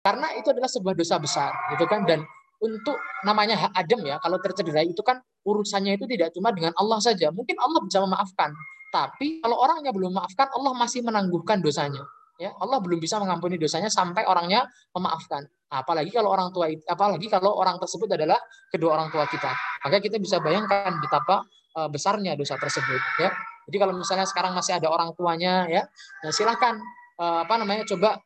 Karena 0.00 0.32
itu 0.36 0.48
adalah 0.48 0.68
sebuah 0.68 0.96
dosa 0.96 1.20
besar, 1.20 1.52
gitu 1.76 1.84
kan? 1.84 2.08
Dan 2.08 2.24
untuk 2.60 2.96
namanya 3.24 3.56
hak 3.56 3.72
adem 3.76 4.04
ya, 4.08 4.16
kalau 4.20 4.40
tercederai 4.40 4.88
itu 4.88 5.00
kan 5.04 5.20
urusannya 5.44 5.96
itu 5.96 6.04
tidak 6.08 6.32
cuma 6.32 6.52
dengan 6.52 6.72
Allah 6.76 7.00
saja. 7.00 7.28
Mungkin 7.32 7.56
Allah 7.60 7.80
bisa 7.84 8.00
memaafkan, 8.04 8.52
tapi 8.90 9.38
kalau 9.40 9.56
orangnya 9.60 9.94
belum 9.94 10.12
memaafkan, 10.12 10.50
Allah 10.50 10.72
masih 10.74 11.00
menangguhkan 11.06 11.62
dosanya. 11.62 12.02
Ya, 12.40 12.56
Allah 12.56 12.80
belum 12.80 12.96
bisa 12.98 13.20
mengampuni 13.20 13.60
dosanya 13.60 13.92
sampai 13.92 14.24
orangnya 14.24 14.64
memaafkan. 14.96 15.44
Apalagi 15.70 16.10
kalau 16.10 16.32
orang 16.32 16.48
tua 16.50 16.72
apalagi 16.88 17.28
kalau 17.28 17.54
orang 17.54 17.76
tersebut 17.78 18.10
adalah 18.10 18.40
kedua 18.72 18.96
orang 18.96 19.12
tua 19.12 19.28
kita. 19.28 19.52
Maka 19.84 20.00
kita 20.00 20.16
bisa 20.16 20.40
bayangkan 20.40 20.96
betapa 20.98 21.44
uh, 21.76 21.88
besarnya 21.92 22.34
dosa 22.34 22.56
tersebut 22.56 22.98
ya. 23.20 23.30
Jadi 23.68 23.76
kalau 23.76 23.92
misalnya 23.94 24.24
sekarang 24.26 24.56
masih 24.56 24.72
ada 24.80 24.88
orang 24.88 25.12
tuanya 25.14 25.68
ya, 25.68 25.84
ya 26.24 26.30
silahkan 26.32 26.80
uh, 27.20 27.44
apa 27.44 27.54
namanya 27.60 27.84
coba 27.86 28.18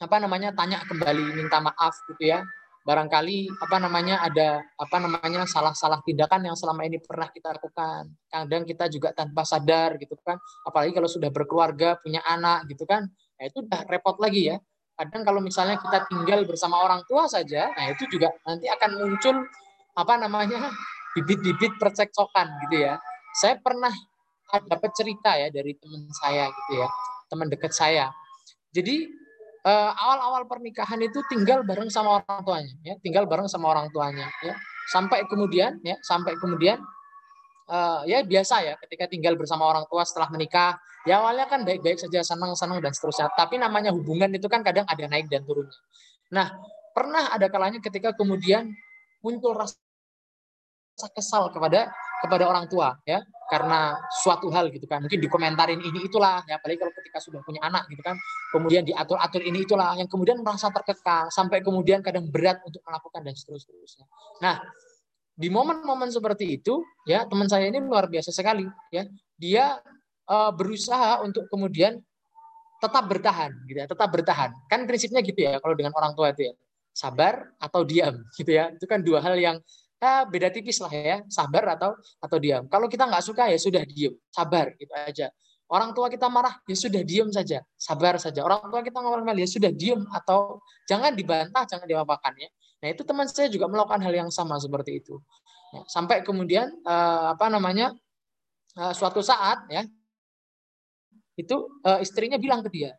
apa 0.00 0.16
namanya 0.16 0.56
tanya 0.56 0.80
kembali 0.88 1.36
minta 1.36 1.60
maaf 1.60 1.94
gitu 2.08 2.32
ya 2.32 2.40
barangkali 2.80 3.60
apa 3.60 3.76
namanya 3.76 4.24
ada 4.24 4.64
apa 4.80 4.96
namanya 4.96 5.44
salah-salah 5.44 6.00
tindakan 6.00 6.48
yang 6.48 6.56
selama 6.56 6.88
ini 6.88 6.96
pernah 6.98 7.28
kita 7.28 7.52
lakukan. 7.52 8.08
Kadang 8.26 8.64
kita 8.64 8.88
juga 8.88 9.12
tanpa 9.12 9.44
sadar 9.44 10.00
gitu 10.00 10.16
kan. 10.24 10.40
Apalagi 10.64 10.96
kalau 10.96 11.08
sudah 11.08 11.28
berkeluarga, 11.28 12.00
punya 12.00 12.24
anak 12.24 12.64
gitu 12.72 12.88
kan. 12.88 13.04
Nah, 13.06 13.44
itu 13.44 13.60
udah 13.64 13.84
repot 13.84 14.16
lagi 14.16 14.52
ya. 14.52 14.56
Kadang 14.96 15.22
kalau 15.24 15.40
misalnya 15.44 15.76
kita 15.80 16.08
tinggal 16.08 16.44
bersama 16.44 16.80
orang 16.80 17.04
tua 17.08 17.24
saja, 17.28 17.72
nah 17.72 17.88
itu 17.88 18.04
juga 18.08 18.32
nanti 18.44 18.68
akan 18.68 18.90
muncul 19.00 19.36
apa 19.96 20.14
namanya 20.20 20.72
bibit-bibit 21.16 21.76
percekcokan 21.80 22.48
gitu 22.68 22.84
ya. 22.84 23.00
Saya 23.36 23.56
pernah 23.60 23.92
dapat 24.66 24.90
cerita 24.96 25.36
ya 25.36 25.48
dari 25.52 25.76
teman 25.76 26.04
saya 26.20 26.48
gitu 26.48 26.84
ya, 26.84 26.88
teman 27.32 27.48
dekat 27.48 27.72
saya. 27.72 28.12
Jadi 28.72 29.08
awal-awal 29.66 30.48
pernikahan 30.48 31.00
itu 31.04 31.20
tinggal 31.28 31.60
bareng 31.66 31.92
sama 31.92 32.22
orang 32.22 32.40
tuanya, 32.44 32.74
ya, 32.84 32.94
tinggal 33.04 33.28
bareng 33.28 33.48
sama 33.48 33.72
orang 33.76 33.92
tuanya, 33.92 34.28
ya, 34.40 34.54
sampai 34.88 35.28
kemudian, 35.28 35.76
ya, 35.84 36.00
sampai 36.00 36.32
kemudian, 36.40 36.80
uh, 37.68 38.02
ya 38.08 38.24
biasa 38.24 38.64
ya, 38.64 38.74
ketika 38.86 39.06
tinggal 39.06 39.36
bersama 39.36 39.68
orang 39.68 39.84
tua 39.92 40.02
setelah 40.08 40.32
menikah, 40.32 40.80
ya 41.04 41.20
awalnya 41.20 41.44
kan 41.46 41.62
baik-baik 41.64 42.00
saja, 42.00 42.24
senang-senang 42.24 42.80
dan 42.80 42.92
seterusnya. 42.92 43.28
Tapi 43.36 43.60
namanya 43.60 43.92
hubungan 43.92 44.32
itu 44.32 44.48
kan 44.48 44.64
kadang 44.64 44.88
ada 44.88 45.04
naik 45.06 45.28
dan 45.28 45.44
turunnya. 45.44 45.76
Nah, 46.32 46.50
pernah 46.96 47.30
ada 47.32 47.46
kalanya 47.52 47.78
ketika 47.78 48.16
kemudian 48.16 48.72
muncul 49.20 49.52
rasa 49.56 49.76
kesal 51.12 51.52
kepada 51.52 51.92
kepada 52.20 52.44
orang 52.46 52.68
tua 52.68 52.94
ya. 53.08 53.24
Karena 53.50 53.98
suatu 54.22 54.46
hal 54.54 54.70
gitu 54.70 54.86
kan. 54.86 55.02
Mungkin 55.02 55.18
dikomentarin 55.18 55.82
ini 55.82 56.06
itulah 56.06 56.44
ya. 56.46 56.62
Apalagi 56.62 56.78
kalau 56.78 56.94
ketika 56.94 57.18
sudah 57.18 57.40
punya 57.42 57.58
anak 57.66 57.90
gitu 57.90 57.98
kan. 58.04 58.14
Kemudian 58.54 58.86
diatur 58.86 59.18
atur 59.18 59.42
ini 59.42 59.66
itulah. 59.66 59.98
Yang 59.98 60.12
kemudian 60.14 60.38
merasa 60.44 60.70
terkekang 60.70 61.32
sampai 61.34 61.58
kemudian 61.58 61.98
kadang 61.98 62.30
berat 62.30 62.62
untuk 62.62 62.78
melakukan 62.86 63.26
dan 63.26 63.34
seterusnya. 63.34 64.06
Nah 64.38 64.62
di 65.34 65.48
momen-momen 65.48 66.12
seperti 66.12 66.60
itu 66.60 66.84
ya 67.08 67.24
teman 67.24 67.48
saya 67.48 67.66
ini 67.66 67.80
luar 67.82 68.06
biasa 68.06 68.30
sekali 68.30 68.68
ya. 68.94 69.08
Dia 69.34 69.80
uh, 70.30 70.52
berusaha 70.54 71.24
untuk 71.24 71.48
kemudian 71.50 71.98
tetap 72.80 73.04
bertahan 73.08 73.50
gitu 73.66 73.78
ya 73.82 73.86
tetap 73.90 74.08
bertahan. 74.14 74.54
Kan 74.70 74.86
prinsipnya 74.86 75.24
gitu 75.26 75.40
ya 75.42 75.58
kalau 75.58 75.74
dengan 75.74 75.96
orang 75.98 76.14
tua 76.14 76.30
itu 76.30 76.48
ya 76.48 76.54
sabar 76.94 77.50
atau 77.58 77.82
diam 77.82 78.20
gitu 78.38 78.52
ya. 78.52 78.70
Itu 78.70 78.86
kan 78.86 79.02
dua 79.02 79.18
hal 79.24 79.34
yang 79.40 79.56
ya 80.00 80.24
beda 80.24 80.48
tipis 80.48 80.80
lah 80.80 80.90
ya. 80.90 81.16
Sabar 81.28 81.76
atau 81.76 81.94
atau 82.18 82.36
diam. 82.40 82.64
Kalau 82.66 82.88
kita 82.88 83.04
nggak 83.04 83.24
suka 83.24 83.52
ya 83.52 83.58
sudah 83.60 83.84
diam. 83.84 84.16
Sabar 84.32 84.72
gitu 84.80 84.90
aja. 84.96 85.28
Orang 85.70 85.94
tua 85.94 86.10
kita 86.10 86.26
marah 86.26 86.58
ya 86.66 86.74
sudah 86.74 87.04
diam 87.04 87.28
saja. 87.30 87.62
Sabar 87.76 88.18
saja. 88.18 88.42
Orang 88.42 88.66
tua 88.72 88.80
kita 88.82 88.98
ngomong 88.98 89.36
ya 89.36 89.46
sudah 89.46 89.70
diam. 89.70 90.02
Atau 90.10 90.64
jangan 90.88 91.12
dibantah 91.14 91.68
jangan 91.68 91.86
diapakan 91.86 92.32
ya. 92.40 92.48
Nah 92.80 92.88
itu 92.90 93.04
teman 93.04 93.28
saya 93.28 93.52
juga 93.52 93.68
melakukan 93.68 94.00
hal 94.00 94.26
yang 94.26 94.30
sama 94.32 94.56
seperti 94.56 95.04
itu. 95.04 95.20
Ya, 95.70 95.86
sampai 95.86 96.26
kemudian 96.26 96.66
uh, 96.82 97.30
apa 97.36 97.46
namanya 97.46 97.94
uh, 98.74 98.90
suatu 98.90 99.22
saat 99.22 99.70
ya 99.70 99.86
itu 101.38 101.56
uh, 101.86 102.02
istrinya 102.02 102.34
bilang 102.42 102.64
ke 102.66 102.72
dia 102.74 102.90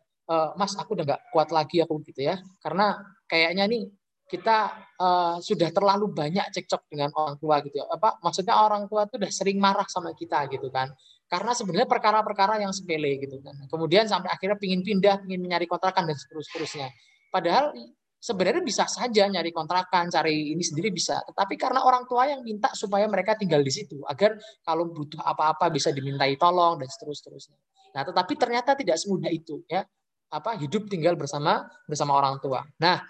mas 0.56 0.72
aku 0.80 0.96
udah 0.96 1.04
nggak 1.04 1.22
kuat 1.28 1.48
lagi 1.52 1.84
aku 1.84 2.00
gitu 2.08 2.24
ya. 2.24 2.40
Karena 2.64 2.96
kayaknya 3.28 3.68
nih 3.68 3.84
kita 4.32 4.72
uh, 4.96 5.36
sudah 5.44 5.68
terlalu 5.68 6.08
banyak 6.08 6.48
cekcok 6.56 6.88
dengan 6.88 7.12
orang 7.12 7.36
tua 7.36 7.60
gitu 7.60 7.84
ya. 7.84 7.86
Apa 7.92 8.16
maksudnya 8.24 8.56
orang 8.56 8.88
tua 8.88 9.04
itu 9.04 9.20
udah 9.20 9.28
sering 9.28 9.60
marah 9.60 9.84
sama 9.84 10.16
kita 10.16 10.48
gitu 10.48 10.72
kan. 10.72 10.88
Karena 11.28 11.52
sebenarnya 11.52 11.84
perkara-perkara 11.84 12.64
yang 12.64 12.72
sepele 12.72 13.20
gitu 13.20 13.44
kan. 13.44 13.52
Kemudian 13.68 14.08
sampai 14.08 14.32
akhirnya 14.32 14.56
pingin 14.56 14.80
pindah, 14.80 15.20
pingin 15.20 15.44
nyari 15.44 15.68
kontrakan 15.68 16.08
dan 16.08 16.16
seterusnya. 16.16 16.88
Padahal 17.28 17.76
sebenarnya 18.16 18.64
bisa 18.64 18.88
saja 18.88 19.28
nyari 19.28 19.52
kontrakan, 19.52 20.08
cari 20.08 20.56
ini 20.56 20.64
sendiri 20.64 20.88
bisa. 20.88 21.20
Tetapi 21.28 21.60
karena 21.60 21.84
orang 21.84 22.08
tua 22.08 22.32
yang 22.32 22.40
minta 22.40 22.72
supaya 22.72 23.04
mereka 23.04 23.36
tinggal 23.36 23.60
di 23.60 23.72
situ 23.74 24.00
agar 24.08 24.40
kalau 24.64 24.88
butuh 24.88 25.20
apa-apa 25.20 25.68
bisa 25.68 25.92
dimintai 25.92 26.40
tolong 26.40 26.80
dan 26.80 26.88
seterusnya. 26.88 27.60
Nah, 27.92 28.02
tetapi 28.08 28.32
ternyata 28.40 28.72
tidak 28.72 28.96
semudah 28.96 29.28
itu 29.28 29.60
ya. 29.68 29.84
Apa 30.32 30.56
hidup 30.56 30.88
tinggal 30.88 31.12
bersama 31.12 31.68
bersama 31.84 32.16
orang 32.16 32.40
tua. 32.40 32.64
Nah, 32.80 33.04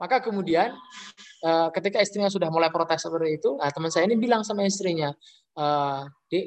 maka 0.00 0.24
kemudian 0.24 0.72
eh, 1.44 1.68
ketika 1.76 2.00
istrinya 2.00 2.32
sudah 2.32 2.48
mulai 2.48 2.72
protes 2.72 3.04
seperti 3.04 3.36
itu, 3.36 3.60
nah 3.60 3.68
teman 3.68 3.92
saya 3.92 4.08
ini 4.08 4.16
bilang 4.16 4.40
sama 4.40 4.64
istrinya, 4.64 5.12
eh, 5.60 6.02
Dek, 6.32 6.46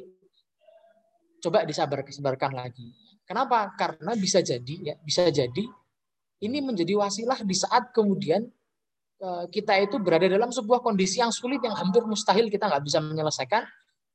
coba 1.45 1.61
disabar 1.61 2.01
disabarkan 2.01 2.51
lagi. 2.57 2.89
Kenapa? 3.23 3.69
Karena 3.77 4.17
bisa 4.17 4.41
jadi 4.41 4.75
ya, 4.91 4.95
bisa 4.97 5.29
jadi 5.29 5.63
ini 6.43 6.59
menjadi 6.59 6.97
wasilah 6.97 7.39
di 7.45 7.55
saat 7.55 7.93
kemudian 7.93 8.41
eh, 9.21 9.45
kita 9.53 9.77
itu 9.85 10.01
berada 10.01 10.25
dalam 10.25 10.49
sebuah 10.49 10.81
kondisi 10.81 11.21
yang 11.21 11.29
sulit 11.29 11.61
yang 11.61 11.77
hampir 11.77 12.01
mustahil 12.09 12.49
kita 12.49 12.65
nggak 12.65 12.83
bisa 12.83 12.99
menyelesaikan, 13.05 13.63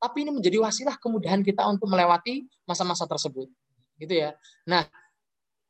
tapi 0.03 0.27
ini 0.27 0.35
menjadi 0.35 0.59
wasilah 0.59 0.99
kemudahan 0.99 1.39
kita 1.47 1.63
untuk 1.63 1.87
melewati 1.87 2.43
masa-masa 2.67 3.07
tersebut, 3.07 3.47
gitu 4.03 4.13
ya. 4.13 4.35
Nah, 4.67 4.83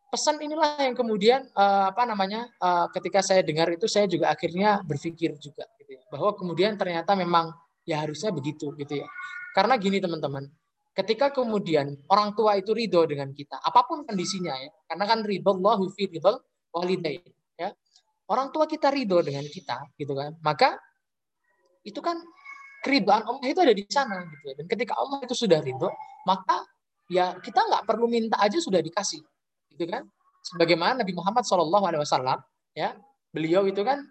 pesan 0.09 0.41
inilah 0.41 0.81
yang 0.81 0.97
kemudian 0.97 1.45
uh, 1.53 1.93
apa 1.93 2.03
namanya 2.09 2.49
uh, 2.57 2.89
ketika 2.91 3.21
saya 3.21 3.45
dengar 3.45 3.69
itu 3.69 3.85
saya 3.85 4.09
juga 4.09 4.33
akhirnya 4.33 4.81
berpikir 4.81 5.37
juga 5.37 5.69
gitu 5.77 5.95
ya, 5.95 6.01
bahwa 6.09 6.33
kemudian 6.33 6.75
ternyata 6.75 7.13
memang 7.13 7.53
ya 7.85 8.01
harusnya 8.01 8.33
begitu 8.33 8.73
gitu 8.75 9.05
ya. 9.05 9.07
Karena 9.53 9.77
gini 9.77 10.01
teman-teman 10.01 10.49
ketika 10.97 11.31
kemudian 11.31 11.95
orang 12.11 12.35
tua 12.35 12.59
itu 12.59 12.75
ridho 12.75 13.05
dengan 13.07 13.31
kita 13.31 13.55
apa 13.61 13.87
pun 13.87 14.03
kondisinya 14.03 14.51
ya 14.51 14.73
karena 14.89 15.05
kan 15.07 15.19
ridho 15.23 15.55
Allah 15.61 15.79
fi 15.93 16.03
ridho 16.09 16.33
walidain 16.75 17.23
ya. 17.55 17.69
Orang 18.29 18.53
tua 18.53 18.69
kita 18.69 18.93
ridho 18.93 19.21
dengan 19.23 19.45
kita 19.45 19.93
gitu 19.95 20.13
kan 20.17 20.35
maka 20.41 20.77
itu 21.85 21.97
kan 22.03 22.19
keridhaan 22.83 23.23
Allah 23.23 23.45
itu 23.47 23.59
ada 23.59 23.73
di 23.75 23.83
sana 23.87 24.23
gitu 24.27 24.43
ya. 24.51 24.53
dan 24.59 24.65
ketika 24.67 24.93
Allah 24.99 25.23
itu 25.23 25.35
sudah 25.35 25.59
ridho 25.63 25.89
maka 26.27 26.63
ya 27.09 27.35
kita 27.39 27.59
nggak 27.63 27.83
perlu 27.87 28.05
minta 28.05 28.37
aja 28.37 28.59
sudah 28.59 28.79
dikasih 28.83 29.19
gitu 29.79 29.87
kan? 29.87 30.03
Sebagaimana 30.43 30.99
Nabi 30.99 31.15
Muhammad 31.15 31.47
Shallallahu 31.47 31.85
Alaihi 31.87 32.03
Wasallam, 32.03 32.39
ya, 32.75 32.99
beliau 33.31 33.63
itu 33.63 33.79
kan 33.87 34.03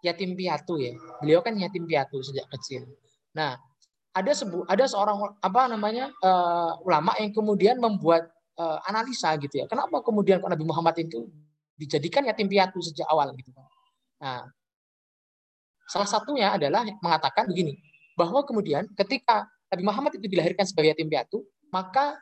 yatim 0.00 0.32
piatu 0.32 0.80
ya. 0.80 0.96
Beliau 1.20 1.44
kan 1.44 1.52
yatim 1.60 1.84
piatu 1.84 2.24
sejak 2.24 2.48
kecil. 2.56 2.88
Nah, 3.36 3.60
ada 4.14 4.32
sebu 4.32 4.64
ada 4.64 4.84
seorang 4.88 5.36
apa 5.42 5.60
namanya 5.68 6.08
uh, 6.22 6.80
ulama 6.86 7.12
yang 7.20 7.34
kemudian 7.34 7.76
membuat 7.76 8.30
uh, 8.56 8.80
analisa 8.88 9.36
gitu 9.40 9.60
ya. 9.60 9.66
Kenapa 9.68 10.00
kemudian 10.00 10.40
Nabi 10.40 10.64
Muhammad 10.64 10.96
itu 11.00 11.28
dijadikan 11.76 12.24
yatim 12.24 12.48
piatu 12.48 12.80
sejak 12.80 13.08
awal 13.10 13.32
gitu 13.36 13.50
kan? 13.50 13.66
Nah, 14.22 14.40
salah 15.90 16.08
satunya 16.08 16.54
adalah 16.54 16.86
mengatakan 17.02 17.50
begini, 17.50 17.76
bahwa 18.14 18.46
kemudian 18.46 18.86
ketika 18.94 19.48
Nabi 19.72 19.82
Muhammad 19.82 20.12
itu 20.14 20.30
dilahirkan 20.30 20.62
sebagai 20.62 20.94
yatim 20.94 21.10
piatu, 21.10 21.42
maka 21.74 22.14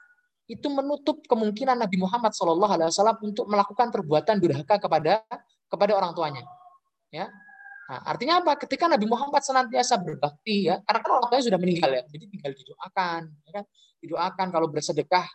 itu 0.50 0.66
menutup 0.69 1.22
kemungkinan 1.26 1.78
Nabi 1.78 1.97
Muhammad 2.00 2.34
Shallallahu 2.34 2.72
Alaihi 2.75 2.88
Wasallam 2.91 3.19
untuk 3.22 3.47
melakukan 3.47 3.88
perbuatan 3.94 4.36
durhaka 4.42 4.76
kepada 4.82 5.22
kepada 5.70 5.92
orang 5.97 6.12
tuanya. 6.12 6.44
Ya, 7.12 7.28
Nah, 7.92 8.00
artinya 8.09 8.41
apa? 8.41 8.56
Ketika 8.56 8.89
Nabi 8.89 9.04
Muhammad 9.04 9.44
senantiasa 9.44 10.00
berbakti 10.00 10.71
ya, 10.71 10.80
karena 10.80 10.98
kan 11.04 11.10
orang 11.12 11.27
tuanya 11.28 11.44
sudah 11.44 11.60
meninggal 11.60 11.91
ya, 11.92 12.03
jadi 12.09 12.24
tinggal 12.24 12.53
didoakan, 12.56 13.21
ya 13.44 13.50
kan? 13.60 13.65
Didoakan 14.00 14.47
kalau 14.48 14.66
bersedekah 14.72 15.27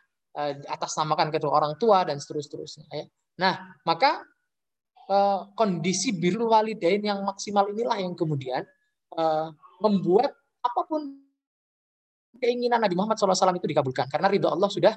eh, 0.41 0.53
atas 0.65 0.97
namakan 0.97 1.29
kedua 1.29 1.51
orang 1.53 1.73
tua 1.77 2.01
dan 2.07 2.17
seterusnya. 2.17 2.89
Ya. 2.89 3.05
Nah, 3.37 3.53
maka 3.85 4.25
eh, 5.05 5.39
kondisi 5.53 6.17
birrul 6.17 6.49
walidain 6.49 7.05
yang 7.05 7.21
maksimal 7.21 7.69
inilah 7.69 8.01
yang 8.01 8.17
kemudian 8.17 8.65
eh, 9.13 9.47
membuat 9.77 10.33
apa 10.65 10.81
pun 10.89 11.26
keinginan 12.37 12.79
Nabi 12.79 12.95
Muhammad 12.95 13.17
SAW 13.19 13.57
itu 13.57 13.67
dikabulkan 13.67 14.07
karena 14.07 14.31
ridho 14.31 14.49
Allah 14.49 14.69
sudah 14.69 14.93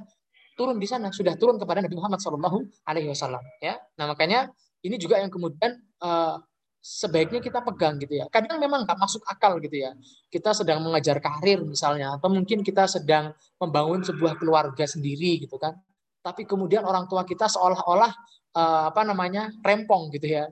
turun 0.54 0.76
di 0.76 0.84
sana, 0.84 1.08
sudah 1.08 1.34
turun 1.40 1.56
kepada 1.56 1.80
Nabi 1.80 1.96
Muhammad 1.96 2.20
SAW. 2.20 2.68
Alaihi 2.84 3.08
Wasallam. 3.08 3.40
Ya, 3.64 3.80
nah 3.96 4.12
makanya 4.12 4.52
ini 4.84 5.00
juga 5.00 5.16
yang 5.16 5.32
kemudian 5.32 5.80
uh, 6.04 6.36
sebaiknya 6.80 7.40
kita 7.40 7.64
pegang 7.64 7.96
gitu 7.96 8.20
ya. 8.20 8.28
Kadang 8.28 8.60
memang 8.60 8.84
nggak 8.84 8.98
masuk 9.00 9.24
akal 9.24 9.56
gitu 9.64 9.80
ya. 9.80 9.96
Kita 10.28 10.52
sedang 10.52 10.84
mengajar 10.84 11.16
karir 11.20 11.64
misalnya, 11.64 12.20
atau 12.20 12.28
mungkin 12.28 12.60
kita 12.60 12.84
sedang 12.84 13.32
membangun 13.56 14.04
sebuah 14.04 14.36
keluarga 14.36 14.84
sendiri 14.84 15.40
gitu 15.40 15.56
kan. 15.56 15.76
Tapi 16.20 16.44
kemudian 16.44 16.84
orang 16.84 17.08
tua 17.08 17.24
kita 17.24 17.48
seolah-olah 17.48 18.12
uh, 18.52 18.92
apa 18.92 19.02
namanya 19.08 19.48
rempong 19.64 20.12
gitu 20.12 20.28
ya 20.36 20.44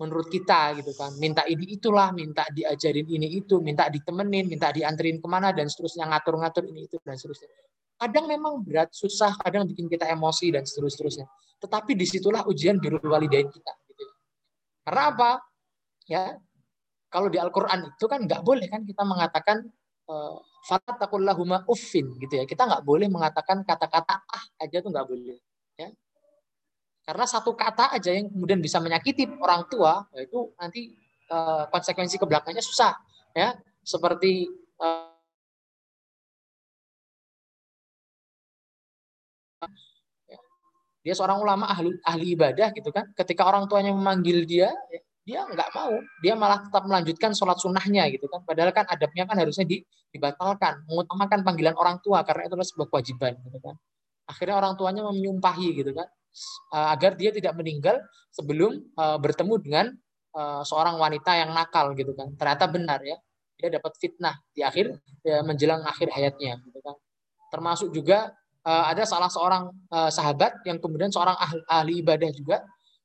menurut 0.00 0.32
kita 0.32 0.80
gitu 0.80 0.96
kan. 0.96 1.12
Minta 1.20 1.44
ini 1.44 1.76
itulah 1.76 2.08
minta 2.16 2.48
diajarin 2.48 3.04
ini 3.04 3.36
itu 3.36 3.60
minta 3.60 3.84
ditemenin 3.92 4.48
minta 4.48 4.72
dianterin 4.72 5.20
ke 5.20 5.28
mana 5.28 5.52
dan 5.52 5.68
seterusnya 5.68 6.08
ngatur-ngatur 6.08 6.64
ini 6.72 6.88
itu 6.88 6.96
dan 7.04 7.20
seterusnya. 7.20 7.52
Kadang 8.00 8.24
memang 8.24 8.64
berat 8.64 8.88
susah 8.96 9.36
kadang 9.36 9.68
bikin 9.68 9.92
kita 9.92 10.08
emosi 10.08 10.56
dan 10.56 10.64
seterusnya. 10.64 11.28
Tetapi 11.60 11.92
di 11.92 12.08
situlah 12.08 12.48
ujian 12.48 12.80
birul 12.80 13.04
walidain 13.04 13.44
kita 13.52 13.72
gitu. 13.92 14.04
karena 14.88 15.02
apa? 15.12 15.30
Ya 16.08 16.40
kalau 17.12 17.28
di 17.28 17.36
Al-Quran 17.36 17.92
itu 17.92 18.06
kan 18.08 18.24
nggak 18.24 18.40
boleh 18.40 18.66
kan 18.72 18.88
kita 18.88 19.04
mengatakan 19.04 19.68
eh, 20.08 20.36
fatakullahuma 20.64 21.68
uffin 21.68 22.16
gitu 22.16 22.40
ya. 22.40 22.48
Kita 22.48 22.64
nggak 22.64 22.88
boleh 22.88 23.12
mengatakan 23.12 23.68
kata-kata 23.68 24.24
ah 24.24 24.44
aja 24.64 24.80
tuh 24.80 24.88
nggak 24.88 25.04
boleh 25.04 25.36
karena 27.10 27.26
satu 27.26 27.58
kata 27.58 27.90
aja 27.98 28.14
yang 28.14 28.30
kemudian 28.30 28.62
bisa 28.62 28.78
menyakiti 28.78 29.26
orang 29.42 29.66
tua, 29.66 30.06
itu 30.14 30.54
nanti 30.54 30.94
uh, 31.26 31.66
konsekuensi 31.66 32.14
ke 32.14 32.22
belakangnya 32.22 32.62
susah. 32.62 32.94
Ya, 33.34 33.58
seperti 33.82 34.46
uh, 34.78 35.10
dia 41.02 41.14
seorang 41.18 41.42
ulama 41.42 41.66
ahli, 41.66 41.98
ahli 42.06 42.38
ibadah 42.38 42.70
gitu 42.78 42.94
kan. 42.94 43.10
Ketika 43.18 43.42
orang 43.42 43.66
tuanya 43.66 43.90
memanggil 43.90 44.46
dia, 44.46 44.70
dia 45.26 45.42
nggak 45.50 45.66
mau, 45.74 45.90
dia 46.22 46.38
malah 46.38 46.62
tetap 46.62 46.86
melanjutkan 46.86 47.34
sholat 47.34 47.58
sunnahnya 47.58 48.06
gitu 48.14 48.30
kan. 48.30 48.46
Padahal 48.46 48.70
kan 48.70 48.86
adabnya 48.86 49.26
kan 49.26 49.34
harusnya 49.34 49.66
dibatalkan, 50.14 50.86
mengutamakan 50.86 51.42
panggilan 51.42 51.74
orang 51.74 51.98
tua 52.06 52.22
karena 52.22 52.46
itu 52.46 52.54
adalah 52.54 52.70
sebuah 52.70 52.86
kewajiban 52.86 53.34
gitu 53.50 53.58
kan. 53.58 53.74
Akhirnya 54.30 54.62
orang 54.62 54.78
tuanya 54.78 55.02
menyumpahi 55.10 55.74
gitu 55.74 55.90
kan 55.90 56.06
Eh, 56.06 56.19
agar 56.72 57.18
dia 57.18 57.34
tidak 57.34 57.58
meninggal 57.58 57.98
sebelum 58.30 58.78
uh, 58.94 59.18
bertemu 59.18 59.54
dengan 59.58 59.86
uh, 60.32 60.62
seorang 60.62 60.96
wanita 60.96 61.34
yang 61.34 61.50
nakal 61.50 61.92
gitu 61.98 62.14
kan. 62.14 62.30
Ternyata 62.38 62.64
benar 62.70 63.00
ya. 63.02 63.18
Dia 63.60 63.76
dapat 63.76 63.92
fitnah 64.00 64.40
di 64.56 64.64
akhir 64.64 64.96
ya, 65.20 65.44
menjelang 65.44 65.84
akhir 65.84 66.08
hayatnya 66.16 66.64
gitu 66.64 66.80
kan. 66.80 66.96
Termasuk 67.52 67.92
juga 67.92 68.32
ada 68.60 69.08
salah 69.08 69.32
seorang 69.32 69.72
sahabat 69.88 70.60
yang 70.68 70.76
kemudian 70.76 71.08
seorang 71.08 71.32
ahli, 71.32 71.64
ahli 71.64 71.92
ibadah 72.04 72.28
juga 72.28 72.60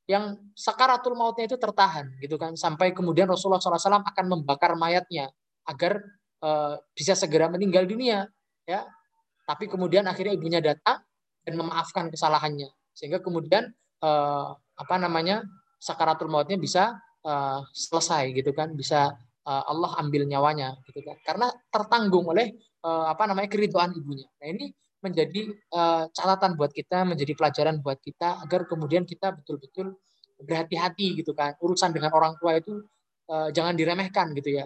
yang 0.05 0.37
sakaratul 0.53 1.17
mautnya 1.17 1.49
itu 1.49 1.57
tertahan 1.57 2.13
gitu 2.21 2.37
kan 2.37 2.53
sampai 2.53 2.93
kemudian 2.93 3.25
Rasulullah 3.25 3.57
SAW 3.57 4.05
akan 4.05 4.25
membakar 4.29 4.77
mayatnya 4.77 5.33
agar 5.65 5.97
uh, 6.45 6.77
bisa 6.93 7.17
segera 7.17 7.49
meninggal 7.49 7.89
dunia 7.89 8.29
ya 8.69 8.85
tapi 9.49 9.65
kemudian 9.65 10.05
akhirnya 10.05 10.37
ibunya 10.37 10.61
datang 10.61 11.01
dan 11.41 11.53
memaafkan 11.57 12.13
kesalahannya 12.13 12.69
sehingga 12.95 13.19
kemudian 13.19 13.69
uh, 14.01 14.55
apa 14.55 14.95
namanya 14.95 15.43
sakaratul 15.77 16.31
mautnya 16.31 16.55
bisa 16.55 16.95
uh, 17.27 17.59
selesai 17.75 18.31
gitu 18.31 18.55
kan 18.55 18.71
bisa 18.73 19.13
uh, 19.45 19.63
Allah 19.67 19.99
ambil 19.99 20.23
nyawanya 20.25 20.79
gitu 20.87 21.03
kan. 21.03 21.19
Karena 21.21 21.47
tertanggung 21.69 22.25
oleh 22.31 22.55
uh, 22.81 23.11
apa 23.11 23.27
namanya 23.27 23.51
keriduan 23.51 23.91
ibunya. 23.91 24.25
Nah 24.39 24.47
ini 24.47 24.71
menjadi 25.03 25.53
uh, 25.75 26.09
catatan 26.09 26.57
buat 26.57 26.73
kita 26.73 27.05
menjadi 27.05 27.37
pelajaran 27.37 27.83
buat 27.83 28.01
kita 28.01 28.41
agar 28.41 28.65
kemudian 28.65 29.05
kita 29.05 29.35
betul-betul 29.35 29.99
berhati-hati 30.41 31.21
gitu 31.21 31.35
kan. 31.37 31.53
Urusan 31.59 31.93
dengan 31.93 32.15
orang 32.15 32.33
tua 32.41 32.57
itu 32.57 32.81
uh, 33.29 33.53
jangan 33.53 33.77
diremehkan 33.77 34.33
gitu 34.33 34.63
ya. 34.63 34.65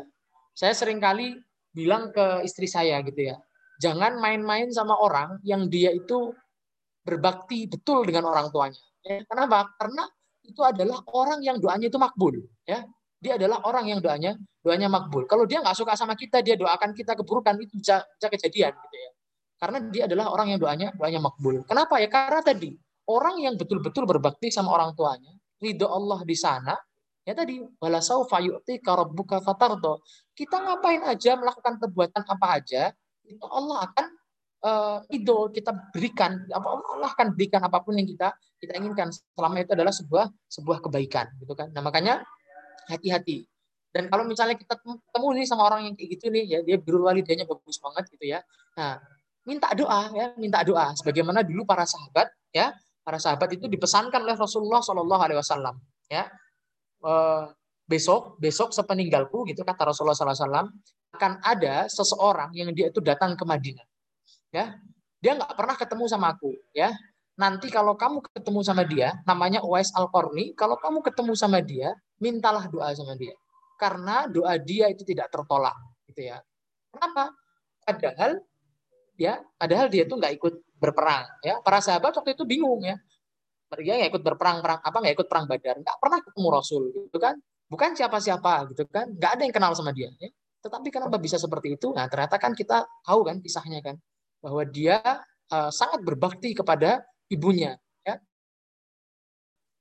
Saya 0.56 0.72
sering 0.72 1.02
kali 1.02 1.36
bilang 1.74 2.14
ke 2.14 2.46
istri 2.46 2.70
saya 2.70 3.02
gitu 3.04 3.34
ya 3.34 3.38
jangan 3.80 4.20
main-main 4.20 4.68
sama 4.70 4.94
orang 5.00 5.40
yang 5.48 5.72
dia 5.72 5.90
itu 5.96 6.36
berbakti 7.04 7.66
betul 7.70 8.06
dengan 8.06 8.30
orang 8.30 8.52
tuanya. 8.52 8.82
Ya, 9.04 9.24
kenapa? 9.26 9.72
Karena 9.80 10.04
itu 10.44 10.62
adalah 10.66 11.00
orang 11.14 11.40
yang 11.44 11.58
doanya 11.62 11.88
itu 11.88 12.00
makbul. 12.00 12.36
Ya, 12.66 12.86
dia 13.20 13.36
adalah 13.36 13.64
orang 13.68 13.92
yang 13.92 14.00
doanya 14.00 14.36
doanya 14.64 14.88
makbul. 14.88 15.28
Kalau 15.28 15.44
dia 15.44 15.60
nggak 15.60 15.76
suka 15.76 15.96
sama 15.96 16.16
kita, 16.16 16.40
dia 16.40 16.56
doakan 16.56 16.96
kita 16.96 17.16
keburukan 17.20 17.56
itu 17.60 17.80
bisa, 17.80 18.04
bisa 18.04 18.28
kejadian 18.32 18.72
gitu 18.76 18.98
ya. 18.98 19.12
Karena 19.60 19.78
dia 19.92 20.04
adalah 20.08 20.32
orang 20.32 20.56
yang 20.56 20.60
doanya 20.60 20.88
doanya 20.96 21.20
makbul. 21.20 21.68
Kenapa 21.68 22.00
ya? 22.00 22.08
Karena 22.08 22.40
tadi 22.40 22.72
orang 23.12 23.36
yang 23.44 23.56
betul-betul 23.60 24.08
berbakti 24.08 24.48
sama 24.48 24.72
orang 24.72 24.96
tuanya, 24.96 25.36
ridho 25.60 25.88
Allah 25.92 26.24
di 26.24 26.36
sana, 26.38 26.76
ya 27.28 27.36
tadi 27.36 27.60
wala 27.82 28.00
saufa 28.00 28.40
yu'tika 28.40 28.96
rabbuka 28.96 29.44
fatardo. 29.44 30.00
Kita 30.32 30.64
ngapain 30.64 31.04
aja 31.04 31.36
melakukan 31.36 31.76
perbuatan 31.76 32.24
apa 32.24 32.48
aja, 32.56 32.96
itu 33.28 33.46
Allah 33.52 33.84
akan 33.84 34.06
uh, 34.64 35.00
idol 35.12 35.52
kita 35.52 35.72
berikan 35.92 36.44
Allah 36.52 37.10
akan 37.16 37.36
berikan 37.36 37.64
apa 37.64 37.80
pun 37.84 37.96
yang 37.96 38.08
kita 38.08 38.36
kita 38.60 38.76
inginkan. 38.76 39.12
Selama 39.12 39.56
itu 39.64 39.72
adalah 39.76 39.94
sebuah 39.94 40.26
sebuah 40.52 40.78
kebaikan 40.84 41.32
gitu 41.40 41.54
kan. 41.56 41.72
Nah 41.72 41.84
makanya 41.84 42.24
hati-hati. 42.92 43.48
Dan 43.90 44.06
kalau 44.06 44.28
misalnya 44.28 44.54
kita 44.54 44.78
ketemu 44.78 45.28
nih 45.42 45.46
sama 45.50 45.66
orang 45.66 45.90
yang 45.90 45.94
kayak 45.98 46.10
gitu 46.20 46.26
nih 46.30 46.44
ya 46.46 46.60
dia 46.62 46.78
biru 46.78 47.08
walidaynya 47.08 47.48
bagus 47.48 47.80
banget 47.82 48.06
gitu 48.14 48.26
ya. 48.36 48.40
Nah 48.78 49.02
minta 49.48 49.72
doa 49.74 50.12
ya 50.14 50.26
minta 50.36 50.62
doa. 50.62 50.94
Sebagaimana 51.00 51.42
dulu 51.42 51.64
para 51.64 51.88
sahabat 51.88 52.30
ya 52.54 52.76
para 53.02 53.18
sahabat 53.18 53.58
itu 53.58 53.66
dipesankan 53.66 54.22
oleh 54.22 54.38
Rasulullah 54.38 54.84
Shallallahu 54.84 55.22
Alaihi 55.24 55.40
Wasallam 55.40 55.76
ya. 56.12 56.28
Uh, 57.00 57.48
besok 57.90 58.38
besok 58.38 58.70
sepeninggalku 58.70 59.50
gitu 59.50 59.66
kata 59.66 59.90
Rasulullah 59.90 60.14
SAW 60.14 60.70
akan 61.10 61.32
ada 61.42 61.90
seseorang 61.90 62.54
yang 62.54 62.70
dia 62.70 62.94
itu 62.94 63.02
datang 63.02 63.34
ke 63.34 63.42
Madinah 63.42 63.89
ya 64.50 64.78
dia 65.20 65.36
nggak 65.36 65.54
pernah 65.56 65.76
ketemu 65.76 66.04
sama 66.08 66.32
aku 66.36 66.56
ya. 66.72 66.92
Nanti 67.40 67.72
kalau 67.72 67.96
kamu 67.96 68.20
ketemu 68.36 68.60
sama 68.68 68.84
dia 68.84 69.16
namanya 69.24 69.64
Uwais 69.64 69.92
al 69.96 70.12
Qarni 70.12 70.52
kalau 70.60 70.76
kamu 70.76 71.00
ketemu 71.00 71.34
sama 71.40 71.64
dia 71.64 71.96
mintalah 72.20 72.68
doa 72.68 72.92
sama 72.96 73.16
dia. 73.16 73.36
Karena 73.80 74.28
doa 74.28 74.60
dia 74.60 74.92
itu 74.92 75.08
tidak 75.08 75.32
tertolak 75.32 75.76
gitu 76.12 76.28
ya. 76.36 76.44
Kenapa? 76.92 77.32
Padahal 77.84 78.44
ya 79.16 79.40
padahal 79.56 79.88
dia 79.88 80.04
itu 80.04 80.16
nggak 80.20 80.34
ikut 80.40 80.56
berperang 80.80 81.28
ya. 81.44 81.60
Para 81.64 81.80
sahabat 81.80 82.12
waktu 82.16 82.36
itu 82.36 82.44
bingung 82.44 82.84
ya. 82.84 83.00
Mereka 83.72 83.92
nggak 84.04 84.12
ikut 84.20 84.24
berperang 84.24 84.58
perang 84.60 84.80
apa 84.84 84.98
nggak 85.00 85.16
ikut 85.16 85.28
perang 85.32 85.46
badar 85.48 85.76
nggak 85.80 85.98
pernah 86.00 86.20
ketemu 86.24 86.48
rasul 86.52 86.84
gitu 86.92 87.20
kan. 87.20 87.36
Bukan 87.72 87.96
siapa-siapa 87.96 88.72
gitu 88.76 88.84
kan. 88.92 89.08
Nggak 89.16 89.32
ada 89.36 89.42
yang 89.48 89.56
kenal 89.56 89.72
sama 89.76 89.92
dia 89.96 90.12
ya. 90.20 90.32
tetapi 90.60 90.92
kenapa 90.92 91.16
bisa 91.24 91.40
seperti 91.40 91.80
itu? 91.80 91.96
Nah 91.96 92.04
ternyata 92.12 92.36
kan 92.36 92.52
kita 92.52 92.84
tahu 93.08 93.24
kan 93.24 93.40
kisahnya 93.40 93.80
kan 93.80 93.96
bahwa 94.40 94.64
dia 94.64 95.00
uh, 95.52 95.72
sangat 95.72 96.04
berbakti 96.04 96.56
kepada 96.56 97.04
ibunya 97.28 97.76
ya. 98.04 98.20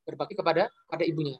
Berbakti 0.04 0.34
kepada 0.34 0.70
pada 0.90 1.04
ibunya. 1.06 1.38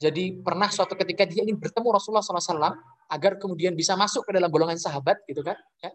Jadi 0.00 0.40
pernah 0.40 0.72
suatu 0.72 0.96
ketika 0.96 1.28
dia 1.28 1.44
ingin 1.44 1.60
bertemu 1.60 1.92
Rasulullah 1.92 2.24
SAW 2.24 2.72
agar 3.10 3.36
kemudian 3.36 3.74
bisa 3.74 3.98
masuk 3.98 4.22
ke 4.30 4.32
dalam 4.38 4.48
golongan 4.48 4.78
sahabat 4.78 5.18
gitu 5.26 5.42
kan 5.42 5.58
ya. 5.82 5.90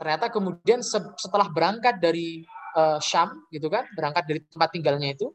ternyata 0.00 0.32
kemudian 0.32 0.80
setelah 1.20 1.52
berangkat 1.52 2.00
dari 2.00 2.42
uh, 2.74 2.96
Syam 2.98 3.44
gitu 3.52 3.68
kan 3.68 3.84
berangkat 3.92 4.24
dari 4.24 4.40
tempat 4.48 4.68
tinggalnya 4.72 5.12
itu 5.12 5.28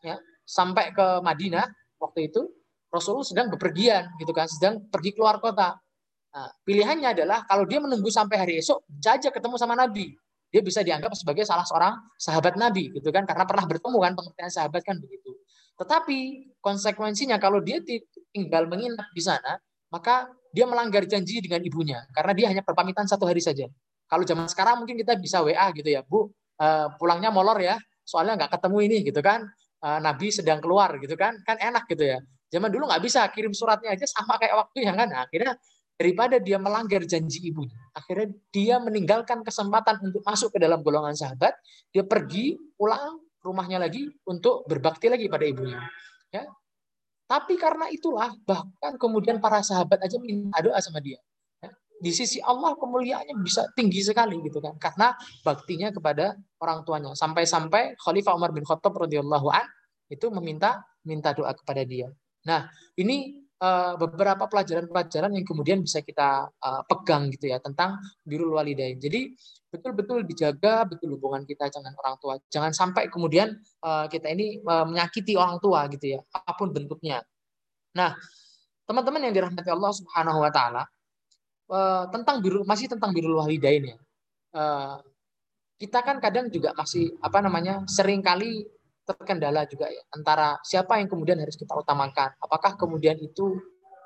ya 0.00 0.16
sampai 0.46 0.94
ke 0.94 1.06
Madinah 1.26 1.66
waktu 1.98 2.30
itu 2.30 2.46
Rasulullah 2.88 3.26
sedang 3.26 3.50
bepergian 3.50 4.14
gitu 4.22 4.30
kan 4.30 4.46
sedang 4.46 4.86
pergi 4.86 5.10
keluar 5.10 5.42
kota 5.42 5.74
Nah, 6.32 6.48
pilihannya 6.64 7.12
adalah 7.12 7.44
kalau 7.44 7.68
dia 7.68 7.76
menunggu 7.76 8.08
sampai 8.08 8.40
hari 8.40 8.54
esok, 8.64 8.80
saja 9.04 9.28
ketemu 9.28 9.56
sama 9.60 9.76
Nabi. 9.76 10.16
Dia 10.48 10.64
bisa 10.64 10.80
dianggap 10.80 11.12
sebagai 11.16 11.44
salah 11.44 11.64
seorang 11.64 11.96
sahabat 12.16 12.56
Nabi, 12.56 12.92
gitu 12.92 13.08
kan? 13.12 13.28
Karena 13.28 13.44
pernah 13.44 13.64
bertemu 13.68 13.98
kan 14.00 14.12
pengertian 14.16 14.50
sahabat 14.52 14.80
kan 14.84 14.96
begitu. 14.96 15.32
Tetapi 15.76 16.18
konsekuensinya 16.60 17.36
kalau 17.36 17.60
dia 17.60 17.80
tinggal 18.32 18.68
menginap 18.68 19.08
di 19.12 19.22
sana, 19.24 19.60
maka 19.92 20.28
dia 20.52 20.68
melanggar 20.68 21.04
janji 21.08 21.40
dengan 21.40 21.60
ibunya 21.64 22.04
karena 22.12 22.32
dia 22.36 22.46
hanya 22.52 22.62
berpamitan 22.64 23.08
satu 23.08 23.24
hari 23.28 23.40
saja. 23.40 23.68
Kalau 24.08 24.24
zaman 24.28 24.44
sekarang 24.48 24.84
mungkin 24.84 25.00
kita 25.00 25.16
bisa 25.16 25.40
WA 25.40 25.72
gitu 25.72 25.88
ya, 25.88 26.04
Bu, 26.04 26.28
uh, 26.60 26.92
pulangnya 27.00 27.32
molor 27.32 27.56
ya, 27.60 27.80
soalnya 28.04 28.36
nggak 28.40 28.60
ketemu 28.60 28.78
ini 28.88 28.96
gitu 29.08 29.20
kan. 29.24 29.48
Uh, 29.82 29.98
Nabi 29.98 30.30
sedang 30.30 30.60
keluar 30.60 30.94
gitu 31.00 31.16
kan, 31.16 31.34
kan 31.42 31.56
enak 31.58 31.88
gitu 31.88 32.04
ya. 32.04 32.20
Zaman 32.52 32.68
dulu 32.68 32.86
nggak 32.88 33.02
bisa 33.02 33.24
kirim 33.32 33.56
suratnya 33.56 33.96
aja 33.96 34.04
sama 34.04 34.36
kayak 34.36 34.54
waktu 34.54 34.84
yang 34.84 34.96
kan. 34.96 35.08
Nah, 35.08 35.24
akhirnya 35.24 35.56
daripada 36.02 36.42
dia 36.42 36.58
melanggar 36.58 37.06
janji 37.06 37.38
ibunya. 37.46 37.78
Akhirnya 37.94 38.34
dia 38.50 38.82
meninggalkan 38.82 39.46
kesempatan 39.46 40.02
untuk 40.02 40.26
masuk 40.26 40.50
ke 40.50 40.58
dalam 40.58 40.82
golongan 40.82 41.14
sahabat, 41.14 41.54
dia 41.94 42.02
pergi 42.02 42.58
pulang 42.74 43.22
rumahnya 43.38 43.78
lagi 43.78 44.10
untuk 44.26 44.66
berbakti 44.66 45.06
lagi 45.06 45.30
pada 45.30 45.46
ibunya. 45.46 45.78
Ya. 46.34 46.50
Tapi 47.30 47.54
karena 47.54 47.86
itulah 47.94 48.34
bahkan 48.42 48.98
kemudian 48.98 49.38
para 49.38 49.62
sahabat 49.62 50.02
aja 50.02 50.18
minta 50.18 50.58
doa 50.58 50.82
sama 50.82 50.98
dia. 50.98 51.22
Ya. 51.62 51.70
Di 52.02 52.10
sisi 52.10 52.42
Allah 52.42 52.74
kemuliaannya 52.74 53.38
bisa 53.38 53.70
tinggi 53.78 54.02
sekali 54.02 54.42
gitu 54.42 54.58
kan 54.58 54.74
karena 54.82 55.14
baktinya 55.46 55.94
kepada 55.94 56.34
orang 56.58 56.82
tuanya. 56.82 57.14
Sampai-sampai 57.14 57.94
Khalifah 58.02 58.34
Umar 58.34 58.50
bin 58.50 58.66
Khattab 58.66 58.98
radhiyallahu 58.98 59.54
an 59.54 59.70
itu 60.10 60.26
meminta 60.34 60.82
minta 61.06 61.30
doa 61.30 61.54
kepada 61.54 61.86
dia. 61.86 62.10
Nah, 62.42 62.66
ini 62.98 63.41
uh, 63.62 63.94
beberapa 63.94 64.50
pelajaran-pelajaran 64.50 65.30
yang 65.38 65.46
kemudian 65.46 65.78
bisa 65.78 66.02
kita 66.02 66.50
uh, 66.50 66.82
pegang 66.90 67.30
gitu 67.30 67.54
ya 67.54 67.62
tentang 67.62 68.02
birrul 68.26 68.58
walidain. 68.58 68.98
Jadi 68.98 69.30
betul-betul 69.70 70.26
dijaga 70.26 70.84
betul 70.84 71.14
hubungan 71.16 71.46
kita 71.46 71.70
dengan 71.70 71.94
orang 72.02 72.18
tua. 72.18 72.34
Jangan 72.50 72.74
sampai 72.74 73.06
kemudian 73.06 73.54
uh, 73.86 74.10
kita 74.10 74.28
ini 74.34 74.60
menyakiti 74.66 75.38
orang 75.38 75.62
tua 75.62 75.86
gitu 75.88 76.18
ya, 76.18 76.20
apa 76.34 76.52
pun 76.58 76.74
bentuknya. 76.74 77.22
Nah, 77.96 78.12
teman-teman 78.84 79.30
yang 79.30 79.32
dirahmati 79.32 79.70
Allah 79.70 79.92
Subhanahu 79.94 80.42
wa 80.42 80.50
taala, 80.52 80.84
tentang 82.12 82.44
birul 82.44 82.68
masih 82.68 82.84
tentang 82.84 83.16
birrul 83.16 83.40
walidain 83.40 83.96
ya. 83.96 83.98
Uh, 84.52 85.00
kita 85.80 86.04
kan 86.04 86.20
kadang 86.20 86.52
juga 86.52 86.76
masih 86.76 87.16
apa 87.24 87.40
namanya 87.40 87.82
sering 87.88 88.20
kali 88.20 88.68
terkendala 89.02 89.66
juga 89.66 89.90
ya 89.90 90.02
antara 90.14 90.58
siapa 90.62 90.98
yang 91.02 91.10
kemudian 91.10 91.38
harus 91.42 91.58
kita 91.58 91.74
utamakan. 91.74 92.32
Apakah 92.38 92.78
kemudian 92.78 93.18
itu 93.18 93.58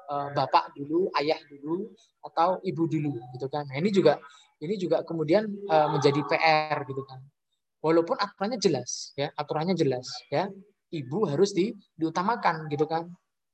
uh, 0.08 0.32
bapak 0.32 0.72
dulu, 0.72 1.12
ayah 1.20 1.38
dulu, 1.50 1.92
atau 2.24 2.58
ibu 2.64 2.88
dulu, 2.88 3.12
gitu 3.36 3.46
kan? 3.52 3.68
Nah 3.68 3.76
ini 3.76 3.92
juga 3.92 4.18
ini 4.62 4.74
juga 4.80 5.04
kemudian 5.04 5.44
uh, 5.68 5.88
menjadi 5.92 6.20
PR 6.24 6.76
gitu 6.88 7.02
kan. 7.04 7.20
Walaupun 7.84 8.16
aturannya 8.16 8.58
jelas, 8.58 9.12
ya 9.14 9.30
aturannya 9.36 9.76
jelas, 9.76 10.08
ya 10.32 10.48
ibu 10.90 11.28
harus 11.28 11.52
di, 11.52 11.76
diutamakan 11.94 12.66
gitu 12.72 12.88
kan, 12.88 13.06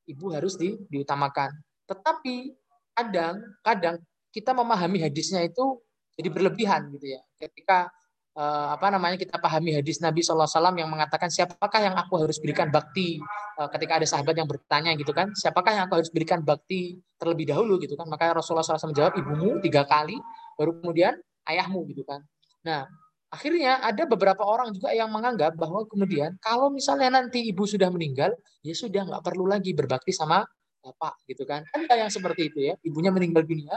ibu 0.06 0.30
harus 0.30 0.54
di, 0.56 0.78
diutamakan. 0.88 1.50
Tetapi 1.90 2.54
kadang 2.94 3.42
kadang 3.60 3.96
kita 4.32 4.54
memahami 4.56 5.04
hadisnya 5.04 5.42
itu 5.44 5.82
jadi 6.16 6.28
berlebihan 6.32 6.88
gitu 6.96 7.18
ya. 7.18 7.20
Ketika 7.36 7.90
uh, 8.36 8.68
apa 8.76 8.86
namanya 8.88 9.16
kita 9.20 9.36
pahami 9.36 9.76
hadis 9.76 10.00
Nabi 10.00 10.24
SAW 10.24 10.48
yang 10.76 10.88
mengatakan 10.88 11.28
siapakah 11.28 11.80
yang 11.80 11.94
aku 11.96 12.24
harus 12.24 12.40
berikan 12.40 12.72
bakti 12.72 13.20
uh, 13.60 13.68
ketika 13.72 14.00
ada 14.00 14.06
sahabat 14.08 14.34
yang 14.36 14.48
bertanya 14.48 14.92
gitu 14.96 15.12
kan. 15.12 15.32
Siapakah 15.32 15.72
yang 15.76 15.84
aku 15.88 16.00
harus 16.00 16.10
berikan 16.12 16.40
bakti 16.40 17.00
terlebih 17.20 17.52
dahulu 17.52 17.76
gitu 17.80 17.94
kan. 17.96 18.08
Maka 18.08 18.32
Rasulullah 18.36 18.64
SAW 18.64 18.92
menjawab 18.92 19.14
ibumu 19.16 19.60
tiga 19.60 19.84
kali 19.84 20.16
baru 20.56 20.76
kemudian 20.80 21.14
ayahmu 21.48 21.84
gitu 21.92 22.02
kan. 22.06 22.24
Nah 22.64 22.88
akhirnya 23.32 23.80
ada 23.80 24.04
beberapa 24.04 24.44
orang 24.44 24.76
juga 24.76 24.92
yang 24.92 25.08
menganggap 25.08 25.56
bahwa 25.56 25.88
kemudian 25.88 26.36
kalau 26.36 26.68
misalnya 26.68 27.08
nanti 27.16 27.48
ibu 27.48 27.64
sudah 27.64 27.88
meninggal 27.88 28.36
ya 28.60 28.76
sudah 28.76 29.08
nggak 29.08 29.24
perlu 29.24 29.48
lagi 29.48 29.72
berbakti 29.72 30.12
sama 30.12 30.44
bapak 30.82 31.24
gitu 31.28 31.44
kan. 31.48 31.64
Ada 31.72 32.08
yang 32.08 32.10
seperti 32.12 32.52
itu 32.52 32.58
ya 32.60 32.74
ibunya 32.84 33.08
meninggal 33.08 33.44
dunia 33.44 33.72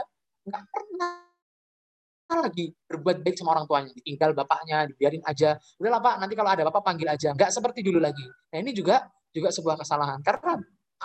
nggak 0.46 0.62
pernah 0.70 1.25
lagi 2.34 2.74
berbuat 2.90 3.22
baik 3.22 3.36
sama 3.38 3.54
orang 3.54 3.66
tuanya, 3.70 3.90
ditinggal 3.94 4.34
bapaknya, 4.34 4.90
dibiarin 4.90 5.22
aja. 5.22 5.54
Udahlah 5.78 6.02
Pak, 6.02 6.14
nanti 6.18 6.34
kalau 6.34 6.50
ada 6.50 6.62
bapak 6.66 6.82
panggil 6.82 7.06
aja. 7.06 7.30
Nggak 7.30 7.50
seperti 7.54 7.86
dulu 7.86 8.02
lagi. 8.02 8.26
Nah 8.26 8.58
ini 8.58 8.74
juga 8.74 9.06
juga 9.30 9.52
sebuah 9.54 9.76
kesalahan 9.78 10.18
karena 10.24 10.58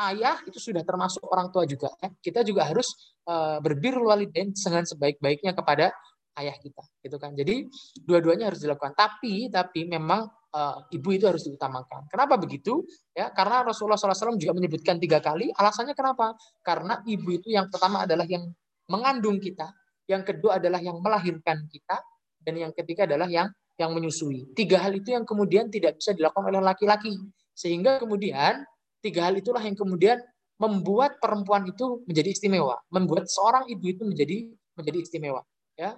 ayah 0.08 0.40
itu 0.48 0.58
sudah 0.58 0.82
termasuk 0.82 1.22
orang 1.28 1.52
tua 1.52 1.68
juga. 1.68 1.92
Ya. 2.00 2.10
Kita 2.10 2.40
juga 2.48 2.66
harus 2.66 2.90
uh, 3.28 3.60
berbirul 3.60 4.08
walidain 4.08 4.56
dengan 4.56 4.84
sebaik-baiknya 4.88 5.52
kepada 5.54 5.92
ayah 6.40 6.56
kita, 6.58 6.84
gitu 7.04 7.18
kan. 7.20 7.36
Jadi 7.36 7.68
dua-duanya 8.02 8.50
harus 8.50 8.64
dilakukan. 8.64 8.96
Tapi 8.96 9.52
tapi 9.52 9.84
memang 9.86 10.26
uh, 10.56 10.88
ibu 10.96 11.10
itu 11.12 11.28
harus 11.28 11.44
diutamakan. 11.44 12.08
Kenapa 12.08 12.40
begitu? 12.40 12.88
Ya, 13.12 13.32
karena 13.36 13.68
Rasulullah 13.68 14.00
SAW 14.00 14.40
juga 14.40 14.56
menyebutkan 14.56 14.96
tiga 14.96 15.20
kali. 15.20 15.52
Alasannya 15.52 15.92
kenapa? 15.92 16.36
Karena 16.64 17.04
ibu 17.04 17.30
itu 17.36 17.52
yang 17.52 17.68
pertama 17.68 18.08
adalah 18.08 18.24
yang 18.28 18.48
mengandung 18.88 19.40
kita, 19.40 19.72
yang 20.12 20.28
kedua 20.28 20.60
adalah 20.60 20.84
yang 20.84 21.00
melahirkan 21.00 21.64
kita, 21.72 21.98
dan 22.44 22.54
yang 22.60 22.76
ketiga 22.76 23.08
adalah 23.08 23.32
yang 23.32 23.48
yang 23.80 23.96
menyusui. 23.96 24.52
Tiga 24.52 24.84
hal 24.84 24.92
itu 25.00 25.16
yang 25.16 25.24
kemudian 25.24 25.72
tidak 25.72 25.96
bisa 25.98 26.12
dilakukan 26.12 26.52
oleh 26.52 26.62
laki-laki. 26.62 27.16
Sehingga 27.56 27.98
kemudian 28.04 28.62
tiga 29.00 29.32
hal 29.32 29.40
itulah 29.40 29.64
yang 29.64 29.74
kemudian 29.74 30.20
membuat 30.62 31.18
perempuan 31.18 31.66
itu 31.66 32.06
menjadi 32.06 32.30
istimewa, 32.38 32.78
membuat 32.94 33.26
seorang 33.26 33.66
ibu 33.66 33.86
itu 33.90 34.04
menjadi 34.06 34.38
menjadi 34.78 34.98
istimewa. 35.02 35.42
Ya, 35.74 35.98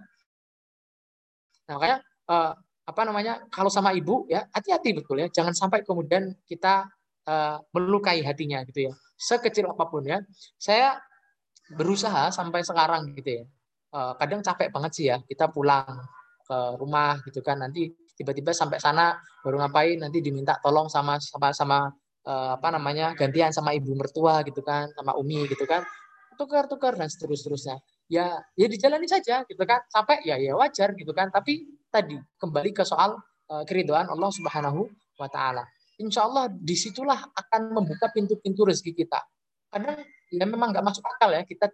nah 1.68 1.76
makanya 1.76 1.98
uh, 2.32 2.54
apa 2.88 3.02
namanya 3.04 3.34
kalau 3.52 3.68
sama 3.68 3.92
ibu 3.92 4.24
ya 4.32 4.48
hati-hati 4.56 4.96
betul 4.96 5.20
ya, 5.20 5.28
jangan 5.28 5.52
sampai 5.52 5.84
kemudian 5.84 6.32
kita 6.48 6.88
uh, 7.28 7.60
melukai 7.76 8.24
hatinya 8.24 8.64
gitu 8.64 8.88
ya, 8.88 8.94
sekecil 9.20 9.68
apa 9.68 9.84
pun 9.92 10.08
ya. 10.08 10.24
Saya 10.56 10.96
berusaha 11.76 12.32
sampai 12.32 12.64
sekarang 12.64 13.12
gitu 13.20 13.44
ya, 13.44 13.46
Eh, 13.94 14.14
kadang 14.18 14.42
capek 14.42 14.74
banget 14.74 14.92
sih 14.98 15.06
ya 15.06 15.22
kita 15.22 15.54
pulang 15.54 15.86
ke 16.42 16.58
rumah 16.82 17.22
gitu 17.30 17.46
kan. 17.46 17.62
Nanti 17.62 17.94
tiba-tiba 18.18 18.50
sampai 18.50 18.82
sana 18.82 19.14
baru 19.46 19.62
ngapain 19.62 20.02
nanti 20.02 20.18
diminta 20.18 20.58
tolong 20.66 20.90
sama 20.90 21.22
sama 21.22 21.54
sama 21.54 21.78
uh, 22.26 22.58
apa 22.58 22.68
namanya 22.74 23.14
gantian 23.18 23.50
sama 23.54 23.74
ibu 23.74 23.94
mertua 23.94 24.42
gitu 24.46 24.66
kan 24.66 24.90
sama 24.98 25.14
umi 25.14 25.46
gitu 25.46 25.70
kan. 25.70 25.86
Tukar-tukar 26.42 26.98
dan 26.98 27.06
seterusnya 27.06 27.78
ya 28.10 28.42
ya 28.58 28.66
dijalani 28.66 29.06
saja 29.06 29.46
gitu 29.46 29.62
kan. 29.62 29.86
Sampai 29.94 30.26
ya 30.26 30.42
ya 30.42 30.58
wajar 30.58 30.98
gitu 30.98 31.14
kan. 31.14 31.30
Tapi 31.30 31.70
tadi 31.94 32.18
kembali 32.42 32.74
ke 32.74 32.82
soal 32.82 33.14
uh, 33.54 33.64
keridoan 33.70 34.10
Allah 34.10 34.34
Subhanahu 34.34 34.90
wa 35.22 35.30
taala. 35.30 35.70
Insya 36.02 36.26
Allah 36.26 36.50
di 36.50 36.74
situlah 36.74 37.30
akan 37.30 37.78
membuka 37.78 38.10
pintu-pintu 38.10 38.66
rezeki 38.66 39.06
kita. 39.06 39.22
Kadang 39.70 40.02
ya 40.34 40.46
memang 40.50 40.74
nggak 40.74 40.82
masuk 40.82 41.06
akal 41.06 41.30
ya 41.30 41.46
kita 41.46 41.70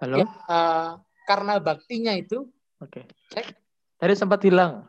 Halo? 0.00 0.24
Ya, 0.24 0.26
uh, 0.48 0.90
karena 1.28 1.60
baktinya 1.60 2.16
itu. 2.16 2.48
Oke. 2.80 3.04
Okay. 3.28 3.44
Tadi 4.00 4.14
sempat 4.16 4.40
hilang. 4.40 4.88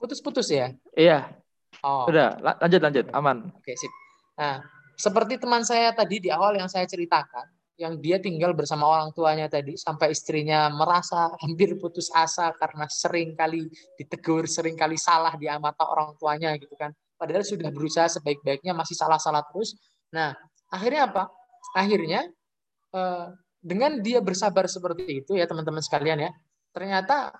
Putus-putus 0.00 0.48
ya? 0.48 0.72
Iya. 0.96 1.36
Oh. 1.84 2.08
Udah, 2.08 2.32
lanjut 2.64 2.80
lanjut, 2.80 3.04
aman. 3.12 3.52
Oke, 3.52 3.76
sip. 3.76 3.92
Nah, 4.40 4.64
seperti 4.96 5.36
teman 5.36 5.60
saya 5.68 5.92
tadi 5.92 6.24
di 6.24 6.32
awal 6.32 6.56
yang 6.56 6.64
saya 6.64 6.88
ceritakan, 6.88 7.44
yang 7.76 8.00
dia 8.00 8.16
tinggal 8.16 8.56
bersama 8.56 8.88
orang 8.88 9.12
tuanya 9.12 9.52
tadi 9.52 9.76
sampai 9.76 10.16
istrinya 10.16 10.72
merasa 10.72 11.28
hampir 11.44 11.76
putus 11.76 12.08
asa 12.16 12.56
karena 12.56 12.88
sering 12.88 13.36
kali 13.36 13.68
ditegur, 14.00 14.48
sering 14.48 14.80
kali 14.80 14.96
salah 14.96 15.36
di 15.36 15.44
mata 15.60 15.84
orang 15.84 16.16
tuanya 16.16 16.56
gitu 16.56 16.72
kan. 16.72 16.88
Padahal 17.20 17.44
sudah 17.44 17.68
berusaha 17.68 18.08
sebaik-baiknya 18.08 18.72
masih 18.72 18.96
salah-salah 18.96 19.44
terus. 19.52 19.76
Nah, 20.08 20.32
akhirnya 20.72 21.12
apa? 21.12 21.28
Akhirnya 21.76 22.24
eh, 22.96 23.26
dengan 23.66 23.98
dia 23.98 24.22
bersabar 24.22 24.70
seperti 24.70 25.26
itu 25.26 25.34
ya 25.34 25.50
teman-teman 25.50 25.82
sekalian 25.82 26.22
ya, 26.22 26.30
ternyata 26.70 27.34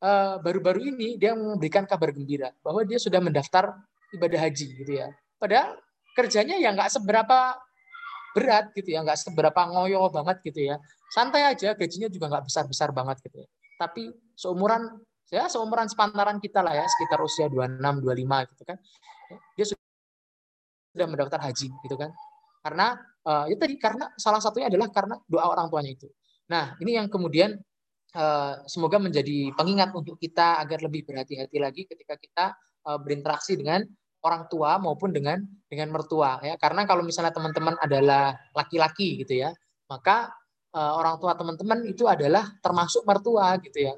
eh, 0.00 0.40
baru-baru 0.40 0.96
ini 0.96 1.20
dia 1.20 1.36
memberikan 1.36 1.84
kabar 1.84 2.08
gembira 2.16 2.56
bahwa 2.64 2.80
dia 2.88 2.96
sudah 2.96 3.20
mendaftar 3.20 3.76
ibadah 4.16 4.40
haji 4.48 4.66
gitu 4.80 4.92
ya. 4.96 5.12
Padahal 5.36 5.76
kerjanya 6.16 6.56
ya 6.56 6.72
nggak 6.72 6.88
seberapa 6.88 7.60
berat 8.32 8.72
gitu 8.72 8.96
ya, 8.96 9.04
nggak 9.04 9.20
seberapa 9.20 9.60
ngoyo 9.68 10.08
banget 10.08 10.40
gitu 10.40 10.72
ya. 10.72 10.80
Santai 11.12 11.52
aja, 11.52 11.76
gajinya 11.76 12.08
juga 12.08 12.32
nggak 12.32 12.48
besar-besar 12.48 12.88
banget 12.96 13.20
gitu 13.28 13.44
ya. 13.44 13.48
Tapi 13.76 14.08
seumuran 14.32 14.88
ya 15.28 15.48
seumuran 15.52 15.88
sepantaran 15.88 16.40
kita 16.40 16.64
lah 16.64 16.80
ya, 16.80 16.88
sekitar 16.88 17.20
usia 17.20 17.52
26, 17.52 17.76
25 18.00 18.50
gitu 18.56 18.62
kan. 18.64 18.80
Dia 19.56 19.66
sudah 19.68 21.06
mendaftar 21.08 21.40
haji 21.44 21.68
gitu 21.68 21.96
kan. 22.00 22.08
Karena 22.62 22.94
uh, 23.26 23.44
ya 23.50 23.56
tadi 23.58 23.74
karena 23.76 24.08
salah 24.14 24.38
satunya 24.38 24.70
adalah 24.70 24.88
karena 24.94 25.18
doa 25.26 25.50
orang 25.50 25.66
tuanya 25.68 25.92
itu. 25.92 26.08
Nah, 26.48 26.78
ini 26.78 26.94
yang 26.96 27.10
kemudian 27.10 27.58
uh, 28.14 28.54
semoga 28.70 29.02
menjadi 29.02 29.50
pengingat 29.58 29.90
untuk 29.92 30.16
kita 30.16 30.62
agar 30.62 30.78
lebih 30.80 31.04
berhati-hati 31.04 31.56
lagi 31.58 31.82
ketika 31.90 32.14
kita 32.16 32.44
uh, 32.86 32.98
berinteraksi 33.02 33.58
dengan 33.58 33.82
orang 34.22 34.46
tua 34.46 34.78
maupun 34.78 35.10
dengan 35.10 35.42
dengan 35.66 35.90
mertua 35.90 36.38
ya. 36.46 36.54
Karena 36.54 36.86
kalau 36.86 37.02
misalnya 37.02 37.34
teman-teman 37.34 37.74
adalah 37.82 38.38
laki-laki 38.54 39.18
gitu 39.26 39.42
ya, 39.42 39.50
maka 39.90 40.30
uh, 40.72 40.92
orang 40.98 41.18
tua 41.18 41.34
teman-teman 41.34 41.82
itu 41.90 42.06
adalah 42.06 42.46
termasuk 42.62 43.02
mertua 43.02 43.58
gitu 43.58 43.90
ya. 43.90 43.94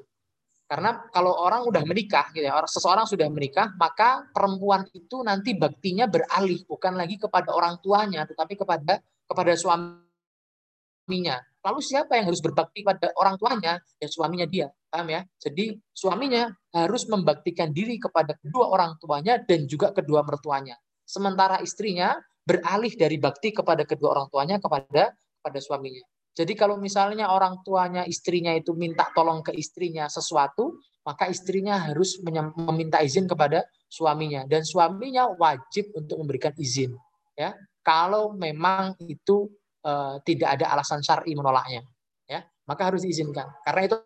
Karena 0.65 0.97
kalau 1.13 1.29
orang 1.45 1.61
udah 1.69 1.85
menikah, 1.85 2.33
gitu 2.33 2.49
ya, 2.49 2.57
orang 2.57 2.65
seseorang 2.65 3.05
sudah 3.05 3.29
menikah, 3.29 3.69
maka 3.77 4.25
perempuan 4.33 4.89
itu 4.97 5.21
nanti 5.21 5.53
baktinya 5.53 6.09
beralih 6.09 6.65
bukan 6.65 6.97
lagi 6.97 7.21
kepada 7.21 7.53
orang 7.53 7.77
tuanya, 7.85 8.25
tetapi 8.25 8.57
kepada 8.57 8.97
kepada 9.29 9.53
suaminya. 9.53 11.37
Lalu 11.65 11.79
siapa 11.85 12.17
yang 12.17 12.33
harus 12.33 12.41
berbakti 12.41 12.81
pada 12.81 13.13
orang 13.17 13.37
tuanya? 13.37 13.77
Ya 14.01 14.09
suaminya 14.09 14.49
dia, 14.49 14.73
paham 14.89 15.13
ya? 15.13 15.21
Jadi 15.37 15.77
suaminya 15.93 16.49
harus 16.73 17.05
membaktikan 17.09 17.69
diri 17.69 18.01
kepada 18.01 18.33
kedua 18.33 18.65
orang 18.73 18.97
tuanya 18.97 19.37
dan 19.45 19.69
juga 19.69 19.93
kedua 19.93 20.25
mertuanya. 20.25 20.77
Sementara 21.05 21.61
istrinya 21.61 22.17
beralih 22.41 22.93
dari 22.97 23.21
bakti 23.21 23.53
kepada 23.53 23.85
kedua 23.85 24.17
orang 24.17 24.29
tuanya 24.33 24.57
kepada 24.57 25.13
kepada 25.13 25.59
suaminya. 25.61 26.01
Jadi 26.35 26.51
kalau 26.51 26.75
misalnya 26.75 27.31
orang 27.31 27.63
tuanya 27.63 28.03
istrinya 28.03 28.51
itu 28.51 28.75
minta 28.75 29.07
tolong 29.15 29.39
ke 29.39 29.55
istrinya 29.55 30.11
sesuatu, 30.11 30.83
maka 31.07 31.31
istrinya 31.31 31.79
harus 31.79 32.19
meminta 32.59 32.99
izin 32.99 33.23
kepada 33.23 33.63
suaminya. 33.87 34.43
Dan 34.43 34.67
suaminya 34.67 35.31
wajib 35.31 35.95
untuk 35.95 36.19
memberikan 36.19 36.51
izin 36.59 36.91
ya. 37.39 37.55
Kalau 37.79 38.35
memang 38.35 38.99
itu 39.07 39.47
uh, 39.87 40.19
tidak 40.27 40.59
ada 40.59 40.75
alasan 40.75 40.99
syar'i 40.99 41.31
menolaknya 41.37 41.87
ya. 42.27 42.43
Maka 42.67 42.91
harus 42.91 43.07
diizinkan. 43.07 43.47
Karena 43.63 43.81
itu 43.87 43.97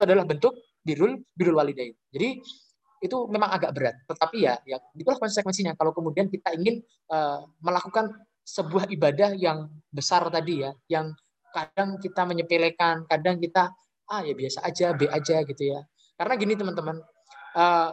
adalah 0.00 0.24
bentuk 0.24 0.56
birul 0.80 1.20
birul 1.36 1.60
walidain. 1.60 1.92
Jadi 2.08 2.40
itu 3.00 3.16
memang 3.28 3.52
agak 3.52 3.76
berat. 3.76 3.96
Tetapi 4.08 4.38
ya 4.40 4.56
ya 4.64 4.80
itulah 4.96 5.20
konsekuensinya. 5.20 5.76
Kalau 5.76 5.92
kemudian 5.92 6.32
kita 6.32 6.56
ingin 6.56 6.80
uh, 7.12 7.44
melakukan 7.60 8.08
sebuah 8.44 8.90
ibadah 8.90 9.36
yang 9.36 9.70
besar 9.90 10.26
tadi 10.32 10.64
ya 10.64 10.72
yang 10.90 11.12
kadang 11.50 11.98
kita 11.98 12.22
menyepelekan 12.26 13.06
kadang 13.06 13.38
kita 13.38 13.74
ah 14.10 14.20
ya 14.22 14.34
biasa 14.34 14.66
aja 14.66 14.94
b 14.94 15.06
aja 15.06 15.42
gitu 15.46 15.62
ya 15.76 15.80
karena 16.18 16.34
gini 16.38 16.54
teman-teman 16.58 16.98
uh, 17.54 17.90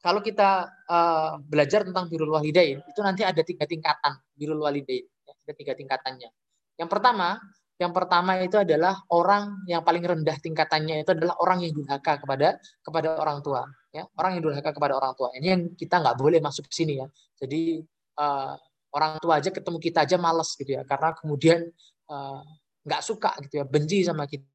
kalau 0.00 0.24
kita 0.24 0.70
uh, 0.88 1.38
belajar 1.44 1.84
tentang 1.84 2.06
birul 2.10 2.32
walidain 2.34 2.82
itu 2.82 3.00
nanti 3.02 3.22
ada 3.26 3.42
tiga 3.42 3.66
tingkatan 3.66 4.18
birul 4.34 4.62
walidain 4.62 5.06
ya, 5.06 5.32
ada 5.34 5.52
tiga 5.54 5.72
tingkatannya 5.74 6.30
yang 6.78 6.88
pertama 6.88 7.38
yang 7.80 7.96
pertama 7.96 8.36
itu 8.44 8.60
adalah 8.60 9.00
orang 9.08 9.64
yang 9.64 9.80
paling 9.80 10.04
rendah 10.04 10.36
tingkatannya 10.36 11.00
itu 11.00 11.16
adalah 11.16 11.40
orang 11.40 11.64
yang 11.64 11.72
durhaka 11.72 12.20
kepada 12.20 12.60
kepada 12.84 13.16
orang 13.16 13.40
tua. 13.40 13.64
Ya, 13.88 14.04
orang 14.20 14.36
yang 14.36 14.52
durhaka 14.52 14.76
kepada 14.76 15.00
orang 15.00 15.16
tua. 15.16 15.32
Ini 15.32 15.46
yang 15.48 15.62
kita 15.72 15.96
nggak 16.04 16.20
boleh 16.20 16.44
masuk 16.44 16.68
ke 16.68 16.76
sini 16.76 17.00
ya. 17.00 17.08
Jadi 17.40 17.80
uh, 18.20 18.52
orang 18.94 19.18
tua 19.22 19.38
aja 19.38 19.50
ketemu 19.54 19.78
kita 19.78 20.04
aja 20.06 20.16
males 20.18 20.54
gitu 20.58 20.74
ya, 20.74 20.82
karena 20.86 21.14
kemudian 21.14 21.62
uh, 22.10 22.42
nggak 22.86 23.02
suka 23.04 23.36
gitu 23.46 23.60
ya, 23.60 23.64
benci 23.68 24.02
sama 24.06 24.26
kita 24.26 24.50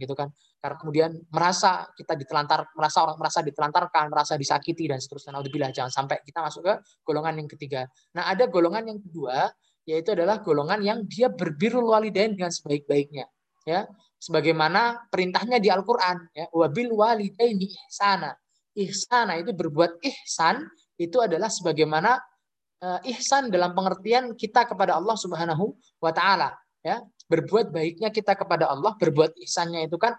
gitu 0.00 0.16
kan. 0.16 0.32
Karena 0.56 0.76
kemudian 0.80 1.10
merasa 1.28 1.84
kita 1.92 2.16
ditelantar 2.16 2.72
merasa 2.72 3.04
orang 3.04 3.16
merasa 3.20 3.44
ditelantarkan 3.44 4.08
merasa 4.08 4.34
disakiti 4.40 4.88
dan 4.88 4.98
seterusnya. 4.98 5.36
Naudzubillah 5.36 5.70
jangan 5.70 5.92
sampai 5.92 6.24
kita 6.24 6.40
masuk 6.40 6.64
ke 6.64 6.74
golongan 7.04 7.44
yang 7.44 7.48
ketiga. 7.48 7.84
Nah 8.16 8.32
ada 8.32 8.48
golongan 8.48 8.88
yang 8.88 8.98
kedua 8.98 9.52
yaitu 9.86 10.16
adalah 10.16 10.42
golongan 10.42 10.82
yang 10.82 10.98
dia 11.06 11.30
berbirul 11.30 11.86
walidain 11.86 12.34
dengan 12.34 12.50
sebaik-baiknya 12.50 13.28
ya. 13.68 13.84
Sebagaimana 14.16 15.06
perintahnya 15.12 15.60
di 15.60 15.68
Al-Qur'an 15.68 16.32
ya. 16.32 16.48
Wabil 16.50 16.90
walidaini 16.90 17.68
ihsana. 17.68 18.32
Ihsana 18.72 19.36
itu 19.38 19.52
berbuat 19.52 20.00
ihsan 20.02 20.66
itu 20.96 21.20
adalah 21.20 21.52
sebagaimana 21.52 22.16
uh, 22.16 22.35
ihsan 23.08 23.48
dalam 23.48 23.72
pengertian 23.72 24.36
kita 24.36 24.68
kepada 24.68 24.96
Allah 24.96 25.16
Subhanahu 25.16 25.76
wa 26.00 26.12
taala 26.12 26.54
ya. 26.84 27.00
Berbuat 27.26 27.74
baiknya 27.74 28.14
kita 28.14 28.38
kepada 28.38 28.70
Allah 28.70 28.94
berbuat 28.94 29.34
ihsannya 29.42 29.90
itu 29.90 29.98
kan 29.98 30.14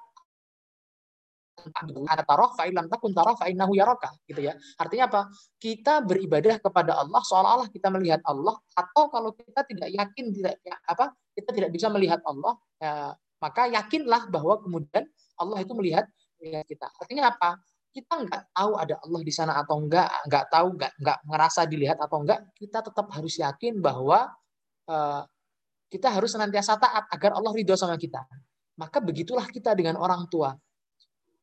gitu 4.29 4.41
ya. 4.45 4.53
Artinya 4.77 5.05
apa? 5.09 5.21
Kita 5.57 6.05
beribadah 6.05 6.61
kepada 6.61 7.01
Allah 7.01 7.21
seolah-olah 7.23 7.67
kita 7.73 7.89
melihat 7.91 8.21
Allah 8.27 8.55
atau 8.77 9.09
kalau 9.09 9.33
kita 9.33 9.65
tidak 9.65 9.89
yakin 9.89 10.25
tidak 10.31 10.55
ya, 10.61 10.75
apa 10.85 11.11
kita 11.33 11.49
tidak 11.53 11.69
bisa 11.73 11.87
melihat 11.89 12.21
Allah 12.23 12.53
ya, 12.77 12.93
maka 13.41 13.69
yakinlah 13.73 14.29
bahwa 14.29 14.61
kemudian 14.61 15.05
Allah 15.37 15.57
itu 15.61 15.73
melihat, 15.77 16.05
melihat 16.41 16.65
kita. 16.65 16.87
Artinya 16.97 17.33
apa 17.33 17.57
kita 17.97 18.13
nggak 18.29 18.43
tahu 18.53 18.71
ada 18.77 18.95
Allah 19.01 19.21
di 19.25 19.33
sana 19.33 19.57
atau 19.57 19.81
enggak 19.81 20.05
nggak 20.29 20.45
tahu 20.53 20.67
nggak 20.77 20.91
nggak 21.01 21.19
ngerasa 21.25 21.61
dilihat 21.65 21.97
atau 21.97 22.21
enggak 22.21 22.45
kita 22.53 22.85
tetap 22.85 23.09
harus 23.09 23.33
yakin 23.41 23.81
bahwa 23.81 24.29
uh, 24.85 25.25
kita 25.89 26.13
harus 26.13 26.29
senantiasa 26.29 26.77
taat 26.77 27.09
agar 27.09 27.33
Allah 27.33 27.49
ridho 27.57 27.73
sama 27.73 27.97
kita 27.97 28.21
maka 28.77 29.01
begitulah 29.01 29.49
kita 29.49 29.73
dengan 29.73 29.97
orang 29.97 30.29
tua 30.29 30.53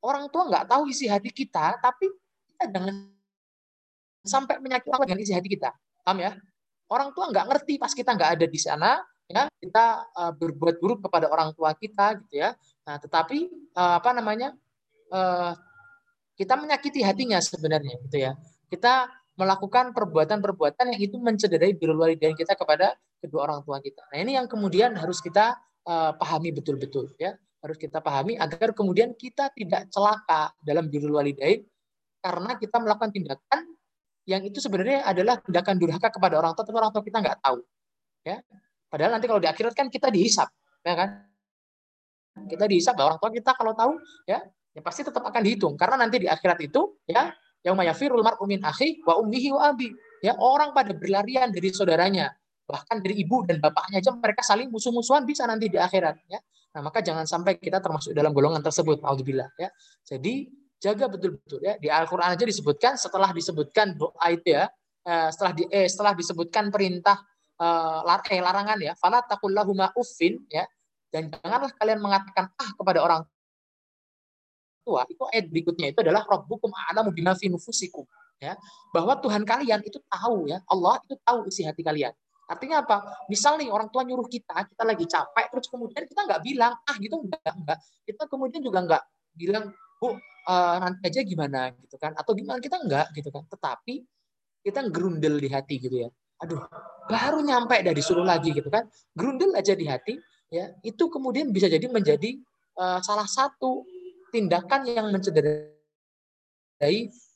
Orang 0.05 0.29
tua 0.29 0.45
nggak 0.53 0.69
tahu 0.69 0.93
isi 0.93 1.09
hati 1.09 1.33
kita, 1.33 1.81
tapi 1.81 2.13
kita 2.53 2.69
jangan 2.77 3.09
sampai 4.21 4.61
menyakiti 4.61 4.93
orang 4.93 5.09
dengan 5.09 5.21
isi 5.25 5.33
hati 5.33 5.49
kita. 5.49 5.73
Paham 6.05 6.21
ya? 6.21 6.37
Orang 6.93 7.17
tua 7.17 7.33
nggak 7.33 7.49
ngerti 7.49 7.81
pas 7.81 7.89
kita 7.97 8.13
nggak 8.13 8.37
ada 8.37 8.45
di 8.45 8.61
sana, 8.61 9.01
ya 9.25 9.49
kita 9.49 9.85
uh, 10.13 10.33
berbuat 10.37 10.77
buruk 10.77 11.09
kepada 11.09 11.33
orang 11.33 11.57
tua 11.57 11.73
kita, 11.73 12.21
gitu 12.21 12.37
ya. 12.37 12.53
Nah, 12.85 13.01
tetapi 13.01 13.49
uh, 13.73 13.97
apa 13.97 14.13
namanya? 14.13 14.53
Uh, 15.09 15.57
kita 16.35 16.55
menyakiti 16.59 17.01
hatinya 17.03 17.39
sebenarnya, 17.39 17.95
gitu 18.11 18.19
ya. 18.19 18.33
Kita 18.71 19.07
melakukan 19.35 19.91
perbuatan-perbuatan 19.95 20.95
yang 20.95 21.01
itu 21.03 21.17
mencederai 21.19 21.75
birul 21.75 21.99
walidain 21.99 22.39
kita 22.39 22.55
kepada 22.55 22.95
kedua 23.19 23.51
orang 23.51 23.61
tua 23.67 23.83
kita. 23.83 24.03
Nah, 24.15 24.19
ini 24.23 24.39
yang 24.39 24.47
kemudian 24.47 24.95
harus 24.95 25.19
kita 25.19 25.59
uh, 25.89 26.13
pahami 26.17 26.51
betul-betul 26.53 27.13
ya 27.21 27.37
harus 27.65 27.81
kita 27.81 28.05
pahami 28.05 28.37
agar 28.37 28.77
kemudian 28.77 29.17
kita 29.17 29.49
tidak 29.57 29.89
celaka 29.89 30.53
dalam 30.61 30.85
birrul 30.89 31.17
walidain 31.17 31.65
karena 32.21 32.61
kita 32.61 32.77
melakukan 32.77 33.09
tindakan 33.09 33.63
yang 34.29 34.45
itu 34.45 34.61
sebenarnya 34.61 35.05
adalah 35.05 35.41
tindakan 35.41 35.77
durhaka 35.81 36.13
kepada 36.13 36.41
orang 36.41 36.53
tua 36.53 36.65
tapi 36.65 36.77
orang 36.77 36.93
tua 36.93 37.01
kita 37.05 37.19
nggak 37.25 37.39
tahu 37.41 37.59
ya 38.25 38.37
padahal 38.89 39.17
nanti 39.17 39.27
kalau 39.29 39.41
di 39.41 39.49
akhirat 39.49 39.73
kan 39.73 39.89
kita 39.89 40.13
dihisap 40.13 40.49
ya 40.85 40.93
kan 40.93 41.09
kita 42.49 42.65
dihisap 42.69 42.97
orang 43.01 43.17
tua 43.17 43.33
kita 43.33 43.51
kalau 43.57 43.73
tahu 43.73 43.97
ya 44.29 44.45
ya 44.75 44.81
pasti 44.83 45.07
tetap 45.07 45.23
akan 45.23 45.41
dihitung 45.41 45.75
karena 45.79 46.05
nanti 46.05 46.27
di 46.27 46.29
akhirat 46.29 46.59
itu 46.61 46.99
ya 47.07 47.31
yang 47.65 47.79
mayafirul 47.79 48.21
mar'u 48.21 48.45
min 48.45 48.61
akhi 48.61 49.01
wa 49.07 49.23
ummihi 49.23 49.49
wa 49.55 49.73
abi 49.73 49.89
ya 50.21 50.35
orang 50.37 50.75
pada 50.75 50.93
berlarian 50.93 51.49
dari 51.55 51.71
saudaranya 51.71 52.35
bahkan 52.67 52.99
dari 52.99 53.23
ibu 53.23 53.47
dan 53.47 53.63
bapaknya 53.63 54.03
aja 54.03 54.11
mereka 54.13 54.43
saling 54.43 54.69
musuh-musuhan 54.69 55.23
bisa 55.25 55.47
nanti 55.47 55.71
di 55.71 55.79
akhirat 55.79 56.17
ya 56.29 56.43
Nah, 56.75 56.83
maka 56.83 56.99
jangan 56.99 57.23
sampai 57.23 57.55
kita 57.55 57.79
termasuk 57.79 58.11
dalam 58.11 58.35
golongan 58.35 58.59
tersebut, 58.59 58.99
naudzubillah 58.99 59.47
ya. 59.55 59.71
Jadi 60.03 60.51
jaga 60.83 61.07
betul-betul 61.07 61.63
ya. 61.63 61.79
Di 61.79 61.87
Al-Qur'an 61.87 62.35
aja 62.35 62.43
disebutkan 62.43 62.99
setelah 62.99 63.31
disebutkan 63.31 63.95
doa 63.95 64.27
itu 64.35 64.59
ya, 64.59 64.67
eh, 65.07 65.29
setelah 65.31 65.53
di 65.55 65.65
eh, 65.71 65.87
setelah 65.87 66.19
disebutkan 66.19 66.75
perintah 66.75 67.23
eh, 67.63 68.35
eh 68.35 68.43
larangan 68.43 68.79
ya, 68.83 68.99
fala 68.99 69.23
taqullahuma 69.23 69.95
uffin 69.95 70.43
ya. 70.51 70.67
Dan 71.15 71.31
janganlah 71.31 71.71
kalian 71.79 72.03
mengatakan 72.03 72.51
ah 72.59 72.71
kepada 72.75 72.99
orang 72.99 73.23
tua. 74.85 75.09
Itu 75.09 75.25
ayat 75.33 75.49
berikutnya 75.49 75.91
itu 75.91 75.99
adalah 76.05 76.23
rabbukum 76.29 76.69
a'lamu 76.71 77.11
bima 77.11 77.33
fi 77.35 77.49
nufusikum 77.49 78.05
ya. 78.39 78.55
Bahwa 78.93 79.17
Tuhan 79.19 79.43
kalian 79.43 79.81
itu 79.83 79.99
tahu 80.07 80.53
ya, 80.53 80.61
Allah 80.69 81.01
itu 81.03 81.17
tahu 81.25 81.49
isi 81.49 81.65
hati 81.65 81.81
kalian. 81.81 82.13
Artinya 82.45 82.85
apa? 82.85 83.25
Misal 83.33 83.57
nih 83.57 83.73
orang 83.73 83.89
tua 83.89 84.05
nyuruh 84.05 84.29
kita, 84.29 84.69
kita 84.69 84.83
lagi 84.85 85.09
capek, 85.09 85.49
terus 85.49 85.67
kemudian 85.73 86.05
kita 86.05 86.21
nggak 86.29 86.41
bilang, 86.45 86.77
ah 86.77 86.97
gitu 87.01 87.17
enggak, 87.25 87.41
enggak. 87.57 87.79
Kita 88.05 88.23
kemudian 88.29 88.61
juga 88.61 88.79
nggak 88.85 89.03
bilang, 89.33 89.73
bu 89.97 90.13
uh, 90.13 90.77
nanti 90.77 91.09
aja 91.09 91.25
gimana 91.25 91.73
gitu 91.73 91.97
kan? 91.97 92.13
Atau 92.13 92.37
gimana 92.37 92.61
kita 92.61 92.77
enggak 92.85 93.09
gitu 93.17 93.33
kan? 93.33 93.49
Tetapi 93.49 94.05
kita 94.61 94.81
gerundel 94.93 95.41
di 95.41 95.49
hati 95.49 95.81
gitu 95.81 96.05
ya. 96.05 96.13
Aduh, 96.45 96.61
baru 97.09 97.41
nyampe 97.41 97.81
dari 97.81 97.97
disuruh 97.97 98.29
lagi 98.29 98.53
gitu 98.53 98.69
kan? 98.69 98.85
Gerundel 99.17 99.57
aja 99.57 99.73
di 99.73 99.89
hati, 99.89 100.21
ya 100.53 100.69
itu 100.85 101.09
kemudian 101.09 101.49
bisa 101.49 101.65
jadi 101.73 101.89
menjadi 101.89 102.37
uh, 102.77 103.01
salah 103.01 103.25
satu 103.25 103.89
tindakan 104.35 104.83
yang 104.91 105.07
mencederai 105.15 105.71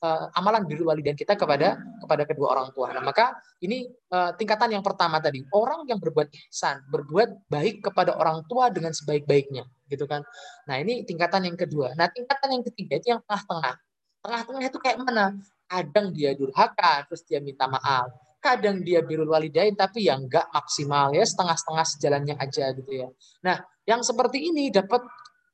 uh, 0.03 0.27
amalan 0.35 0.67
birrul 0.67 0.91
walidain 0.91 1.15
kita 1.15 1.39
kepada 1.39 1.79
kepada 2.03 2.23
kedua 2.27 2.59
orang 2.59 2.75
tua. 2.75 2.91
Nah, 2.91 2.99
maka 2.99 3.39
ini 3.63 3.87
uh, 4.11 4.35
tingkatan 4.35 4.75
yang 4.75 4.83
pertama 4.83 5.23
tadi, 5.23 5.39
orang 5.55 5.87
yang 5.87 5.95
berbuat 5.95 6.27
ihsan, 6.27 6.83
berbuat 6.91 7.47
baik 7.47 7.87
kepada 7.87 8.19
orang 8.19 8.43
tua 8.51 8.67
dengan 8.67 8.91
sebaik-baiknya, 8.91 9.63
gitu 9.87 10.03
kan. 10.03 10.27
Nah, 10.67 10.75
ini 10.75 11.07
tingkatan 11.07 11.47
yang 11.47 11.55
kedua. 11.55 11.95
Nah, 11.95 12.11
tingkatan 12.11 12.59
yang 12.59 12.63
ketiga 12.67 12.99
itu 12.99 13.07
yang 13.15 13.21
tengah-tengah. 13.23 13.75
Tengah-tengah 14.19 14.63
itu 14.67 14.79
kayak 14.83 14.97
mana? 14.99 15.25
Kadang 15.69 16.11
dia 16.11 16.35
durhaka, 16.35 17.07
terus 17.07 17.23
dia 17.23 17.39
minta 17.39 17.69
maaf. 17.71 18.11
Kadang 18.39 18.79
dia 18.87 19.03
birrul 19.03 19.27
walidain 19.27 19.75
tapi 19.75 20.07
yang 20.07 20.23
enggak 20.27 20.47
maksimal 20.51 21.11
ya, 21.11 21.27
setengah-setengah 21.27 21.85
sejalannya 21.95 22.35
aja 22.39 22.71
gitu 22.71 22.91
ya. 22.91 23.07
Nah, 23.43 23.59
yang 23.83 23.99
seperti 23.99 24.53
ini 24.53 24.71
dapat 24.71 25.03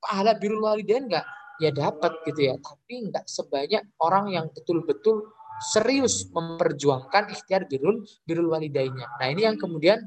pahala 0.06 0.38
birrul 0.38 0.62
walidain 0.62 1.10
enggak? 1.10 1.26
ya 1.56 1.72
dapat 1.72 2.12
gitu 2.28 2.52
ya. 2.52 2.56
Tapi 2.60 3.10
nggak 3.10 3.26
sebanyak 3.32 3.84
orang 4.04 4.28
yang 4.28 4.46
betul-betul 4.52 5.24
serius 5.60 6.28
memperjuangkan 6.32 7.32
ikhtiar 7.32 7.68
birul 7.70 8.04
birul 8.28 8.52
walidainya 8.52 9.08
nah 9.20 9.28
ini 9.32 9.48
yang 9.48 9.56
kemudian 9.56 10.04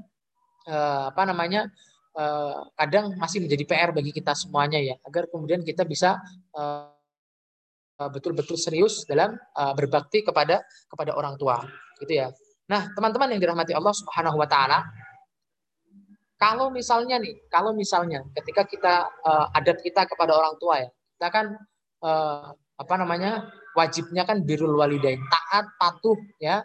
eh, 0.68 1.02
apa 1.08 1.22
namanya 1.24 1.68
eh, 2.16 2.58
kadang 2.76 3.16
masih 3.16 3.44
menjadi 3.44 3.64
PR 3.64 3.90
bagi 3.96 4.12
kita 4.12 4.36
semuanya 4.36 4.80
ya 4.80 4.96
agar 5.08 5.28
kemudian 5.32 5.64
kita 5.64 5.88
bisa 5.88 6.20
eh, 6.52 6.92
betul-betul 7.98 8.54
serius 8.54 9.02
dalam 9.10 9.34
uh, 9.58 9.74
berbakti 9.74 10.22
kepada 10.22 10.62
kepada 10.86 11.18
orang 11.18 11.34
tua 11.34 11.58
gitu 11.98 12.14
ya. 12.14 12.30
Nah 12.70 12.86
teman-teman 12.94 13.34
yang 13.34 13.42
dirahmati 13.42 13.74
Allah 13.74 13.90
Subhanahu 13.90 14.38
Wa 14.38 14.46
Taala 14.46 14.86
kalau 16.38 16.70
misalnya 16.70 17.18
nih 17.18 17.34
kalau 17.50 17.74
misalnya 17.74 18.22
ketika 18.38 18.62
kita 18.64 18.94
uh, 19.26 19.50
adat 19.58 19.82
kita 19.82 20.06
kepada 20.06 20.32
orang 20.38 20.54
tua 20.62 20.86
ya 20.86 20.88
kita 21.18 21.28
kan 21.34 21.46
eh, 21.98 22.48
apa 22.78 22.94
namanya 22.94 23.50
wajibnya 23.74 24.22
kan 24.22 24.46
birul 24.46 24.78
walidain 24.78 25.18
taat 25.26 25.66
patuh 25.82 26.14
ya 26.38 26.62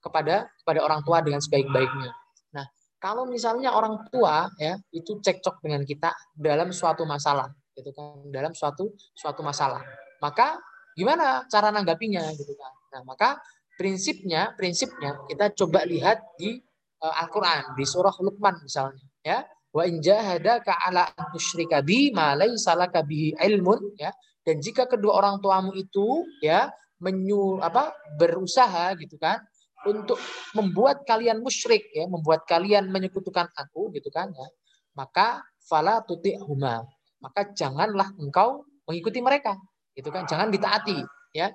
kepada 0.00 0.48
kepada 0.64 0.80
orang 0.80 1.04
tua 1.04 1.20
dengan 1.20 1.44
sebaik-baiknya. 1.44 2.08
Nah 2.56 2.66
kalau 2.96 3.28
misalnya 3.28 3.76
orang 3.76 4.00
tua 4.08 4.48
ya 4.56 4.80
itu 4.96 5.20
cekcok 5.20 5.60
dengan 5.60 5.84
kita 5.84 6.08
dalam 6.32 6.72
suatu 6.72 7.04
masalah 7.04 7.52
gitu 7.76 7.92
kan 7.92 8.32
dalam 8.32 8.56
suatu 8.56 8.96
suatu 9.12 9.44
masalah. 9.44 9.84
Maka 10.24 10.56
gimana 10.96 11.44
cara 11.52 11.68
nanggapinya 11.68 12.32
gitu 12.32 12.56
kan. 12.56 12.72
Nah, 12.96 13.02
maka 13.04 13.36
prinsipnya 13.76 14.56
prinsipnya 14.56 15.20
kita 15.28 15.52
coba 15.52 15.84
lihat 15.84 16.16
di 16.40 16.56
uh, 16.56 16.71
Al-Qur'an 17.02 17.74
di 17.74 17.82
surah 17.82 18.14
Luqman 18.22 18.62
misalnya 18.62 19.02
ya. 19.26 19.42
Wa 19.72 19.88
in 19.88 20.04
jahadaka 20.04 20.76
ala 20.84 21.08
an 21.16 21.32
tusyrika 21.32 21.80
bi 21.80 22.12
ma 22.12 22.36
laysa 22.36 22.76
laka 22.76 23.02
bihi 23.02 23.34
ilmun 23.40 23.96
ya. 23.98 24.12
Dan 24.42 24.60
jika 24.62 24.86
kedua 24.86 25.22
orang 25.22 25.40
tuamu 25.42 25.72
itu 25.74 26.26
ya 26.44 26.70
menyu 27.02 27.58
apa 27.58 27.90
berusaha 28.18 28.94
gitu 28.98 29.18
kan 29.18 29.42
untuk 29.82 30.18
membuat 30.54 31.02
kalian 31.02 31.42
musyrik 31.42 31.90
ya, 31.90 32.06
membuat 32.06 32.46
kalian 32.46 32.86
menyekutukan 32.92 33.50
aku 33.54 33.90
gitu 33.96 34.12
kan 34.14 34.30
ya. 34.30 34.48
Maka 34.94 35.42
fala 35.66 36.04
huma 36.44 36.84
maka 37.22 37.54
janganlah 37.54 38.10
engkau 38.18 38.66
mengikuti 38.84 39.22
mereka 39.22 39.54
itu 39.94 40.10
kan 40.10 40.26
jangan 40.26 40.50
ditaati 40.50 40.98
ya 41.30 41.54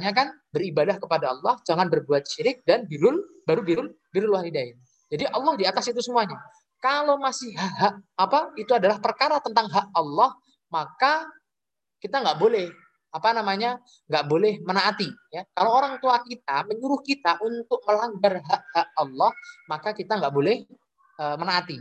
kan 0.00 0.32
beribadah 0.54 0.96
kepada 0.96 1.34
Allah 1.34 1.60
jangan 1.66 1.90
berbuat 1.92 2.24
syirik 2.24 2.64
dan 2.64 2.88
birul 2.88 3.20
baru 3.44 3.60
birul 3.60 3.88
birul 4.14 4.32
walidain 4.32 4.78
jadi 5.12 5.28
Allah 5.28 5.58
di 5.58 5.64
atas 5.68 5.90
itu 5.90 6.00
semuanya 6.00 6.38
kalau 6.80 7.20
masih 7.20 7.52
hak, 7.52 7.74
hak 7.76 7.94
apa 8.16 8.40
itu 8.56 8.72
adalah 8.72 8.96
perkara 9.02 9.42
tentang 9.42 9.68
hak 9.68 9.92
Allah 9.92 10.32
maka 10.72 11.28
kita 12.00 12.22
nggak 12.22 12.38
boleh 12.40 12.72
apa 13.12 13.28
namanya 13.36 13.76
nggak 14.08 14.24
boleh 14.24 14.64
menaati 14.64 15.08
ya 15.28 15.44
kalau 15.52 15.76
orang 15.76 16.00
tua 16.00 16.24
kita 16.24 16.64
menyuruh 16.64 17.04
kita 17.04 17.36
untuk 17.44 17.84
melanggar 17.84 18.40
hak 18.40 18.62
hak 18.72 18.88
Allah 18.96 19.30
maka 19.68 19.92
kita 19.92 20.16
nggak 20.16 20.32
boleh 20.32 20.64
uh, 21.20 21.36
menaati 21.36 21.76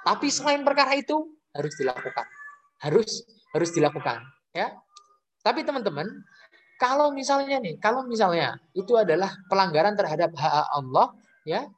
tapi 0.00 0.32
selain 0.32 0.64
perkara 0.64 0.96
itu 0.96 1.28
harus 1.52 1.74
dilakukan. 1.76 2.26
Harus 2.80 3.10
harus 3.52 3.70
dilakukan, 3.74 4.24
ya. 4.56 4.72
Tapi 5.44 5.64
teman-teman, 5.64 6.08
kalau 6.80 7.12
misalnya 7.12 7.60
nih, 7.60 7.76
kalau 7.76 8.08
misalnya 8.08 8.56
itu 8.72 8.96
adalah 8.96 9.28
pelanggaran 9.52 9.92
terhadap 9.92 10.32
hak 10.32 10.66
Allah, 10.72 11.12
ya, 11.44 11.68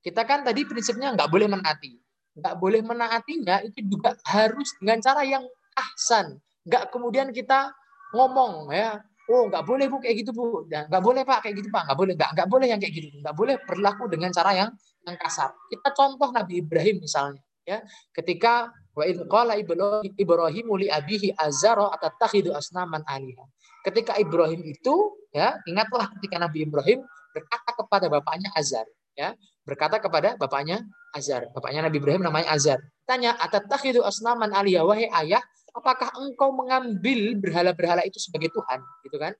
kita 0.00 0.24
kan 0.24 0.40
tadi 0.40 0.64
prinsipnya 0.64 1.12
nggak 1.12 1.28
boleh 1.28 1.44
menaati. 1.44 1.92
Nggak 2.40 2.56
boleh 2.56 2.80
menaatinya 2.80 3.60
itu 3.62 3.84
juga 3.84 4.16
harus 4.24 4.72
dengan 4.80 4.98
cara 5.04 5.22
yang 5.28 5.44
ahsan. 5.76 6.40
Nggak 6.64 6.88
kemudian 6.88 7.28
kita 7.36 7.68
ngomong 8.16 8.72
ya, 8.72 8.96
oh 9.28 9.52
nggak 9.52 9.64
boleh 9.68 9.86
bu 9.92 10.00
kayak 10.00 10.24
gitu 10.24 10.32
bu, 10.32 10.64
nggak 10.72 11.02
boleh 11.04 11.22
pak 11.28 11.44
kayak 11.44 11.60
gitu 11.60 11.68
pak, 11.68 11.84
nggak 11.84 11.98
boleh, 12.00 12.14
nggak 12.16 12.30
nggak 12.32 12.48
boleh 12.48 12.66
yang 12.72 12.80
kayak 12.80 12.94
gitu, 12.96 13.08
nggak 13.20 13.36
boleh 13.36 13.54
berlaku 13.68 14.08
dengan 14.08 14.32
cara 14.32 14.50
yang 14.56 14.70
yang 15.04 15.16
kasar. 15.20 15.52
Kita 15.68 15.92
contoh 15.92 16.32
Nabi 16.32 16.64
Ibrahim 16.64 17.04
misalnya, 17.04 17.44
ya. 17.68 17.84
Ketika 18.16 18.72
wa 18.94 19.04
id 19.04 19.18
qala 19.26 19.58
Ibrahim 19.58 20.66
li 20.78 20.88
abihi 20.88 21.34
azara 21.34 21.90
atatakhidu 21.94 22.54
asnaman 22.54 23.02
aliha. 23.04 23.44
Ketika 23.84 24.16
Ibrahim 24.16 24.64
itu 24.64 24.94
ya, 25.34 25.60
ingatlah 25.68 26.08
ketika 26.16 26.40
Nabi 26.40 26.64
Ibrahim 26.64 27.04
berkata 27.34 27.70
kepada 27.74 28.06
bapaknya 28.08 28.48
Azar, 28.54 28.86
ya. 29.18 29.34
Berkata 29.66 29.96
kepada 29.98 30.36
bapaknya 30.38 30.80
Azar. 31.12 31.50
Bapaknya 31.52 31.84
Nabi 31.84 32.00
Ibrahim 32.00 32.22
namanya 32.24 32.52
Azar. 32.52 32.78
Tanya, 33.04 33.36
atatakhidu 33.36 34.00
asnaman 34.00 34.52
aliha 34.56 34.80
wahai 34.80 35.10
ayah, 35.24 35.42
apakah 35.76 36.08
engkau 36.16 36.54
mengambil 36.56 37.36
berhala-berhala 37.36 38.06
itu 38.08 38.16
sebagai 38.16 38.48
Tuhan, 38.54 38.80
gitu 39.04 39.16
kan? 39.20 39.36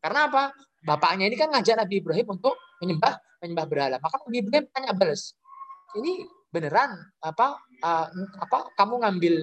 Karena 0.00 0.30
apa? 0.30 0.54
Bapaknya 0.86 1.26
ini 1.28 1.36
kan 1.36 1.50
ngajak 1.50 1.76
Nabi 1.76 2.00
Ibrahim 2.00 2.38
untuk 2.38 2.54
menyembah 2.80 3.18
menyembah 3.42 3.66
berhala. 3.68 3.96
Maka 4.00 4.22
Nabi 4.24 4.38
Ibrahim 4.40 4.64
tanya 4.72 4.92
balas, 4.96 5.36
ini 5.98 6.24
beneran 6.50 6.94
apa 7.20 7.60
uh, 7.82 8.06
apa 8.42 8.58
kamu 8.78 8.94
ngambil 9.02 9.34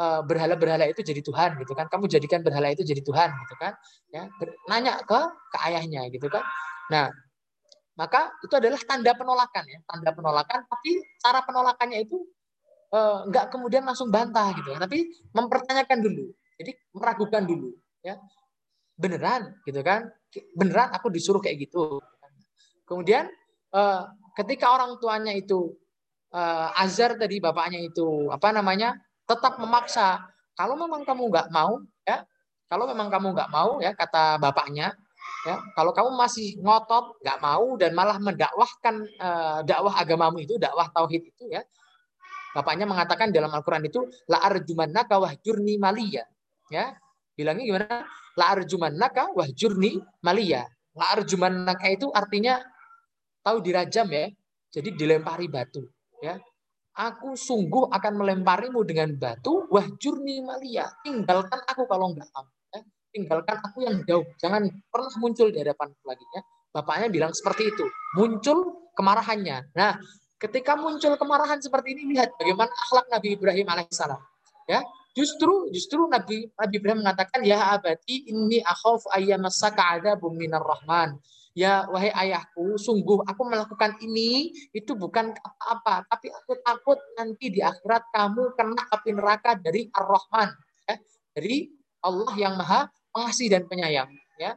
uh, 0.00 0.20
berhala-berhala 0.24 0.88
itu 0.90 1.00
jadi 1.04 1.20
Tuhan 1.20 1.60
gitu 1.62 1.72
kan? 1.76 1.86
Kamu 1.88 2.08
jadikan 2.08 2.40
berhala 2.42 2.72
itu 2.72 2.82
jadi 2.82 3.00
Tuhan 3.00 3.30
gitu 3.46 3.54
kan? 3.60 3.72
Ya, 4.12 4.28
nanya 4.70 5.00
ke 5.04 5.20
ke 5.52 5.58
ayahnya 5.70 6.08
gitu 6.12 6.26
kan. 6.28 6.42
Nah, 6.92 7.12
maka 7.96 8.32
itu 8.44 8.54
adalah 8.56 8.80
tanda 8.82 9.12
penolakan 9.16 9.64
ya, 9.68 9.78
tanda 9.84 10.10
penolakan. 10.12 10.64
Tapi 10.68 10.90
cara 11.20 11.40
penolakannya 11.44 11.98
itu 12.04 12.16
uh, 12.92 13.26
nggak 13.28 13.52
kemudian 13.52 13.84
langsung 13.84 14.08
bantah 14.08 14.52
gitu, 14.56 14.76
tapi 14.76 15.10
mempertanyakan 15.36 15.98
dulu. 16.00 16.32
Jadi 16.56 16.72
meragukan 16.96 17.44
dulu 17.44 17.68
ya 18.06 18.14
beneran 18.94 19.58
gitu 19.66 19.82
kan 19.82 20.06
beneran 20.54 20.94
aku 20.94 21.10
disuruh 21.10 21.42
kayak 21.42 21.66
gitu 21.66 21.98
kemudian 22.86 23.26
eh, 23.74 24.02
ketika 24.38 24.70
orang 24.70 24.94
tuanya 25.02 25.34
itu 25.34 25.74
eh, 26.32 26.82
Azar 26.82 27.14
tadi 27.20 27.38
bapaknya 27.38 27.82
itu 27.82 28.30
apa 28.32 28.50
namanya 28.50 28.96
tetap 29.26 29.58
memaksa 29.58 30.24
kalau 30.56 30.78
memang 30.78 31.02
kamu 31.02 31.28
nggak 31.30 31.48
mau 31.52 31.82
ya 32.06 32.24
kalau 32.66 32.84
memang 32.90 33.10
kamu 33.10 33.34
nggak 33.34 33.50
mau 33.50 33.78
ya 33.82 33.92
kata 33.94 34.38
bapaknya 34.38 34.94
ya 35.46 35.56
kalau 35.74 35.94
kamu 35.94 36.14
masih 36.14 36.58
ngotot 36.62 37.18
nggak 37.22 37.38
mau 37.42 37.74
dan 37.78 37.90
malah 37.94 38.18
mendakwahkan 38.18 38.94
eh, 39.06 39.58
dakwah 39.66 39.94
agamamu 39.94 40.42
itu 40.42 40.58
dakwah 40.58 40.90
tauhid 40.90 41.22
itu 41.34 41.50
ya 41.50 41.62
bapaknya 42.56 42.88
mengatakan 42.88 43.28
dalam 43.28 43.52
Al-Qur'an 43.52 43.84
itu 43.84 44.06
la 44.32 44.40
arjumannaka 44.46 45.20
wahjurni 45.20 45.76
maliya 45.76 46.24
ya 46.72 46.96
bilangnya 47.36 47.64
gimana 47.68 48.06
La 48.36 48.52
arjumannaka 48.52 49.32
wahjurni 49.32 49.96
malia. 50.20 50.68
La 50.92 51.16
arjumannaka 51.16 51.88
itu 51.88 52.12
artinya 52.12 52.60
tahu 53.40 53.64
dirajam 53.64 54.06
ya. 54.12 54.28
Jadi 54.68 54.92
dilempari 54.92 55.48
batu, 55.48 55.88
ya. 56.22 56.36
Aku 56.96 57.36
sungguh 57.36 57.92
akan 57.92 58.12
melemparimu 58.16 58.80
dengan 58.88 59.12
batu 59.20 59.68
wahjurni 59.68 60.40
malia. 60.40 60.88
Tinggalkan 61.04 61.60
aku 61.68 61.84
kalau 61.84 62.16
enggak 62.16 62.28
kamu. 62.32 62.52
Ya. 62.72 62.80
Tinggalkan 63.12 63.56
aku 63.60 63.78
yang 63.84 63.96
jauh. 64.08 64.24
Jangan 64.40 64.64
pernah 64.88 65.12
muncul 65.20 65.52
di 65.52 65.60
hadapan 65.60 65.92
lagi 66.08 66.24
ya. 66.32 66.40
Bapaknya 66.72 67.08
bilang 67.12 67.32
seperti 67.36 67.68
itu. 67.68 67.84
Muncul 68.16 68.88
kemarahannya. 68.96 69.76
Nah, 69.76 70.00
ketika 70.40 70.72
muncul 70.80 71.20
kemarahan 71.20 71.60
seperti 71.60 71.92
ini 71.92 72.16
lihat 72.16 72.32
bagaimana 72.40 72.72
akhlak 72.72 73.06
Nabi 73.12 73.28
Ibrahim 73.36 73.66
alaihissalam. 73.68 74.20
Ya, 74.66 74.80
Justru 75.16 75.72
justru 75.72 76.04
Nabi 76.12 76.52
Nabi 76.52 76.74
Ibrahim 76.76 77.00
mengatakan 77.00 77.40
ya 77.40 77.72
abati 77.72 78.28
ini 78.28 78.60
akhaf 78.60 79.08
ayyamasaka 79.16 79.96
adzabum 79.96 80.36
minar 80.36 80.60
rahman. 80.60 81.16
Ya 81.56 81.88
wahai 81.88 82.12
ayahku, 82.12 82.76
sungguh 82.76 83.24
aku 83.24 83.48
melakukan 83.48 83.96
ini 84.04 84.52
itu 84.76 84.92
bukan 84.92 85.32
apa-apa, 85.32 86.04
tapi 86.04 86.28
aku 86.28 86.52
takut 86.60 87.00
nanti 87.16 87.48
di 87.48 87.64
akhirat 87.64 88.12
kamu 88.12 88.52
kena 88.52 88.84
api 88.92 89.16
neraka 89.16 89.56
dari 89.56 89.88
Ar-Rahman, 89.88 90.52
ya, 90.84 91.00
dari 91.32 91.72
Allah 92.04 92.32
yang 92.36 92.60
Maha 92.60 92.92
Pengasih 93.08 93.48
dan 93.48 93.64
Penyayang, 93.64 94.12
ya. 94.36 94.52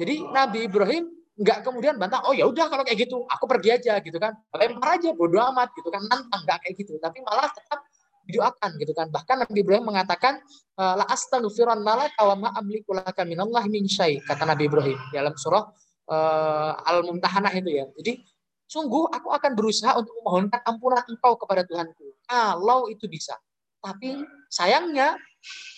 Jadi 0.00 0.24
Nabi 0.32 0.64
Ibrahim 0.64 1.04
nggak 1.36 1.60
kemudian 1.60 2.00
bantah, 2.00 2.24
oh 2.24 2.32
ya 2.32 2.48
udah 2.48 2.64
kalau 2.72 2.80
kayak 2.80 3.04
gitu, 3.04 3.20
aku 3.28 3.44
pergi 3.44 3.76
aja 3.76 4.00
gitu 4.00 4.16
kan, 4.16 4.32
lempar 4.56 4.96
aja 4.96 5.12
bodoh 5.12 5.44
amat 5.52 5.68
gitu 5.76 5.92
kan, 5.92 6.00
nantang 6.00 6.48
nggak 6.48 6.64
kayak 6.64 6.80
gitu, 6.80 6.96
tapi 6.96 7.20
malah 7.28 7.52
tetap 7.52 7.84
didoakan 8.24 8.70
gitu 8.80 8.96
kan. 8.96 9.12
Bahkan 9.12 9.36
Nabi 9.44 9.58
Ibrahim 9.60 9.84
mengatakan 9.92 10.40
eh, 10.80 10.94
la 10.96 11.04
astaghfiran 11.12 11.84
malaka 11.84 12.24
wa 12.24 12.34
ma 12.40 12.48
amliku 12.56 12.96
laka 12.96 13.22
minallahi 13.22 13.68
min 13.68 13.84
syai 13.84 14.16
kata 14.24 14.48
Nabi 14.48 14.64
Ibrahim 14.64 14.98
dalam 15.14 15.36
surah 15.36 15.62
uh, 16.10 16.72
Al-Mumtahanah 16.82 17.52
itu 17.54 17.70
ya. 17.70 17.86
Jadi 17.98 18.22
sungguh 18.66 19.10
aku 19.14 19.30
akan 19.30 19.52
berusaha 19.54 19.94
untuk 19.94 20.10
memohonkan 20.22 20.60
ampunan 20.66 21.02
engkau 21.06 21.38
kepada 21.38 21.62
Tuhanku 21.62 22.06
kalau 22.26 22.90
itu 22.90 23.06
bisa. 23.06 23.38
Tapi 23.78 24.18
sayangnya 24.50 25.14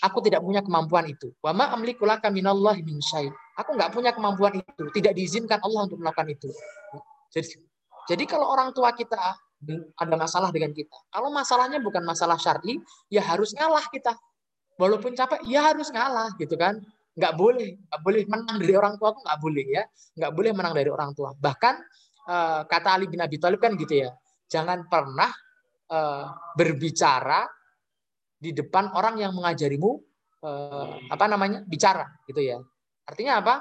aku 0.00 0.24
tidak 0.24 0.40
punya 0.40 0.64
kemampuan 0.64 1.04
itu. 1.12 1.28
Wa 1.44 1.52
ma 1.52 1.68
amliku 1.76 2.08
laka 2.08 2.32
minallahi 2.32 2.80
min 2.80 2.96
syai. 3.04 3.28
Aku 3.60 3.76
nggak 3.76 3.92
punya 3.92 4.14
kemampuan 4.14 4.56
itu, 4.56 4.88
tidak 4.94 5.12
diizinkan 5.18 5.60
Allah 5.60 5.90
untuk 5.90 6.00
melakukan 6.00 6.30
itu. 6.32 6.48
Jadi 7.34 7.60
jadi 8.08 8.24
kalau 8.24 8.48
orang 8.48 8.72
tua 8.72 8.96
kita 8.96 9.36
ada 9.98 10.16
masalah 10.16 10.48
dengan 10.48 10.72
kita. 10.72 10.96
Kalau 11.12 11.28
masalahnya 11.28 11.82
bukan 11.82 12.00
masalah 12.06 12.40
syar'i, 12.40 12.80
ya 13.12 13.20
harus 13.20 13.52
ngalah 13.52 13.84
kita. 13.92 14.16
Walaupun 14.78 15.12
capek, 15.12 15.42
ya 15.44 15.66
harus 15.66 15.90
ngalah 15.92 16.32
gitu 16.40 16.54
kan. 16.56 16.78
Nggak 17.18 17.34
boleh, 17.34 17.68
nggak 17.82 18.00
boleh 18.00 18.22
menang 18.30 18.56
dari 18.62 18.74
orang 18.78 18.94
tua 18.94 19.10
tuh 19.10 19.22
nggak 19.26 19.40
boleh 19.42 19.66
ya. 19.66 19.82
Nggak 20.14 20.32
boleh 20.38 20.50
menang 20.54 20.74
dari 20.78 20.90
orang 20.90 21.10
tua. 21.18 21.30
Bahkan 21.34 21.74
eh, 22.30 22.60
kata 22.70 22.88
Ali 22.94 23.06
bin 23.10 23.18
Abi 23.18 23.36
Thalib 23.42 23.58
kan 23.58 23.74
gitu 23.74 23.94
ya. 24.06 24.10
Jangan 24.46 24.86
pernah 24.86 25.30
eh, 25.90 26.24
berbicara 26.54 27.42
di 28.38 28.54
depan 28.54 28.94
orang 28.94 29.18
yang 29.18 29.34
mengajarimu 29.34 29.90
eh, 30.46 30.92
apa 31.10 31.24
namanya 31.26 31.66
bicara 31.66 32.06
gitu 32.30 32.38
ya. 32.38 32.62
Artinya 33.04 33.42
apa? 33.42 33.56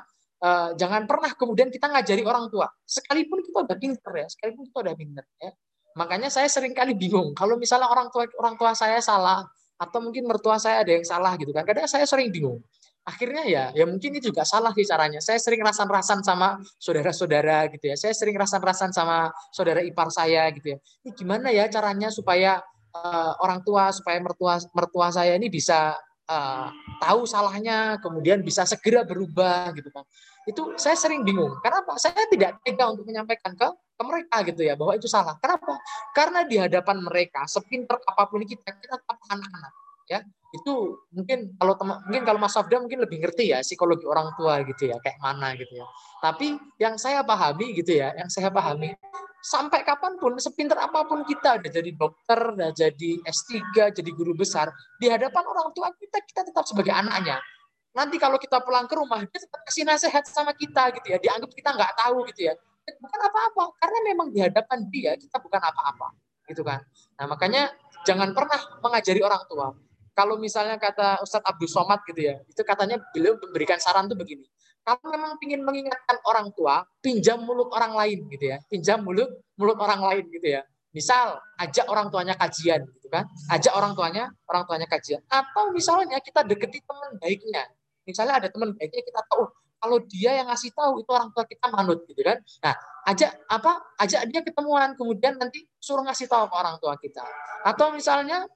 jangan 0.77 1.09
pernah 1.09 1.33
kemudian 1.33 1.73
kita 1.73 1.89
ngajari 1.89 2.21
orang 2.21 2.45
tua. 2.53 2.69
Sekalipun 2.85 3.41
kita 3.41 3.65
udah 3.65 3.73
pinter 3.81 4.11
ya, 4.13 4.29
sekalipun 4.29 4.69
kita 4.69 4.85
udah 4.85 4.93
pinter 4.93 5.25
ya 5.41 5.49
Makanya 5.97 6.29
saya 6.29 6.45
sering 6.45 6.77
kali 6.77 6.93
bingung 6.93 7.33
kalau 7.33 7.57
misalnya 7.57 7.89
orang 7.89 8.13
tua 8.13 8.29
orang 8.37 8.53
tua 8.53 8.77
saya 8.77 9.01
salah 9.01 9.41
atau 9.81 9.99
mungkin 10.01 10.29
mertua 10.29 10.61
saya 10.61 10.85
ada 10.85 10.93
yang 10.93 11.01
salah 11.01 11.33
gitu 11.41 11.49
kan. 11.49 11.65
Kadang 11.65 11.89
saya 11.89 12.05
sering 12.05 12.29
bingung. 12.29 12.61
Akhirnya 13.07 13.47
ya, 13.47 13.63
ya 13.71 13.87
mungkin 13.87 14.19
itu 14.19 14.35
juga 14.35 14.43
salah 14.43 14.75
sih 14.75 14.83
caranya. 14.83 15.23
Saya 15.23 15.39
sering 15.39 15.63
rasan-rasan 15.63 16.27
sama 16.27 16.59
saudara-saudara 16.75 17.71
gitu 17.71 17.87
ya. 17.87 17.95
Saya 17.95 18.11
sering 18.11 18.35
rasan-rasan 18.35 18.91
sama 18.91 19.31
saudara 19.55 19.79
ipar 19.79 20.11
saya 20.11 20.51
gitu 20.51 20.75
ya. 20.75 20.77
Ini 21.07 21.15
gimana 21.15 21.47
ya 21.47 21.71
caranya 21.71 22.11
supaya 22.11 22.59
uh, 22.91 23.31
orang 23.39 23.63
tua 23.63 23.95
supaya 23.95 24.19
mertua 24.19 24.59
mertua 24.75 25.07
saya 25.07 25.39
ini 25.39 25.47
bisa 25.47 25.95
uh, 26.27 26.67
tahu 26.99 27.23
salahnya, 27.23 27.95
kemudian 28.03 28.43
bisa 28.43 28.67
segera 28.67 29.07
berubah 29.07 29.71
gitu 29.71 29.87
kan. 29.87 30.03
Itu 30.43 30.75
saya 30.75 30.99
sering 30.99 31.23
bingung. 31.23 31.55
Kenapa? 31.63 31.95
Saya 31.95 32.27
tidak 32.27 32.59
tega 32.59 32.91
untuk 32.91 33.07
menyampaikan 33.07 33.55
ke 33.55 33.67
ke 33.71 34.03
mereka 34.03 34.37
gitu 34.51 34.61
ya 34.67 34.75
bahwa 34.75 34.99
itu 34.99 35.07
salah. 35.07 35.39
Kenapa? 35.39 35.79
Karena 36.11 36.43
di 36.43 36.59
hadapan 36.59 36.99
mereka 36.99 37.47
sepinter 37.47 38.03
apa 38.03 38.27
pun 38.27 38.43
kita 38.43 38.67
kita 38.67 38.99
tetap 38.99 39.15
anak-anak 39.31 39.86
ya 40.07 40.23
itu 40.55 40.95
mungkin 41.11 41.59
kalau 41.59 41.75
teman 41.75 41.99
mungkin 42.07 42.23
kalau 42.23 42.39
Mas 42.39 42.55
Safda 42.55 42.79
mungkin 42.79 43.03
lebih 43.03 43.19
ngerti 43.19 43.51
ya 43.51 43.59
psikologi 43.59 44.07
orang 44.07 44.31
tua 44.39 44.63
gitu 44.63 44.87
ya 44.87 44.95
kayak 45.03 45.19
mana 45.19 45.51
gitu 45.59 45.83
ya. 45.83 45.85
Tapi 46.23 46.55
yang 46.79 46.95
saya 46.95 47.19
pahami 47.21 47.75
gitu 47.75 47.99
ya 47.99 48.15
yang 48.15 48.31
saya 48.31 48.47
pahami 48.47 48.95
sampai 49.43 49.83
kapan 49.83 50.15
pun 50.15 50.39
sepinter 50.39 50.79
apa 50.79 51.03
pun 51.03 51.27
kita 51.27 51.59
udah 51.59 51.71
jadi 51.71 51.91
dokter 51.93 52.39
udah 52.55 52.71
jadi 52.71 53.11
S3 53.27 53.91
jadi 53.91 54.11
guru 54.15 54.33
besar 54.33 54.71
di 54.97 55.11
hadapan 55.11 55.43
orang 55.45 55.75
tua 55.75 55.91
kita 55.99 56.23
kita 56.23 56.41
tetap 56.47 56.63
sebagai 56.63 56.95
anaknya. 56.95 57.43
Nanti 57.91 58.15
kalau 58.15 58.39
kita 58.39 58.63
pulang 58.63 58.87
ke 58.87 58.95
rumah 58.95 59.27
dia 59.27 59.39
tetap 59.43 59.59
kasih 59.67 59.83
nasihat 59.83 60.23
sama 60.31 60.55
kita 60.55 60.95
gitu 60.95 61.11
ya 61.11 61.17
dianggap 61.19 61.51
kita 61.51 61.75
nggak 61.75 61.91
tahu 61.99 62.23
gitu 62.31 62.47
ya. 62.47 62.53
Bukan 62.87 63.19
apa-apa 63.19 63.75
karena 63.83 63.99
memang 64.15 64.27
di 64.31 64.39
hadapan 64.39 64.87
dia 64.87 65.11
kita 65.19 65.43
bukan 65.43 65.59
apa-apa 65.59 66.15
gitu 66.47 66.63
kan. 66.63 66.79
Nah 67.19 67.25
makanya 67.27 67.75
jangan 68.07 68.31
pernah 68.31 68.79
mengajari 68.79 69.19
orang 69.19 69.43
tua 69.51 69.75
kalau 70.17 70.41
misalnya 70.41 70.81
kata 70.81 71.21
Ustadz 71.21 71.45
Abdul 71.45 71.69
Somad 71.69 72.01
gitu 72.09 72.25
ya, 72.25 72.41
itu 72.49 72.57
katanya 72.65 72.97
beliau 73.13 73.37
memberikan 73.37 73.77
saran 73.77 74.09
tuh 74.09 74.17
begini. 74.17 74.49
Kalau 74.81 75.13
memang 75.13 75.37
ingin 75.45 75.61
mengingatkan 75.61 76.17
orang 76.25 76.49
tua, 76.57 76.81
pinjam 77.05 77.45
mulut 77.45 77.69
orang 77.69 77.93
lain 77.93 78.25
gitu 78.33 78.49
ya. 78.49 78.57
Pinjam 78.65 79.05
mulut 79.05 79.29
mulut 79.53 79.77
orang 79.77 80.01
lain 80.01 80.25
gitu 80.33 80.57
ya. 80.57 80.65
Misal 80.89 81.37
ajak 81.61 81.85
orang 81.85 82.09
tuanya 82.09 82.33
kajian 82.33 82.81
gitu 82.97 83.13
kan. 83.13 83.29
Ajak 83.53 83.77
orang 83.77 83.93
tuanya 83.93 84.33
orang 84.49 84.65
tuanya 84.65 84.87
kajian. 84.89 85.21
Atau 85.29 85.69
misalnya 85.69 86.17
kita 86.17 86.41
deketi 86.41 86.81
teman 86.81 87.13
baiknya. 87.21 87.69
Misalnya 88.07 88.41
ada 88.41 88.47
teman 88.49 88.73
baiknya 88.73 89.05
kita 89.05 89.21
tahu 89.29 89.45
kalau 89.77 89.97
dia 90.09 90.33
yang 90.41 90.49
ngasih 90.49 90.73
tahu 90.73 91.05
itu 91.05 91.11
orang 91.13 91.29
tua 91.29 91.45
kita 91.45 91.69
manut 91.69 92.01
gitu 92.09 92.21
kan. 92.25 92.41
Nah, 92.65 92.73
ajak 93.05 93.31
apa? 93.45 93.71
Ajak 94.01 94.25
dia 94.31 94.41
ketemuan 94.41 94.97
kemudian 94.97 95.37
nanti 95.37 95.67
suruh 95.77 96.01
ngasih 96.01 96.25
tahu 96.25 96.49
ke 96.49 96.55
orang 96.57 96.81
tua 96.81 96.97
kita. 96.97 97.21
Atau 97.61 97.93
misalnya 97.93 98.49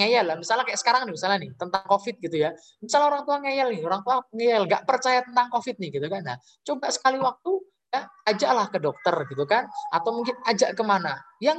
ngeyel 0.00 0.24
lah. 0.24 0.36
Misalnya 0.40 0.64
kayak 0.64 0.80
sekarang 0.80 1.04
nih, 1.04 1.14
misalnya 1.14 1.38
nih 1.44 1.50
tentang 1.54 1.84
COVID 1.84 2.16
gitu 2.24 2.36
ya. 2.40 2.50
Misalnya 2.80 3.06
orang 3.12 3.22
tua 3.28 3.36
ngeyel 3.44 3.68
nih, 3.76 3.82
orang 3.84 4.00
tua 4.00 4.16
ngeyel, 4.32 4.62
nggak 4.64 4.82
percaya 4.88 5.20
tentang 5.20 5.46
COVID 5.52 5.76
nih 5.76 5.90
gitu 6.00 6.06
kan. 6.08 6.22
Nah, 6.24 6.36
coba 6.64 6.86
sekali 6.88 7.18
waktu 7.20 7.52
ya 7.90 8.02
ajaklah 8.30 8.66
ke 8.70 8.78
dokter 8.78 9.14
gitu 9.28 9.44
kan, 9.44 9.68
atau 9.92 10.10
mungkin 10.14 10.34
ajak 10.46 10.78
ke 10.78 10.82
mana 10.86 11.18
yang 11.42 11.58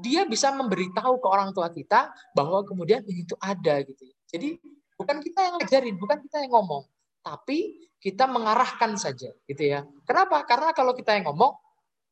dia 0.00 0.24
bisa 0.24 0.48
memberitahu 0.54 1.20
ke 1.20 1.28
orang 1.28 1.52
tua 1.52 1.68
kita 1.68 2.08
bahwa 2.32 2.64
kemudian 2.64 3.04
ini 3.04 3.28
itu 3.28 3.36
ada 3.36 3.84
gitu. 3.84 4.04
Jadi 4.32 4.56
bukan 4.96 5.20
kita 5.20 5.40
yang 5.44 5.54
ngajarin, 5.60 5.96
bukan 6.00 6.18
kita 6.24 6.36
yang 6.40 6.52
ngomong, 6.56 6.88
tapi 7.20 7.90
kita 8.00 8.24
mengarahkan 8.26 8.96
saja 8.96 9.30
gitu 9.46 9.62
ya. 9.62 9.84
Kenapa? 10.08 10.42
Karena 10.48 10.72
kalau 10.72 10.96
kita 10.96 11.14
yang 11.14 11.28
ngomong 11.28 11.52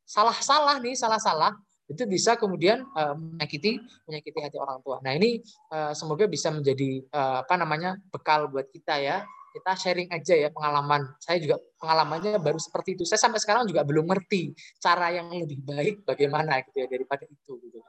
salah-salah 0.05 0.79
nih, 0.83 0.95
salah-salah 0.95 1.57
itu 1.91 2.07
bisa 2.07 2.39
kemudian 2.39 2.87
uh, 2.95 3.19
menyakiti 3.19 3.83
menyakiti 4.07 4.39
hati 4.39 4.57
orang 4.63 4.79
tua. 4.87 5.03
Nah 5.03 5.11
ini 5.19 5.43
uh, 5.75 5.91
semoga 5.91 6.31
bisa 6.31 6.55
menjadi 6.55 7.03
uh, 7.11 7.43
apa 7.43 7.59
namanya 7.59 7.99
bekal 8.15 8.47
buat 8.47 8.71
kita 8.71 9.03
ya. 9.03 9.27
Kita 9.51 9.75
sharing 9.75 10.07
aja 10.15 10.47
ya 10.47 10.49
pengalaman. 10.55 11.11
Saya 11.19 11.43
juga 11.43 11.59
pengalamannya 11.83 12.39
baru 12.39 12.63
seperti 12.63 12.95
itu. 12.95 13.03
Saya 13.03 13.19
sampai 13.19 13.43
sekarang 13.43 13.67
juga 13.67 13.83
belum 13.83 14.07
ngerti 14.07 14.55
cara 14.79 15.11
yang 15.11 15.27
lebih 15.27 15.67
baik 15.67 16.07
bagaimana 16.07 16.63
gitu 16.71 16.79
ya 16.79 16.87
daripada 16.87 17.27
itu 17.27 17.59
gitu. 17.59 17.83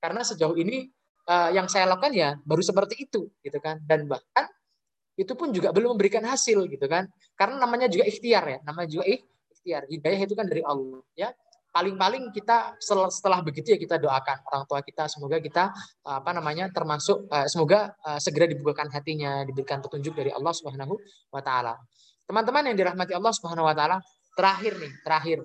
Karena 0.00 0.24
sejauh 0.24 0.56
ini 0.56 0.88
uh, 1.28 1.52
yang 1.52 1.68
saya 1.68 1.84
lakukan 1.92 2.16
ya 2.16 2.40
baru 2.48 2.64
seperti 2.64 3.04
itu 3.04 3.28
gitu 3.44 3.58
kan. 3.60 3.84
Dan 3.84 4.08
bahkan 4.08 4.48
itu 5.12 5.36
pun 5.36 5.52
juga 5.52 5.68
belum 5.76 5.92
memberikan 6.00 6.24
hasil 6.24 6.64
gitu 6.72 6.88
kan. 6.88 7.04
Karena 7.36 7.60
namanya 7.60 7.92
juga 7.92 8.08
ikhtiar 8.08 8.44
ya. 8.48 8.58
Namanya 8.64 8.88
juga 8.88 9.04
ikhtiar. 9.04 9.84
Hidayah 9.92 10.20
itu 10.24 10.32
kan 10.32 10.48
dari 10.48 10.64
Allah 10.64 11.04
ya 11.12 11.28
paling-paling 11.72 12.28
kita 12.36 12.76
setelah 12.84 13.40
begitu 13.40 13.74
ya 13.74 13.78
kita 13.80 13.96
doakan 13.96 14.44
orang 14.52 14.64
tua 14.68 14.84
kita 14.84 15.08
semoga 15.08 15.40
kita 15.40 15.72
apa 16.04 16.30
namanya 16.36 16.68
termasuk 16.68 17.24
eh, 17.32 17.48
semoga 17.48 17.96
eh, 18.04 18.20
segera 18.20 18.44
dibukakan 18.44 18.92
hatinya 18.92 19.42
diberikan 19.48 19.80
petunjuk 19.80 20.12
dari 20.12 20.30
Allah 20.30 20.52
Subhanahu 20.52 20.94
wa 21.32 21.40
taala. 21.40 21.80
Teman-teman 22.28 22.70
yang 22.70 22.76
dirahmati 22.76 23.16
Allah 23.16 23.32
Subhanahu 23.32 23.66
wa 23.66 23.74
taala, 23.74 23.98
terakhir 24.36 24.78
nih, 24.78 24.92
terakhir. 25.02 25.38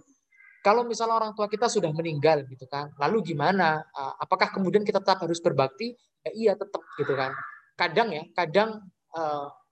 Kalau 0.62 0.84
misalnya 0.84 1.16
orang 1.16 1.32
tua 1.32 1.48
kita 1.48 1.72
sudah 1.72 1.96
meninggal 1.96 2.44
gitu 2.52 2.68
kan, 2.68 2.92
lalu 3.00 3.34
gimana? 3.34 3.80
Eh, 3.88 4.14
apakah 4.20 4.52
kemudian 4.52 4.84
kita 4.84 5.00
tetap 5.00 5.24
harus 5.24 5.40
berbakti? 5.40 5.96
Ya, 6.28 6.32
iya 6.36 6.54
tetap 6.60 6.84
gitu 7.00 7.16
kan. 7.16 7.32
Kadang 7.80 8.12
ya, 8.12 8.28
kadang 8.36 8.84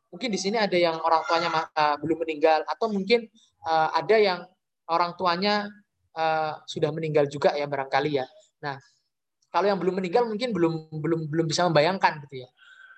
mungkin 0.09 0.29
di 0.31 0.39
sini 0.41 0.57
ada 0.57 0.73
yang 0.73 0.97
orang 1.05 1.21
tuanya 1.27 1.49
belum 2.01 2.25
meninggal 2.25 2.65
atau 2.65 2.89
mungkin 2.89 3.29
ada 3.67 4.15
yang 4.17 4.41
orang 4.89 5.13
tuanya 5.17 5.69
uh, 6.15 6.63
sudah 6.65 6.89
meninggal 6.95 7.27
juga 7.27 7.53
ya 7.53 7.67
barangkali 7.67 8.11
ya. 8.17 8.25
Nah, 8.63 8.79
kalau 9.51 9.67
yang 9.69 9.79
belum 9.79 9.99
meninggal 10.01 10.27
mungkin 10.27 10.51
belum 10.51 10.73
belum 10.99 11.21
belum 11.29 11.45
bisa 11.45 11.67
membayangkan 11.67 12.23
gitu 12.27 12.47
ya. 12.47 12.49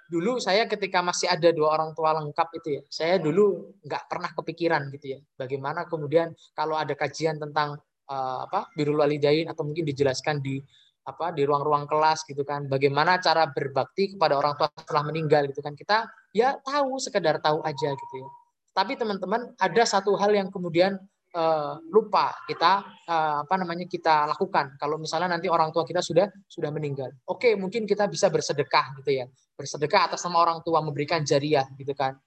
Dulu 0.07 0.39
saya 0.39 0.63
ketika 0.71 1.03
masih 1.03 1.27
ada 1.27 1.51
dua 1.51 1.75
orang 1.75 1.91
tua 1.91 2.15
lengkap 2.15 2.47
itu 2.63 2.79
ya, 2.79 2.81
saya 2.87 3.19
dulu 3.19 3.75
nggak 3.83 4.07
pernah 4.07 4.31
kepikiran 4.31 4.87
gitu 4.95 5.17
ya. 5.17 5.19
Bagaimana 5.35 5.83
kemudian 5.83 6.31
kalau 6.55 6.79
ada 6.79 6.95
kajian 6.95 7.35
tentang 7.35 7.75
uh, 8.07 8.39
apa 8.47 8.71
birul 8.73 9.03
walidain 9.03 9.51
atau 9.51 9.67
mungkin 9.67 9.83
dijelaskan 9.83 10.39
di 10.39 10.63
apa 11.07 11.31
di 11.31 11.47
ruang-ruang 11.47 11.87
kelas 11.87 12.27
gitu 12.27 12.43
kan 12.43 12.67
bagaimana 12.67 13.15
cara 13.23 13.47
berbakti 13.47 14.11
kepada 14.11 14.35
orang 14.35 14.59
tua 14.59 14.67
setelah 14.75 15.07
meninggal 15.07 15.47
gitu 15.47 15.63
kan 15.63 15.71
kita 15.71 16.03
ya 16.35 16.59
tahu 16.59 16.99
sekedar 16.99 17.39
tahu 17.39 17.63
aja 17.63 17.95
gitu 17.95 18.15
ya 18.19 18.27
tapi 18.75 18.99
teman-teman 18.99 19.55
ada 19.55 19.83
satu 19.87 20.19
hal 20.19 20.35
yang 20.35 20.51
kemudian 20.51 20.99
uh, 21.37 21.77
lupa 21.93 22.33
kita 22.49 22.81
uh, 23.05 23.45
apa 23.45 23.55
namanya 23.61 23.85
kita 23.85 24.25
lakukan 24.25 24.73
kalau 24.81 24.97
misalnya 24.97 25.37
nanti 25.37 25.45
orang 25.47 25.69
tua 25.69 25.85
kita 25.85 26.01
sudah 26.01 26.25
sudah 26.49 26.73
meninggal. 26.73 27.13
Oke, 27.29 27.53
mungkin 27.53 27.85
kita 27.85 28.09
bisa 28.09 28.33
bersedekah 28.33 28.97
gitu 29.01 29.21
ya. 29.21 29.25
Bersedekah 29.53 30.11
atas 30.11 30.25
nama 30.25 30.41
orang 30.41 30.59
tua 30.65 30.81
memberikan 30.81 31.21
jariah 31.21 31.65
gitu 31.77 31.93
kan. 31.93 32.17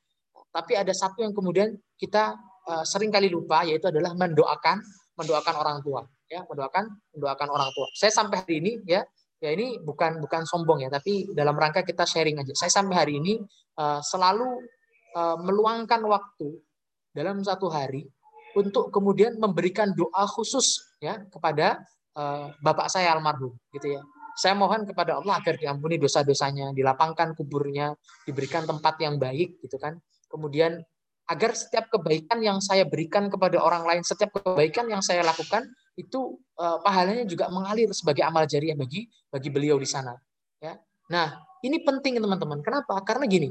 Tapi 0.50 0.78
ada 0.78 0.90
satu 0.94 1.22
yang 1.22 1.34
kemudian 1.34 1.74
kita 1.98 2.38
uh, 2.70 2.84
sering 2.86 3.10
kali 3.10 3.26
lupa 3.30 3.66
yaitu 3.66 3.90
adalah 3.90 4.14
mendoakan 4.14 4.78
mendoakan 5.18 5.54
orang 5.58 5.78
tua 5.82 6.06
ya, 6.30 6.46
mendoakan 6.46 6.84
mendoakan 7.18 7.48
orang 7.50 7.70
tua. 7.74 7.86
Saya 7.92 8.14
sampai 8.14 8.46
hari 8.46 8.54
ini 8.62 8.72
ya 8.86 9.02
ya 9.40 9.50
ini 9.56 9.80
bukan 9.82 10.20
bukan 10.22 10.46
sombong 10.46 10.86
ya, 10.86 10.90
tapi 10.92 11.30
dalam 11.34 11.58
rangka 11.58 11.82
kita 11.82 12.06
sharing 12.06 12.38
aja. 12.38 12.54
Saya 12.54 12.70
sampai 12.70 12.94
hari 12.94 13.14
ini 13.18 13.40
uh, 13.78 14.00
selalu 14.04 14.48
uh, 15.18 15.36
meluangkan 15.42 16.02
waktu 16.06 16.60
dalam 17.10 17.42
satu 17.42 17.66
hari 17.66 18.06
untuk 18.58 18.90
kemudian 18.90 19.38
memberikan 19.38 19.94
doa 19.94 20.26
khusus 20.26 20.96
ya 20.98 21.22
kepada 21.30 21.82
uh, 22.16 22.50
bapak 22.62 22.90
saya 22.90 23.14
almarhum 23.14 23.54
gitu 23.74 23.98
ya. 23.98 24.02
Saya 24.38 24.56
mohon 24.56 24.88
kepada 24.88 25.20
Allah 25.20 25.36
agar 25.36 25.60
diampuni 25.60 26.00
dosa-dosanya, 26.00 26.72
dilapangkan 26.72 27.36
kuburnya, 27.36 27.92
diberikan 28.24 28.64
tempat 28.64 28.96
yang 29.02 29.20
baik 29.20 29.60
gitu 29.60 29.76
kan. 29.76 30.00
Kemudian 30.30 30.80
agar 31.28 31.52
setiap 31.52 31.92
kebaikan 31.92 32.40
yang 32.40 32.58
saya 32.62 32.88
berikan 32.88 33.28
kepada 33.28 33.60
orang 33.60 33.84
lain, 33.84 34.02
setiap 34.02 34.32
kebaikan 34.40 34.88
yang 34.88 35.04
saya 35.04 35.20
lakukan 35.20 35.68
itu 35.98 36.40
uh, 36.56 36.80
pahalanya 36.80 37.28
juga 37.28 37.52
mengalir 37.52 37.90
sebagai 37.92 38.24
amal 38.24 38.48
jariah 38.48 38.78
bagi 38.78 39.10
bagi 39.28 39.50
beliau 39.52 39.76
di 39.76 39.86
sana 39.86 40.16
ya. 40.62 40.78
Nah, 41.12 41.36
ini 41.60 41.82
penting 41.84 42.16
teman-teman. 42.16 42.64
Kenapa? 42.64 42.96
Karena 43.04 43.28
gini. 43.28 43.50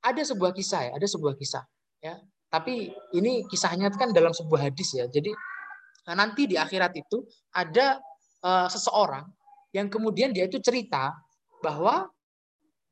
Ada 0.00 0.22
sebuah 0.22 0.54
kisah 0.54 0.80
ya, 0.86 0.92
ada 0.94 1.06
sebuah 1.10 1.34
kisah 1.34 1.66
ya 1.98 2.14
tapi 2.46 2.94
ini 3.14 3.44
kisahnya 3.50 3.90
kan 3.94 4.14
dalam 4.14 4.30
sebuah 4.30 4.70
hadis 4.70 4.94
ya. 4.94 5.06
Jadi 5.10 5.34
nanti 6.06 6.46
di 6.46 6.54
akhirat 6.54 6.94
itu 6.94 7.26
ada 7.50 7.98
uh, 8.46 8.68
seseorang 8.70 9.26
yang 9.74 9.90
kemudian 9.90 10.30
dia 10.30 10.46
itu 10.46 10.62
cerita 10.62 11.10
bahwa 11.58 12.06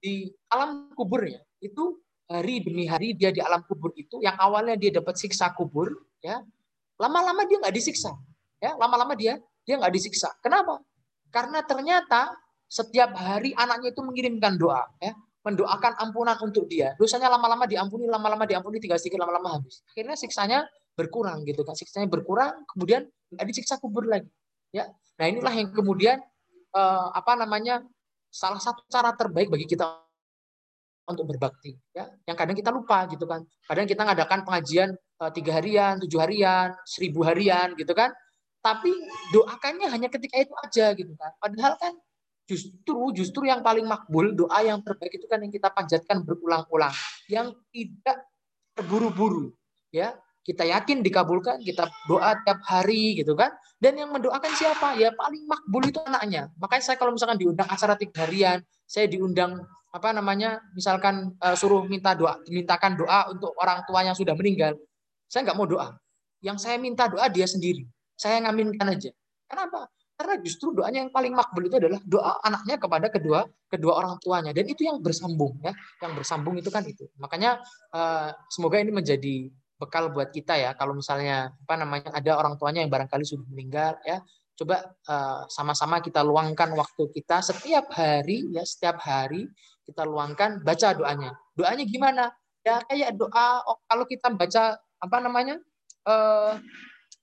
di 0.03 0.29
alam 0.51 0.91
kuburnya 0.93 1.41
itu 1.63 2.03
hari 2.27 2.61
demi 2.61 2.85
hari 2.85 3.15
dia 3.15 3.31
di 3.31 3.39
alam 3.39 3.63
kubur 3.65 3.95
itu 3.95 4.19
yang 4.21 4.35
awalnya 4.37 4.75
dia 4.75 4.91
dapat 5.01 5.15
siksa 5.17 5.55
kubur 5.55 5.89
ya 6.21 6.43
lama-lama 6.99 7.47
dia 7.47 7.63
nggak 7.63 7.73
disiksa 7.73 8.13
ya 8.59 8.75
lama-lama 8.77 9.15
dia 9.15 9.39
dia 9.65 9.81
nggak 9.81 9.95
disiksa. 9.97 10.29
Kenapa? 10.45 10.81
Karena 11.33 11.65
ternyata 11.65 12.37
setiap 12.69 13.17
hari 13.17 13.57
anaknya 13.57 13.97
itu 13.97 14.03
mengirimkan 14.05 14.61
doa 14.61 14.85
ya 15.01 15.17
mendoakan 15.45 15.93
ampunan 16.01 16.37
untuk 16.41 16.65
dia. 16.67 16.97
Dosanya 16.97 17.29
lama-lama 17.29 17.69
diampuni, 17.69 18.09
lama-lama 18.09 18.49
diampuni, 18.49 18.81
tinggal 18.81 18.97
sedikit 18.97 19.21
lama-lama 19.23 19.61
habis. 19.61 19.85
Akhirnya 19.93 20.17
siksanya 20.17 20.59
berkurang 20.97 21.45
gitu 21.45 21.63
kan. 21.63 21.77
Siksanya 21.77 22.09
berkurang, 22.09 22.65
kemudian 22.73 23.05
nggak 23.29 23.47
disiksa 23.47 23.77
kubur 23.77 24.09
lagi. 24.09 24.29
Ya. 24.73 24.89
Nah, 25.21 25.27
inilah 25.29 25.53
yang 25.53 25.69
kemudian 25.71 26.19
eh, 26.73 27.09
apa 27.13 27.37
namanya? 27.37 27.85
salah 28.35 28.59
satu 28.59 28.83
cara 28.91 29.15
terbaik 29.15 29.47
bagi 29.47 29.63
kita 29.63 29.87
untuk 31.07 31.31
berbakti 31.31 31.79
ya 31.95 32.11
yang 32.27 32.35
kadang 32.35 32.59
kita 32.59 32.75
lupa 32.75 33.07
gitu 33.07 33.31
kan 33.31 33.47
kadang 33.71 33.87
kita 33.87 34.03
ngadakan 34.03 34.43
pengajian 34.43 34.91
eh, 34.99 35.31
tiga 35.31 35.63
harian 35.63 36.03
tujuh 36.03 36.19
harian 36.19 36.75
seribu 36.83 37.23
harian 37.23 37.79
gitu 37.79 37.95
kan 37.95 38.11
tapi 38.59 38.91
doakannya 39.31 39.87
hanya 39.87 40.11
ketika 40.11 40.43
itu 40.43 40.55
aja 40.67 40.91
gitu 40.99 41.15
kan 41.15 41.31
padahal 41.39 41.79
kan 41.79 41.95
justru 42.45 43.01
justru 43.17 43.43
yang 43.49 43.65
paling 43.65 43.89
makbul 43.89 44.33
doa 44.37 44.61
yang 44.61 44.81
terbaik 44.85 45.17
itu 45.17 45.27
kan 45.29 45.41
yang 45.41 45.53
kita 45.53 45.73
panjatkan 45.73 46.23
berulang-ulang. 46.25 46.93
Yang 47.29 47.57
tidak 47.73 48.19
terburu-buru 48.77 49.53
ya. 49.91 50.17
Kita 50.45 50.61
yakin 50.61 51.01
dikabulkan 51.01 51.65
kita 51.65 51.89
doa 52.05 52.37
tiap 52.45 52.61
hari 52.69 53.17
gitu 53.17 53.33
kan. 53.33 53.49
Dan 53.81 53.97
yang 53.97 54.13
mendoakan 54.13 54.53
siapa? 54.53 54.93
Ya 55.01 55.09
paling 55.17 55.49
makbul 55.49 55.89
itu 55.89 55.97
anaknya. 56.05 56.53
Makanya 56.61 56.85
saya 56.85 56.97
kalau 57.01 57.17
misalkan 57.17 57.41
diundang 57.41 57.65
acara 57.65 57.97
tiga 57.97 58.29
harian 58.29 58.61
saya 58.85 59.09
diundang 59.09 59.65
apa 59.95 60.13
namanya 60.13 60.61
misalkan 60.77 61.33
uh, 61.41 61.57
suruh 61.57 61.87
minta 61.89 62.13
doa 62.13 62.43
dimintakan 62.45 62.99
doa 62.99 63.31
untuk 63.33 63.55
orang 63.57 63.87
tua 63.89 64.03
yang 64.05 64.13
sudah 64.13 64.35
meninggal 64.37 64.77
saya 65.29 65.51
nggak 65.51 65.59
mau 65.59 65.67
doa. 65.67 65.97
Yang 66.45 66.59
saya 66.63 66.77
minta 66.77 67.09
doa 67.09 67.27
dia 67.27 67.49
sendiri. 67.49 67.89
Saya 68.15 68.39
ngaminkan 68.45 68.87
aja. 68.87 69.11
Kenapa 69.49 69.91
karena 70.15 70.35
justru 70.39 70.71
doanya 70.71 71.03
yang 71.03 71.11
paling 71.11 71.35
makbul 71.35 71.67
itu 71.67 71.75
adalah 71.75 71.99
doa 72.07 72.39
anaknya 72.47 72.77
kepada 72.79 73.07
kedua 73.11 73.51
kedua 73.67 73.93
orang 73.99 74.15
tuanya. 74.23 74.55
Dan 74.55 74.71
itu 74.71 74.87
yang 74.87 75.03
bersambung 75.03 75.59
ya. 75.59 75.75
Yang 75.99 76.23
bersambung 76.23 76.55
itu 76.55 76.71
kan 76.71 76.87
itu. 76.87 77.11
Makanya 77.19 77.59
uh, 77.91 78.31
semoga 78.47 78.79
ini 78.79 78.95
menjadi 78.95 79.51
bekal 79.75 80.15
buat 80.15 80.31
kita 80.31 80.55
ya. 80.55 80.71
Kalau 80.79 80.95
misalnya 80.95 81.51
apa 81.51 81.75
namanya 81.75 82.15
ada 82.15 82.39
orang 82.39 82.55
tuanya 82.55 82.87
yang 82.87 82.93
barangkali 82.95 83.27
sudah 83.27 83.47
meninggal 83.51 83.99
ya 84.07 84.23
coba 84.55 84.95
uh, 85.11 85.51
sama-sama 85.51 85.99
kita 85.99 86.23
luangkan 86.23 86.71
waktu 86.79 87.11
kita. 87.11 87.43
Setiap 87.43 87.91
hari 87.91 88.55
ya 88.55 88.63
setiap 88.63 89.03
hari 89.03 89.51
kita 89.83 90.07
luangkan 90.07 90.63
baca 90.63 90.95
doanya. 90.95 91.35
Doanya 91.59 91.85
gimana? 91.91 92.31
Ya 92.63 92.81
kayak 92.87 93.19
doa 93.19 93.67
oh, 93.67 93.83
kalau 93.91 94.07
kita 94.07 94.31
baca 94.31 94.79
apa 94.79 95.17
namanya 95.21 95.59
uh, 96.07 96.57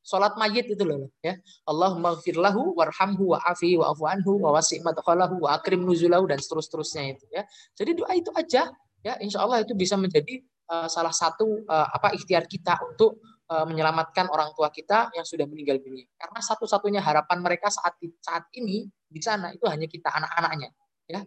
Sholat 0.01 0.33
mayit 0.33 0.65
itu 0.65 0.81
loh 0.81 1.13
ya. 1.21 1.37
Allahumma 1.69 2.17
lahu 2.17 2.73
warhamhu 2.73 3.37
wa'afi 3.37 3.77
wa'afu 3.77 4.03
anhu 4.09 4.41
wa 4.41 4.57
wasi' 4.57 4.81
madkhalahu 4.81 5.45
wa 5.45 5.53
akrim 5.61 5.85
nuzulahu 5.85 6.25
dan 6.25 6.41
seterusnya 6.41 7.13
itu 7.13 7.25
ya. 7.29 7.45
Jadi 7.77 7.91
doa 8.01 8.13
itu 8.17 8.33
aja 8.33 8.73
ya 9.01 9.13
insya 9.21 9.45
Allah 9.45 9.61
itu 9.61 9.77
bisa 9.77 9.93
menjadi 9.97 10.41
uh, 10.73 10.89
salah 10.89 11.13
satu 11.13 11.65
uh, 11.69 11.87
apa 11.93 12.17
ikhtiar 12.17 12.49
kita 12.49 12.81
untuk 12.81 13.21
uh, 13.53 13.65
menyelamatkan 13.69 14.25
orang 14.33 14.49
tua 14.57 14.73
kita 14.73 15.13
yang 15.13 15.25
sudah 15.25 15.45
meninggal 15.45 15.77
dunia. 15.77 16.09
Karena 16.17 16.41
satu-satunya 16.41 17.01
harapan 17.01 17.37
mereka 17.37 17.69
saat 17.69 17.93
saat 18.25 18.49
ini 18.57 18.89
di 19.05 19.21
sana 19.21 19.53
itu 19.53 19.69
hanya 19.69 19.85
kita 19.85 20.09
anak-anaknya 20.09 20.69
ya. 21.05 21.21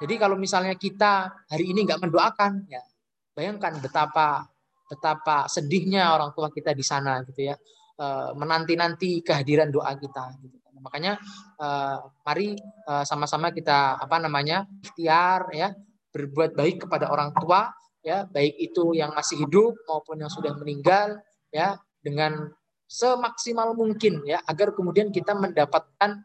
Jadi 0.00 0.14
kalau 0.16 0.40
misalnya 0.40 0.72
kita 0.80 1.28
hari 1.52 1.76
ini 1.76 1.84
nggak 1.84 2.00
mendoakan 2.00 2.64
ya 2.64 2.80
bayangkan 3.36 3.76
betapa 3.78 4.48
betapa 4.90 5.46
sedihnya 5.46 6.10
orang 6.10 6.34
tua 6.34 6.50
kita 6.50 6.74
di 6.74 6.82
sana 6.82 7.22
gitu 7.22 7.46
ya 7.46 7.54
menanti-nanti 8.34 9.20
kehadiran 9.20 9.68
doa 9.68 9.92
kita. 9.96 10.32
Gitu. 10.40 10.60
Makanya 10.80 11.20
eh, 11.60 11.96
mari 12.24 12.56
eh, 12.60 13.04
sama-sama 13.04 13.52
kita 13.52 14.00
apa 14.00 14.16
namanya 14.18 14.64
ikhtiar 14.80 15.52
ya 15.52 15.68
berbuat 16.10 16.56
baik 16.56 16.88
kepada 16.88 17.12
orang 17.12 17.30
tua 17.36 17.70
ya 18.00 18.24
baik 18.26 18.56
itu 18.58 18.96
yang 18.96 19.12
masih 19.12 19.44
hidup 19.46 19.76
maupun 19.86 20.18
yang 20.18 20.32
sudah 20.32 20.56
meninggal 20.56 21.20
ya 21.52 21.76
dengan 22.00 22.48
semaksimal 22.88 23.76
mungkin 23.76 24.24
ya 24.26 24.42
agar 24.48 24.74
kemudian 24.74 25.14
kita 25.14 25.36
mendapatkan 25.36 26.24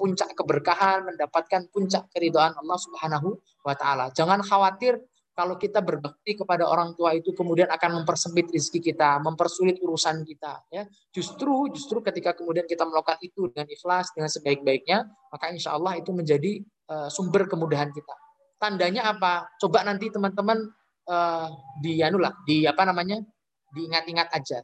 puncak 0.00 0.32
keberkahan, 0.32 1.04
mendapatkan 1.04 1.68
puncak 1.68 2.08
keridhaan 2.08 2.56
Allah 2.56 2.78
Subhanahu 2.80 3.36
wa 3.60 3.76
taala. 3.76 4.08
Jangan 4.08 4.40
khawatir 4.40 4.96
kalau 5.32 5.56
kita 5.56 5.80
berbakti 5.80 6.36
kepada 6.36 6.68
orang 6.68 6.92
tua 6.92 7.16
itu 7.16 7.32
kemudian 7.32 7.68
akan 7.72 8.02
mempersempit 8.02 8.52
rezeki 8.52 8.92
kita, 8.92 9.16
mempersulit 9.24 9.80
urusan 9.80 10.20
kita. 10.28 10.60
Ya, 10.68 10.84
justru 11.08 11.72
justru 11.72 12.04
ketika 12.04 12.36
kemudian 12.36 12.68
kita 12.68 12.84
melakukan 12.84 13.16
itu 13.24 13.48
dengan 13.48 13.68
ikhlas, 13.72 14.12
dengan 14.12 14.28
sebaik-baiknya, 14.28 15.08
maka 15.32 15.48
insya 15.48 15.72
Allah 15.72 15.96
itu 15.96 16.12
menjadi 16.12 16.60
uh, 16.92 17.08
sumber 17.08 17.48
kemudahan 17.48 17.88
kita. 17.88 18.14
Tandanya 18.60 19.08
apa? 19.08 19.48
Coba 19.56 19.82
nanti 19.88 20.12
teman-teman 20.12 20.68
uh, 21.08 21.48
di 21.80 22.04
anu 22.04 22.20
lah, 22.20 22.36
di 22.44 22.68
apa 22.68 22.84
namanya, 22.84 23.24
diingat-ingat 23.72 24.28
aja. 24.36 24.60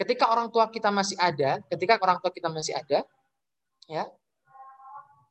Ketika 0.00 0.32
orang 0.32 0.48
tua 0.48 0.72
kita 0.72 0.88
masih 0.88 1.20
ada, 1.20 1.60
ketika 1.68 2.00
orang 2.00 2.16
tua 2.24 2.32
kita 2.32 2.48
masih 2.48 2.72
ada, 2.72 3.04
ya, 3.84 4.08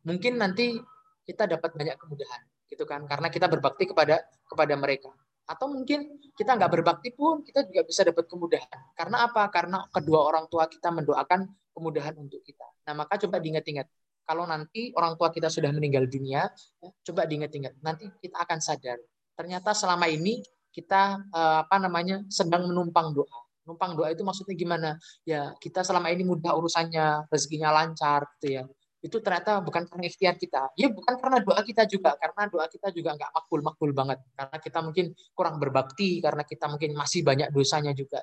mungkin 0.05 0.37
nanti 0.37 0.77
kita 1.25 1.49
dapat 1.49 1.73
banyak 1.73 1.97
kemudahan 1.97 2.48
gitu 2.69 2.85
kan. 2.85 3.03
Karena 3.09 3.27
kita 3.27 3.49
berbakti 3.49 3.89
kepada 3.89 4.21
kepada 4.45 4.73
mereka. 4.77 5.09
Atau 5.49 5.73
mungkin 5.73 6.21
kita 6.37 6.53
nggak 6.53 6.71
berbakti 6.71 7.09
pun 7.09 7.41
kita 7.41 7.65
juga 7.65 7.81
bisa 7.81 8.05
dapat 8.05 8.29
kemudahan. 8.29 8.79
Karena 8.93 9.25
apa? 9.25 9.49
Karena 9.49 9.81
kedua 9.89 10.29
orang 10.29 10.45
tua 10.45 10.69
kita 10.69 10.93
mendoakan 10.93 11.49
kemudahan 11.73 12.13
untuk 12.21 12.45
kita. 12.45 12.65
Nah 12.85 12.93
maka 13.03 13.17
coba 13.17 13.41
diingat-ingat. 13.41 13.89
Kalau 14.29 14.45
nanti 14.45 14.93
orang 14.93 15.17
tua 15.17 15.33
kita 15.33 15.49
sudah 15.49 15.73
meninggal 15.73 16.05
dunia 16.05 16.45
ya, 16.53 16.89
coba 17.01 17.25
diingat-ingat. 17.25 17.81
Nanti 17.81 18.13
kita 18.21 18.45
akan 18.45 18.61
sadar. 18.61 19.01
Ternyata 19.33 19.73
selama 19.73 20.05
ini 20.05 20.45
kita 20.69 21.17
eh, 21.33 21.57
apa 21.65 21.81
namanya 21.81 22.21
sedang 22.29 22.69
menumpang 22.69 23.09
doa. 23.17 23.41
Numpang 23.65 23.97
doa 23.97 24.13
itu 24.13 24.21
maksudnya 24.21 24.53
gimana? 24.53 24.89
Ya 25.25 25.57
kita 25.57 25.81
selama 25.81 26.13
ini 26.13 26.29
mudah 26.29 26.53
urusannya 26.53 27.25
rezekinya 27.33 27.73
lancar 27.73 28.29
gitu 28.37 28.61
ya 28.61 28.63
itu 28.99 29.17
ternyata 29.23 29.63
bukan 29.63 29.87
karena 29.87 30.05
ikhtiar 30.11 30.35
kita. 30.35 30.75
Ya 30.75 30.91
bukan 30.91 31.15
karena 31.15 31.39
doa 31.39 31.61
kita 31.63 31.87
juga, 31.87 32.19
karena 32.19 32.51
doa 32.51 32.65
kita 32.67 32.91
juga 32.91 33.15
nggak 33.15 33.31
makbul-makbul 33.31 33.91
banget. 33.95 34.19
Karena 34.35 34.57
kita 34.59 34.79
mungkin 34.83 35.05
kurang 35.31 35.55
berbakti, 35.55 36.19
karena 36.19 36.43
kita 36.43 36.67
mungkin 36.67 36.91
masih 36.99 37.23
banyak 37.23 37.47
dosanya 37.55 37.95
juga. 37.95 38.19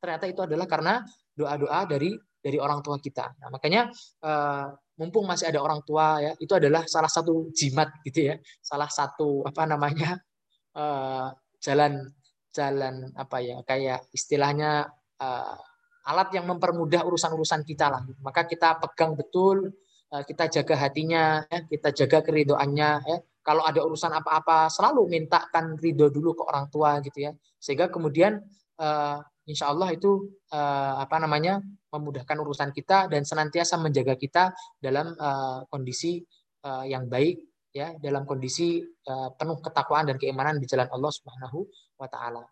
Ternyata 0.00 0.24
itu 0.28 0.40
adalah 0.44 0.66
karena 0.68 1.00
doa-doa 1.32 1.88
dari 1.88 2.12
dari 2.40 2.56
orang 2.56 2.80
tua 2.80 2.96
kita. 2.96 3.36
Nah, 3.36 3.48
makanya 3.52 3.92
uh, 4.24 4.72
mumpung 4.96 5.28
masih 5.28 5.52
ada 5.52 5.60
orang 5.60 5.80
tua 5.84 6.20
ya, 6.20 6.32
itu 6.36 6.52
adalah 6.56 6.84
salah 6.88 7.08
satu 7.08 7.52
jimat 7.52 7.88
gitu 8.04 8.32
ya, 8.32 8.34
salah 8.60 8.88
satu 8.88 9.44
apa 9.44 9.68
namanya 9.68 10.20
uh, 10.76 11.32
jalan 11.60 12.12
jalan 12.50 13.12
apa 13.14 13.36
ya 13.44 13.60
kayak 13.62 14.08
istilahnya 14.10 14.88
uh, 15.20 15.56
alat 16.08 16.28
yang 16.32 16.48
mempermudah 16.48 17.04
urusan-urusan 17.04 17.64
kita 17.64 17.92
lah. 17.92 18.02
Maka 18.24 18.48
kita 18.48 18.80
pegang 18.80 19.16
betul 19.16 19.68
kita 20.10 20.50
jaga 20.50 20.74
hatinya, 20.74 21.46
ya, 21.46 21.58
kita 21.70 21.94
jaga 21.94 22.18
keridoannya. 22.26 22.90
Ya. 23.06 23.18
Kalau 23.40 23.62
ada 23.64 23.80
urusan 23.86 24.10
apa-apa, 24.10 24.68
selalu 24.68 25.06
mintakan 25.06 25.78
ridho 25.78 26.12
dulu 26.12 26.36
ke 26.36 26.42
orang 26.44 26.66
tua 26.68 27.00
gitu 27.00 27.30
ya, 27.30 27.32
sehingga 27.56 27.88
kemudian 27.88 28.42
uh, 28.76 29.16
insya 29.48 29.72
Allah 29.72 29.90
itu 29.96 30.28
uh, 30.52 31.00
apa 31.00 31.16
namanya 31.16 31.64
memudahkan 31.88 32.36
urusan 32.36 32.70
kita 32.70 33.08
dan 33.08 33.24
senantiasa 33.24 33.80
menjaga 33.80 34.14
kita 34.14 34.52
dalam 34.78 35.16
uh, 35.16 35.64
kondisi 35.72 36.20
uh, 36.62 36.84
yang 36.84 37.08
baik 37.08 37.40
ya 37.70 37.94
dalam 37.98 38.26
kondisi 38.26 38.82
uh, 38.82 39.30
penuh 39.34 39.58
ketakwaan 39.62 40.10
dan 40.10 40.16
keimanan 40.18 40.58
di 40.58 40.66
jalan 40.66 40.86
Allah 40.90 41.10
Subhanahu 41.10 41.66
wa 41.98 42.06
taala. 42.10 42.44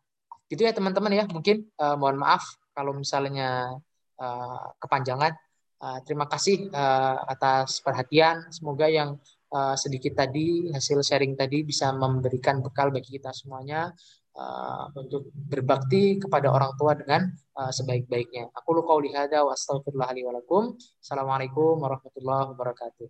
Gitu 0.49 0.65
ya 0.65 0.73
teman-teman 0.73 1.13
ya. 1.13 1.25
Mungkin 1.29 1.69
uh, 1.79 1.95
mohon 2.01 2.17
maaf 2.19 2.43
kalau 2.73 2.97
misalnya 2.97 3.77
uh, 4.19 4.67
kepanjangan 4.81 5.37
Uh, 5.79 6.03
terima 6.03 6.27
kasih 6.27 6.67
uh, 6.75 7.23
atas 7.31 7.79
perhatian. 7.79 8.51
Semoga 8.51 8.91
yang 8.91 9.15
uh, 9.55 9.79
sedikit 9.79 10.19
tadi 10.19 10.75
hasil 10.75 11.07
sharing 11.07 11.39
tadi 11.39 11.63
bisa 11.63 11.95
memberikan 11.95 12.59
bekal 12.59 12.91
bagi 12.91 13.15
kita 13.15 13.31
semuanya 13.31 13.95
uh, 14.35 14.91
untuk 14.99 15.31
berbakti 15.31 16.19
kepada 16.19 16.51
orang 16.51 16.75
tua 16.75 16.99
dengan 16.99 17.31
uh, 17.55 17.71
sebaik-baiknya. 17.71 18.51
Aku 18.59 18.75
lu 18.75 18.83
qauli 18.83 19.15
hadza 19.15 19.47
wa 19.47 19.55
lakum. 20.35 20.75
Assalamualaikum 20.99 21.79
warahmatullahi 21.79 22.59
wabarakatuh. 22.59 23.07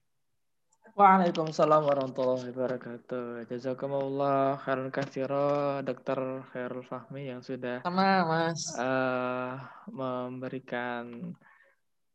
Waalaikumsalam 0.98 1.86
warahmatullahi 1.86 2.50
wabarakatuh. 2.50 3.46
Jazakumullah 3.46 4.58
khairan 4.58 4.90
katsira 4.90 5.78
Dr. 5.86 6.42
Khairul 6.50 6.82
Fahmi 6.82 7.30
yang 7.30 7.38
sudah 7.38 7.86
sama 7.86 8.26
Mas 8.26 8.60
uh, 8.74 9.62
memberikan 9.94 11.32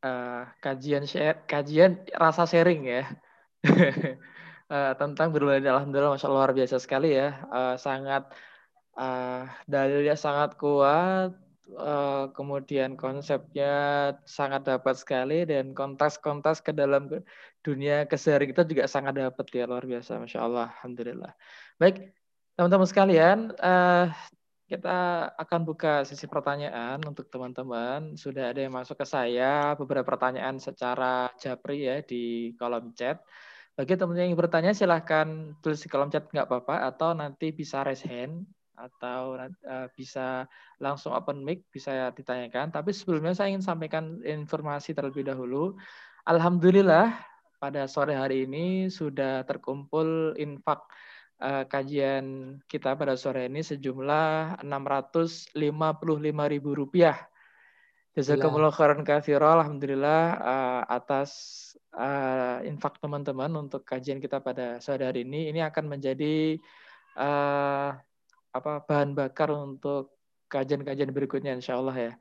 uh, 0.04 0.44
kajian 0.60 1.08
share, 1.08 1.42
kajian 1.48 2.04
rasa 2.14 2.44
sharing 2.46 2.86
ya. 2.86 3.04
Uh, 4.68 4.94
tentang 5.02 5.32
berwalid 5.32 5.64
alhamdulillah 5.64 6.20
masya 6.20 6.28
Allah 6.28 6.44
luar 6.44 6.52
biasa 6.52 6.78
sekali 6.78 7.16
ya. 7.16 7.42
Uh, 7.50 7.76
sangat 7.80 8.28
uh, 9.00 9.48
dalilnya 9.66 10.20
sangat 10.20 10.60
kuat. 10.60 11.34
Uh, 11.64 12.28
kemudian 12.36 13.00
konsepnya 13.00 13.72
sangat 14.28 14.68
dapat 14.68 15.00
sekali 15.00 15.48
dan 15.48 15.72
kontes-kontes 15.72 16.60
ke 16.60 16.76
dalam 16.76 17.08
dunia 17.64 18.04
keseharian 18.04 18.52
kita 18.52 18.68
juga 18.68 18.84
sangat 18.84 19.16
dapat 19.16 19.48
ya 19.56 19.64
luar 19.64 19.88
biasa 19.88 20.20
masya 20.20 20.44
Allah 20.44 20.76
alhamdulillah. 20.76 21.32
Baik 21.80 22.12
teman-teman 22.60 22.86
sekalian 22.86 23.38
uh, 23.64 24.12
kita 24.74 25.30
akan 25.38 25.62
buka 25.70 26.02
sesi 26.02 26.26
pertanyaan 26.26 26.98
untuk 27.06 27.30
teman-teman. 27.30 28.18
Sudah 28.18 28.50
ada 28.50 28.58
yang 28.58 28.74
masuk 28.74 28.98
ke 28.98 29.06
saya 29.06 29.78
beberapa 29.78 30.02
pertanyaan 30.02 30.58
secara 30.58 31.30
japri 31.38 31.86
ya 31.86 32.02
di 32.02 32.58
kolom 32.58 32.90
chat. 32.98 33.22
Bagi 33.78 33.94
teman-teman 33.94 34.34
yang 34.34 34.40
bertanya 34.42 34.74
silahkan 34.74 35.54
tulis 35.62 35.78
di 35.78 35.90
kolom 35.94 36.10
chat 36.10 36.26
nggak 36.26 36.50
apa-apa 36.50 36.90
atau 36.90 37.14
nanti 37.14 37.54
bisa 37.54 37.86
raise 37.86 38.02
hand 38.02 38.50
atau 38.74 39.38
uh, 39.38 39.88
bisa 39.94 40.50
langsung 40.82 41.14
open 41.14 41.46
mic 41.46 41.70
bisa 41.70 42.10
ditanyakan. 42.10 42.74
Tapi 42.74 42.90
sebelumnya 42.98 43.38
saya 43.38 43.54
ingin 43.54 43.62
sampaikan 43.62 44.26
informasi 44.26 44.98
terlebih 44.98 45.22
dahulu. 45.22 45.78
Alhamdulillah 46.26 47.14
pada 47.62 47.86
sore 47.86 48.18
hari 48.18 48.50
ini 48.50 48.90
sudah 48.90 49.46
terkumpul 49.46 50.34
infak 50.42 50.82
uh, 51.42 51.66
kajian 51.66 52.62
kita 52.70 52.94
pada 52.94 53.18
sore 53.18 53.50
ini 53.50 53.66
sejumlah 53.66 54.62
Rp655.000. 54.62 56.96
Jazakumullah 58.14 58.70
ya. 58.70 58.78
khairan 58.78 59.02
katsira 59.02 59.58
alhamdulillah 59.58 60.22
uh, 60.38 60.82
atas 60.86 61.34
uh, 61.98 62.62
infak 62.62 63.02
teman-teman 63.02 63.50
untuk 63.58 63.82
kajian 63.82 64.22
kita 64.22 64.38
pada 64.38 64.78
sore 64.78 65.10
hari 65.10 65.26
ini 65.26 65.50
ini 65.50 65.66
akan 65.66 65.98
menjadi 65.98 66.62
uh, 67.18 67.90
apa 68.54 68.86
bahan 68.86 69.18
bakar 69.18 69.50
untuk 69.50 70.14
kajian-kajian 70.46 71.10
berikutnya 71.10 71.58
insya 71.58 71.82
Allah 71.82 71.98
ya. 71.98 72.14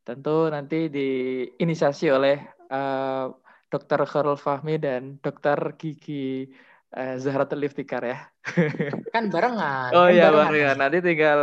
Tentu 0.00 0.48
nanti 0.48 0.88
diinisiasi 0.88 2.08
oleh 2.08 2.40
uh, 2.72 3.28
Dr. 3.68 4.08
Khairul 4.08 4.40
Fahmi 4.40 4.80
dan 4.80 5.20
Dr. 5.20 5.76
Gigi 5.76 6.48
uh, 6.94 7.14
Zahratul 7.20 7.60
Liftikar 7.60 8.02
ya. 8.04 8.18
Kan 9.14 9.28
barengan. 9.28 9.90
Oh 9.92 10.08
kan 10.08 10.14
iya 10.14 10.32
barengan. 10.32 10.76
Nanti 10.78 10.98
tinggal 11.04 11.40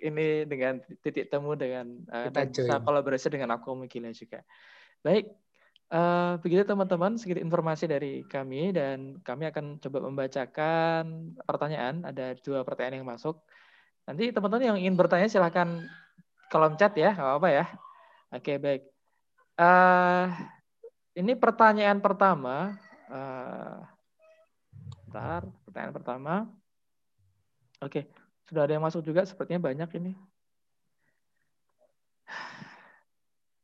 ini 0.00 0.44
dengan 0.44 0.82
titik 1.00 1.32
temu 1.32 1.56
dengan 1.56 1.86
uh, 2.12 2.28
bisa 2.28 2.82
kolaborasi 2.82 3.32
dengan 3.32 3.56
aku 3.56 3.72
Mikila 3.72 4.12
juga. 4.12 4.44
Baik, 5.00 5.32
uh, 5.92 6.36
begitu 6.44 6.68
teman-teman 6.68 7.16
sedikit 7.16 7.40
informasi 7.40 7.88
dari 7.88 8.24
kami 8.28 8.74
dan 8.76 9.20
kami 9.24 9.48
akan 9.48 9.80
coba 9.80 9.98
membacakan 10.04 11.32
pertanyaan. 11.44 12.04
Ada 12.04 12.36
dua 12.44 12.60
pertanyaan 12.66 13.04
yang 13.04 13.08
masuk. 13.08 13.40
Nanti 14.04 14.28
teman-teman 14.34 14.74
yang 14.74 14.78
ingin 14.80 14.96
bertanya 15.00 15.28
silahkan 15.32 15.88
kolom 16.52 16.76
chat 16.76 16.92
ya, 16.96 17.16
nggak 17.16 17.24
apa-apa 17.24 17.48
ya. 17.48 17.64
Oke 18.34 18.60
baik. 18.60 18.82
Uh, 19.56 20.28
ini 21.16 21.32
pertanyaan 21.38 22.02
pertama. 22.02 22.76
Uh, 23.08 23.93
bentar, 25.14 25.46
pertanyaan 25.62 25.94
pertama. 25.94 26.34
Oke, 27.78 28.10
sudah 28.50 28.66
ada 28.66 28.74
yang 28.74 28.82
masuk 28.82 29.06
juga. 29.06 29.22
Sepertinya 29.22 29.62
banyak 29.62 29.86
ini. 30.02 30.18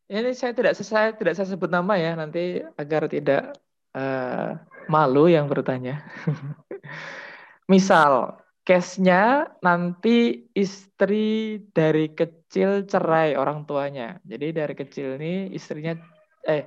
Ini 0.07 0.31
saya 0.31 0.55
tidak 0.55 0.79
saya 0.79 1.11
tidak 1.11 1.35
saya 1.35 1.51
sebut 1.51 1.67
nama 1.67 1.99
ya 1.99 2.15
nanti 2.15 2.63
agar 2.79 3.11
tidak 3.11 3.59
uh, 3.99 4.55
malu 4.87 5.27
yang 5.27 5.51
bertanya. 5.51 6.07
Misal 7.73 8.39
case-nya 8.63 9.51
nanti 9.59 10.47
istri 10.55 11.59
dari 11.75 12.15
kecil 12.15 12.87
cerai 12.87 13.35
orang 13.35 13.67
tuanya. 13.67 14.23
Jadi 14.23 14.55
dari 14.55 14.75
kecil 14.79 15.19
ini 15.19 15.51
istrinya 15.51 15.99
eh 16.47 16.63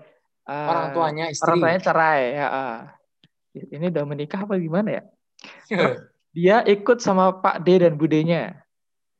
uh, 0.47 0.67
orang 0.67 0.87
tuanya 0.91 1.25
istri. 1.31 1.47
Orang 1.47 1.63
tuanya 1.63 1.81
cerai 1.83 2.21
ya. 2.35 2.47
Uh. 2.51 3.02
Ini 3.53 3.93
udah 3.93 4.03
menikah 4.05 4.45
apa 4.45 4.57
gimana 4.57 5.01
ya? 5.01 5.03
Dia 6.35 6.65
ikut 6.65 6.97
sama 6.97 7.41
Pak 7.41 7.61
D 7.61 7.85
dan 7.85 7.93
Budenya. 7.93 8.57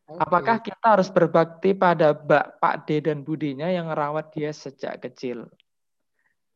Okay. 0.10 0.20
Apakah 0.20 0.58
kita 0.60 0.98
harus 0.98 1.14
berbakti 1.14 1.78
pada 1.78 2.18
Mbak 2.18 2.60
Pak 2.60 2.76
D 2.90 3.06
dan 3.06 3.22
Budinya 3.22 3.70
yang 3.70 3.88
merawat 3.88 4.34
dia 4.34 4.50
sejak 4.50 5.00
kecil? 5.00 5.48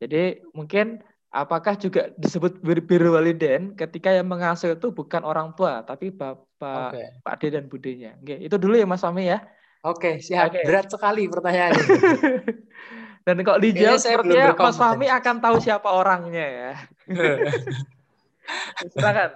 Jadi 0.02 0.42
mungkin 0.52 1.00
Apakah 1.28 1.76
juga 1.76 2.10
disebut 2.16 2.64
biru 2.64 3.12
waliden 3.12 3.76
ketika 3.76 4.16
yang 4.16 4.32
mengasuh 4.32 4.80
itu 4.80 4.96
bukan 4.96 5.28
orang 5.28 5.52
tua, 5.60 5.84
tapi 5.84 6.08
bapak, 6.08 6.96
okay. 6.96 7.08
Pak 7.20 7.36
D 7.38 7.44
dan 7.52 7.68
Budenya. 7.68 8.16
Oke, 8.24 8.40
itu 8.40 8.56
dulu 8.56 8.80
ya 8.80 8.88
Mas 8.88 9.04
Fahmi 9.04 9.28
ya. 9.28 9.44
Oke, 9.84 10.24
siap. 10.24 10.56
Okay. 10.56 10.64
Berat 10.64 10.88
sekali 10.88 11.28
pertanyaannya. 11.28 11.84
dan 13.28 13.44
kok 13.44 13.60
dijawab 13.60 14.00
sepertinya 14.00 14.56
Mas 14.56 14.80
Fahmi 14.80 15.12
akan 15.12 15.36
tahu 15.44 15.60
siapa 15.60 15.92
orangnya 15.92 16.46
ya. 16.48 16.72
Silakan. 18.96 19.36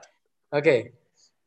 Oke. 0.56 0.64
Okay. 0.64 0.80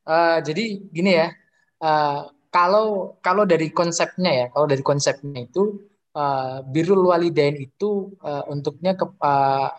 Uh, 0.05 0.13
eh, 0.13 0.39
jadi 0.45 0.65
gini 0.93 1.13
ya. 1.17 1.33
Uh, 1.81 2.29
kalau 2.53 3.17
kalau 3.25 3.49
dari 3.49 3.73
konsepnya 3.73 4.45
ya, 4.45 4.47
kalau 4.53 4.69
dari 4.69 4.85
konsepnya 4.85 5.49
itu 5.49 5.89
uh, 6.13 6.61
birrul 6.69 7.09
walidain 7.09 7.57
itu 7.57 8.13
uh, 8.21 8.45
untuknya 8.53 8.93
ke, 8.93 9.09
uh, 9.09 9.73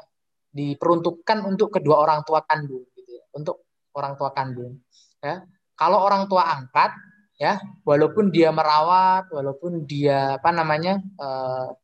diperuntukkan 0.50 1.46
untuk 1.46 1.70
kedua 1.70 2.02
orang 2.02 2.26
tua 2.26 2.42
kandung 2.50 2.90
gitu 2.98 3.12
ya, 3.14 3.26
untuk 3.38 3.62
orang 3.94 4.16
tua 4.16 4.32
kandung 4.32 4.80
ya 5.20 5.44
kalau 5.76 6.04
orang 6.04 6.32
tua 6.32 6.48
angkat 6.48 6.96
ya 7.36 7.60
walaupun 7.84 8.32
dia 8.32 8.52
merawat 8.56 9.28
walaupun 9.28 9.84
dia 9.84 10.40
apa 10.40 10.56
namanya 10.56 11.04
uh, 11.20 11.76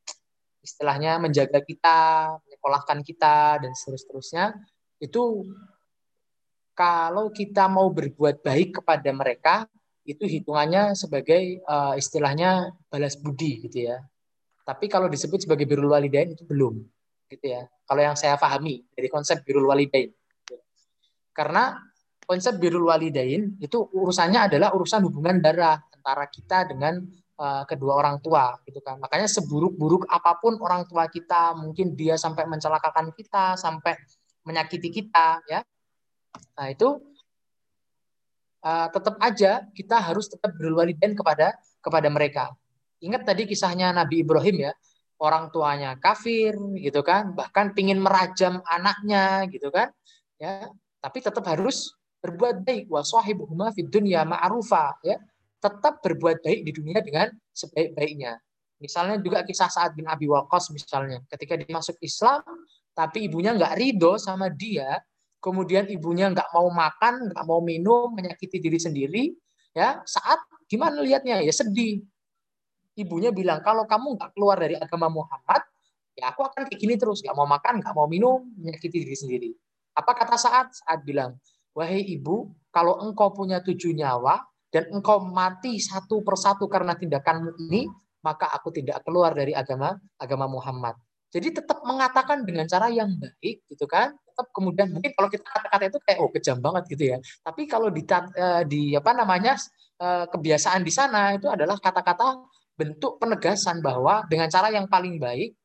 istilahnya 0.62 1.18
menjaga 1.18 1.62
kita 1.62 1.98
menyekolahkan 2.46 3.02
kita 3.02 3.62
dan 3.62 3.72
seterusnya 3.74 4.54
itu 5.02 5.50
kalau 6.78 7.34
kita 7.34 7.66
mau 7.68 7.90
berbuat 7.90 8.46
baik 8.46 8.82
kepada 8.82 9.10
mereka 9.12 9.56
itu 10.06 10.26
hitungannya 10.26 10.98
sebagai 10.98 11.62
uh, 11.66 11.94
istilahnya 11.94 12.74
balas 12.90 13.18
budi 13.18 13.66
gitu 13.70 13.92
ya 13.92 14.02
tapi 14.62 14.86
kalau 14.88 15.10
disebut 15.10 15.44
sebagai 15.44 15.66
birrul 15.66 15.92
walidain 15.92 16.32
itu 16.32 16.46
belum 16.46 16.86
gitu 17.32 17.46
ya. 17.48 17.64
Kalau 17.88 18.02
yang 18.04 18.16
saya 18.20 18.36
pahami 18.36 18.84
dari 18.92 19.08
konsep 19.08 19.42
birul 19.48 19.72
walidain. 19.72 20.12
Karena 21.32 21.80
konsep 22.28 22.60
birul 22.60 22.92
walidain 22.92 23.56
itu 23.58 23.78
urusannya 23.96 24.52
adalah 24.52 24.76
urusan 24.76 25.08
hubungan 25.08 25.40
darah 25.40 25.80
antara 25.96 26.28
kita 26.28 26.68
dengan 26.68 27.00
uh, 27.42 27.66
kedua 27.66 27.98
orang 27.98 28.22
tua 28.22 28.54
gitu 28.70 28.78
kan. 28.86 29.02
Makanya 29.02 29.26
seburuk-buruk 29.26 30.06
apa 30.06 30.38
pun 30.38 30.62
orang 30.62 30.86
tua 30.86 31.10
kita, 31.10 31.58
mungkin 31.58 31.98
dia 31.98 32.22
sampai 32.22 32.46
mencelakakan 32.46 33.10
kita, 33.18 33.58
sampai 33.58 33.98
menyakiti 34.46 34.94
kita 34.94 35.42
ya. 35.50 35.66
Nah, 36.56 36.68
itu 36.70 37.02
uh, 38.62 38.88
tetap 38.94 39.18
aja 39.18 39.66
kita 39.74 39.98
harus 39.98 40.30
tetap 40.30 40.54
birul 40.54 40.78
walidain 40.78 41.18
kepada 41.18 41.58
kepada 41.82 42.08
mereka. 42.14 42.54
Ingat 43.02 43.26
tadi 43.26 43.50
kisahnya 43.50 43.90
Nabi 43.90 44.22
Ibrahim 44.22 44.70
ya, 44.70 44.72
orang 45.22 45.54
tuanya 45.54 45.94
kafir 46.02 46.58
gitu 46.82 47.06
kan 47.06 47.38
bahkan 47.38 47.78
pingin 47.78 48.02
merajam 48.02 48.58
anaknya 48.66 49.46
gitu 49.54 49.70
kan 49.70 49.94
ya 50.42 50.66
tapi 50.98 51.22
tetap 51.22 51.46
harus 51.46 51.94
berbuat 52.26 52.66
baik 52.66 52.90
wa 52.90 53.06
sahibuhuma 53.06 53.70
fid 53.70 53.90
dunya 53.94 54.26
ma'rufa 54.26 54.98
ya 55.06 55.22
tetap 55.62 56.02
berbuat 56.02 56.42
baik 56.42 56.66
di 56.66 56.72
dunia 56.74 57.00
dengan 57.06 57.30
sebaik-baiknya. 57.54 58.42
Misalnya 58.82 59.22
juga 59.22 59.46
kisah 59.46 59.70
saat 59.70 59.94
bin 59.94 60.10
Abi 60.10 60.26
Waqqas 60.26 60.74
misalnya. 60.74 61.22
Ketika 61.30 61.54
dia 61.54 61.70
masuk 61.70 62.02
Islam 62.02 62.42
tapi 62.98 63.30
ibunya 63.30 63.54
nggak 63.54 63.78
ridho 63.78 64.18
sama 64.18 64.50
dia 64.52 65.00
kemudian 65.42 65.88
ibunya 65.88 66.30
nggak 66.30 66.50
mau 66.54 66.68
makan 66.70 67.32
nggak 67.32 67.46
mau 67.48 67.64
minum 67.64 68.14
menyakiti 68.14 68.62
diri 68.62 68.78
sendiri 68.78 69.24
ya 69.74 70.04
saat 70.04 70.38
gimana 70.66 71.00
lihatnya 71.00 71.46
ya 71.46 71.54
sedih. 71.54 72.02
Ibunya 72.98 73.32
bilang 73.32 73.64
kalau 73.64 73.86
kamu 73.86 74.20
nggak 74.20 74.34
keluar 74.36 74.60
dari 74.60 74.76
agama 74.76 75.08
Muhammad 75.08 75.62
ya 76.18 76.34
aku 76.34 76.42
akan 76.44 76.68
kayak 76.68 76.80
gini 76.82 76.98
terus. 76.98 77.22
Nggak 77.22 77.38
mau 77.38 77.46
makan 77.46 77.80
nggak 77.86 77.94
mau 77.94 78.10
minum 78.10 78.50
menyakiti 78.58 79.06
diri 79.06 79.18
sendiri. 79.18 79.50
Apa 79.94 80.18
kata 80.18 80.36
saat 80.42 80.74
saat 80.74 81.06
bilang 81.06 81.38
wahai 81.72 82.04
ibu 82.04 82.52
kalau 82.74 83.00
engkau 83.00 83.32
punya 83.32 83.64
tujuh 83.64 83.96
nyawa 83.96 84.51
dan 84.72 84.88
engkau 84.90 85.20
mati 85.20 85.78
satu 85.78 86.24
persatu 86.24 86.66
karena 86.72 86.96
tindakanmu 86.96 87.60
ini 87.68 87.92
maka 88.24 88.48
aku 88.56 88.72
tidak 88.72 89.04
keluar 89.04 89.36
dari 89.36 89.52
agama 89.52 89.98
agama 90.16 90.48
Muhammad. 90.48 90.96
Jadi 91.32 91.64
tetap 91.64 91.80
mengatakan 91.88 92.44
dengan 92.44 92.68
cara 92.68 92.92
yang 92.92 93.08
baik 93.16 93.64
gitu 93.72 93.88
kan? 93.88 94.12
Tetap 94.12 94.52
kemudian 94.52 94.92
mungkin 94.92 95.16
kalau 95.16 95.32
kita 95.32 95.48
kata-kata 95.48 95.84
itu 95.88 96.00
kayak 96.04 96.20
oh 96.20 96.32
kejam 96.32 96.60
banget 96.60 96.84
gitu 96.92 97.04
ya. 97.16 97.18
Tapi 97.40 97.72
kalau 97.72 97.88
di, 97.88 98.04
eh, 98.04 98.64
di 98.68 98.82
apa 99.00 99.12
namanya 99.16 99.56
eh, 100.00 100.26
kebiasaan 100.28 100.84
di 100.84 100.92
sana 100.92 101.32
itu 101.40 101.48
adalah 101.48 101.80
kata-kata 101.80 102.44
bentuk 102.76 103.16
penegasan 103.24 103.80
bahwa 103.80 104.28
dengan 104.28 104.52
cara 104.52 104.76
yang 104.76 104.92
paling 104.92 105.20
baik 105.24 105.56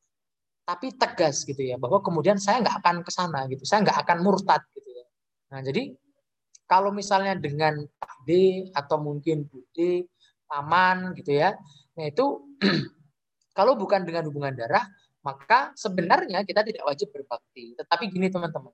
tapi 0.63 0.95
tegas 0.95 1.43
gitu 1.43 1.59
ya. 1.59 1.75
Bahwa 1.75 1.99
kemudian 1.99 2.39
saya 2.39 2.63
nggak 2.63 2.75
akan 2.83 2.95
ke 3.03 3.11
sana 3.11 3.39
gitu. 3.51 3.67
Saya 3.67 3.83
nggak 3.83 4.07
akan 4.07 4.17
murtad 4.23 4.63
gitu 4.71 4.87
ya. 4.87 5.05
Nah 5.51 5.59
jadi 5.67 5.91
kalau 6.69 6.93
misalnya 6.93 7.33
dengan 7.39 7.81
Pak 7.97 8.13
D 8.27 8.31
atau 8.75 8.99
mungkin 9.01 9.47
Bude 9.47 10.05
paman 10.47 11.17
gitu 11.17 11.35
ya 11.35 11.55
nah 11.97 12.05
itu 12.05 12.45
kalau 13.57 13.73
bukan 13.73 14.05
dengan 14.05 14.27
hubungan 14.29 14.53
darah 14.53 14.85
maka 15.27 15.75
sebenarnya 15.75 16.47
kita 16.47 16.63
tidak 16.63 16.87
wajib 16.87 17.11
berbakti. 17.11 17.75
Tetapi 17.75 18.07
gini 18.07 18.31
teman-teman. 18.31 18.71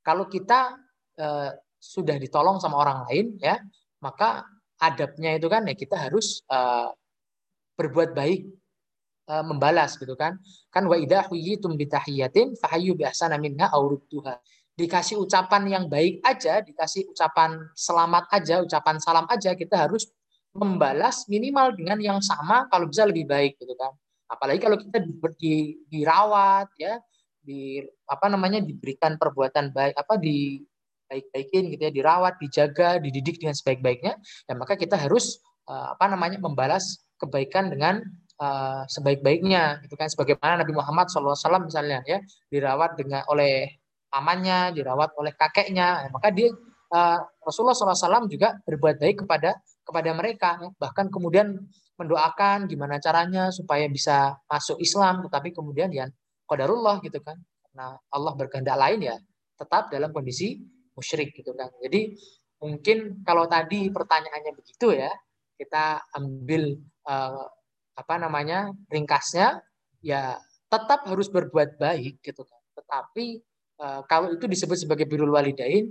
Kalau 0.00 0.24
kita 0.24 0.80
eh, 1.20 1.52
sudah 1.76 2.16
ditolong 2.16 2.56
sama 2.56 2.80
orang 2.80 3.04
lain 3.04 3.36
ya 3.36 3.60
maka 4.00 4.48
adabnya 4.80 5.36
itu 5.36 5.46
kan 5.52 5.68
ya 5.68 5.76
kita 5.76 6.08
harus 6.08 6.40
eh, 6.48 6.88
berbuat 7.78 8.10
baik 8.10 8.42
e, 9.30 9.34
membalas 9.46 9.94
gitu 9.94 10.18
kan. 10.18 10.34
Kan 10.66 10.90
wa 10.90 10.98
idza 10.98 11.30
huyitum 11.30 11.78
bi 11.78 11.86
tahiyatin 11.86 12.58
fahayyu 12.58 12.98
bi 12.98 13.06
ahsana 13.06 13.38
minha 13.38 13.70
aw 13.70 13.78
dikasih 14.78 15.18
ucapan 15.18 15.66
yang 15.66 15.84
baik 15.90 16.22
aja 16.22 16.62
dikasih 16.62 17.10
ucapan 17.10 17.58
selamat 17.74 18.30
aja 18.30 18.62
ucapan 18.62 19.02
salam 19.02 19.26
aja 19.26 19.58
kita 19.58 19.74
harus 19.74 20.06
membalas 20.58 21.28
minimal 21.30 21.76
dengan 21.76 21.98
yang 22.00 22.18
sama 22.18 22.66
kalau 22.72 22.88
bisa 22.90 23.04
lebih 23.04 23.28
baik 23.28 23.60
gitu 23.60 23.74
kan. 23.78 23.92
Apalagi 24.28 24.60
kalau 24.60 24.76
kita 24.76 24.98
di, 25.00 25.12
di, 25.40 25.54
dirawat 25.88 26.68
ya 26.76 27.00
di 27.38 27.80
apa 28.04 28.28
namanya 28.28 28.60
diberikan 28.60 29.16
perbuatan 29.16 29.72
baik 29.72 29.96
apa 29.96 30.20
di 30.20 30.60
baik-baikin 31.08 31.72
gitu 31.72 31.82
ya, 31.88 31.92
dirawat, 31.94 32.36
dijaga, 32.36 33.00
dididik 33.00 33.40
dengan 33.40 33.56
sebaik-baiknya, 33.56 34.20
ya 34.20 34.52
maka 34.52 34.76
kita 34.76 34.92
harus 34.92 35.40
uh, 35.64 35.96
apa 35.96 36.04
namanya 36.04 36.36
membalas 36.36 37.00
kebaikan 37.16 37.72
dengan 37.72 38.04
uh, 38.36 38.84
sebaik-baiknya 38.84 39.80
gitu 39.88 39.96
kan. 39.96 40.12
Sebagaimana 40.12 40.60
Nabi 40.60 40.76
Muhammad 40.76 41.08
SAW 41.08 41.64
misalnya 41.64 42.04
ya 42.04 42.20
dirawat 42.52 43.00
dengan 43.00 43.24
oleh 43.32 43.77
pamannya, 44.08 44.72
dirawat 44.76 45.14
oleh 45.16 45.32
kakeknya, 45.36 46.06
ya, 46.06 46.08
maka 46.12 46.28
dia 46.32 46.52
uh, 46.92 47.20
Rasulullah 47.44 47.76
SAW 47.76 48.28
juga 48.28 48.56
berbuat 48.64 48.96
baik 49.00 49.24
kepada 49.24 49.56
kepada 49.84 50.10
mereka, 50.12 50.60
bahkan 50.76 51.08
kemudian 51.08 51.56
mendoakan 51.96 52.68
gimana 52.68 53.00
caranya 53.00 53.48
supaya 53.48 53.88
bisa 53.88 54.36
masuk 54.46 54.76
Islam, 54.80 55.24
tetapi 55.24 55.56
kemudian 55.56 55.88
ya 55.90 56.06
qadarullah 56.44 57.00
gitu 57.04 57.20
kan, 57.24 57.36
nah 57.72 57.96
Allah 58.12 58.32
berkehendak 58.36 58.76
lain 58.76 59.00
ya 59.04 59.16
tetap 59.58 59.90
dalam 59.90 60.14
kondisi 60.14 60.60
musyrik 60.94 61.34
gitu 61.34 61.56
kan. 61.56 61.72
Jadi 61.82 62.14
mungkin 62.62 63.22
kalau 63.26 63.50
tadi 63.50 63.90
pertanyaannya 63.90 64.52
begitu 64.54 64.94
ya, 64.94 65.10
kita 65.58 66.04
ambil 66.14 66.78
uh, 67.08 67.46
apa 67.98 68.14
namanya 68.14 68.70
ringkasnya 68.86 69.58
ya 69.98 70.38
tetap 70.70 71.08
harus 71.10 71.26
berbuat 71.26 71.80
baik 71.82 72.22
gitu 72.22 72.46
kan. 72.46 72.60
Tetapi 72.78 73.26
uh, 73.80 74.02
kalau 74.06 74.34
itu 74.34 74.44
disebut 74.44 74.76
sebagai 74.86 75.06
birul 75.08 75.32
walidain 75.32 75.90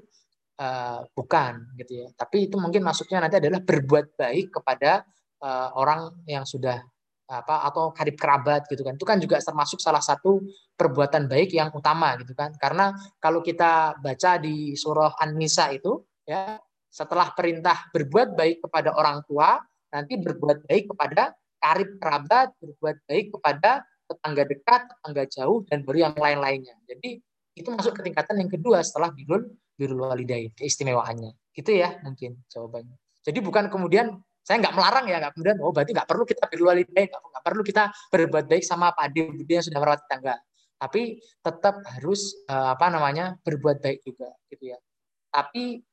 uh, 0.60 1.02
bukan 1.16 1.74
gitu 1.80 2.06
ya. 2.06 2.08
Tapi 2.14 2.52
itu 2.52 2.56
mungkin 2.60 2.84
maksudnya 2.84 3.24
nanti 3.24 3.40
adalah 3.40 3.64
berbuat 3.64 4.20
baik 4.20 4.54
kepada 4.54 5.04
uh, 5.42 5.70
orang 5.78 6.24
yang 6.28 6.44
sudah 6.44 6.82
apa 7.28 7.68
atau 7.68 7.92
karib 7.92 8.16
kerabat 8.16 8.72
gitu 8.72 8.88
kan. 8.88 8.96
Itu 8.96 9.04
kan 9.04 9.20
juga 9.20 9.44
termasuk 9.44 9.84
salah 9.84 10.00
satu 10.00 10.40
perbuatan 10.80 11.28
baik 11.28 11.52
yang 11.52 11.70
utama 11.76 12.16
gitu 12.24 12.32
kan. 12.32 12.56
Karena 12.56 12.96
kalau 13.20 13.44
kita 13.44 14.00
baca 14.00 14.32
di 14.40 14.80
surah 14.80 15.20
An-Nisa 15.20 15.76
itu 15.76 16.00
ya 16.24 16.56
setelah 16.88 17.36
perintah 17.36 17.92
berbuat 17.92 18.34
baik 18.34 18.64
kepada 18.64 18.96
orang 18.96 19.22
tua 19.28 19.60
nanti 19.92 20.16
berbuat 20.16 20.68
baik 20.68 20.96
kepada 20.96 21.36
karib 21.60 22.00
kerabat 22.00 22.56
berbuat 22.64 22.98
baik 23.12 23.28
kepada 23.36 23.84
tetangga 24.08 24.44
dekat 24.48 24.82
tetangga 24.88 25.24
jauh 25.28 25.60
dan 25.68 25.84
baru 25.84 25.98
yang 26.08 26.16
lain-lainnya. 26.16 26.76
Jadi 26.88 27.20
itu 27.58 27.70
masuk 27.74 27.98
ke 27.98 28.02
tingkatan 28.06 28.38
yang 28.38 28.52
kedua 28.52 28.86
setelah 28.86 29.10
birul 29.10 29.50
birul 29.74 30.06
walidain 30.06 30.54
keistimewaannya 30.54 31.34
gitu 31.58 31.74
ya 31.74 31.98
mungkin 32.06 32.38
jawabannya 32.48 32.96
jadi 33.26 33.40
bukan 33.44 33.68
kemudian 33.68 34.16
saya 34.48 34.64
nggak 34.64 34.76
melarang 34.80 35.06
ya, 35.12 35.20
nggak 35.20 35.34
kemudian 35.36 35.58
oh 35.60 35.76
berarti 35.76 35.92
nggak 35.92 36.08
perlu 36.08 36.24
kita 36.24 36.48
berwalidain, 36.48 37.12
nggak, 37.12 37.20
nggak 37.20 37.44
perlu 37.44 37.62
kita 37.68 37.84
berbuat 38.08 38.46
baik 38.48 38.64
sama 38.64 38.96
Pak 38.96 39.12
Ade 39.12 39.44
yang 39.44 39.60
sudah 39.68 39.80
merawat 39.84 40.08
tangga. 40.08 40.40
Tapi 40.80 41.20
tetap 41.44 41.84
harus 41.84 42.32
uh, 42.48 42.72
apa 42.72 42.88
namanya 42.88 43.36
berbuat 43.44 43.84
baik 43.84 44.08
juga, 44.08 44.32
gitu 44.48 44.72
ya. 44.72 44.80
Tapi 45.28 45.84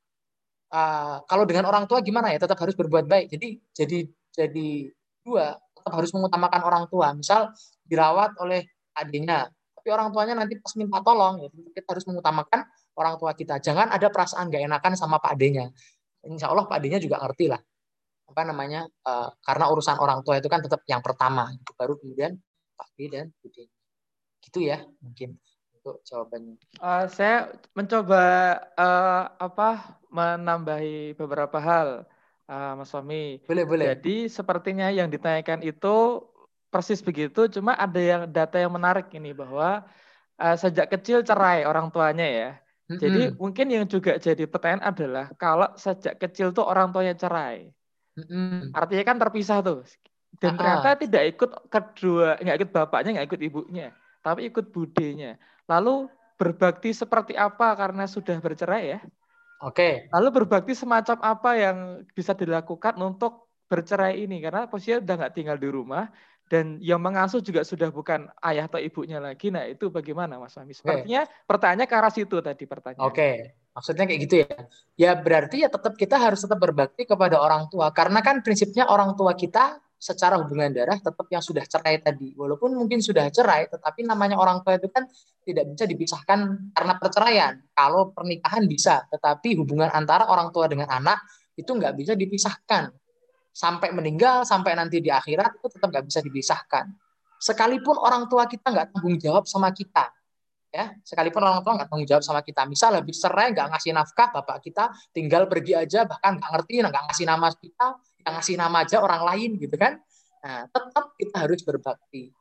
uh, 0.71 1.19
kalau 1.27 1.43
dengan 1.43 1.67
orang 1.67 1.83
tua 1.83 1.99
gimana 1.99 2.31
ya? 2.31 2.39
Tetap 2.39 2.55
harus 2.63 2.79
berbuat 2.79 3.11
baik. 3.11 3.27
Jadi 3.35 3.59
jadi 3.75 3.99
jadi 4.31 4.69
dua, 5.19 5.59
tetap 5.75 5.91
harus 5.91 6.15
mengutamakan 6.15 6.61
orang 6.63 6.83
tua. 6.87 7.11
Misal 7.11 7.51
dirawat 7.83 8.39
oleh 8.39 8.63
adiknya, 8.95 9.51
tapi 9.85 9.93
orang 9.93 10.09
tuanya 10.09 10.33
nanti 10.33 10.57
pas 10.57 10.73
minta 10.81 10.97
tolong, 11.05 11.45
ya, 11.45 11.49
kita 11.77 11.93
harus 11.93 12.09
mengutamakan 12.09 12.65
orang 12.97 13.21
tua 13.21 13.37
kita. 13.37 13.61
Jangan 13.61 13.93
ada 13.93 14.09
perasaan 14.09 14.49
gak 14.49 14.65
enakan 14.65 14.97
sama 14.97 15.21
Pak 15.21 15.37
Adenya. 15.37 15.69
Insya 16.25 16.49
Allah 16.49 16.65
Pak 16.65 16.81
Adenya 16.81 16.97
juga 16.97 17.21
ngerti 17.21 17.53
lah 17.53 17.61
apa 18.25 18.41
namanya 18.41 18.89
uh, 19.05 19.29
karena 19.45 19.69
urusan 19.69 20.01
orang 20.01 20.25
tua 20.25 20.41
itu 20.41 20.49
kan 20.49 20.59
tetap 20.59 20.81
yang 20.89 20.99
pertama 20.99 21.53
gitu. 21.53 21.71
baru 21.77 21.93
kemudian 21.95 22.33
Pak 22.75 22.89
B 22.97 23.07
dan 23.07 23.29
Bude 23.39 23.69
gitu 24.41 24.59
ya 24.65 24.81
mungkin 24.99 25.37
untuk 25.77 26.01
jawabannya 26.03 26.57
uh, 26.81 27.05
saya 27.05 27.53
mencoba 27.77 28.57
uh, 28.75 29.23
apa 29.37 30.01
menambahi 30.09 31.13
beberapa 31.15 31.61
hal 31.61 32.09
uh, 32.49 32.73
Mas 32.75 32.89
Suami 32.89 33.39
boleh 33.45 33.63
boleh 33.63 33.85
jadi 33.93 34.27
sepertinya 34.27 34.89
yang 34.89 35.07
ditanyakan 35.13 35.61
itu 35.61 36.25
persis 36.75 36.99
begitu 36.99 37.47
cuma 37.47 37.71
ada 37.79 38.01
yang 38.03 38.27
data 38.27 38.59
yang 38.59 38.75
menarik 38.75 39.07
ini 39.15 39.31
bahwa 39.31 39.87
uh, 40.35 40.55
sejak 40.59 40.91
kecil 40.91 41.23
cerai 41.23 41.63
orang 41.63 41.87
tuanya 41.87 42.27
ya 42.27 42.49
jadi 42.91 43.31
mm 43.31 43.31
-hmm. 43.31 43.39
mungkin 43.39 43.67
yang 43.71 43.85
juga 43.87 44.19
jadi 44.19 44.43
pertanyaan 44.45 44.83
adalah 44.91 45.25
kalau 45.39 45.71
sejak 45.79 46.19
kecil 46.19 46.53
tuh 46.53 46.67
orang 46.67 46.93
tuanya 46.93 47.17
cerai, 47.17 47.73
Hmm. 48.15 48.71
Artinya 48.71 49.03
kan 49.03 49.17
terpisah 49.19 49.59
tuh. 49.59 49.83
Dan 50.39 50.59
ternyata 50.59 50.99
tidak 50.99 51.23
ikut 51.35 51.51
kedua, 51.71 52.35
nggak 52.39 52.57
ikut 52.63 52.71
bapaknya, 52.71 53.19
nggak 53.19 53.27
ikut 53.31 53.41
ibunya, 53.43 53.87
tapi 54.19 54.51
ikut 54.51 54.71
budenya. 54.71 55.39
Lalu 55.67 56.11
berbakti 56.35 56.91
seperti 56.91 57.39
apa 57.39 57.71
karena 57.75 58.03
sudah 58.03 58.35
bercerai 58.43 58.83
ya? 58.83 58.99
Oke. 59.63 60.11
Lalu 60.11 60.43
berbakti 60.43 60.75
semacam 60.75 61.23
apa 61.23 61.51
yang 61.55 61.77
bisa 62.11 62.35
dilakukan 62.35 62.99
untuk 62.99 63.47
bercerai 63.71 64.27
ini? 64.27 64.43
Karena 64.43 64.67
posisinya 64.67 65.07
udah 65.07 65.15
nggak 65.23 65.33
tinggal 65.35 65.55
di 65.55 65.69
rumah 65.71 66.11
dan 66.45 66.77
yang 66.77 67.01
mengasuh 67.01 67.41
juga 67.41 67.65
sudah 67.65 67.89
bukan 67.89 68.29
ayah 68.45 68.69
atau 68.69 68.77
ibunya 68.77 69.17
lagi. 69.17 69.49
Nah 69.49 69.65
itu 69.65 69.89
bagaimana 69.89 70.37
Mas 70.37 70.53
Fahmi? 70.53 70.77
Sepertinya 70.77 71.25
okay. 71.25 71.45
pertanyaannya 71.49 71.87
ke 71.89 71.95
arah 71.97 72.13
situ 72.13 72.37
tadi 72.37 72.63
pertanyaan. 72.69 73.01
Oke. 73.01 73.17
Okay. 73.17 73.35
Maksudnya 73.75 74.05
kayak 74.07 74.21
gitu 74.23 74.35
ya. 74.45 74.55
Ya 74.95 75.11
berarti 75.17 75.65
ya 75.65 75.69
tetap 75.73 75.97
kita 75.97 76.15
harus 76.21 76.45
tetap 76.45 76.61
berbakti 76.61 77.03
kepada 77.03 77.41
orang 77.41 77.67
tua 77.67 77.89
karena 77.91 78.21
kan 78.21 78.39
prinsipnya 78.45 78.87
orang 78.87 79.17
tua 79.17 79.33
kita 79.33 79.81
secara 80.05 80.37
hubungan 80.37 80.69
darah 80.69 81.01
tetap 81.01 81.25
yang 81.33 81.41
sudah 81.41 81.65
cerai 81.65 81.97
tadi. 81.97 82.37
Walaupun 82.37 82.77
mungkin 82.77 83.01
sudah 83.01 83.25
cerai, 83.33 83.65
tetapi 83.65 84.05
namanya 84.05 84.37
orang 84.37 84.61
tua 84.61 84.77
itu 84.77 84.85
kan 84.93 85.09
tidak 85.41 85.65
bisa 85.73 85.89
dipisahkan 85.89 86.39
karena 86.77 86.93
perceraian. 87.01 87.53
Kalau 87.73 88.13
pernikahan 88.13 88.69
bisa, 88.69 89.01
tetapi 89.09 89.57
hubungan 89.57 89.89
antara 89.89 90.29
orang 90.29 90.53
tua 90.53 90.69
dengan 90.69 90.85
anak 90.93 91.25
itu 91.57 91.67
nggak 91.73 91.97
bisa 91.97 92.13
dipisahkan. 92.13 92.91
Sampai 93.55 93.95
meninggal, 93.95 94.43
sampai 94.43 94.75
nanti 94.75 94.99
di 94.99 95.07
akhirat 95.07 95.63
itu 95.63 95.67
tetap 95.71 95.87
nggak 95.87 96.05
bisa 96.11 96.19
dipisahkan. 96.19 96.91
Sekalipun 97.39 97.95
orang 97.95 98.27
tua 98.27 98.51
kita 98.51 98.67
nggak 98.67 98.91
tanggung 98.91 99.15
jawab 99.15 99.47
sama 99.47 99.71
kita, 99.71 100.11
ya. 100.75 100.91
Sekalipun 101.07 101.39
orang 101.39 101.63
tua 101.63 101.79
nggak 101.79 101.87
tanggung 101.87 102.09
jawab 102.09 102.23
sama 102.27 102.43
kita. 102.43 102.67
Misal 102.67 102.99
habis 102.99 103.15
cerai 103.23 103.55
nggak 103.55 103.71
ngasih 103.71 103.95
nafkah 103.95 104.27
bapak 104.35 104.59
kita 104.59 104.91
tinggal 105.15 105.47
pergi 105.47 105.79
aja 105.79 106.03
bahkan 106.03 106.35
nggak 106.35 106.51
ngerti 106.51 106.73
nggak 106.83 107.03
ngasih 107.07 107.25
nama 107.31 107.47
kita 107.55 107.87
yang 108.27 108.33
ngasih 108.35 108.55
nama 108.59 108.77
aja 108.83 108.97
orang 108.99 109.21
lain 109.23 109.49
gitu 109.55 109.75
kan. 109.79 110.03
Nah 110.43 110.67
tetap 110.67 111.15
kita 111.15 111.35
harus 111.47 111.63
berbakti. 111.63 112.35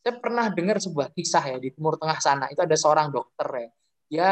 Saya 0.00 0.16
pernah 0.16 0.48
dengar 0.48 0.80
sebuah 0.80 1.12
kisah 1.12 1.44
ya 1.44 1.58
di 1.58 1.74
timur 1.74 1.98
tengah 1.98 2.16
sana. 2.22 2.46
Itu 2.48 2.62
ada 2.62 2.76
seorang 2.78 3.10
dokter 3.10 3.48
ya. 3.50 3.68
Dia 4.10 4.30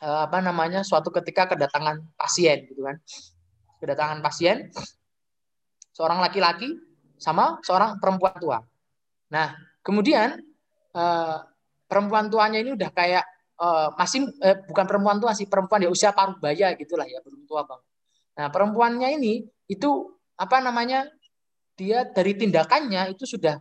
eh, 0.00 0.20
apa 0.30 0.38
namanya 0.38 0.86
suatu 0.86 1.10
ketika 1.10 1.50
kedatangan 1.50 2.14
pasien 2.14 2.70
gitu 2.70 2.86
kan. 2.86 2.96
Kedatangan 3.82 4.22
pasien 4.22 4.70
seorang 5.92 6.18
laki-laki 6.24 6.76
sama 7.20 7.60
seorang 7.62 7.96
perempuan 8.02 8.34
tua 8.40 8.58
nah 9.32 9.54
kemudian 9.80 10.40
eh, 10.92 11.38
perempuan 11.92 12.32
tuanya 12.32 12.64
ini 12.64 12.72
udah 12.72 12.88
kayak 12.88 13.24
uh, 13.60 13.88
masih 14.00 14.32
uh, 14.40 14.56
bukan 14.64 14.84
perempuan 14.88 15.20
tua 15.20 15.36
sih 15.36 15.44
perempuan 15.44 15.84
ya 15.84 15.90
usia 15.92 16.10
paruh 16.16 16.40
baya 16.40 16.72
gitulah 16.72 17.04
ya 17.04 17.20
belum 17.20 17.44
tua 17.44 17.68
bang. 17.68 17.82
Nah 18.40 18.46
perempuannya 18.48 19.08
ini 19.20 19.44
itu 19.68 20.08
apa 20.40 20.64
namanya 20.64 21.04
dia 21.76 22.08
dari 22.08 22.32
tindakannya 22.32 23.12
itu 23.12 23.28
sudah 23.28 23.60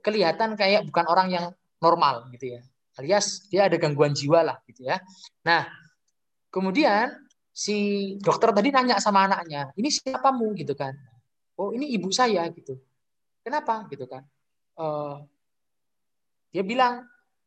kelihatan 0.00 0.54
kayak 0.54 0.86
bukan 0.86 1.04
orang 1.10 1.28
yang 1.34 1.46
normal 1.82 2.30
gitu 2.30 2.56
ya 2.56 2.60
alias 2.96 3.50
dia 3.52 3.68
ada 3.68 3.76
gangguan 3.76 4.14
jiwa 4.14 4.46
lah 4.46 4.56
gitu 4.70 4.86
ya. 4.86 5.02
Nah 5.42 5.66
kemudian 6.48 7.12
si 7.50 8.14
dokter 8.22 8.54
tadi 8.54 8.70
nanya 8.72 9.02
sama 9.02 9.26
anaknya 9.26 9.74
ini 9.76 9.90
siapamu 9.90 10.54
gitu 10.54 10.72
kan? 10.78 10.94
Oh 11.56 11.72
ini 11.72 11.88
ibu 11.96 12.12
saya 12.12 12.44
gitu. 12.52 12.76
Kenapa? 13.40 13.88
Gitu 13.88 14.04
kan? 14.04 14.22
Uh, 14.76 15.24
dia 16.52 16.60
bilang 16.60 17.04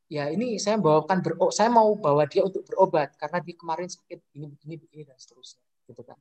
ya 0.09 0.33
ini 0.33 0.57
saya 0.57 0.81
bawakan 0.81 1.21
ber 1.21 1.37
saya 1.53 1.69
mau 1.69 1.93
bawa 1.93 2.25
dia 2.25 2.41
untuk 2.41 2.65
berobat 2.65 3.13
karena 3.13 3.37
dia 3.37 3.55
kemarin 3.55 3.85
sakit 3.85 4.19
ini 4.33 4.49
begini 4.49 4.75
begini 4.81 5.03
dan 5.05 5.17
seterusnya. 5.17 5.61
Gitu 5.85 6.01
kan. 6.01 6.17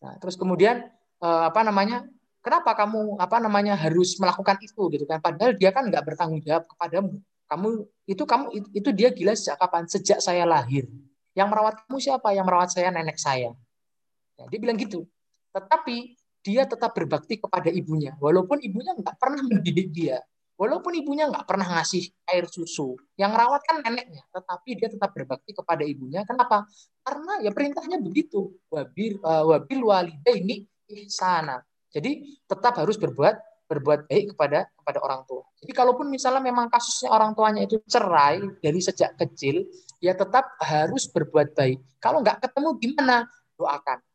Nah 0.00 0.16
terus 0.20 0.36
kemudian 0.36 0.88
eh, 1.20 1.42
apa 1.48 1.60
namanya 1.64 2.04
kenapa 2.40 2.72
kamu 2.72 3.20
apa 3.20 3.36
namanya 3.40 3.76
harus 3.76 4.16
melakukan 4.16 4.56
itu? 4.64 4.82
Gitu 4.92 5.04
kan. 5.04 5.20
Padahal 5.20 5.52
dia 5.56 5.72
kan 5.72 5.84
nggak 5.88 6.04
bertanggung 6.04 6.40
jawab 6.40 6.64
kepadamu. 6.64 7.20
Kamu 7.46 7.68
itu 8.08 8.22
kamu 8.26 8.44
itu 8.74 8.90
dia 8.96 9.08
gila 9.12 9.36
sejak 9.36 9.60
kapan? 9.60 9.84
Sejak 9.86 10.18
saya 10.24 10.48
lahir. 10.48 10.88
Yang 11.36 11.48
merawat 11.52 11.74
kamu 11.84 12.00
siapa? 12.00 12.32
Yang 12.32 12.46
merawat 12.48 12.70
saya 12.72 12.88
nenek 12.88 13.20
saya. 13.20 13.52
Ya, 14.40 14.44
dia 14.48 14.58
bilang 14.60 14.80
gitu. 14.80 15.04
Tetapi 15.52 16.15
dia 16.46 16.62
tetap 16.62 16.94
berbakti 16.94 17.42
kepada 17.42 17.66
ibunya 17.74 18.14
walaupun 18.22 18.62
ibunya 18.62 18.94
nggak 18.94 19.18
pernah 19.18 19.42
mendidik 19.42 19.90
dia 19.90 20.22
Walaupun 20.56 20.96
ibunya 20.96 21.28
nggak 21.28 21.44
pernah 21.44 21.68
ngasih 21.68 22.08
air 22.32 22.48
susu, 22.48 22.96
yang 23.20 23.28
rawat 23.36 23.60
kan 23.68 23.84
neneknya, 23.84 24.24
tetapi 24.32 24.80
dia 24.80 24.88
tetap 24.88 25.12
berbakti 25.12 25.52
kepada 25.52 25.84
ibunya. 25.84 26.24
Kenapa? 26.24 26.64
Karena 27.04 27.44
ya 27.44 27.52
perintahnya 27.52 28.00
begitu. 28.00 28.56
Wabil 28.72 29.20
uh, 29.20 29.44
wabil 29.52 29.84
walidaini 29.84 30.64
ihsana. 30.88 31.60
Jadi 31.92 32.40
tetap 32.48 32.72
harus 32.80 32.96
berbuat 32.96 33.36
berbuat 33.68 34.08
baik 34.08 34.32
kepada 34.32 34.64
kepada 34.80 34.98
orang 35.04 35.28
tua. 35.28 35.44
Jadi 35.60 35.72
kalaupun 35.76 36.08
misalnya 36.08 36.40
memang 36.40 36.72
kasusnya 36.72 37.12
orang 37.12 37.36
tuanya 37.36 37.68
itu 37.68 37.76
cerai 37.84 38.40
dari 38.64 38.80
sejak 38.80 39.12
kecil, 39.20 39.60
ya 40.00 40.16
tetap 40.16 40.56
harus 40.64 41.04
berbuat 41.12 41.52
baik. 41.52 41.84
Kalau 42.00 42.24
nggak 42.24 42.48
ketemu 42.48 42.68
gimana? 42.80 43.28
Doakan. 43.60 44.05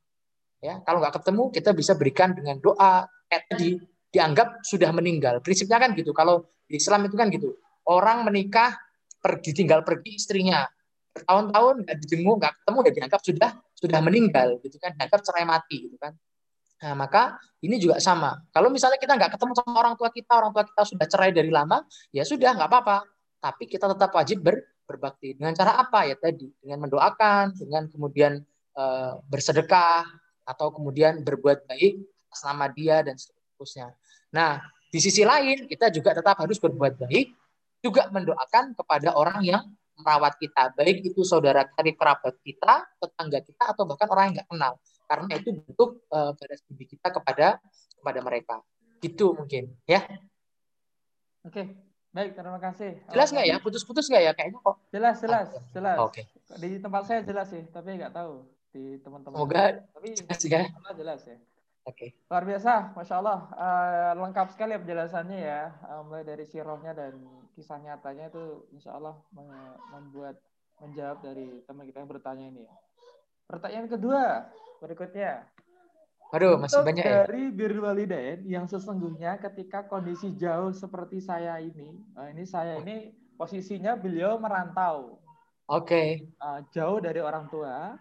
Ya, 0.62 0.78
kalau 0.86 1.02
nggak 1.02 1.22
ketemu 1.22 1.44
kita 1.50 1.70
bisa 1.74 1.94
berikan 1.98 2.38
dengan 2.38 2.62
doa. 2.62 3.10
Eh, 3.28 3.42
tadi 3.50 3.82
dianggap 4.14 4.62
sudah 4.62 4.94
meninggal. 4.94 5.42
Prinsipnya 5.42 5.82
kan 5.82 5.98
gitu. 5.98 6.14
Kalau 6.14 6.46
di 6.70 6.78
Islam 6.78 7.10
itu 7.10 7.16
kan 7.18 7.28
gitu. 7.34 7.58
Orang 7.90 8.24
menikah 8.30 8.78
pergi 9.22 9.52
tinggal 9.54 9.86
pergi 9.86 10.18
istrinya 10.18 10.66
bertahun-tahun 11.12 11.86
nggak 11.86 11.98
dijenguk 12.02 12.36
nggak 12.40 12.54
ketemu 12.64 12.78
ya 12.82 12.92
dianggap 12.96 13.22
sudah 13.22 13.52
sudah 13.76 14.00
meninggal 14.00 14.48
gitu 14.64 14.80
kan 14.80 14.96
dianggap 14.96 15.20
cerai 15.22 15.46
mati 15.46 15.92
gitu 15.92 15.98
kan 16.00 16.16
Nah, 16.82 16.98
maka 16.98 17.38
ini 17.62 17.78
juga 17.78 18.02
sama. 18.02 18.42
Kalau 18.50 18.74
misalnya 18.74 18.98
kita 18.98 19.14
nggak 19.14 19.38
ketemu 19.38 19.54
sama 19.54 19.78
orang 19.78 19.94
tua 19.94 20.10
kita, 20.10 20.34
orang 20.34 20.50
tua 20.50 20.66
kita 20.66 20.82
sudah 20.82 21.06
cerai 21.06 21.30
dari 21.30 21.54
lama, 21.54 21.86
ya 22.10 22.26
sudah 22.26 22.58
nggak 22.58 22.66
apa-apa. 22.66 23.06
Tapi 23.38 23.70
kita 23.70 23.86
tetap 23.86 24.10
wajib 24.10 24.42
ber, 24.42 24.58
berbakti. 24.90 25.38
Dengan 25.38 25.54
cara 25.54 25.78
apa 25.78 26.10
ya 26.10 26.18
tadi? 26.18 26.50
Dengan 26.58 26.90
mendoakan, 26.90 27.54
dengan 27.54 27.86
kemudian 27.86 28.42
e, 28.74 28.84
bersedekah, 29.30 30.10
atau 30.46 30.74
kemudian 30.74 31.22
berbuat 31.22 31.70
baik 31.70 32.02
nama 32.32 32.66
dia 32.72 33.04
dan 33.04 33.16
seterusnya. 33.20 33.92
Nah, 34.32 34.64
di 34.88 35.00
sisi 35.00 35.24
lain 35.28 35.68
kita 35.68 35.92
juga 35.92 36.16
tetap 36.16 36.40
harus 36.40 36.58
berbuat 36.60 37.00
baik, 37.08 37.36
juga 37.84 38.08
mendoakan 38.12 38.76
kepada 38.76 39.16
orang 39.16 39.40
yang 39.44 39.64
merawat 40.02 40.40
kita, 40.40 40.74
baik 40.74 41.06
itu 41.06 41.22
saudara 41.22 41.68
karib 41.78 41.94
kerabat 42.00 42.34
kita, 42.42 42.88
tetangga 42.98 43.40
kita, 43.44 43.64
atau 43.76 43.84
bahkan 43.86 44.08
orang 44.10 44.24
yang 44.32 44.36
nggak 44.42 44.50
kenal 44.50 44.74
karena 45.12 45.34
itu 45.36 45.50
bentuk 45.52 45.90
uh, 46.08 46.32
balas 46.32 46.62
budi 46.72 46.86
kita 46.88 47.12
kepada 47.12 47.60
kepada 48.00 48.20
mereka. 48.24 48.56
Gitu 49.04 49.36
mungkin, 49.36 49.76
ya. 49.84 50.08
Oke, 51.44 51.74
baik, 52.16 52.38
terima 52.38 52.62
kasih. 52.64 53.02
Jelas 53.12 53.30
nggak 53.34 53.48
ya? 53.50 53.58
Putus-putus 53.60 54.08
nggak 54.08 54.24
ya? 54.24 54.32
Kayaknya 54.32 54.60
kok. 54.64 54.76
Jelas, 54.94 55.16
jelas, 55.20 55.48
jelas. 55.76 55.98
Oke. 56.00 56.24
Di 56.58 56.80
tempat 56.80 57.04
saya 57.10 57.22
jelas 57.28 57.52
sih, 57.52 57.66
tapi 57.74 58.00
nggak 58.00 58.14
tahu 58.16 58.61
di 58.72 58.98
teman-teman. 59.04 59.36
Semoga 59.38 59.64
tapi 59.92 60.08
jelas 60.16 60.42
ya. 60.48 60.62
Jelas 60.96 61.22
ya. 61.28 61.38
Oke. 61.86 62.10
Okay. 62.14 62.30
Luar 62.30 62.46
biasa, 62.46 62.94
masya 62.94 63.16
Allah, 63.20 63.40
uh, 63.58 64.12
lengkap 64.22 64.54
sekali 64.54 64.78
penjelasannya 64.78 65.40
ya, 65.42 65.62
uh, 65.90 66.06
mulai 66.06 66.22
dari 66.22 66.46
sirohnya 66.46 66.94
dan 66.94 67.18
kisah 67.58 67.82
nyatanya 67.82 68.30
itu, 68.30 68.70
insya 68.70 68.94
Allah 68.96 69.18
membuat 69.90 70.38
menjawab 70.78 71.26
dari 71.26 71.66
teman 71.66 71.90
kita 71.90 72.06
yang 72.06 72.12
bertanya 72.14 72.46
ini. 72.54 72.70
Pertanyaan 73.50 73.90
kedua, 73.90 74.46
Berikutnya. 74.82 75.46
Aduh, 76.34 76.58
masih 76.58 76.82
banyak 76.82 77.06
ya. 77.06 77.30
Dari 77.30 77.54
birrul 77.54 77.86
walidain 77.86 78.42
yang 78.50 78.66
sesungguhnya 78.66 79.38
ketika 79.38 79.86
kondisi 79.86 80.34
jauh 80.34 80.74
seperti 80.74 81.22
saya 81.22 81.62
ini, 81.62 82.02
nah 82.18 82.34
ini 82.34 82.48
saya 82.50 82.82
ini 82.82 83.14
posisinya 83.38 83.94
beliau 83.94 84.42
merantau. 84.42 85.22
Oke. 85.70 85.86
Okay. 85.86 86.08
Uh, 86.42 86.66
jauh 86.74 86.98
dari 86.98 87.22
orang 87.22 87.46
tua, 87.52 87.94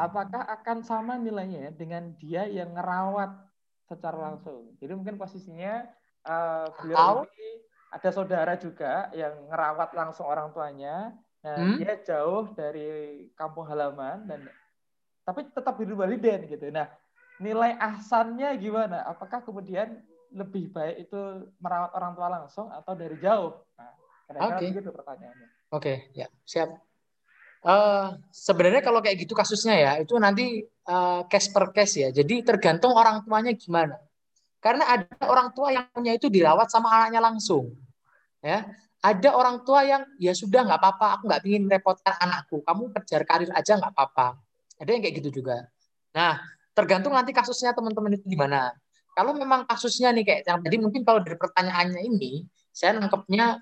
apakah 0.00 0.42
akan 0.60 0.80
sama 0.80 1.20
nilainya 1.20 1.76
dengan 1.76 2.16
dia 2.16 2.48
yang 2.48 2.72
ngerawat 2.72 3.36
secara 3.84 4.16
langsung? 4.32 4.72
Jadi 4.80 4.92
mungkin 4.96 5.20
posisinya 5.20 5.84
uh, 6.24 6.66
beliau 6.80 7.28
ini 7.28 7.50
ada 7.90 8.10
saudara 8.14 8.54
juga 8.56 9.12
yang 9.12 9.50
ngerawat 9.52 9.92
langsung 9.92 10.24
orang 10.24 10.48
tuanya. 10.56 11.12
Nah, 11.40 11.56
hmm? 11.56 11.76
dia 11.80 11.96
jauh 12.04 12.52
dari 12.52 13.28
kampung 13.36 13.64
halaman 13.64 14.28
dan 14.28 14.44
tapi 15.24 15.48
tetap 15.52 15.76
biru 15.76 15.96
waliden 15.96 16.48
gitu. 16.48 16.68
Nah, 16.68 16.88
nilai 17.40 17.76
ahsannya 17.80 18.52
gimana? 18.60 19.04
Apakah 19.08 19.40
kemudian 19.44 20.00
lebih 20.30 20.70
baik 20.70 21.08
itu 21.08 21.50
merawat 21.58 21.90
orang 21.96 22.12
tua 22.14 22.28
langsung 22.28 22.66
atau 22.68 22.92
dari 22.92 23.16
jauh? 23.18 23.56
Nah, 23.76 23.92
kira-kira 24.28 24.56
okay. 24.56 24.68
begitu 24.72 24.90
pertanyaannya. 24.92 25.48
Oke, 25.48 25.80
okay, 25.80 25.96
ya, 26.12 26.26
siap. 26.44 26.89
Uh, 27.60 28.16
sebenarnya 28.32 28.80
kalau 28.80 29.04
kayak 29.04 29.28
gitu 29.28 29.36
kasusnya 29.36 29.76
ya, 29.76 29.92
itu 30.00 30.16
nanti 30.16 30.64
uh, 30.88 31.28
case 31.28 31.52
per 31.52 31.72
case 31.76 32.00
ya. 32.00 32.08
Jadi 32.08 32.40
tergantung 32.40 32.96
orang 32.96 33.20
tuanya 33.24 33.52
gimana. 33.52 34.00
Karena 34.60 34.84
ada 34.88 35.24
orang 35.28 35.52
tua 35.52 35.72
yang 35.72 35.88
punya 35.92 36.16
itu 36.16 36.28
dirawat 36.28 36.72
sama 36.72 36.88
anaknya 36.92 37.20
langsung. 37.20 37.72
Ya, 38.40 38.64
ada 39.04 39.36
orang 39.36 39.64
tua 39.64 39.84
yang 39.84 40.04
ya 40.16 40.32
sudah 40.32 40.64
nggak 40.64 40.80
apa-apa, 40.80 41.06
aku 41.20 41.22
nggak 41.28 41.40
ingin 41.48 41.64
merepotkan 41.68 42.16
anakku, 42.20 42.64
kamu 42.64 42.92
kejar 43.00 43.22
karir 43.28 43.52
aja 43.52 43.76
nggak 43.76 43.92
apa-apa. 43.92 44.40
Ada 44.80 44.90
yang 44.96 45.02
kayak 45.04 45.14
gitu 45.20 45.40
juga. 45.40 45.68
Nah, 46.16 46.40
tergantung 46.72 47.12
nanti 47.12 47.32
kasusnya 47.36 47.76
teman-teman 47.76 48.16
itu 48.16 48.24
gimana. 48.24 48.72
Kalau 49.12 49.36
memang 49.36 49.68
kasusnya 49.68 50.12
nih 50.16 50.24
kayak 50.24 50.40
yang 50.48 50.60
tadi 50.64 50.76
mungkin 50.80 51.02
kalau 51.04 51.20
dari 51.20 51.36
pertanyaannya 51.36 52.00
ini, 52.08 52.44
saya 52.72 52.96
nangkepnya 52.96 53.60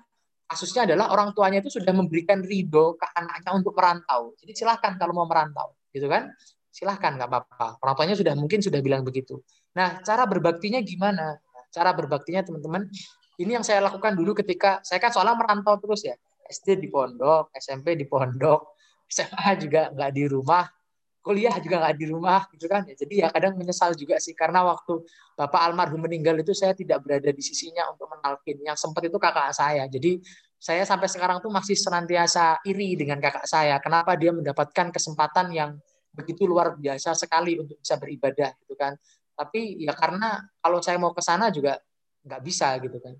kasusnya 0.49 0.89
adalah 0.89 1.13
orang 1.13 1.29
tuanya 1.37 1.61
itu 1.61 1.69
sudah 1.69 1.93
memberikan 1.93 2.41
ridho 2.41 2.97
ke 2.97 3.05
anaknya 3.13 3.51
untuk 3.53 3.77
merantau. 3.77 4.33
Jadi 4.41 4.57
silahkan 4.57 4.97
kalau 4.97 5.13
mau 5.13 5.29
merantau, 5.29 5.77
gitu 5.93 6.09
kan? 6.09 6.33
Silahkan 6.73 7.21
nggak 7.21 7.29
apa-apa. 7.29 7.77
Orang 7.85 7.93
tuanya 7.93 8.15
sudah 8.17 8.33
mungkin 8.33 8.65
sudah 8.65 8.81
bilang 8.81 9.05
begitu. 9.05 9.45
Nah, 9.77 10.01
cara 10.01 10.25
berbaktinya 10.25 10.81
gimana? 10.81 11.37
Cara 11.69 11.93
berbaktinya 11.93 12.41
teman-teman, 12.41 12.89
ini 13.37 13.51
yang 13.53 13.61
saya 13.61 13.85
lakukan 13.85 14.17
dulu 14.17 14.33
ketika 14.41 14.81
saya 14.81 14.97
kan 14.97 15.13
soalnya 15.13 15.37
merantau 15.37 15.77
terus 15.77 16.01
ya. 16.01 16.17
SD 16.49 16.81
di 16.81 16.89
pondok, 16.89 17.53
SMP 17.53 17.93
di 17.93 18.09
pondok, 18.09 18.73
SMA 19.13 19.53
juga 19.61 19.93
nggak 19.93 20.11
di 20.17 20.23
rumah, 20.25 20.65
kuliah 21.19 21.51
juga 21.59 21.83
nggak 21.83 21.95
di 21.99 22.05
rumah 22.07 22.47
gitu 22.55 22.65
kan. 22.71 22.87
Ya 22.87 22.95
jadi 22.95 23.13
ya 23.25 23.27
kadang 23.29 23.59
menyesal 23.59 23.93
juga 23.93 24.17
sih 24.23 24.31
karena 24.33 24.63
waktu 24.63 25.03
bapak 25.35 25.61
almarhum 25.67 26.01
meninggal 26.03 26.39
itu 26.39 26.55
saya 26.55 26.71
tidak 26.71 27.03
berada 27.03 27.29
di 27.29 27.43
sisinya 27.43 27.91
untuk 27.91 28.07
menalkin. 28.07 28.59
Yang 28.63 28.77
sempat 28.87 29.05
itu 29.07 29.17
kakak 29.19 29.51
saya. 29.51 29.85
Jadi 29.91 30.19
saya 30.59 30.83
sampai 30.83 31.07
sekarang 31.07 31.39
tuh 31.39 31.51
masih 31.51 31.75
senantiasa 31.75 32.63
iri 32.67 32.95
dengan 32.95 33.19
kakak 33.19 33.47
saya. 33.47 33.79
Kenapa 33.83 34.15
dia 34.15 34.31
mendapatkan 34.31 34.91
kesempatan 34.91 35.51
yang 35.55 35.79
begitu 36.09 36.43
luar 36.49 36.75
biasa 36.75 37.15
sekali 37.15 37.55
untuk 37.59 37.79
bisa 37.79 37.95
beribadah 37.95 38.51
gitu 38.65 38.75
kan. 38.75 38.95
Tapi 39.35 39.79
ya 39.79 39.95
karena 39.95 40.43
kalau 40.59 40.83
saya 40.83 40.99
mau 40.99 41.15
ke 41.15 41.23
sana 41.23 41.47
juga 41.47 41.79
nggak 42.27 42.41
bisa 42.43 42.75
gitu 42.83 42.99
kan. 42.99 43.15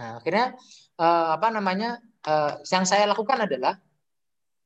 Nah 0.00 0.10
akhirnya 0.20 0.56
eh, 0.96 1.28
apa 1.36 1.48
namanya 1.52 2.00
eh, 2.24 2.52
yang 2.72 2.84
saya 2.88 3.04
lakukan 3.08 3.44
adalah 3.44 3.76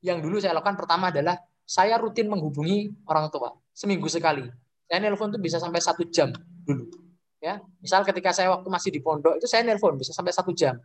yang 0.01 0.23
dulu 0.23 0.39
saya 0.41 0.55
lakukan 0.57 0.79
pertama 0.79 1.11
adalah 1.11 1.37
saya 1.71 1.95
rutin 1.95 2.27
menghubungi 2.27 2.91
orang 3.07 3.31
tua 3.31 3.55
seminggu 3.71 4.11
sekali. 4.11 4.43
Saya 4.91 4.99
nelpon 5.07 5.31
tuh 5.31 5.39
bisa 5.39 5.55
sampai 5.55 5.79
satu 5.79 6.03
jam 6.11 6.35
dulu. 6.67 6.91
Ya, 7.39 7.63
misal 7.79 8.03
ketika 8.03 8.35
saya 8.35 8.51
waktu 8.51 8.67
masih 8.67 8.91
di 8.91 8.99
pondok 8.99 9.39
itu 9.39 9.47
saya 9.47 9.63
nelpon 9.63 9.95
bisa 9.95 10.11
sampai 10.11 10.35
satu 10.35 10.51
jam. 10.51 10.75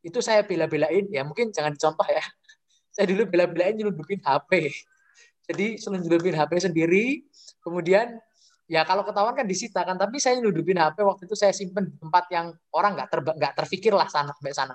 Itu 0.00 0.24
saya 0.24 0.40
bela-belain, 0.40 1.04
ya 1.12 1.20
mungkin 1.22 1.52
jangan 1.52 1.76
dicontoh 1.76 2.08
ya. 2.08 2.24
Saya 2.92 3.08
dulu 3.08 3.24
bela-belain 3.24 3.72
nyelundupin 3.72 4.20
HP. 4.20 4.68
Jadi 5.48 5.80
nyelundupin 5.80 6.36
HP 6.36 6.52
sendiri, 6.60 7.24
kemudian 7.64 8.20
ya 8.68 8.84
kalau 8.84 9.00
ketahuan 9.00 9.32
kan 9.32 9.48
disita 9.48 9.80
kan, 9.80 9.96
tapi 9.96 10.20
saya 10.20 10.36
nyelundupin 10.36 10.76
HP 10.76 11.00
waktu 11.00 11.24
itu 11.24 11.36
saya 11.38 11.56
simpen 11.56 11.88
di 11.88 11.96
tempat 11.96 12.28
yang 12.34 12.52
orang 12.74 12.98
nggak 12.98 13.08
ter 13.08 13.20
nggak 13.24 13.52
terfikir 13.56 13.96
lah 13.96 14.08
sana 14.12 14.36
sampai 14.36 14.52
sana. 14.52 14.74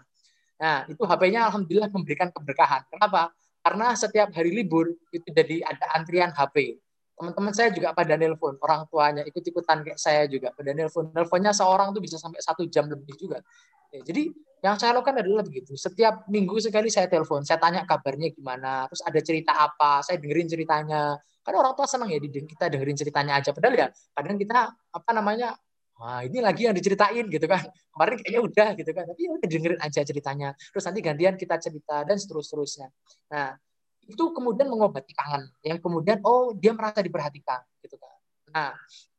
Nah 0.58 0.90
itu 0.90 1.02
HP-nya 1.06 1.46
alhamdulillah 1.52 1.94
memberikan 1.94 2.34
keberkahan. 2.34 2.90
Kenapa? 2.90 3.30
Karena 3.68 3.92
setiap 4.00 4.32
hari 4.32 4.56
libur 4.56 4.88
itu 5.12 5.28
jadi 5.28 5.60
ada 5.68 5.92
antrian 6.00 6.32
HP. 6.32 6.80
Teman-teman 7.20 7.52
saya 7.52 7.68
juga 7.76 7.92
pada 7.92 8.16
nelpon, 8.16 8.56
orang 8.64 8.88
tuanya 8.88 9.28
ikut-ikutan 9.28 9.84
kayak 9.84 10.00
saya 10.00 10.24
juga 10.32 10.56
pada 10.56 10.72
nelpon. 10.72 11.12
Nelponnya 11.12 11.52
seorang 11.52 11.92
tuh 11.92 12.00
bisa 12.00 12.16
sampai 12.16 12.40
satu 12.40 12.64
jam 12.72 12.88
lebih 12.88 13.12
juga. 13.20 13.44
Ya, 13.92 14.00
jadi 14.08 14.32
yang 14.64 14.80
saya 14.80 14.96
lakukan 14.96 15.20
adalah 15.20 15.44
begitu. 15.44 15.76
Setiap 15.76 16.32
minggu 16.32 16.56
sekali 16.64 16.88
saya 16.88 17.12
telepon, 17.12 17.44
saya 17.44 17.60
tanya 17.60 17.84
kabarnya 17.84 18.32
gimana, 18.32 18.88
terus 18.88 19.04
ada 19.04 19.20
cerita 19.20 19.52
apa, 19.52 20.00
saya 20.00 20.16
dengerin 20.16 20.48
ceritanya. 20.48 21.20
Karena 21.44 21.58
orang 21.60 21.76
tua 21.76 21.92
senang 21.92 22.08
ya 22.08 22.24
kita 22.24 22.72
dengerin 22.72 22.96
ceritanya 22.96 23.36
aja. 23.36 23.52
Padahal 23.52 23.76
ya 23.76 23.88
kadang 24.16 24.40
kita 24.40 24.60
apa 24.72 25.12
namanya 25.12 25.60
Wah, 25.98 26.22
ini 26.22 26.38
lagi 26.46 26.70
yang 26.70 26.78
diceritain 26.78 27.26
gitu 27.26 27.46
kan. 27.50 27.66
Kemarin 27.90 28.16
kayaknya 28.22 28.42
udah 28.46 28.70
gitu 28.78 28.92
kan. 28.94 29.04
Tapi 29.10 29.22
ya 29.26 29.32
udah 29.34 29.48
dengerin 29.50 29.80
aja 29.82 30.02
ceritanya. 30.06 30.50
Terus 30.54 30.84
nanti 30.86 31.00
gantian 31.02 31.34
kita 31.34 31.56
cerita 31.58 32.06
dan 32.06 32.18
seterus-terusnya. 32.22 32.88
Nah, 33.34 33.58
itu 34.06 34.24
kemudian 34.30 34.70
mengobati 34.70 35.18
kangen. 35.18 35.50
Yang 35.66 35.82
kemudian 35.82 36.22
oh 36.22 36.54
dia 36.54 36.78
merasa 36.78 37.02
diperhatikan 37.02 37.66
gitu 37.82 37.98
kan. 37.98 38.14
Nah, 38.54 38.72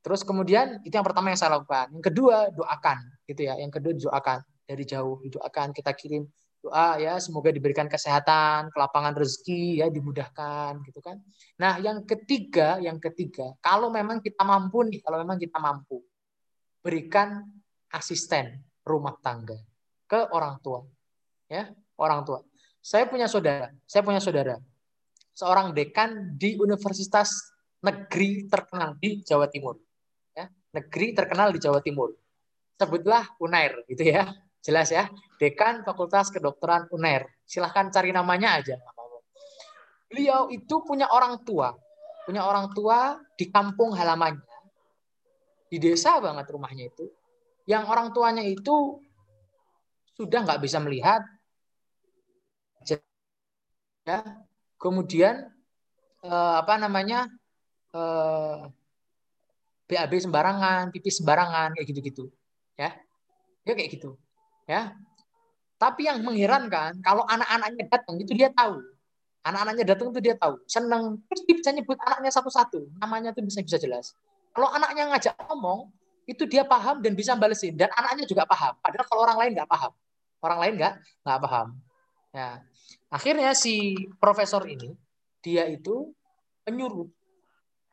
terus 0.06 0.22
kemudian 0.22 0.78
itu 0.86 0.94
yang 0.94 1.06
pertama 1.06 1.34
yang 1.34 1.38
saya 1.38 1.58
lakukan. 1.58 1.90
Yang 1.98 2.04
kedua 2.14 2.36
doakan 2.54 2.98
gitu 3.26 3.42
ya. 3.42 3.58
Yang 3.58 3.72
kedua 3.82 3.92
doakan 3.98 4.38
dari 4.62 4.84
jauh 4.86 5.18
doakan 5.26 5.74
kita 5.74 5.90
kirim 5.98 6.30
doa 6.58 6.98
ya 6.98 7.14
semoga 7.22 7.54
diberikan 7.54 7.86
kesehatan, 7.86 8.74
kelapangan 8.74 9.14
rezeki 9.14 9.78
ya 9.78 9.86
dimudahkan 9.90 10.82
gitu 10.90 10.98
kan. 10.98 11.22
Nah, 11.54 11.78
yang 11.78 12.02
ketiga, 12.02 12.82
yang 12.82 12.98
ketiga, 12.98 13.54
kalau 13.62 13.94
memang 13.94 14.18
kita 14.18 14.42
mampu 14.42 14.82
nih, 14.90 14.98
kalau 15.02 15.22
memang 15.22 15.38
kita 15.38 15.54
mampu 15.62 16.02
berikan 16.82 17.44
asisten 17.92 18.62
rumah 18.84 19.16
tangga 19.20 19.56
ke 20.08 20.32
orang 20.32 20.56
tua. 20.64 20.84
Ya, 21.48 21.72
orang 22.00 22.24
tua. 22.24 22.44
Saya 22.80 23.04
punya 23.08 23.28
saudara, 23.28 23.72
saya 23.84 24.04
punya 24.04 24.20
saudara. 24.20 24.56
Seorang 25.36 25.76
dekan 25.76 26.34
di 26.34 26.58
universitas 26.58 27.30
negeri 27.84 28.48
terkenal 28.50 28.98
di 28.98 29.22
Jawa 29.22 29.46
Timur. 29.46 29.78
Ya, 30.34 30.50
negeri 30.74 31.14
terkenal 31.14 31.54
di 31.54 31.60
Jawa 31.62 31.78
Timur. 31.84 32.14
sebutlah 32.78 33.26
Unair 33.42 33.82
gitu 33.90 34.06
ya. 34.06 34.30
Jelas 34.62 34.94
ya. 34.94 35.10
Dekan 35.42 35.82
Fakultas 35.82 36.30
Kedokteran 36.30 36.86
Unair. 36.94 37.26
Silahkan 37.42 37.90
cari 37.90 38.14
namanya 38.14 38.62
aja. 38.62 38.78
Beliau 40.06 40.46
itu 40.48 40.78
punya 40.86 41.10
orang 41.10 41.42
tua. 41.42 41.74
Punya 42.22 42.46
orang 42.46 42.70
tua 42.70 43.18
di 43.34 43.50
kampung 43.50 43.98
halamannya. 43.98 44.46
Di 45.68 45.76
desa 45.76 46.16
banget 46.18 46.48
rumahnya 46.48 46.88
itu. 46.88 47.06
Yang 47.68 47.84
orang 47.84 48.08
tuanya 48.16 48.44
itu 48.44 49.04
sudah 50.16 50.40
nggak 50.42 50.64
bisa 50.64 50.80
melihat. 50.80 51.22
Ya. 54.08 54.24
Kemudian 54.80 55.52
eh, 56.24 56.54
apa 56.64 56.74
namanya 56.80 57.28
eh, 57.92 58.60
BAB 59.88 60.12
sembarangan, 60.20 60.92
pipis 60.92 61.20
sembarangan 61.20 61.76
kayak 61.76 61.86
gitu-gitu. 61.92 62.24
Ya. 62.80 62.96
Ya 63.68 63.72
kayak 63.76 64.00
gitu. 64.00 64.16
Ya. 64.64 64.96
Tapi 65.78 66.10
yang 66.10 66.24
mengherankan 66.26 66.98
kalau 67.04 67.22
anak-anaknya 67.28 67.84
datang 67.86 68.16
itu 68.18 68.32
dia 68.34 68.50
tahu. 68.50 68.80
Anak-anaknya 69.46 69.84
datang 69.94 70.10
itu 70.10 70.20
dia 70.20 70.34
tahu. 70.34 70.60
Seneng. 70.66 71.22
Terus 71.30 71.42
dia 71.46 71.54
bisa 71.56 71.70
nyebut 71.72 71.96
anaknya 72.02 72.32
satu-satu. 72.34 72.98
Namanya 72.98 73.30
itu 73.32 73.40
bisa 73.46 73.60
bisa 73.62 73.78
jelas. 73.78 74.12
Kalau 74.52 74.68
anaknya 74.74 75.04
ngajak 75.14 75.34
ngomong, 75.48 75.90
itu 76.28 76.44
dia 76.44 76.66
paham 76.66 77.00
dan 77.00 77.16
bisa 77.16 77.32
balesin. 77.38 77.74
Dan 77.74 77.88
anaknya 77.94 78.28
juga 78.28 78.44
paham. 78.44 78.76
Padahal 78.84 79.06
kalau 79.08 79.20
orang 79.24 79.38
lain 79.40 79.52
nggak 79.56 79.70
paham. 79.70 79.92
Orang 80.44 80.58
lain 80.60 80.74
nggak 80.76 80.94
nggak 81.24 81.40
paham. 81.40 81.68
Ya. 82.36 82.48
Akhirnya 83.08 83.52
si 83.56 83.96
profesor 84.20 84.68
ini, 84.68 84.92
dia 85.40 85.64
itu 85.64 86.12
menyuruh 86.68 87.08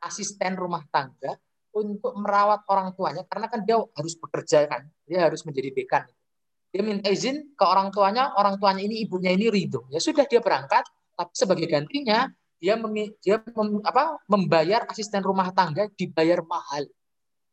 asisten 0.03 0.59
rumah 0.59 0.83
tangga 0.91 1.39
untuk 1.75 2.15
merawat 2.15 2.63
orang 2.71 2.95
tuanya 2.95 3.23
karena 3.27 3.47
kan 3.51 3.59
dia 3.67 3.75
harus 3.79 4.15
bekerja 4.15 4.63
kan 4.67 4.87
dia 5.03 5.27
harus 5.27 5.43
menjadi 5.43 5.75
dekan 5.75 6.03
dia 6.71 6.81
minta 6.83 7.11
izin 7.11 7.51
ke 7.51 7.63
orang 7.63 7.91
tuanya 7.91 8.31
orang 8.39 8.55
tuanya 8.55 8.83
ini 8.83 9.03
ibunya 9.03 9.35
ini 9.35 9.51
ridho 9.51 9.83
ya 9.91 9.99
sudah 9.99 10.23
dia 10.23 10.39
berangkat 10.39 10.87
tapi 11.15 11.33
sebagai 11.35 11.67
gantinya 11.67 12.31
dia 12.65 12.73
mem, 12.73 13.13
dia 13.21 13.37
mem, 13.53 13.77
apa 13.85 14.17
membayar 14.25 14.89
asisten 14.89 15.21
rumah 15.21 15.53
tangga 15.53 15.85
dibayar 15.93 16.41
mahal. 16.41 16.89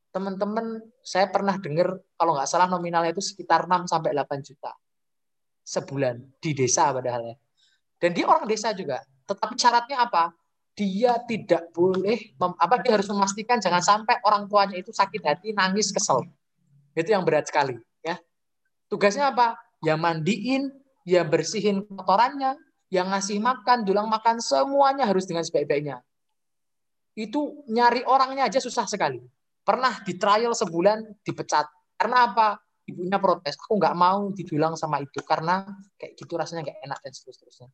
Teman-teman 0.08 0.80
saya 1.04 1.28
pernah 1.28 1.60
dengar 1.60 2.00
kalau 2.16 2.32
nggak 2.32 2.48
salah 2.48 2.64
nominalnya 2.64 3.12
itu 3.12 3.20
sekitar 3.20 3.68
6 3.68 3.92
sampai 3.92 4.16
8 4.16 4.40
juta 4.40 4.72
sebulan 5.68 6.16
di 6.40 6.56
desa 6.56 6.88
padahal 6.96 7.28
ya. 7.28 7.36
Dan 8.00 8.16
dia 8.16 8.24
orang 8.24 8.48
desa 8.48 8.72
juga. 8.72 9.04
Tetapi 9.28 9.52
syaratnya 9.60 10.00
apa? 10.00 10.32
Dia 10.72 11.20
tidak 11.28 11.68
boleh 11.76 12.32
apa 12.40 12.80
dia 12.80 12.96
harus 12.96 13.04
memastikan 13.12 13.60
jangan 13.60 13.84
sampai 13.84 14.16
orang 14.24 14.48
tuanya 14.48 14.80
itu 14.80 14.96
sakit 14.96 15.20
hati 15.20 15.52
nangis 15.52 15.92
kesel. 15.92 16.24
Itu 16.96 17.12
yang 17.12 17.28
berat 17.28 17.52
sekali 17.52 17.76
ya. 18.00 18.16
Tugasnya 18.88 19.28
apa? 19.28 19.60
Ya 19.84 20.00
mandiin 20.00 20.72
ya 21.04 21.20
bersihin 21.20 21.84
kotorannya 21.84 22.56
yang 22.93 23.09
ngasih 23.09 23.40
makan 23.40 23.88
dulang 23.88 24.05
makan 24.05 24.36
semuanya 24.45 25.09
harus 25.09 25.24
dengan 25.24 25.40
sebaik-baiknya. 25.40 26.05
Itu 27.16 27.64
nyari 27.72 28.05
orangnya 28.05 28.53
aja 28.53 28.61
susah 28.61 28.84
sekali. 28.84 29.16
Pernah 29.64 30.05
di 30.05 30.20
trial 30.20 30.53
sebulan 30.53 31.24
dipecat. 31.24 31.72
Karena 31.97 32.28
apa? 32.28 32.61
Ibunya 32.84 33.16
protes. 33.16 33.57
Aku 33.64 33.80
nggak 33.80 33.97
mau 33.97 34.28
didulang 34.36 34.76
sama 34.76 35.01
itu 35.01 35.24
karena 35.24 35.64
kayak 35.97 36.20
gitu 36.20 36.36
rasanya 36.36 36.68
nggak 36.68 36.78
enak 36.84 36.99
dan 37.01 37.12
seterusnya. 37.16 37.68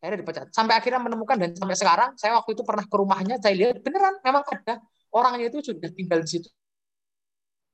Akhirnya 0.00 0.18
dipecat. 0.24 0.46
Sampai 0.56 0.80
akhirnya 0.80 1.04
menemukan 1.04 1.36
dan 1.36 1.52
sampai 1.52 1.76
sekarang 1.76 2.10
saya 2.16 2.32
waktu 2.40 2.56
itu 2.56 2.64
pernah 2.64 2.88
ke 2.88 2.96
rumahnya 2.96 3.36
saya 3.44 3.52
lihat 3.52 3.84
beneran 3.84 4.24
memang 4.24 4.40
ada. 4.48 4.80
Orangnya 5.12 5.52
itu 5.52 5.60
sudah 5.60 5.92
tinggal 5.92 6.24
di 6.24 6.28
situ. 6.32 6.48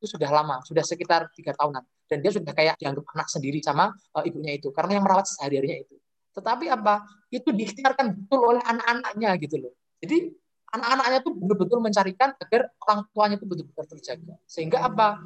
Itu 0.03 0.19
sudah 0.19 0.35
lama 0.35 0.67
sudah 0.67 0.83
sekitar 0.83 1.31
tiga 1.31 1.55
tahunan. 1.55 2.11
Dan 2.11 2.27
dia 2.27 2.35
sudah 2.35 2.51
kayak 2.51 2.75
dianggap 2.75 3.07
anak 3.15 3.29
sendiri 3.31 3.63
sama 3.63 3.95
uh, 4.19 4.25
ibunya 4.27 4.59
itu. 4.59 4.75
Karena 4.75 4.99
yang 4.99 5.07
merawat 5.07 5.31
sehari-harinya 5.31 5.79
itu 5.79 5.95
tetapi 6.39 6.71
apa 6.71 7.03
itu 7.35 7.51
diikhtiarkan 7.51 8.15
betul 8.15 8.41
oleh 8.55 8.63
anak-anaknya 8.63 9.31
gitu 9.43 9.57
loh 9.59 9.73
jadi 9.99 10.31
anak-anaknya 10.73 11.19
tuh 11.27 11.33
betul-betul 11.35 11.79
mencarikan 11.83 12.31
agar 12.39 12.71
orang 12.87 12.99
tuanya 13.11 13.37
itu 13.37 13.47
betul-betul 13.49 13.85
terjaga 13.91 14.35
sehingga 14.47 14.87
apa 14.87 15.19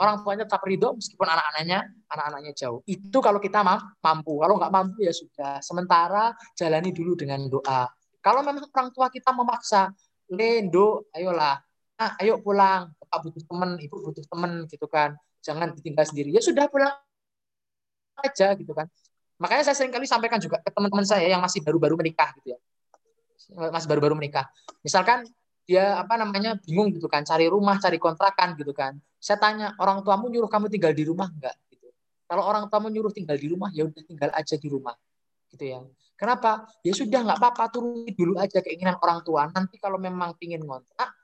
orang 0.00 0.16
tuanya 0.24 0.48
tetap 0.48 0.64
ridho 0.64 0.96
meskipun 0.96 1.28
anak-anaknya 1.28 1.92
anak-anaknya 2.08 2.52
jauh. 2.56 2.80
Itu 2.88 3.20
kalau 3.20 3.36
kita 3.36 3.60
mampu. 4.00 4.40
Kalau 4.40 4.56
nggak 4.56 4.72
mampu 4.72 5.04
ya 5.04 5.12
sudah. 5.12 5.60
Sementara 5.60 6.32
jalani 6.56 6.90
dulu 6.90 7.12
dengan 7.14 7.44
doa. 7.46 7.84
Kalau 8.24 8.40
memang 8.40 8.64
orang 8.72 8.90
tua 8.92 9.12
kita 9.12 9.30
memaksa, 9.32 9.92
Lendo, 10.32 11.08
ayolah, 11.12 11.60
nah, 12.00 12.16
ayo 12.24 12.40
pulang. 12.40 12.92
Bapak 12.96 13.28
butuh 13.28 13.44
teman, 13.44 13.70
ibu 13.76 13.96
butuh 14.00 14.24
teman 14.24 14.64
gitu 14.68 14.86
kan. 14.88 15.14
Jangan 15.44 15.76
ditinggal 15.76 16.04
sendiri. 16.08 16.32
Ya 16.32 16.40
sudah 16.40 16.64
pulang 16.72 16.96
aja 18.20 18.56
gitu 18.56 18.72
kan. 18.72 18.88
Makanya 19.40 19.64
saya 19.64 19.76
sering 19.76 19.90
kali 19.90 20.04
sampaikan 20.04 20.36
juga 20.36 20.60
ke 20.60 20.68
teman-teman 20.68 21.08
saya 21.08 21.24
yang 21.24 21.40
masih 21.40 21.64
baru-baru 21.64 21.96
menikah 21.96 22.28
gitu 22.36 22.54
ya. 22.54 22.58
Masih 23.72 23.88
baru-baru 23.88 24.14
menikah. 24.14 24.46
Misalkan 24.84 25.24
dia 25.64 25.96
apa 25.96 26.20
namanya 26.20 26.60
bingung 26.60 26.92
gitu 26.92 27.08
kan 27.08 27.24
cari 27.24 27.48
rumah 27.48 27.80
cari 27.80 27.96
kontrakan 27.96 28.52
gitu 28.60 28.76
kan. 28.76 29.00
Saya 29.16 29.40
tanya 29.40 29.72
orang 29.80 30.04
tuamu 30.04 30.28
nyuruh 30.28 30.48
kamu 30.52 30.68
tinggal 30.68 30.92
di 30.92 31.08
rumah 31.08 31.32
enggak 31.32 31.56
gitu. 31.72 31.88
Kalau 32.28 32.44
orang 32.44 32.68
tuamu 32.68 32.92
nyuruh 32.92 33.12
tinggal 33.16 33.40
di 33.40 33.48
rumah 33.48 33.72
ya 33.72 33.88
udah 33.88 34.02
tinggal 34.04 34.30
aja 34.36 34.54
di 34.60 34.68
rumah. 34.68 34.92
Gitu 35.48 35.64
ya. 35.72 35.80
Kenapa? 36.20 36.68
Ya 36.84 36.92
sudah 36.92 37.24
nggak 37.24 37.38
apa-apa 37.40 37.64
turuti 37.72 38.12
dulu 38.12 38.36
aja 38.36 38.60
keinginan 38.60 39.00
orang 39.00 39.24
tua. 39.24 39.48
Nanti 39.48 39.80
kalau 39.80 39.96
memang 39.96 40.36
pingin 40.36 40.60
ngontrak 40.60 41.16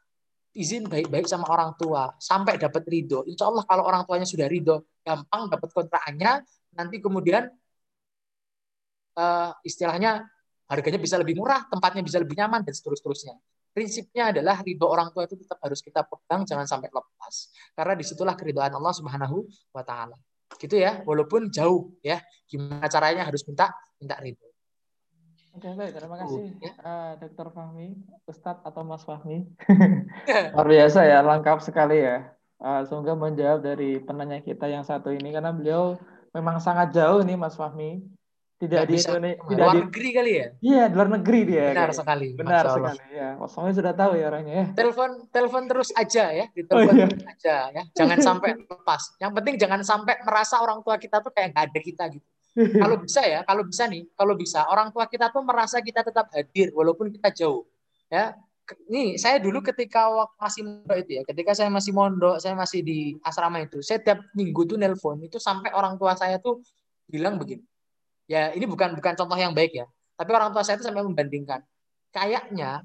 izin 0.56 0.88
baik-baik 0.88 1.28
sama 1.28 1.44
orang 1.52 1.76
tua. 1.76 2.16
Sampai 2.16 2.56
dapat 2.56 2.80
ridho. 2.88 3.28
Insya 3.28 3.52
Allah 3.52 3.68
kalau 3.68 3.84
orang 3.84 4.08
tuanya 4.08 4.24
sudah 4.24 4.48
ridho 4.48 4.88
gampang 5.04 5.52
dapat 5.52 5.68
kontrakannya. 5.68 6.40
Nanti 6.80 6.96
kemudian 7.04 7.44
uh, 9.16 9.50
istilahnya 9.64 10.24
harganya 10.68 11.00
bisa 11.00 11.16
lebih 11.16 11.40
murah 11.40 11.64
tempatnya 11.66 12.04
bisa 12.04 12.20
lebih 12.20 12.36
nyaman 12.36 12.62
dan 12.62 12.74
seterusnya 12.76 13.34
prinsipnya 13.76 14.32
adalah 14.32 14.64
ridho 14.64 14.88
orang 14.88 15.12
tua 15.12 15.28
itu 15.28 15.36
tetap 15.36 15.60
harus 15.60 15.84
kita 15.84 16.00
pegang, 16.08 16.48
jangan 16.48 16.64
sampai 16.64 16.88
lepas. 16.88 17.52
Karena 17.76 17.92
di 17.92 18.08
situlah 18.08 18.32
keridhaan 18.32 18.72
Allah 18.72 18.94
Subhanahu 18.96 19.44
wa 19.76 19.84
Ta'ala. 19.84 20.16
Gitu 20.56 20.80
ya, 20.80 21.04
walaupun 21.04 21.52
jauh 21.52 21.92
ya. 22.00 22.24
Gimana 22.48 22.88
caranya 22.88 23.28
harus 23.28 23.44
minta 23.44 23.76
minta 24.00 24.16
ridho. 24.16 24.48
Oke, 25.52 25.68
baik. 25.76 25.92
Terima 25.92 26.16
kasih, 26.24 26.56
ya. 26.56 26.72
uh, 26.80 27.12
Dr. 27.20 27.52
Fahmi, 27.52 28.00
Ustadz 28.24 28.64
atau 28.64 28.80
Mas 28.80 29.04
Fahmi. 29.04 29.44
Luar 30.56 30.68
biasa 30.68 31.04
ya, 31.04 31.20
lengkap 31.20 31.60
sekali 31.60 32.00
ya. 32.00 32.32
Uh, 32.56 32.80
semoga 32.88 33.12
menjawab 33.12 33.60
dari 33.60 34.00
penanya 34.00 34.40
kita 34.40 34.72
yang 34.72 34.88
satu 34.88 35.12
ini, 35.12 35.36
karena 35.36 35.52
beliau 35.52 36.00
memang 36.32 36.60
sangat 36.60 36.96
jauh 36.96 37.20
nih, 37.20 37.36
Mas 37.36 37.56
Fahmi 37.56 38.04
tidak 38.56 38.88
di 38.88 38.96
Indonesia 38.96 39.36
tidak 39.36 39.66
luar 39.68 39.74
di 39.76 39.80
negeri 39.84 40.08
kali 40.16 40.32
ya? 40.32 40.46
Iya 40.64 40.82
di 40.88 40.94
luar 40.96 41.10
negeri 41.12 41.40
dia. 41.44 41.64
Benar 41.76 41.90
kayak. 41.92 41.98
sekali. 42.00 42.28
Benar 42.32 42.64
sekali 42.64 43.04
ya 43.12 43.28
kosongnya 43.36 43.72
sudah 43.76 43.92
tahu 43.92 44.12
ya 44.16 44.24
orangnya 44.32 44.54
ya. 44.56 44.66
Telepon 44.72 45.10
telepon 45.28 45.62
terus 45.68 45.88
aja 45.92 46.24
ya 46.32 46.46
telepon 46.48 46.88
oh, 46.88 46.96
iya. 46.96 47.06
terus 47.12 47.24
aja 47.28 47.56
ya. 47.68 47.82
Jangan 47.92 48.18
sampai 48.24 48.50
lepas. 48.56 49.02
Yang 49.20 49.32
penting 49.36 49.54
jangan 49.60 49.80
sampai 49.84 50.14
merasa 50.24 50.56
orang 50.64 50.80
tua 50.80 50.96
kita 50.96 51.20
tuh 51.20 51.32
kayak 51.36 51.52
nggak 51.52 51.64
ada 51.68 51.80
kita 51.84 52.04
gitu. 52.16 52.26
Kalau 52.56 52.96
bisa 52.96 53.20
ya 53.28 53.40
kalau 53.44 53.62
bisa 53.68 53.84
nih 53.92 54.02
kalau 54.16 54.34
bisa 54.40 54.60
orang 54.72 54.88
tua 54.88 55.04
kita 55.04 55.28
tuh 55.28 55.44
merasa 55.44 55.76
kita 55.84 56.00
tetap 56.00 56.32
hadir 56.32 56.72
walaupun 56.72 57.12
kita 57.12 57.28
jauh 57.36 57.68
ya. 58.08 58.32
Nih 58.88 59.20
saya 59.20 59.36
dulu 59.38 59.60
ketika 59.62 60.10
waktu 60.10 60.36
masih 60.42 60.62
mondok 60.66 60.96
itu 61.04 61.10
ya 61.20 61.22
ketika 61.28 61.52
saya 61.54 61.68
masih 61.70 61.92
mondok 61.94 62.40
saya 62.42 62.56
masih 62.56 62.82
di 62.82 63.14
asrama 63.22 63.62
itu 63.62 63.78
saya 63.78 64.02
tiap 64.02 64.26
minggu 64.34 64.66
tuh 64.66 64.74
nelpon 64.74 65.22
itu 65.22 65.38
sampai 65.38 65.70
orang 65.70 65.94
tua 65.94 66.18
saya 66.18 66.42
tuh 66.42 66.58
bilang 67.06 67.38
begini 67.38 67.62
ya 68.26 68.50
ini 68.52 68.66
bukan 68.66 68.98
bukan 68.98 69.14
contoh 69.14 69.38
yang 69.38 69.54
baik 69.54 69.72
ya. 69.72 69.86
Tapi 70.18 70.30
orang 70.34 70.50
tua 70.50 70.62
saya 70.66 70.76
itu 70.78 70.86
sampai 70.86 71.06
membandingkan. 71.06 71.62
Kayaknya 72.10 72.82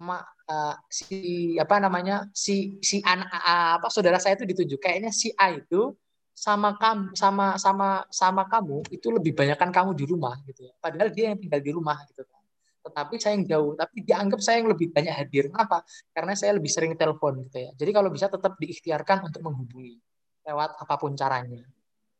ma, 0.00 0.22
uh, 0.22 0.76
si 0.88 1.54
apa 1.58 1.76
namanya 1.82 2.28
si 2.32 2.78
si 2.80 3.02
anak 3.04 3.28
uh, 3.28 3.80
apa 3.80 3.88
saudara 3.92 4.16
saya 4.22 4.38
itu 4.38 4.46
ditunjuk 4.48 4.80
kayaknya 4.80 5.10
si 5.12 5.32
A 5.36 5.52
itu 5.52 5.92
sama 6.32 6.72
kamu 6.78 7.12
sama 7.12 7.60
sama 7.60 7.88
sama 8.08 8.42
kamu 8.48 8.80
itu 8.88 9.12
lebih 9.12 9.36
banyak 9.36 9.56
kan 9.60 9.70
kamu 9.74 9.92
di 9.92 10.04
rumah 10.08 10.38
gitu 10.48 10.70
ya. 10.70 10.72
Padahal 10.78 11.12
dia 11.12 11.34
yang 11.34 11.38
tinggal 11.40 11.60
di 11.60 11.72
rumah 11.74 11.98
gitu 12.08 12.24
kan. 12.24 12.40
Tetapi 12.80 13.14
saya 13.20 13.36
yang 13.36 13.44
jauh 13.44 13.72
tapi 13.76 13.96
dianggap 14.04 14.40
saya 14.40 14.64
yang 14.64 14.72
lebih 14.72 14.88
banyak 14.92 15.12
hadir. 15.12 15.52
Kenapa? 15.52 15.84
Karena 16.16 16.32
saya 16.32 16.56
lebih 16.56 16.70
sering 16.72 16.96
telepon 16.96 17.44
gitu 17.44 17.58
ya. 17.60 17.70
Jadi 17.76 17.90
kalau 17.92 18.08
bisa 18.08 18.32
tetap 18.32 18.56
diikhtiarkan 18.56 19.28
untuk 19.28 19.40
menghubungi 19.44 20.00
lewat 20.48 20.80
apa 20.80 20.94
pun 20.96 21.12
caranya. 21.12 21.60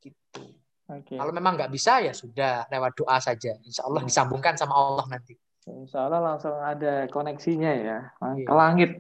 Gitu 0.04 0.59
Okay. 0.90 1.16
Kalau 1.22 1.30
memang 1.30 1.54
nggak 1.54 1.70
bisa 1.70 2.02
ya 2.02 2.10
sudah 2.10 2.66
lewat 2.66 2.98
doa 2.98 3.22
saja. 3.22 3.54
Insya 3.62 3.86
Allah 3.86 4.02
hmm. 4.02 4.10
disambungkan 4.10 4.58
sama 4.58 4.74
Allah 4.74 5.06
nanti. 5.06 5.38
Insya 5.70 6.10
Allah 6.10 6.34
langsung 6.34 6.56
ada 6.58 7.06
koneksinya 7.06 7.70
ya 7.70 7.98
yeah. 8.10 8.46
ke 8.46 8.54
langit. 8.54 8.90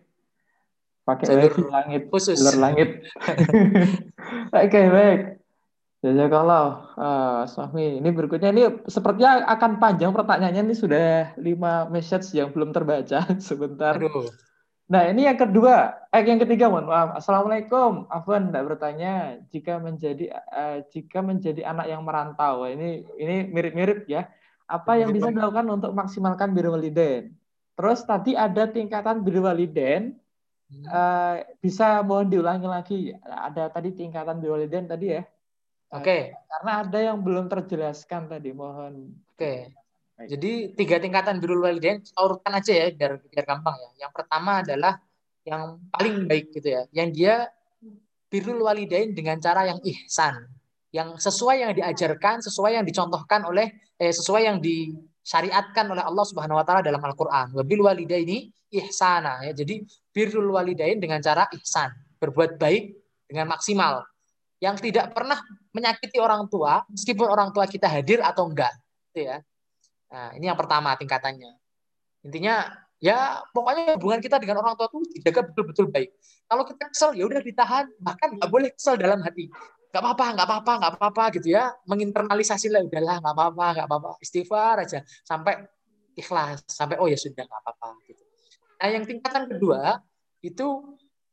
Pakai 1.02 1.26
jalur 1.26 1.66
langit 1.66 2.02
khusus. 2.06 2.38
Jalur 2.38 2.58
langit. 2.62 3.02
Oke 4.54 4.68
okay, 4.70 4.86
baik. 4.86 5.20
Jazakallah, 6.00 6.96
uh, 6.96 7.40
Suami. 7.44 8.00
Ini 8.00 8.08
berikutnya 8.08 8.48
ini 8.56 8.64
sepertinya 8.88 9.44
akan 9.52 9.76
panjang 9.76 10.16
pertanyaannya 10.16 10.62
ini 10.64 10.76
sudah 10.76 11.36
lima 11.36 11.92
message 11.92 12.32
yang 12.32 12.54
belum 12.56 12.72
terbaca 12.72 13.28
sebentar. 13.48 14.00
Aduh. 14.00 14.32
Nah, 14.90 15.06
ini 15.06 15.22
yang 15.22 15.38
kedua, 15.38 16.02
eh 16.10 16.26
yang 16.26 16.42
ketiga, 16.42 16.66
mohon 16.66 16.90
maaf. 16.90 17.22
Assalamualaikum. 17.22 18.10
Afwan 18.10 18.50
tidak 18.50 18.74
bertanya 18.74 19.38
jika 19.54 19.78
menjadi 19.78 20.34
uh, 20.50 20.82
jika 20.90 21.22
menjadi 21.22 21.62
anak 21.62 21.86
yang 21.86 22.02
merantau. 22.02 22.66
Ini 22.66 23.06
ini 23.14 23.36
mirip-mirip 23.54 24.10
ya. 24.10 24.26
Apa 24.66 24.98
yang 24.98 25.14
bisa 25.14 25.30
dilakukan 25.30 25.66
untuk 25.70 25.94
maksimalkan 25.94 26.50
biru 26.50 26.74
waliden? 26.74 27.38
Terus 27.78 28.02
tadi 28.02 28.34
ada 28.34 28.66
tingkatan 28.66 29.22
biru 29.22 29.46
waliden. 29.46 30.18
Uh, 30.90 31.38
bisa 31.62 32.02
mohon 32.02 32.26
diulangi 32.26 32.66
lagi. 32.66 33.00
Ada 33.22 33.70
tadi 33.70 33.94
tingkatan 33.94 34.42
biru 34.42 34.58
waliden 34.58 34.90
tadi 34.90 35.14
ya. 35.14 35.22
Oke. 35.94 36.02
Okay. 36.02 36.22
Karena 36.34 36.72
ada 36.82 36.98
yang 36.98 37.18
belum 37.22 37.46
terjelaskan 37.46 38.26
tadi, 38.26 38.50
mohon. 38.50 39.14
Oke. 39.34 39.38
Okay. 39.38 39.58
Jadi 40.28 40.76
tiga 40.76 41.00
tingkatan 41.00 41.40
birrul 41.40 41.64
walidain 41.64 42.04
urutkan 42.20 42.52
aja 42.60 42.72
ya 42.76 42.86
biar 42.92 43.24
biar 43.24 43.44
gampang 43.48 43.76
ya. 43.80 44.04
Yang 44.04 44.12
pertama 44.12 44.60
adalah 44.60 45.00
yang 45.48 45.80
paling 45.88 46.28
baik 46.28 46.52
gitu 46.52 46.68
ya. 46.76 46.82
Yang 46.92 47.08
dia 47.16 47.34
birrul 48.28 48.60
walidain 48.60 49.16
dengan 49.16 49.40
cara 49.40 49.64
yang 49.64 49.80
ihsan, 49.80 50.44
yang 50.92 51.16
sesuai 51.16 51.56
yang 51.64 51.72
diajarkan, 51.72 52.44
sesuai 52.44 52.76
yang 52.76 52.84
dicontohkan 52.84 53.48
oleh 53.48 53.72
eh, 53.96 54.12
sesuai 54.12 54.42
yang 54.44 54.60
disyariatkan 54.60 55.88
oleh 55.88 56.04
Allah 56.04 56.24
Subhanahu 56.28 56.60
wa 56.60 56.64
taala 56.68 56.84
dalam 56.84 57.00
Al-Qur'an. 57.00 57.56
Wabil 57.56 57.80
walidaini 57.80 58.52
ihsana 58.76 59.48
ya. 59.48 59.56
Jadi 59.56 59.88
birrul 60.12 60.52
walidain 60.52 61.00
dengan 61.00 61.24
cara 61.24 61.48
ihsan, 61.56 61.96
berbuat 62.20 62.60
baik 62.60 62.92
dengan 63.24 63.48
maksimal. 63.48 64.04
Yang 64.60 64.92
tidak 64.92 65.16
pernah 65.16 65.40
menyakiti 65.72 66.20
orang 66.20 66.44
tua 66.52 66.84
meskipun 66.92 67.24
orang 67.24 67.48
tua 67.56 67.64
kita 67.64 67.88
hadir 67.88 68.20
atau 68.20 68.44
enggak 68.44 68.76
gitu 69.10 69.26
ya 69.26 69.42
Nah, 70.10 70.34
ini 70.34 70.44
yang 70.50 70.58
pertama 70.58 70.94
tingkatannya. 70.98 71.54
Intinya 72.26 72.66
ya 73.00 73.40
pokoknya 73.54 73.96
hubungan 73.96 74.20
kita 74.20 74.36
dengan 74.36 74.60
orang 74.60 74.76
tua 74.76 74.90
itu 74.92 75.00
dijaga 75.16 75.40
betul-betul 75.50 75.86
baik. 75.88 76.10
Kalau 76.50 76.64
kita 76.66 76.84
kesel 76.90 77.10
ya 77.16 77.24
udah 77.30 77.40
ditahan, 77.40 77.86
bahkan 78.02 78.36
nggak 78.36 78.50
boleh 78.50 78.70
kesel 78.74 78.98
dalam 78.98 79.22
hati. 79.22 79.48
Nggak 79.90 80.02
apa-apa, 80.02 80.26
nggak 80.34 80.46
apa-apa, 80.46 80.72
nggak 80.82 80.92
apa-apa 80.98 81.24
gitu 81.38 81.48
ya. 81.54 81.72
Menginternalisasi 81.86 82.66
lah 82.68 82.82
udahlah 82.84 83.16
nggak 83.22 83.34
apa-apa, 83.34 83.66
nggak 83.78 83.86
apa-apa. 83.86 84.10
Istighfar 84.20 84.76
aja 84.82 84.98
sampai 85.22 85.54
ikhlas, 86.18 86.66
sampai 86.66 86.98
oh 86.98 87.06
ya 87.06 87.16
sudah 87.16 87.46
nggak 87.46 87.60
apa-apa 87.64 87.88
gitu. 88.10 88.22
Nah, 88.80 88.88
yang 88.90 89.04
tingkatan 89.06 89.44
kedua 89.46 90.02
itu 90.42 90.66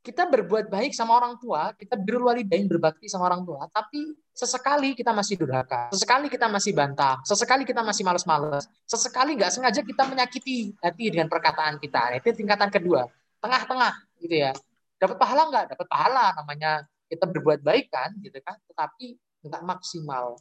kita 0.08 0.24
berbuat 0.24 0.72
baik 0.72 0.96
sama 0.96 1.20
orang 1.20 1.36
tua, 1.36 1.76
kita 1.76 2.00
birrul 2.00 2.32
walidain 2.32 2.64
berbakti 2.64 3.12
sama 3.12 3.28
orang 3.28 3.44
tua, 3.44 3.68
tapi 3.68 4.16
sesekali 4.32 4.96
kita 4.96 5.12
masih 5.12 5.36
durhaka, 5.36 5.92
sesekali 5.92 6.32
kita 6.32 6.48
masih 6.48 6.72
bantah, 6.72 7.20
sesekali 7.28 7.68
kita 7.68 7.84
masih 7.84 8.08
males-males, 8.08 8.72
sesekali 8.88 9.36
nggak 9.36 9.52
sengaja 9.52 9.84
kita 9.84 10.08
menyakiti 10.08 10.72
hati 10.80 11.12
dengan 11.12 11.28
perkataan 11.28 11.76
kita. 11.84 12.24
Itu 12.24 12.32
tingkatan 12.32 12.72
kedua, 12.72 13.04
tengah-tengah 13.44 14.24
gitu 14.24 14.48
ya. 14.48 14.56
Dapat 14.96 15.20
pahala 15.20 15.42
nggak? 15.52 15.66
Dapat 15.76 15.88
pahala, 15.92 16.26
namanya 16.40 16.88
kita 17.12 17.28
berbuat 17.28 17.60
baik 17.60 17.92
kan, 17.92 18.16
gitu 18.24 18.40
kan. 18.40 18.56
Tetapi 18.64 19.12
nggak 19.44 19.64
maksimal. 19.68 20.40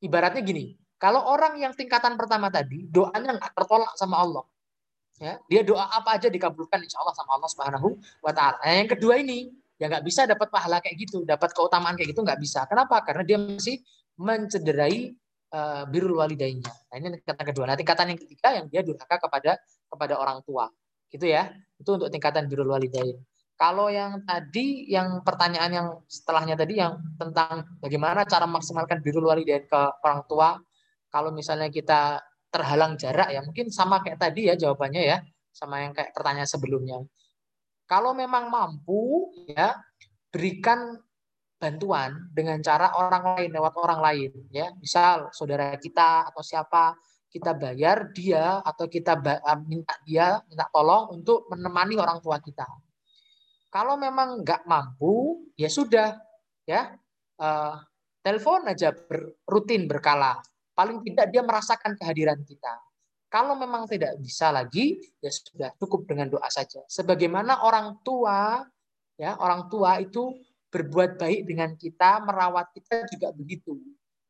Ibaratnya 0.00 0.40
gini, 0.40 0.80
kalau 0.96 1.28
orang 1.28 1.60
yang 1.60 1.76
tingkatan 1.76 2.16
pertama 2.16 2.48
tadi 2.48 2.88
doanya 2.88 3.36
nggak 3.36 3.52
tertolak 3.52 3.92
sama 4.00 4.24
Allah, 4.24 4.48
ya 5.18 5.38
dia 5.46 5.62
doa 5.62 5.86
apa 5.90 6.18
aja 6.18 6.26
dikabulkan 6.26 6.82
insya 6.82 6.98
Allah 7.02 7.14
sama 7.14 7.38
Allah 7.38 7.50
Subhanahu 7.50 7.88
wa 8.22 8.32
taala. 8.34 8.58
Nah, 8.62 8.74
yang 8.74 8.90
kedua 8.90 9.14
ini 9.22 9.50
ya 9.78 9.86
nggak 9.90 10.04
bisa 10.06 10.26
dapat 10.26 10.50
pahala 10.50 10.78
kayak 10.82 10.96
gitu, 11.06 11.22
dapat 11.22 11.50
keutamaan 11.54 11.94
kayak 11.94 12.14
gitu 12.14 12.22
nggak 12.22 12.40
bisa. 12.42 12.66
Kenapa? 12.66 13.02
Karena 13.06 13.22
dia 13.22 13.38
masih 13.38 13.78
mencederai 14.18 15.14
uh, 15.54 15.84
birrul 15.90 16.18
walidainnya. 16.18 16.70
Nah, 16.70 16.96
ini 16.98 17.18
tingkatan 17.22 17.44
kedua. 17.46 17.64
Nah, 17.70 17.76
tingkatan 17.78 18.06
yang 18.14 18.20
ketiga 18.20 18.48
yang 18.54 18.66
dia 18.70 18.80
durhaka 18.82 19.16
kepada 19.18 19.58
kepada 19.86 20.14
orang 20.18 20.38
tua. 20.42 20.70
Gitu 21.10 21.26
ya. 21.30 21.50
Itu 21.78 21.98
untuk 21.98 22.10
tingkatan 22.10 22.50
birrul 22.50 22.74
walidain. 22.74 23.18
Kalau 23.54 23.86
yang 23.86 24.26
tadi 24.26 24.90
yang 24.90 25.22
pertanyaan 25.22 25.70
yang 25.70 25.88
setelahnya 26.10 26.58
tadi 26.58 26.82
yang 26.82 26.98
tentang 27.14 27.78
bagaimana 27.78 28.26
cara 28.26 28.50
maksimalkan 28.50 28.98
birrul 28.98 29.30
walidain 29.30 29.62
ke 29.62 29.80
orang 30.02 30.26
tua 30.26 30.58
kalau 31.06 31.30
misalnya 31.30 31.70
kita 31.70 32.18
terhalang 32.54 32.94
jarak 32.94 33.34
ya. 33.34 33.42
Mungkin 33.42 33.74
sama 33.74 33.98
kayak 33.98 34.22
tadi 34.22 34.46
ya 34.46 34.54
jawabannya 34.54 35.02
ya 35.02 35.18
sama 35.50 35.82
yang 35.82 35.90
kayak 35.90 36.14
pertanyaan 36.14 36.46
sebelumnya. 36.46 37.02
Kalau 37.90 38.14
memang 38.14 38.46
mampu 38.46 39.34
ya 39.50 39.74
berikan 40.30 40.94
bantuan 41.58 42.30
dengan 42.30 42.62
cara 42.62 42.94
orang 42.94 43.34
lain 43.34 43.50
lewat 43.50 43.74
orang 43.74 44.00
lain 44.00 44.30
ya. 44.54 44.70
Misal 44.78 45.34
saudara 45.34 45.74
kita 45.74 46.30
atau 46.30 46.42
siapa 46.46 46.94
kita 47.34 47.50
bayar 47.58 48.14
dia 48.14 48.62
atau 48.62 48.86
kita 48.86 49.18
eh, 49.18 49.58
minta 49.66 49.98
dia 50.06 50.38
minta 50.46 50.70
tolong 50.70 51.18
untuk 51.18 51.50
menemani 51.50 51.98
orang 51.98 52.22
tua 52.22 52.38
kita. 52.38 52.66
Kalau 53.74 53.98
memang 53.98 54.46
nggak 54.46 54.70
mampu 54.70 55.42
ya 55.58 55.66
sudah 55.66 56.14
ya 56.62 56.94
uh, 57.42 57.74
telepon 58.22 58.70
aja 58.70 58.94
ber, 58.94 59.42
rutin 59.50 59.90
berkala 59.90 60.38
Paling 60.74 61.06
tidak 61.06 61.30
dia 61.30 61.42
merasakan 61.46 61.94
kehadiran 61.94 62.42
kita. 62.42 62.74
Kalau 63.30 63.58
memang 63.58 63.86
tidak 63.90 64.14
bisa 64.22 64.54
lagi, 64.54 64.98
ya 65.18 65.30
sudah 65.30 65.70
cukup 65.78 66.06
dengan 66.06 66.30
doa 66.30 66.46
saja. 66.50 66.82
Sebagaimana 66.86 67.66
orang 67.66 67.98
tua, 68.06 68.62
ya 69.18 69.34
orang 69.42 69.66
tua 69.66 69.98
itu 69.98 70.34
berbuat 70.70 71.18
baik 71.18 71.40
dengan 71.46 71.74
kita, 71.74 72.22
merawat 72.22 72.70
kita 72.74 73.06
juga 73.10 73.34
begitu. 73.34 73.78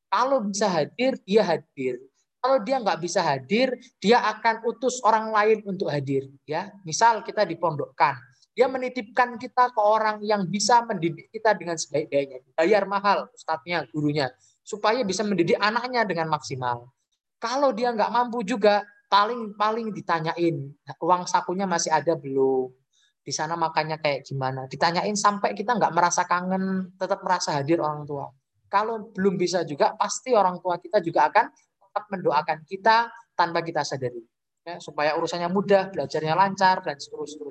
Kalau 0.09 0.41
bisa 0.45 0.69
hadir, 0.69 1.21
dia 1.25 1.45
hadir. 1.45 2.01
Kalau 2.41 2.61
dia 2.61 2.77
nggak 2.77 3.01
bisa 3.01 3.25
hadir, 3.25 3.73
dia 4.01 4.21
akan 4.21 4.69
utus 4.69 5.01
orang 5.01 5.33
lain 5.33 5.65
untuk 5.65 5.89
hadir. 5.89 6.29
Ya, 6.45 6.69
misal 6.85 7.25
kita 7.25 7.49
dipondokkan, 7.49 8.21
dia 8.53 8.69
menitipkan 8.69 9.41
kita 9.41 9.73
ke 9.73 9.81
orang 9.81 10.21
yang 10.21 10.45
bisa 10.47 10.85
mendidik 10.85 11.33
kita 11.33 11.57
dengan 11.57 11.81
sebaik-baiknya. 11.81 12.45
Bayar 12.55 12.85
mahal 12.85 13.33
ustadznya, 13.33 13.89
gurunya 13.91 14.29
supaya 14.65 15.05
bisa 15.05 15.21
mendidik 15.23 15.61
anaknya 15.61 16.09
dengan 16.09 16.33
maksimal. 16.33 16.89
Kalau 17.37 17.71
dia 17.77 17.93
nggak 17.93 18.09
mampu 18.09 18.41
juga, 18.43 18.81
paling 19.13 19.55
paling 19.55 19.93
ditanyain 19.93 20.73
uang 20.99 21.29
sakunya 21.29 21.69
masih 21.69 21.93
ada 21.93 22.17
belum, 22.17 22.73
di 23.21 23.33
sana 23.33 23.57
makannya 23.57 24.01
kayak 24.01 24.25
gimana. 24.25 24.65
Ditanyain 24.69 25.17
sampai 25.17 25.53
kita 25.53 25.77
nggak 25.77 25.93
merasa 25.93 26.25
kangen, 26.25 26.97
tetap 26.97 27.21
merasa 27.25 27.61
hadir 27.61 27.81
orang 27.85 28.05
tua. 28.09 28.29
Kalau 28.69 29.13
belum 29.13 29.37
bisa 29.37 29.65
juga, 29.65 29.93
pasti 29.95 30.33
orang 30.33 30.61
tua 30.61 30.81
kita 30.81 30.99
juga 31.05 31.29
akan 31.29 31.47
tetap 31.55 32.05
mendoakan 32.11 32.59
kita 32.65 33.13
tanpa 33.37 33.65
kita 33.65 33.85
sadari. 33.85 34.21
Ya, 34.65 34.81
supaya 34.81 35.13
urusannya 35.21 35.53
mudah, 35.53 35.93
belajarnya 35.93 36.33
lancar, 36.33 36.81
dan 36.81 36.97
seterusnya. 36.97 37.45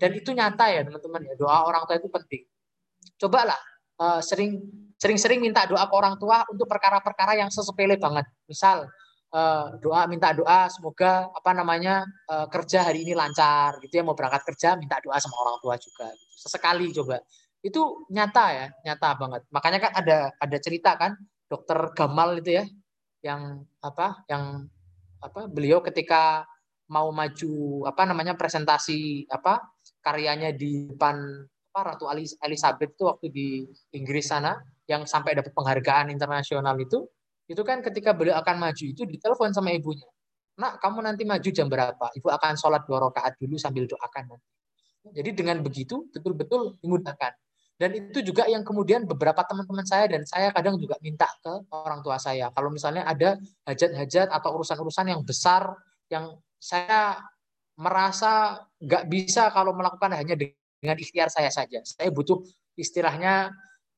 Dan 0.00 0.10
itu 0.16 0.32
nyata 0.32 0.72
ya 0.72 0.80
teman-teman 0.88 1.28
ya, 1.28 1.34
doa 1.36 1.68
orang 1.68 1.84
tua 1.84 2.00
itu 2.00 2.08
penting. 2.08 2.48
Cobalah 3.20 3.60
uh, 4.00 4.20
sering 4.24 4.56
sering-sering 5.00 5.40
minta 5.40 5.64
doa 5.64 5.88
ke 5.88 5.94
orang 5.96 6.20
tua 6.20 6.44
untuk 6.52 6.68
perkara-perkara 6.68 7.40
yang 7.40 7.48
sesepele 7.48 7.96
banget. 7.96 8.28
Misal 8.44 8.84
uh, 9.32 9.80
doa 9.80 10.04
minta 10.04 10.36
doa 10.36 10.68
semoga 10.68 11.32
apa 11.32 11.50
namanya 11.56 12.04
uh, 12.28 12.46
kerja 12.52 12.84
hari 12.84 13.08
ini 13.08 13.16
lancar 13.16 13.80
gitu 13.80 13.96
ya 13.96 14.04
mau 14.04 14.12
berangkat 14.12 14.44
kerja 14.52 14.76
minta 14.76 15.00
doa 15.00 15.16
sama 15.16 15.40
orang 15.40 15.56
tua 15.64 15.74
juga. 15.80 16.12
Gitu. 16.12 16.34
Sesekali 16.36 16.92
coba. 16.92 17.16
Itu 17.64 18.04
nyata 18.12 18.44
ya, 18.52 18.66
nyata 18.84 19.08
banget. 19.16 19.42
Makanya 19.48 19.78
kan 19.88 19.92
ada 19.96 20.18
ada 20.36 20.56
cerita 20.60 20.94
kan 21.00 21.16
dokter 21.48 21.96
Gamal 21.96 22.44
itu 22.44 22.60
ya 22.60 22.64
yang 23.24 23.64
apa 23.80 24.24
yang 24.28 24.68
apa 25.20 25.48
beliau 25.48 25.84
ketika 25.84 26.44
mau 26.88 27.12
maju 27.12 27.84
apa 27.86 28.02
namanya 28.08 28.34
presentasi 28.34 29.28
apa 29.28 29.60
karyanya 30.00 30.50
di 30.56 30.88
depan 30.88 31.46
apa 31.70 31.94
Ratu 31.94 32.10
Elizabeth 32.42 32.98
itu 32.98 33.04
waktu 33.06 33.26
di 33.30 33.48
Inggris 33.94 34.26
sana 34.26 34.58
yang 34.90 35.06
sampai 35.06 35.38
dapat 35.38 35.54
penghargaan 35.54 36.10
internasional 36.10 36.74
itu, 36.82 37.06
itu 37.46 37.62
kan 37.62 37.78
ketika 37.78 38.10
beliau 38.10 38.42
akan 38.42 38.58
maju 38.58 38.84
itu 38.90 39.06
ditelepon 39.06 39.54
sama 39.54 39.70
ibunya. 39.70 40.06
Nak, 40.58 40.82
kamu 40.82 41.06
nanti 41.06 41.22
maju 41.22 41.50
jam 41.54 41.70
berapa? 41.70 42.10
Ibu 42.18 42.26
akan 42.26 42.58
sholat 42.58 42.82
dua 42.90 43.06
rakaat 43.06 43.38
dulu 43.38 43.54
sambil 43.54 43.86
doakan 43.86 44.34
nanti. 44.34 44.50
Jadi 45.14 45.30
dengan 45.32 45.62
begitu 45.62 46.10
betul-betul 46.10 46.76
dimudahkan. 46.82 47.32
Dan 47.80 47.96
itu 47.96 48.20
juga 48.20 48.44
yang 48.44 48.60
kemudian 48.60 49.08
beberapa 49.08 49.40
teman-teman 49.40 49.88
saya 49.88 50.04
dan 50.04 50.28
saya 50.28 50.52
kadang 50.52 50.76
juga 50.76 51.00
minta 51.00 51.24
ke 51.40 51.64
orang 51.72 52.04
tua 52.04 52.20
saya. 52.20 52.52
Kalau 52.52 52.68
misalnya 52.68 53.08
ada 53.08 53.40
hajat-hajat 53.64 54.28
atau 54.28 54.60
urusan-urusan 54.60 55.08
yang 55.08 55.24
besar 55.24 55.80
yang 56.12 56.36
saya 56.60 57.24
merasa 57.80 58.60
nggak 58.84 59.08
bisa 59.08 59.48
kalau 59.56 59.72
melakukan 59.72 60.12
hanya 60.12 60.36
dengan 60.36 60.96
ikhtiar 61.00 61.32
saya 61.32 61.48
saja. 61.48 61.80
Saya 61.80 62.12
butuh 62.12 62.44
istilahnya 62.76 63.48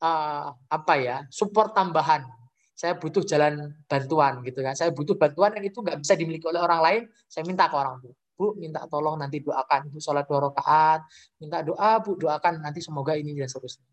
uh, 0.02 0.50
apa 0.50 0.94
ya 0.98 1.16
support 1.30 1.72
tambahan. 1.72 2.26
Saya 2.74 2.98
butuh 2.98 3.22
jalan 3.22 3.78
bantuan 3.86 4.42
gitu 4.42 4.58
kan. 4.58 4.74
Saya 4.74 4.90
butuh 4.90 5.14
bantuan 5.14 5.54
yang 5.54 5.64
itu 5.70 5.78
nggak 5.78 6.02
bisa 6.02 6.18
dimiliki 6.18 6.42
oleh 6.50 6.58
orang 6.58 6.80
lain 6.82 7.02
saya 7.30 7.46
minta 7.46 7.70
ke 7.70 7.76
orang 7.78 8.02
tua. 8.02 8.14
Bu 8.34 8.58
minta 8.58 8.82
tolong 8.90 9.20
nanti 9.20 9.38
doakan 9.38 9.92
bu 9.92 10.02
sholat 10.02 10.26
dua 10.26 10.50
rakaat 10.50 11.06
minta 11.38 11.62
doa 11.62 12.02
bu 12.02 12.18
doakan 12.18 12.58
nanti 12.58 12.82
semoga 12.82 13.14
ini 13.14 13.38
dan 13.38 13.46
seterusnya. 13.46 13.86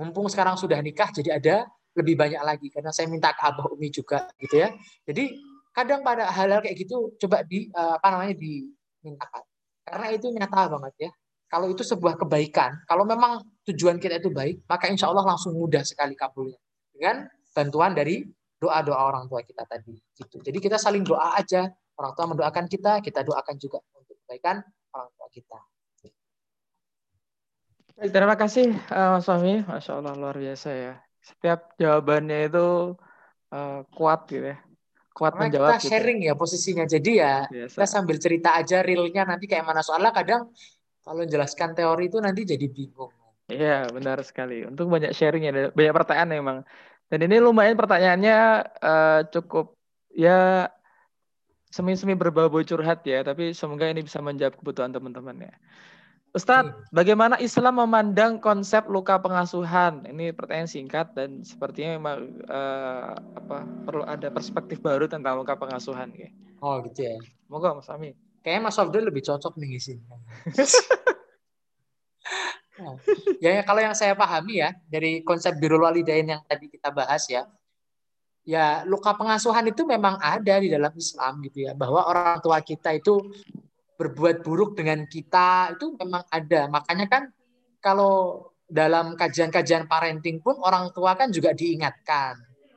Mumpung 0.00 0.26
sekarang 0.32 0.56
sudah 0.56 0.80
nikah 0.80 1.12
jadi 1.12 1.36
ada 1.36 1.56
lebih 1.94 2.18
banyak 2.18 2.42
lagi 2.42 2.66
karena 2.72 2.90
saya 2.90 3.06
minta 3.06 3.30
ke 3.30 3.42
abah 3.44 3.70
umi 3.70 3.92
juga 3.92 4.26
gitu 4.40 4.56
ya. 4.58 4.72
Jadi 5.04 5.36
kadang 5.74 6.00
pada 6.06 6.30
hal-hal 6.30 6.62
kayak 6.62 6.86
gitu 6.86 7.18
coba 7.18 7.42
di 7.44 7.68
uh, 7.74 7.98
apa 7.98 8.08
namanya 8.14 8.34
dimintakan. 8.38 9.44
Karena 9.84 10.06
itu 10.14 10.26
nyata 10.32 10.70
banget 10.70 10.94
ya. 10.96 11.10
Kalau 11.50 11.70
itu 11.70 11.86
sebuah 11.86 12.18
kebaikan, 12.18 12.82
kalau 12.88 13.06
memang 13.06 13.38
tujuan 13.72 13.96
kita 13.96 14.20
itu 14.20 14.28
baik, 14.28 14.68
maka 14.68 14.92
insya 14.92 15.08
Allah 15.08 15.24
langsung 15.24 15.56
mudah 15.56 15.80
sekali 15.82 16.12
kabulnya 16.12 16.60
dengan 16.92 17.24
bantuan 17.54 17.96
dari 17.96 18.22
doa-doa 18.60 19.00
orang 19.12 19.24
tua 19.28 19.44
kita 19.44 19.64
tadi. 19.68 19.92
Gitu. 20.14 20.40
Jadi 20.40 20.58
kita 20.60 20.76
saling 20.80 21.04
doa 21.04 21.36
aja. 21.36 21.68
Orang 21.94 22.12
tua 22.18 22.26
mendoakan 22.26 22.66
kita, 22.66 22.98
kita 23.06 23.22
doakan 23.22 23.54
juga 23.54 23.78
untuk 23.94 24.18
kebaikan 24.26 24.58
orang 24.90 25.10
tua 25.14 25.28
kita. 25.30 25.58
terima 28.10 28.34
kasih 28.34 28.74
uh, 28.90 29.14
Mas 29.14 29.22
Fahmi. 29.22 29.62
Masya 29.62 30.02
Allah 30.02 30.18
luar 30.18 30.34
biasa 30.34 30.68
ya. 30.74 30.94
Setiap 31.22 31.78
jawabannya 31.78 32.50
itu 32.50 32.98
uh, 33.54 33.80
kuat 33.94 34.26
gitu 34.26 34.50
ya. 34.50 34.58
Kuat 35.14 35.38
Karena 35.38 35.42
menjawab. 35.46 35.70
Kita 35.78 35.82
gitu. 35.86 35.90
sharing 35.94 36.18
ya 36.26 36.34
posisinya. 36.34 36.84
Jadi 36.90 37.12
ya 37.22 37.46
biasa. 37.46 37.74
kita 37.78 37.86
sambil 37.86 38.16
cerita 38.18 38.58
aja 38.58 38.82
realnya 38.82 39.22
nanti 39.22 39.46
kayak 39.46 39.62
mana. 39.62 39.86
Soalnya 39.86 40.10
kadang 40.10 40.50
kalau 41.06 41.22
jelaskan 41.22 41.70
teori 41.78 42.10
itu 42.10 42.18
nanti 42.18 42.42
jadi 42.42 42.66
bingung. 42.66 43.14
Iya, 43.48 43.92
benar 43.92 44.24
sekali. 44.24 44.64
Untuk 44.64 44.88
banyak 44.88 45.12
sharing 45.12 45.44
ya, 45.44 45.52
banyak 45.72 45.94
pertanyaan 45.94 46.30
memang. 46.32 46.58
Dan 47.12 47.28
ini 47.28 47.36
lumayan 47.38 47.76
pertanyaannya 47.76 48.38
uh, 48.80 49.20
cukup 49.28 49.76
ya 50.16 50.72
semi-semi 51.68 52.16
berbau 52.16 52.48
curhat 52.64 53.04
ya, 53.04 53.20
tapi 53.20 53.52
semoga 53.52 53.84
ini 53.90 54.00
bisa 54.00 54.22
menjawab 54.24 54.56
kebutuhan 54.56 54.94
teman-teman 54.94 55.50
ya. 55.50 55.54
Ustadz, 56.34 56.66
hmm. 56.66 56.90
bagaimana 56.90 57.38
Islam 57.38 57.78
memandang 57.78 58.42
konsep 58.42 58.90
luka 58.90 59.22
pengasuhan? 59.22 60.02
Ini 60.02 60.34
pertanyaan 60.34 60.66
singkat 60.66 61.14
dan 61.14 61.46
sepertinya 61.46 61.94
memang 61.94 62.18
uh, 62.50 63.14
apa 63.38 63.62
perlu 63.86 64.02
ada 64.02 64.34
perspektif 64.34 64.82
baru 64.82 65.06
tentang 65.06 65.38
luka 65.38 65.54
pengasuhan. 65.54 66.10
Ya. 66.18 66.34
Oh 66.58 66.82
gitu 66.82 67.06
ya. 67.06 67.22
Moga 67.46 67.78
Mas 67.78 67.86
Ami. 67.86 68.18
Kayaknya 68.42 68.66
Mas 68.66 68.78
Abdul 68.82 69.06
lebih 69.06 69.22
cocok 69.22 69.54
nih 69.62 69.78
ngisi. 69.78 69.94
ya, 73.38 73.50
ya 73.60 73.62
kalau 73.62 73.80
yang 73.82 73.94
saya 73.94 74.18
pahami 74.18 74.60
ya 74.62 74.74
dari 74.90 75.22
konsep 75.22 75.54
birul 75.58 75.86
walidain 75.86 76.26
yang 76.26 76.42
tadi 76.46 76.66
kita 76.66 76.90
bahas 76.90 77.22
ya, 77.30 77.46
ya 78.42 78.82
luka 78.84 79.14
pengasuhan 79.14 79.70
itu 79.70 79.86
memang 79.86 80.18
ada 80.18 80.58
di 80.58 80.68
dalam 80.68 80.90
Islam 80.94 81.42
gitu 81.46 81.70
ya, 81.70 81.72
bahwa 81.72 82.04
orang 82.06 82.42
tua 82.42 82.58
kita 82.60 82.94
itu 82.98 83.22
berbuat 83.94 84.42
buruk 84.42 84.74
dengan 84.74 85.06
kita 85.06 85.78
itu 85.78 85.94
memang 85.94 86.26
ada. 86.28 86.66
Makanya 86.66 87.06
kan 87.06 87.22
kalau 87.78 88.50
dalam 88.66 89.14
kajian-kajian 89.14 89.86
parenting 89.86 90.42
pun 90.42 90.58
orang 90.58 90.90
tua 90.90 91.14
kan 91.14 91.30
juga 91.30 91.54
diingatkan 91.54 92.34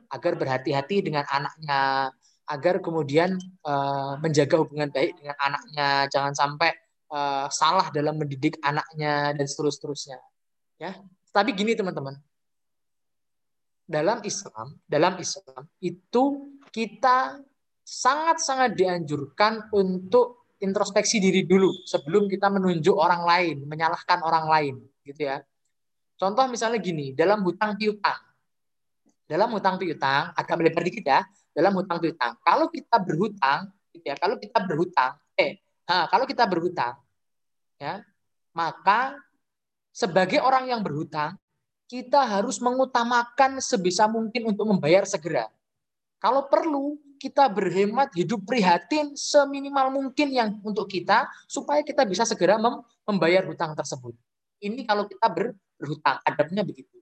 agar 0.08 0.32
berhati-hati 0.38 1.04
dengan 1.04 1.26
anaknya, 1.28 2.12
agar 2.48 2.80
kemudian 2.80 3.36
uh, 3.66 4.16
menjaga 4.24 4.56
hubungan 4.62 4.88
baik 4.88 5.20
dengan 5.20 5.36
anaknya, 5.36 6.08
jangan 6.08 6.32
sampai 6.32 6.72
uh, 7.10 7.46
salah 7.52 7.88
dalam 7.90 8.16
mendidik 8.16 8.56
anaknya 8.62 9.34
dan 9.36 9.46
seterusnya. 9.48 10.20
Ya, 10.78 10.94
tapi 11.34 11.50
gini 11.52 11.74
teman-teman, 11.74 12.16
dalam 13.88 14.20
Islam, 14.22 14.76
dalam 14.84 15.16
Islam 15.18 15.64
itu 15.80 16.54
kita 16.68 17.40
sangat-sangat 17.82 18.76
dianjurkan 18.76 19.72
untuk 19.72 20.52
introspeksi 20.60 21.18
diri 21.18 21.48
dulu 21.48 21.72
sebelum 21.88 22.28
kita 22.28 22.52
menunjuk 22.52 22.92
orang 22.92 23.24
lain, 23.24 23.56
menyalahkan 23.64 24.20
orang 24.20 24.46
lain, 24.46 24.74
gitu 25.08 25.24
ya. 25.24 25.40
Contoh 26.18 26.44
misalnya 26.50 26.82
gini, 26.82 27.14
dalam 27.14 27.40
hutang 27.46 27.78
piutang. 27.78 28.20
Dalam 29.28 29.48
hutang 29.54 29.76
piutang, 29.80 30.34
agak 30.34 30.54
melebar 30.58 30.82
dikit 30.84 31.04
ya, 31.04 31.20
dalam 31.54 31.72
hutang 31.78 32.02
piutang. 32.02 32.36
Kalau 32.42 32.66
kita 32.68 32.96
berhutang, 33.00 33.70
gitu 33.94 34.04
ya, 34.04 34.16
kalau 34.18 34.36
kita 34.36 34.58
berhutang, 34.66 35.16
eh, 35.38 35.62
nah, 35.88 36.04
kalau 36.12 36.28
kita 36.28 36.44
berhutang, 36.44 37.00
ya, 37.80 38.04
maka 38.52 39.16
sebagai 39.90 40.38
orang 40.44 40.68
yang 40.68 40.84
berhutang, 40.84 41.34
kita 41.88 42.20
harus 42.20 42.60
mengutamakan 42.60 43.64
sebisa 43.64 44.04
mungkin 44.04 44.52
untuk 44.52 44.68
membayar 44.68 45.08
segera. 45.08 45.48
Kalau 46.20 46.44
perlu, 46.46 47.00
kita 47.16 47.48
berhemat 47.48 48.12
hidup 48.14 48.44
prihatin 48.44 49.16
seminimal 49.16 49.90
mungkin 49.90 50.28
yang 50.30 50.60
untuk 50.62 50.86
kita 50.86 51.26
supaya 51.48 51.80
kita 51.82 52.04
bisa 52.04 52.28
segera 52.28 52.60
membayar 53.08 53.42
hutang 53.48 53.72
tersebut. 53.72 54.14
Ini 54.60 54.84
kalau 54.84 55.08
kita 55.08 55.26
ber, 55.32 55.56
berhutang, 55.80 56.20
adabnya 56.22 56.62
begitu. 56.62 56.94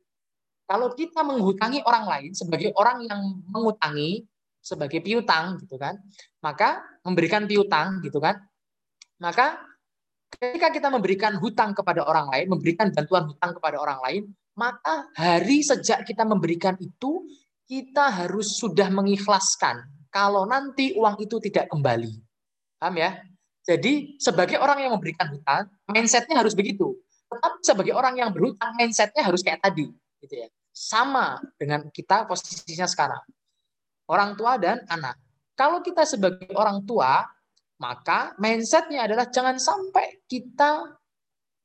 Kalau 0.65 0.95
kita 0.95 1.21
menghutangi 1.27 1.83
orang 1.85 2.05
lain 2.07 2.31
sebagai 2.33 2.71
orang 2.79 3.05
yang 3.05 3.21
mengutangi, 3.51 4.25
sebagai 4.67 4.99
piutang 4.99 5.63
gitu 5.63 5.79
kan 5.79 5.95
maka 6.43 6.83
memberikan 7.07 7.47
piutang 7.47 8.03
gitu 8.03 8.19
kan 8.19 8.43
maka 9.23 9.61
ketika 10.37 10.69
kita 10.69 10.89
memberikan 10.93 11.39
hutang 11.39 11.73
kepada 11.73 12.05
orang 12.05 12.29
lain 12.29 12.47
memberikan 12.53 12.93
bantuan 12.93 13.31
hutang 13.31 13.53
kepada 13.57 13.77
orang 13.81 13.99
lain 14.05 14.23
maka 14.57 15.13
hari 15.13 15.61
sejak 15.61 16.09
kita 16.09 16.25
memberikan 16.25 16.75
itu 16.81 17.29
kita 17.67 18.09
harus 18.09 18.57
sudah 18.57 18.89
mengikhlaskan 18.89 19.85
kalau 20.09 20.49
nanti 20.49 20.97
uang 20.97 21.21
itu 21.21 21.37
tidak 21.45 21.69
kembali. 21.69 22.17
Paham 22.81 22.97
ya? 22.97 23.21
Jadi 23.67 24.17
sebagai 24.17 24.57
orang 24.57 24.81
yang 24.81 24.97
memberikan 24.97 25.29
hutang 25.29 25.69
mindsetnya 25.91 26.41
harus 26.41 26.57
begitu. 26.57 26.97
Tetapi 27.29 27.59
sebagai 27.61 27.93
orang 27.93 28.17
yang 28.17 28.31
berhutang 28.33 28.73
mindsetnya 28.81 29.21
harus 29.21 29.45
kayak 29.45 29.61
tadi 29.61 29.93
gitu 30.25 30.35
ya. 30.41 30.49
Sama 30.73 31.43
dengan 31.61 31.85
kita 31.93 32.25
posisinya 32.25 32.89
sekarang. 32.89 33.21
Orang 34.09 34.39
tua 34.41 34.57
dan 34.57 34.87
anak. 34.89 35.21
Kalau 35.53 35.85
kita 35.85 36.09
sebagai 36.09 36.49
orang 36.57 36.81
tua, 36.89 37.27
maka 37.77 38.33
mindsetnya 38.41 39.05
adalah 39.05 39.29
jangan 39.29 39.61
sampai 39.61 40.25
kita 40.25 40.97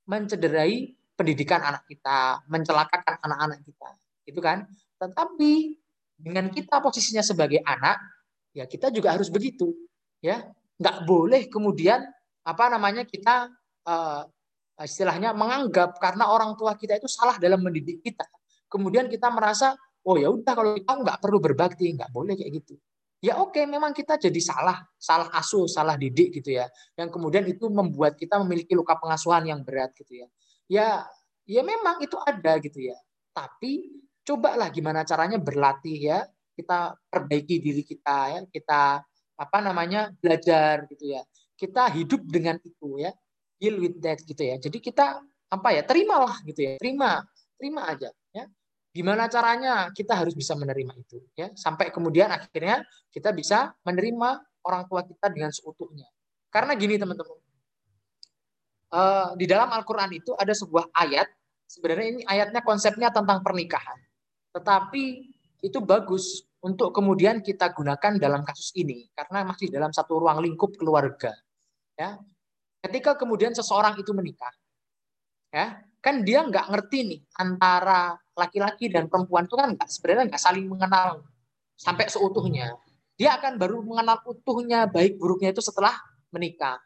mencederai 0.07 0.91
pendidikan 1.15 1.61
anak 1.63 1.87
kita, 1.87 2.43
mencelakakan 2.51 3.15
anak-anak 3.21 3.59
kita, 3.63 3.89
gitu 4.27 4.39
kan? 4.43 4.67
Tetapi 4.99 5.77
dengan 6.19 6.51
kita 6.51 6.83
posisinya 6.83 7.23
sebagai 7.23 7.63
anak, 7.63 8.01
ya 8.51 8.67
kita 8.67 8.91
juga 8.91 9.15
harus 9.15 9.31
begitu, 9.31 9.71
ya. 10.19 10.43
Nggak 10.81 10.97
boleh 11.05 11.45
kemudian 11.45 12.01
apa 12.41 12.65
namanya 12.73 13.05
kita 13.05 13.53
uh, 13.85 14.25
istilahnya 14.81 15.29
menganggap 15.37 16.01
karena 16.01 16.25
orang 16.25 16.57
tua 16.57 16.73
kita 16.73 16.97
itu 16.97 17.05
salah 17.05 17.37
dalam 17.37 17.61
mendidik 17.61 18.01
kita, 18.01 18.25
kemudian 18.65 19.05
kita 19.07 19.29
merasa 19.29 19.77
oh 20.01 20.17
ya 20.17 20.33
udah 20.33 20.53
kalau 20.57 20.73
kita 20.73 20.93
nggak 21.05 21.17
perlu 21.21 21.37
berbakti 21.37 21.85
nggak 21.93 22.09
boleh 22.09 22.33
kayak 22.33 22.51
gitu 22.61 22.73
ya 23.21 23.37
oke 23.37 23.61
memang 23.69 23.93
kita 23.93 24.17
jadi 24.17 24.41
salah 24.41 24.81
salah 24.97 25.29
asuh 25.37 25.69
salah 25.69 25.95
didik 25.95 26.41
gitu 26.41 26.57
ya. 26.57 26.65
Yang 26.97 27.09
kemudian 27.15 27.45
itu 27.45 27.69
membuat 27.69 28.17
kita 28.17 28.41
memiliki 28.41 28.73
luka 28.73 28.97
pengasuhan 28.97 29.45
yang 29.45 29.61
berat 29.61 29.93
gitu 29.95 30.25
ya. 30.25 30.27
Ya 30.67 30.87
ya 31.45 31.61
memang 31.61 32.01
itu 32.01 32.17
ada 32.17 32.57
gitu 32.57 32.81
ya. 32.81 32.97
Tapi 33.31 34.01
cobalah 34.25 34.73
gimana 34.73 35.05
caranya 35.05 35.37
berlatih 35.37 35.97
ya. 36.01 36.19
Kita 36.57 36.97
perbaiki 37.07 37.61
diri 37.61 37.85
kita 37.85 38.17
ya. 38.35 38.39
Kita 38.49 38.81
apa 39.37 39.57
namanya 39.61 40.09
belajar 40.17 40.89
gitu 40.89 41.13
ya. 41.15 41.21
Kita 41.53 41.93
hidup 41.93 42.25
dengan 42.25 42.57
itu 42.59 42.97
ya. 42.97 43.13
Deal 43.61 43.77
with 43.77 44.01
that 44.01 44.17
gitu 44.25 44.41
ya. 44.41 44.57
Jadi 44.57 44.81
kita 44.81 45.21
apa 45.53 45.69
ya 45.77 45.85
terimalah 45.85 46.41
gitu 46.49 46.65
ya. 46.65 46.73
Terima 46.81 47.21
terima 47.61 47.85
aja 47.85 48.09
Gimana 48.91 49.31
caranya 49.31 49.87
kita 49.95 50.19
harus 50.19 50.35
bisa 50.35 50.51
menerima 50.51 50.91
itu 50.99 51.23
ya? 51.39 51.47
Sampai 51.55 51.95
kemudian 51.95 52.27
akhirnya 52.27 52.83
kita 53.07 53.31
bisa 53.31 53.71
menerima 53.87 54.29
orang 54.67 54.83
tua 54.91 55.07
kita 55.07 55.31
dengan 55.31 55.47
seutuhnya. 55.47 56.11
Karena 56.51 56.75
gini 56.75 56.99
teman-teman, 56.99 57.39
uh, 58.91 59.31
di 59.39 59.47
dalam 59.47 59.71
Al-Quran 59.71 60.11
itu 60.11 60.35
ada 60.35 60.51
sebuah 60.51 60.91
ayat. 60.91 61.27
Sebenarnya 61.71 62.07
ini 62.19 62.21
ayatnya 62.27 62.59
konsepnya 62.67 63.15
tentang 63.15 63.39
pernikahan, 63.39 63.95
tetapi 64.51 65.31
itu 65.63 65.79
bagus 65.79 66.43
untuk 66.59 66.91
kemudian 66.91 67.39
kita 67.39 67.71
gunakan 67.71 68.19
dalam 68.19 68.43
kasus 68.43 68.75
ini. 68.75 69.07
Karena 69.15 69.47
masih 69.47 69.71
dalam 69.71 69.95
satu 69.95 70.19
ruang 70.19 70.43
lingkup 70.43 70.75
keluarga. 70.75 71.31
Ya, 71.95 72.19
ketika 72.83 73.15
kemudian 73.15 73.55
seseorang 73.55 73.95
itu 73.95 74.11
menikah, 74.11 74.51
ya 75.47 75.79
kan 76.01 76.25
dia 76.25 76.41
nggak 76.41 76.65
ngerti 76.73 76.97
nih 77.05 77.21
antara 77.37 78.17
laki-laki 78.33 78.89
dan 78.89 79.05
perempuan 79.05 79.45
itu 79.45 79.53
kan 79.53 79.77
nggak 79.77 79.87
sebenarnya 79.87 80.33
nggak 80.33 80.41
saling 80.41 80.65
mengenal 80.65 81.21
sampai 81.77 82.09
seutuhnya. 82.09 82.73
Dia 83.17 83.37
akan 83.37 83.61
baru 83.61 83.85
mengenal 83.85 84.17
utuhnya 84.25 84.89
baik 84.89 85.21
buruknya 85.21 85.53
itu 85.53 85.61
setelah 85.61 85.93
menikah. 86.33 86.81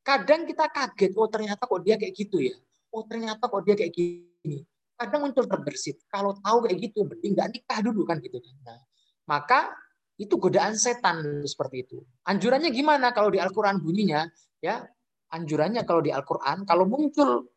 Kadang 0.00 0.48
kita 0.48 0.68
kaget, 0.72 1.12
oh 1.16 1.28
ternyata 1.28 1.68
kok 1.68 1.80
dia 1.84 2.00
kayak 2.00 2.12
gitu 2.16 2.40
ya. 2.40 2.56
Oh 2.88 3.04
ternyata 3.04 3.48
kok 3.48 3.62
dia 3.68 3.76
kayak 3.76 3.92
gini. 3.92 4.64
Kadang 4.96 5.28
muncul 5.28 5.44
terbersit. 5.44 6.00
Kalau 6.08 6.36
tahu 6.40 6.68
kayak 6.68 6.78
gitu, 6.88 7.04
mending 7.04 7.32
nggak 7.36 7.48
nikah 7.52 7.78
dulu 7.84 8.04
kan 8.08 8.20
gitu. 8.20 8.40
Nah, 8.64 8.80
maka 9.28 9.72
itu 10.16 10.38
godaan 10.38 10.78
setan 10.78 11.42
seperti 11.44 11.88
itu. 11.88 11.98
Anjurannya 12.28 12.70
gimana 12.70 13.10
kalau 13.10 13.28
di 13.28 13.42
Al-Quran 13.42 13.82
bunyinya? 13.82 14.28
Ya, 14.62 14.86
anjurannya 15.34 15.82
kalau 15.84 16.00
di 16.00 16.14
Al-Quran, 16.14 16.62
kalau 16.64 16.86
muncul 16.86 17.50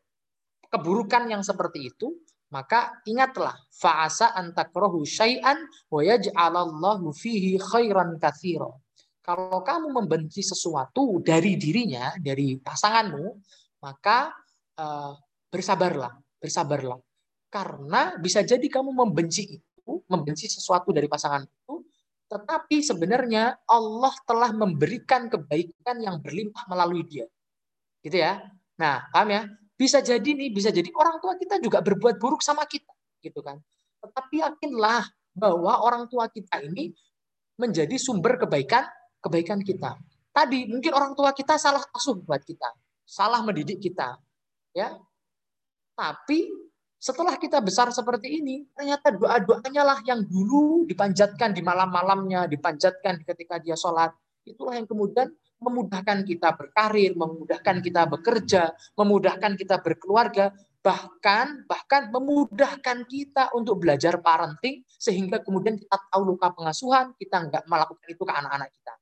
keburukan 0.68 1.28
yang 1.28 1.42
seperti 1.44 1.92
itu, 1.92 2.12
maka 2.48 3.04
ingatlah 3.04 3.52
fa'asa 3.68 4.32
antakrohu 4.32 5.04
syai'an 5.04 5.60
wa 5.92 6.00
yaj'alallahu 6.00 7.12
fihi 7.12 7.60
khairan 7.60 8.16
katsira. 8.16 8.72
Kalau 9.20 9.60
kamu 9.60 9.92
membenci 9.92 10.40
sesuatu 10.40 11.20
dari 11.20 11.60
dirinya, 11.60 12.16
dari 12.16 12.56
pasanganmu, 12.56 13.26
maka 13.84 14.32
uh, 14.80 15.12
bersabarlah, 15.52 16.16
bersabarlah. 16.40 16.96
Karena 17.52 18.16
bisa 18.16 18.40
jadi 18.40 18.64
kamu 18.64 18.96
membenci 18.96 19.60
itu, 19.60 19.92
membenci 20.08 20.48
sesuatu 20.48 20.96
dari 20.96 21.12
pasangan 21.12 21.44
itu, 21.44 21.84
tetapi 22.28 22.80
sebenarnya 22.80 23.64
Allah 23.68 24.12
telah 24.24 24.52
memberikan 24.52 25.28
kebaikan 25.28 26.00
yang 26.00 26.20
berlimpah 26.24 26.64
melalui 26.68 27.04
dia. 27.04 27.28
Gitu 28.00 28.20
ya. 28.20 28.40
Nah, 28.80 29.08
paham 29.12 29.28
ya? 29.28 29.42
Bisa 29.78 30.02
jadi 30.02 30.26
nih, 30.26 30.50
bisa 30.50 30.74
jadi 30.74 30.90
orang 30.90 31.22
tua 31.22 31.38
kita 31.38 31.62
juga 31.62 31.78
berbuat 31.78 32.18
buruk 32.18 32.42
sama 32.42 32.66
kita, 32.66 32.90
gitu 33.22 33.38
kan. 33.46 33.62
Tetapi 34.02 34.42
yakinlah 34.42 35.06
bahwa 35.38 35.86
orang 35.86 36.10
tua 36.10 36.26
kita 36.26 36.58
ini 36.66 36.90
menjadi 37.54 37.94
sumber 37.94 38.42
kebaikan 38.42 38.82
kebaikan 39.22 39.62
kita. 39.62 39.94
Tadi 40.34 40.66
mungkin 40.66 40.90
orang 40.94 41.14
tua 41.14 41.30
kita 41.30 41.58
salah 41.58 41.82
asuh 41.94 42.18
buat 42.18 42.42
kita, 42.42 42.66
salah 43.06 43.38
mendidik 43.42 43.78
kita, 43.78 44.18
ya. 44.74 44.98
Tapi 45.94 46.46
setelah 46.98 47.38
kita 47.38 47.62
besar 47.62 47.90
seperti 47.94 48.42
ini, 48.42 48.66
ternyata 48.74 49.14
doa-doanya 49.14 49.82
lah 49.86 49.98
yang 50.02 50.26
dulu 50.26 50.86
dipanjatkan 50.86 51.54
di 51.54 51.62
malam-malamnya, 51.62 52.50
dipanjatkan 52.50 53.22
ketika 53.22 53.62
dia 53.62 53.78
sholat. 53.78 54.10
Itulah 54.48 54.80
yang 54.80 54.88
kemudian 54.88 55.28
memudahkan 55.60 56.24
kita 56.24 56.54
berkarir, 56.54 57.12
memudahkan 57.12 57.76
kita 57.84 58.02
bekerja, 58.08 58.72
memudahkan 58.96 59.52
kita 59.58 59.76
berkeluarga, 59.84 60.54
bahkan 60.78 61.66
bahkan 61.66 62.08
memudahkan 62.08 63.04
kita 63.10 63.50
untuk 63.52 63.82
belajar 63.82 64.22
parenting 64.22 64.86
sehingga 64.96 65.42
kemudian 65.42 65.76
kita 65.76 65.98
tahu 66.08 66.22
luka 66.34 66.54
pengasuhan, 66.54 67.12
kita 67.18 67.50
nggak 67.50 67.64
melakukan 67.66 68.06
itu 68.08 68.22
ke 68.22 68.32
anak-anak 68.32 68.70
kita. 68.72 68.94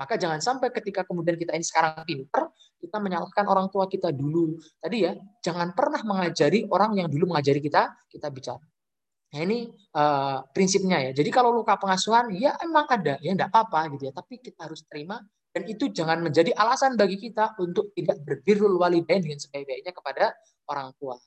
Maka 0.00 0.16
jangan 0.16 0.40
sampai 0.40 0.72
ketika 0.72 1.04
kemudian 1.04 1.36
kita 1.36 1.52
ini 1.52 1.64
sekarang 1.64 2.08
pinter, 2.08 2.48
kita 2.80 2.96
menyalahkan 2.96 3.44
orang 3.44 3.68
tua 3.68 3.84
kita 3.84 4.08
dulu. 4.08 4.56
Tadi 4.80 4.96
ya, 5.04 5.12
jangan 5.44 5.76
pernah 5.76 6.00
mengajari 6.00 6.64
orang 6.72 7.04
yang 7.04 7.08
dulu 7.12 7.36
mengajari 7.36 7.60
kita, 7.60 8.08
kita 8.08 8.32
bicara. 8.32 8.64
Nah 9.30 9.40
ini 9.46 9.70
uh, 9.94 10.42
prinsipnya 10.50 10.98
ya. 11.06 11.10
Jadi 11.14 11.30
kalau 11.30 11.54
luka 11.54 11.78
pengasuhan, 11.78 12.34
ya 12.34 12.58
emang 12.62 12.86
ada, 12.90 13.14
ya 13.22 13.30
enggak 13.30 13.50
apa-apa 13.54 13.94
gitu 13.94 14.10
ya. 14.10 14.12
Tapi 14.14 14.42
kita 14.42 14.66
harus 14.66 14.82
terima 14.90 15.22
dan 15.50 15.66
itu 15.66 15.90
jangan 15.90 16.22
menjadi 16.22 16.54
alasan 16.54 16.94
bagi 16.94 17.18
kita 17.18 17.58
untuk 17.58 17.90
tidak 17.98 18.22
berbirul 18.22 18.78
walidain 18.78 19.18
dengan 19.18 19.38
sebaik-baiknya 19.42 19.90
kepada 19.90 20.24
orang 20.70 20.94
tua. 20.94 21.18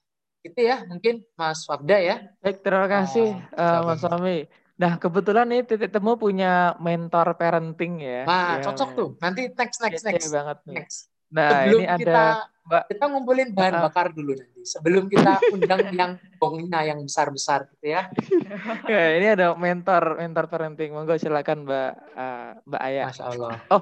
Itu 0.43 0.59
ya 0.63 0.83
mungkin 0.87 1.23
Mas 1.35 1.67
Wabda 1.67 1.97
ya. 1.99 2.15
Baik, 2.39 2.63
terima 2.63 2.87
kasih 2.87 3.35
uh, 3.55 3.79
Mas 3.83 3.99
Suami. 3.99 4.47
Nah, 4.73 4.97
kebetulan 4.97 5.45
nih 5.47 5.61
titik 5.63 5.91
temu 5.93 6.17
punya 6.17 6.75
mentor 6.81 7.35
parenting 7.37 8.01
ya. 8.01 8.23
Nah, 8.25 8.59
ya, 8.59 8.67
cocok 8.67 8.89
tuh. 8.95 9.09
Nanti 9.21 9.51
next 9.53 9.79
next 9.79 10.03
next. 10.03 10.31
banget 10.31 10.57
nih. 10.67 10.75
Next. 10.81 11.12
Nah, 11.33 11.65
Sebelum 11.65 11.81
ini 11.81 11.85
kita, 11.97 12.13
ada 12.13 12.45
Mbak 12.63 12.83
kita 12.95 13.03
ngumpulin 13.11 13.49
bahan 13.51 13.75
uh, 13.75 13.81
bakar 13.89 14.07
dulu 14.15 14.31
nanti. 14.37 14.61
Sebelum 14.63 15.11
kita 15.11 15.41
undang 15.51 15.81
yang 15.99 16.11
bongina 16.39 16.85
yang 16.87 17.01
besar-besar 17.03 17.67
gitu 17.75 17.91
ya. 17.91 18.07
ya. 18.93 19.03
ini 19.19 19.27
ada 19.35 19.57
mentor 19.57 20.21
mentor 20.21 20.45
parenting. 20.47 20.95
Monggo 20.95 21.17
silakan 21.19 21.67
Mbak 21.67 21.91
uh, 22.15 22.49
Mbak 22.63 22.81
Ayah. 22.85 23.05
Masya 23.09 23.25
Allah. 23.35 23.53
Oh, 23.67 23.81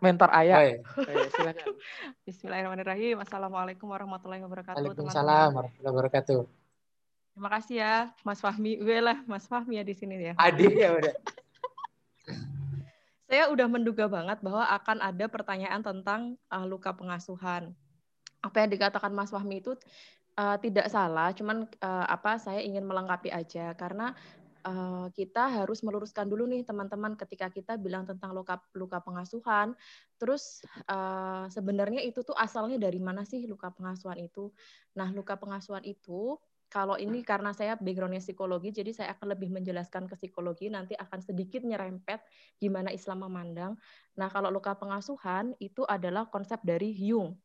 mentor 0.00 0.30
Ayah. 0.32 0.56
Oh, 0.56 0.64
iya. 0.64 0.78
oh, 1.20 1.28
silakan. 1.36 1.66
Bismillahirrahmanirrahim. 2.24 3.16
Assalamualaikum 3.20 3.86
warahmatullahi 3.90 4.40
wabarakatuh. 4.46 4.78
Waalaikumsalam 4.80 5.50
warahmatullahi 5.52 5.92
wabarakatuh. 5.92 6.40
Terima 7.34 7.50
kasih 7.50 7.76
ya, 7.82 7.94
Mas 8.22 8.38
Fahmi. 8.38 8.78
Gue 8.78 9.02
lah, 9.02 9.18
Mas 9.26 9.50
Fahmi 9.50 9.76
ya 9.76 9.84
di 9.84 9.92
sini 9.92 10.30
ya. 10.30 10.38
Adik 10.38 10.70
ya 10.78 10.94
udah. 10.94 11.42
Saya 13.34 13.50
udah 13.50 13.66
menduga 13.66 14.06
banget 14.06 14.38
bahwa 14.46 14.62
akan 14.62 15.02
ada 15.02 15.26
pertanyaan 15.26 15.82
tentang 15.82 16.38
uh, 16.54 16.62
luka 16.62 16.94
pengasuhan. 16.94 17.74
Apa 18.38 18.62
yang 18.62 18.70
dikatakan 18.70 19.10
Mas 19.10 19.34
Fahmi 19.34 19.58
itu 19.58 19.74
uh, 20.38 20.54
tidak 20.62 20.86
salah, 20.86 21.34
cuman 21.34 21.66
uh, 21.82 22.06
apa 22.06 22.38
saya 22.38 22.62
ingin 22.62 22.86
melengkapi 22.86 23.34
aja 23.34 23.74
karena 23.74 24.14
uh, 24.62 25.10
kita 25.10 25.50
harus 25.50 25.82
meluruskan 25.82 26.30
dulu 26.30 26.46
nih 26.46 26.62
teman-teman 26.62 27.18
ketika 27.18 27.50
kita 27.50 27.74
bilang 27.74 28.06
tentang 28.06 28.30
luka 28.38 28.62
luka 28.70 29.02
pengasuhan. 29.02 29.74
Terus 30.14 30.62
uh, 30.86 31.50
sebenarnya 31.50 32.06
itu 32.06 32.22
tuh 32.22 32.38
asalnya 32.38 32.78
dari 32.78 33.02
mana 33.02 33.26
sih 33.26 33.50
luka 33.50 33.74
pengasuhan 33.74 34.22
itu? 34.22 34.54
Nah, 34.94 35.10
luka 35.10 35.34
pengasuhan 35.34 35.82
itu 35.82 36.38
kalau 36.74 36.98
ini 36.98 37.22
karena 37.22 37.54
saya 37.54 37.78
backgroundnya 37.78 38.18
psikologi, 38.18 38.74
jadi 38.74 38.90
saya 38.90 39.08
akan 39.14 39.38
lebih 39.38 39.46
menjelaskan 39.54 40.10
ke 40.10 40.18
psikologi, 40.18 40.66
nanti 40.66 40.98
akan 40.98 41.22
sedikit 41.22 41.62
nyerempet 41.62 42.18
gimana 42.58 42.90
Islam 42.90 43.22
memandang. 43.30 43.78
Nah, 44.18 44.26
kalau 44.26 44.50
luka 44.50 44.74
pengasuhan 44.74 45.54
itu 45.62 45.86
adalah 45.86 46.26
konsep 46.26 46.58
dari 46.66 46.90
Jung. 46.90 47.38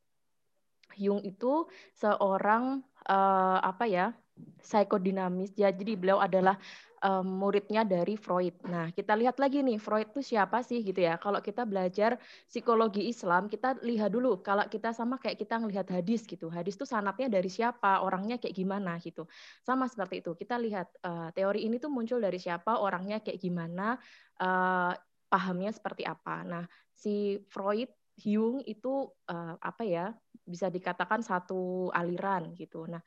Jung 0.97 1.21
itu 1.21 1.69
seorang 1.93 2.81
uh, 3.05 3.61
apa 3.61 3.85
ya 3.85 4.17
psikodinamis. 4.65 5.53
Ya, 5.53 5.69
jadi 5.69 5.93
beliau 5.93 6.17
adalah 6.17 6.57
um, 7.03 7.25
muridnya 7.25 7.87
dari 7.87 8.15
Freud. 8.19 8.55
Nah, 8.67 8.91
kita 8.91 9.15
lihat 9.15 9.39
lagi 9.39 9.63
nih, 9.63 9.79
Freud 9.79 10.11
itu 10.11 10.21
siapa 10.23 10.63
sih 10.63 10.83
gitu 10.83 10.99
ya. 10.99 11.15
Kalau 11.19 11.39
kita 11.39 11.63
belajar 11.63 12.19
psikologi 12.47 13.07
Islam, 13.07 13.47
kita 13.47 13.79
lihat 13.83 14.11
dulu 14.11 14.39
kalau 14.43 14.67
kita 14.67 14.91
sama 14.91 15.19
kayak 15.19 15.39
kita 15.39 15.59
ngelihat 15.59 15.87
hadis 15.91 16.27
gitu. 16.27 16.51
Hadis 16.51 16.75
itu 16.75 16.85
sanatnya 16.87 17.31
dari 17.31 17.47
siapa, 17.47 18.03
orangnya 18.03 18.37
kayak 18.39 18.55
gimana 18.55 18.99
gitu. 18.99 19.27
Sama 19.63 19.87
seperti 19.87 20.21
itu. 20.23 20.31
Kita 20.35 20.59
lihat 20.59 20.87
uh, 21.03 21.29
teori 21.31 21.65
ini 21.65 21.79
tuh 21.79 21.91
muncul 21.91 22.19
dari 22.19 22.37
siapa, 22.37 22.79
orangnya 22.79 23.23
kayak 23.23 23.39
gimana, 23.39 23.95
uh, 24.39 24.93
pahamnya 25.29 25.71
seperti 25.71 26.03
apa. 26.03 26.43
Nah, 26.43 26.65
si 26.91 27.39
Freud 27.47 27.89
Jung 28.19 28.59
itu 28.67 29.07
uh, 29.31 29.55
apa 29.55 29.83
ya 29.87 30.11
bisa 30.43 30.67
dikatakan 30.67 31.23
satu 31.23 31.87
aliran 31.95 32.51
gitu. 32.51 32.83
Nah, 32.83 32.99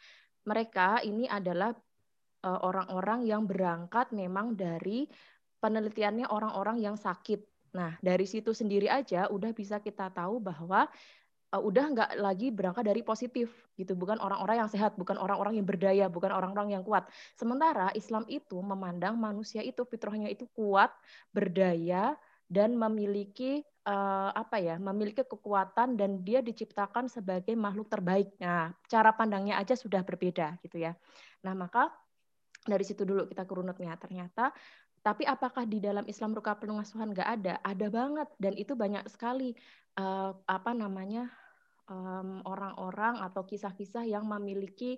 mereka 0.49 1.05
ini 1.05 1.29
adalah 1.29 1.71
orang-orang 2.43 3.27
yang 3.27 3.47
berangkat 3.47 4.11
memang 4.11 4.59
dari 4.59 5.07
penelitiannya 5.63 6.27
orang-orang 6.27 6.83
yang 6.83 6.99
sakit. 6.99 7.39
Nah, 7.79 7.97
dari 8.03 8.27
situ 8.27 8.51
sendiri 8.53 8.91
aja 8.91 9.31
udah 9.31 9.55
bisa 9.55 9.79
kita 9.79 10.11
tahu 10.11 10.43
bahwa 10.43 10.91
uh, 11.55 11.63
udah 11.63 11.85
nggak 11.95 12.11
lagi 12.19 12.51
berangkat 12.51 12.85
dari 12.85 13.01
positif 13.07 13.53
gitu, 13.79 13.95
bukan 13.95 14.19
orang-orang 14.19 14.67
yang 14.67 14.71
sehat, 14.73 14.99
bukan 14.99 15.17
orang-orang 15.17 15.61
yang 15.61 15.67
berdaya, 15.69 16.07
bukan 16.11 16.35
orang-orang 16.35 16.77
yang 16.77 16.83
kuat. 16.83 17.07
Sementara 17.39 17.95
Islam 17.95 18.27
itu 18.27 18.59
memandang 18.61 19.17
manusia 19.17 19.63
itu 19.63 19.87
fitrahnya 19.87 20.29
itu 20.29 20.49
kuat, 20.53 20.93
berdaya 21.33 22.19
dan 22.53 22.77
memiliki 22.77 23.65
uh, 23.89 24.29
apa 24.37 24.61
ya, 24.61 24.77
memiliki 24.77 25.25
kekuatan 25.25 25.97
dan 25.97 26.21
dia 26.21 26.45
diciptakan 26.45 27.09
sebagai 27.09 27.57
makhluk 27.57 27.89
terbaik. 27.89 28.29
Nah, 28.37 28.77
cara 28.91 29.15
pandangnya 29.17 29.57
aja 29.57 29.73
sudah 29.73 30.05
berbeda 30.05 30.61
gitu 30.61 30.77
ya. 30.83 30.93
Nah, 31.41 31.57
maka 31.57 31.89
dari 32.63 32.85
situ 32.87 33.03
dulu 33.03 33.27
kita 33.27 33.43
kerunutnya 33.43 33.99
ternyata 33.99 34.55
tapi 35.03 35.27
apakah 35.27 35.67
di 35.67 35.83
dalam 35.83 36.07
Islam 36.07 36.31
ruka 36.31 36.55
pengasuhan 36.55 37.11
nggak 37.11 37.29
ada. 37.43 37.55
Ada 37.67 37.91
banget. 37.91 38.29
Dan 38.39 38.55
itu 38.55 38.79
banyak 38.79 39.03
sekali 39.11 39.51
uh, 39.99 40.31
apa 40.47 40.71
namanya 40.73 41.27
orang-orang 42.47 43.21
um, 43.21 43.27
atau 43.27 43.43
kisah-kisah 43.45 44.07
yang 44.07 44.25
memiliki 44.25 44.97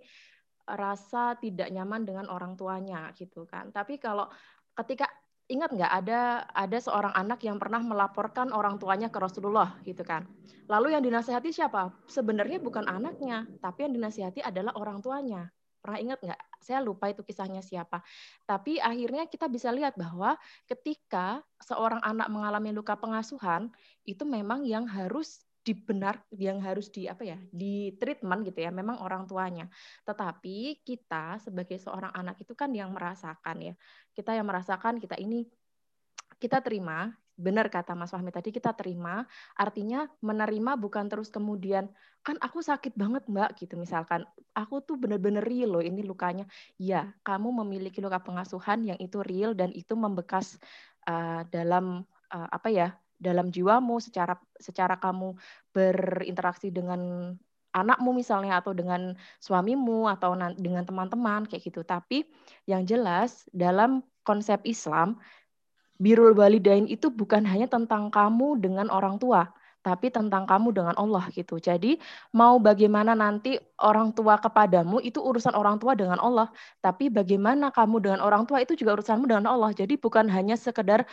rasa 0.69 1.35
tidak 1.41 1.73
nyaman 1.73 2.05
dengan 2.05 2.29
orang 2.29 2.55
tuanya 2.55 3.11
gitu 3.17 3.49
kan. 3.49 3.73
Tapi 3.73 3.97
kalau 3.97 4.29
ketika 4.77 5.09
ingat 5.49 5.73
nggak 5.73 5.93
ada 6.05 6.45
ada 6.53 6.79
seorang 6.79 7.17
anak 7.17 7.41
yang 7.45 7.57
pernah 7.57 7.81
melaporkan 7.81 8.53
orang 8.53 8.77
tuanya 8.77 9.09
ke 9.09 9.17
Rasulullah 9.17 9.81
gitu 9.89 10.05
kan. 10.05 10.29
Lalu 10.69 10.95
yang 10.95 11.03
dinasehati 11.03 11.51
siapa? 11.51 11.93
Sebenarnya 12.07 12.61
bukan 12.61 12.85
anaknya 12.85 13.49
tapi 13.65 13.89
yang 13.89 13.97
dinasehati 13.97 14.45
adalah 14.45 14.77
orang 14.77 15.01
tuanya 15.01 15.49
Pernah 15.85 16.01
ingat 16.01 16.19
nggak? 16.25 16.41
Saya 16.65 16.81
lupa 16.81 17.13
itu 17.13 17.21
kisahnya 17.21 17.61
siapa. 17.61 18.01
Tapi 18.49 18.81
akhirnya 18.81 19.29
kita 19.29 19.53
bisa 19.53 19.69
lihat 19.69 20.01
bahwa 20.01 20.41
ketika 20.65 21.45
seorang 21.61 22.01
anak 22.01 22.33
mengalami 22.33 22.73
luka 22.73 22.97
pengasuhan, 22.97 23.69
itu 24.09 24.25
memang 24.25 24.65
yang 24.65 24.89
harus 24.89 25.45
dibenar 25.65 26.21
yang 26.37 26.61
harus 26.61 26.93
di 26.93 27.09
apa 27.09 27.25
ya 27.25 27.41
di 27.49 27.97
treatment 27.97 28.45
gitu 28.45 28.61
ya 28.61 28.69
memang 28.69 29.01
orang 29.01 29.25
tuanya 29.25 29.65
tetapi 30.05 30.85
kita 30.85 31.41
sebagai 31.41 31.81
seorang 31.81 32.13
anak 32.13 32.37
itu 32.45 32.53
kan 32.53 32.69
yang 32.77 32.93
merasakan 32.93 33.73
ya 33.73 33.75
kita 34.13 34.37
yang 34.37 34.45
merasakan 34.45 35.01
kita 35.01 35.17
ini 35.17 35.49
kita 36.37 36.61
terima 36.61 37.17
benar 37.35 37.67
kata 37.71 37.99
Mas 37.99 38.15
Fahmi 38.15 38.31
tadi 38.31 38.55
kita 38.55 38.73
terima. 38.75 39.27
Artinya 39.59 40.07
menerima 40.23 40.79
bukan 40.79 41.11
terus 41.11 41.29
kemudian 41.31 41.91
kan 42.25 42.41
aku 42.41 42.65
sakit 42.65 42.97
banget 42.97 43.27
mbak 43.29 43.59
gitu 43.59 43.75
misalkan. 43.77 44.25
Aku 44.57 44.81
tuh 44.81 44.97
bener-bener 44.97 45.43
real 45.43 45.79
loh 45.79 45.85
ini 45.85 46.07
lukanya. 46.07 46.47
Ya 46.81 47.13
kamu 47.27 47.65
memiliki 47.65 47.99
luka 47.99 48.23
pengasuhan 48.23 48.87
yang 48.87 48.99
itu 49.03 49.21
real 49.21 49.53
dan 49.53 49.75
itu 49.75 49.93
membekas 49.99 50.57
uh, 51.11 51.43
dalam 51.51 52.07
uh, 52.33 52.49
apa 52.51 52.69
ya 52.71 52.89
dalam 53.19 53.51
jiwamu 53.51 54.03
secara 54.03 54.37
secara 54.59 54.99
kamu 54.99 55.35
berinteraksi 55.73 56.69
dengan 56.75 57.33
anakmu 57.75 58.15
misalnya 58.15 58.63
atau 58.63 58.71
dengan 58.71 59.19
suamimu 59.43 60.07
atau 60.07 60.39
dengan 60.55 60.87
teman-teman 60.87 61.43
kayak 61.51 61.63
gitu. 61.67 61.83
Tapi 61.83 62.23
yang 62.71 62.87
jelas 62.87 63.51
dalam 63.51 64.07
konsep 64.23 64.63
Islam 64.63 65.19
birul 65.99 66.35
walidain 66.35 66.87
itu 66.91 67.11
bukan 67.11 67.47
hanya 67.47 67.71
tentang 67.71 68.11
kamu 68.11 68.59
dengan 68.59 68.91
orang 68.91 69.17
tua, 69.21 69.51
tapi 69.85 70.09
tentang 70.09 70.49
kamu 70.49 70.73
dengan 70.73 70.95
Allah 70.97 71.29
gitu. 71.31 71.61
Jadi 71.61 72.01
mau 72.33 72.57
bagaimana 72.57 73.13
nanti 73.13 73.61
orang 73.79 74.17
tua 74.17 74.41
kepadamu 74.41 74.99
itu 75.05 75.21
urusan 75.21 75.53
orang 75.53 75.77
tua 75.77 75.93
dengan 75.93 76.17
Allah, 76.19 76.49
tapi 76.81 77.13
bagaimana 77.13 77.69
kamu 77.71 78.01
dengan 78.01 78.21
orang 78.25 78.49
tua 78.49 78.65
itu 78.65 78.73
juga 78.75 78.97
urusanmu 78.97 79.29
dengan 79.29 79.47
Allah. 79.53 79.71
Jadi 79.77 80.01
bukan 80.01 80.27
hanya 80.33 80.57
sekedar 80.57 81.05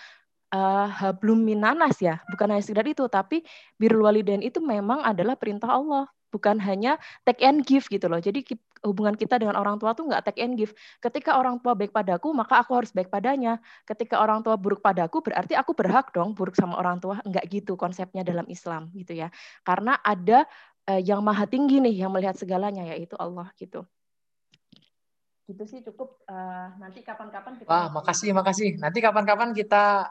uh, 0.55 0.87
hablum 0.87 1.43
minanas 1.43 1.99
ya, 1.99 2.23
bukan 2.31 2.55
hanya 2.55 2.63
sekedar 2.63 2.87
itu, 2.87 3.05
tapi 3.11 3.43
birrul 3.75 4.07
walidain 4.07 4.41
itu 4.41 4.63
memang 4.63 5.03
adalah 5.03 5.35
perintah 5.35 5.69
Allah 5.69 6.07
bukan 6.31 6.63
hanya 6.63 6.95
take 7.27 7.43
and 7.43 7.67
give 7.67 7.85
gitu 7.91 8.07
loh. 8.07 8.23
Jadi 8.23 8.47
hubungan 8.81 9.13
kita 9.13 9.37
dengan 9.37 9.57
orang 9.57 9.77
tua 9.77 9.93
tuh 9.93 10.09
nggak 10.09 10.25
take 10.25 10.41
and 10.41 10.57
give. 10.57 10.73
Ketika 10.97 11.37
orang 11.37 11.61
tua 11.61 11.77
baik 11.77 11.93
padaku, 11.93 12.33
maka 12.33 12.61
aku 12.61 12.77
harus 12.77 12.89
baik 12.91 13.13
padanya. 13.13 13.61
Ketika 13.85 14.19
orang 14.21 14.41
tua 14.41 14.57
buruk 14.57 14.81
padaku, 14.81 15.21
berarti 15.21 15.53
aku 15.53 15.77
berhak 15.77 16.09
dong 16.13 16.33
buruk 16.33 16.57
sama 16.57 16.77
orang 16.81 16.97
tua. 16.97 17.21
Enggak 17.21 17.45
gitu 17.49 17.77
konsepnya 17.77 18.25
dalam 18.25 18.45
Islam 18.49 18.89
gitu 18.97 19.13
ya. 19.13 19.29
Karena 19.61 19.97
ada 20.01 20.45
uh, 20.89 21.01
yang 21.01 21.21
maha 21.21 21.45
tinggi 21.45 21.77
nih 21.77 22.05
yang 22.05 22.11
melihat 22.11 22.33
segalanya 22.37 22.85
yaitu 22.89 23.13
Allah 23.17 23.49
gitu. 23.57 23.85
Gitu 25.45 25.63
sih 25.69 25.79
cukup. 25.85 26.21
Uh, 26.25 26.73
nanti 26.81 27.05
kapan-kapan 27.05 27.61
kita. 27.61 27.69
Wah, 27.69 27.87
makasih, 27.93 28.33
makasih. 28.33 28.81
Nanti 28.81 29.03
kapan-kapan 29.03 29.53
kita 29.53 30.09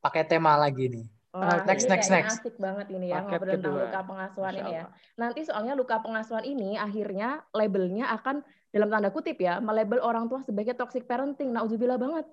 pakai 0.00 0.24
tema 0.24 0.54
lagi 0.56 0.88
nih. 0.88 1.06
Wah, 1.36 1.68
next, 1.68 1.84
next, 1.92 2.08
next. 2.08 2.40
Asik 2.40 2.56
banget 2.56 2.88
ini 2.88 3.12
ya 3.12 3.20
Paket 3.20 3.44
ngobrol 3.44 3.52
tentang 3.60 3.76
luka 3.76 4.00
pengasuhan 4.08 4.52
ini 4.56 4.72
ya. 4.72 4.84
Nanti 5.20 5.40
soalnya 5.44 5.74
luka 5.76 5.96
pengasuhan 6.00 6.44
ini 6.48 6.80
akhirnya 6.80 7.44
labelnya 7.52 8.08
akan 8.16 8.40
dalam 8.72 8.88
tanda 8.88 9.12
kutip 9.12 9.36
ya, 9.36 9.60
melabel 9.60 10.00
orang 10.00 10.32
tua 10.32 10.40
sebagai 10.40 10.72
toxic 10.72 11.04
parenting. 11.04 11.52
Nauzubillah 11.52 12.00
banget. 12.00 12.24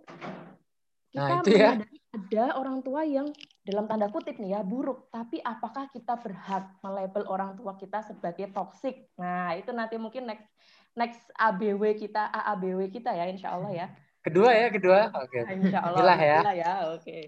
Kita 1.14 1.30
nah, 1.30 1.40
itu 1.46 1.52
ya. 1.54 1.78
ada 2.10 2.46
orang 2.58 2.82
tua 2.82 3.06
yang 3.06 3.30
dalam 3.62 3.86
tanda 3.86 4.10
kutip 4.10 4.40
nih 4.42 4.58
ya 4.58 4.62
buruk, 4.66 5.14
tapi 5.14 5.38
apakah 5.46 5.86
kita 5.94 6.18
berhak 6.18 6.74
melabel 6.82 7.28
orang 7.30 7.54
tua 7.54 7.78
kita 7.78 8.02
sebagai 8.02 8.50
toxic? 8.50 9.12
Nah, 9.22 9.54
itu 9.54 9.70
nanti 9.76 10.00
mungkin 10.02 10.26
next 10.26 10.50
next 10.98 11.22
ABW 11.38 11.94
kita, 11.94 12.34
AABW 12.34 12.90
kita 12.90 13.14
ya 13.14 13.30
insya 13.30 13.54
Allah 13.54 13.72
ya. 13.72 13.88
Kedua 14.24 14.56
ya, 14.56 14.72
kedua. 14.72 15.12
Oke. 15.20 15.44
Okay. 15.44 15.60
Insya 15.60 15.80
Allah. 15.84 16.16
ya. 16.16 16.40
ya, 16.56 16.74
oke. 16.96 17.04
Okay. 17.04 17.22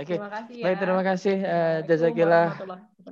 Oke. 0.00 0.16
Terima 0.16 0.32
kasih 0.32 0.54
ya. 0.56 0.64
Baik, 0.64 0.78
terima 0.80 1.02
kasih 1.04 1.36
uh, 1.44 1.78
jazakillah 1.84 2.48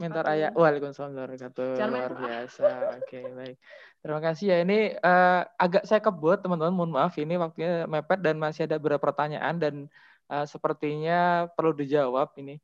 mentor 0.01 0.25
ayah. 0.33 0.51
Waalaikumsalam 0.57 1.13
warahmatullahi 1.13 1.85
Luar 1.85 2.13
biasa. 2.17 2.65
Oke, 2.97 3.05
okay, 3.05 3.25
baik. 3.29 3.57
Terima 4.01 4.21
kasih 4.25 4.47
ya. 4.49 4.57
Ini 4.65 4.79
uh, 5.05 5.41
agak 5.61 5.85
saya 5.85 6.01
kebut 6.01 6.41
teman-teman. 6.41 6.73
Mohon 6.73 6.93
maaf 6.97 7.13
ini 7.21 7.37
waktunya 7.37 7.85
mepet 7.85 8.25
dan 8.25 8.41
masih 8.41 8.65
ada 8.65 8.81
beberapa 8.81 9.13
pertanyaan 9.13 9.55
dan 9.61 9.75
uh, 10.33 10.49
sepertinya 10.49 11.53
perlu 11.53 11.77
dijawab 11.77 12.33
ini. 12.41 12.57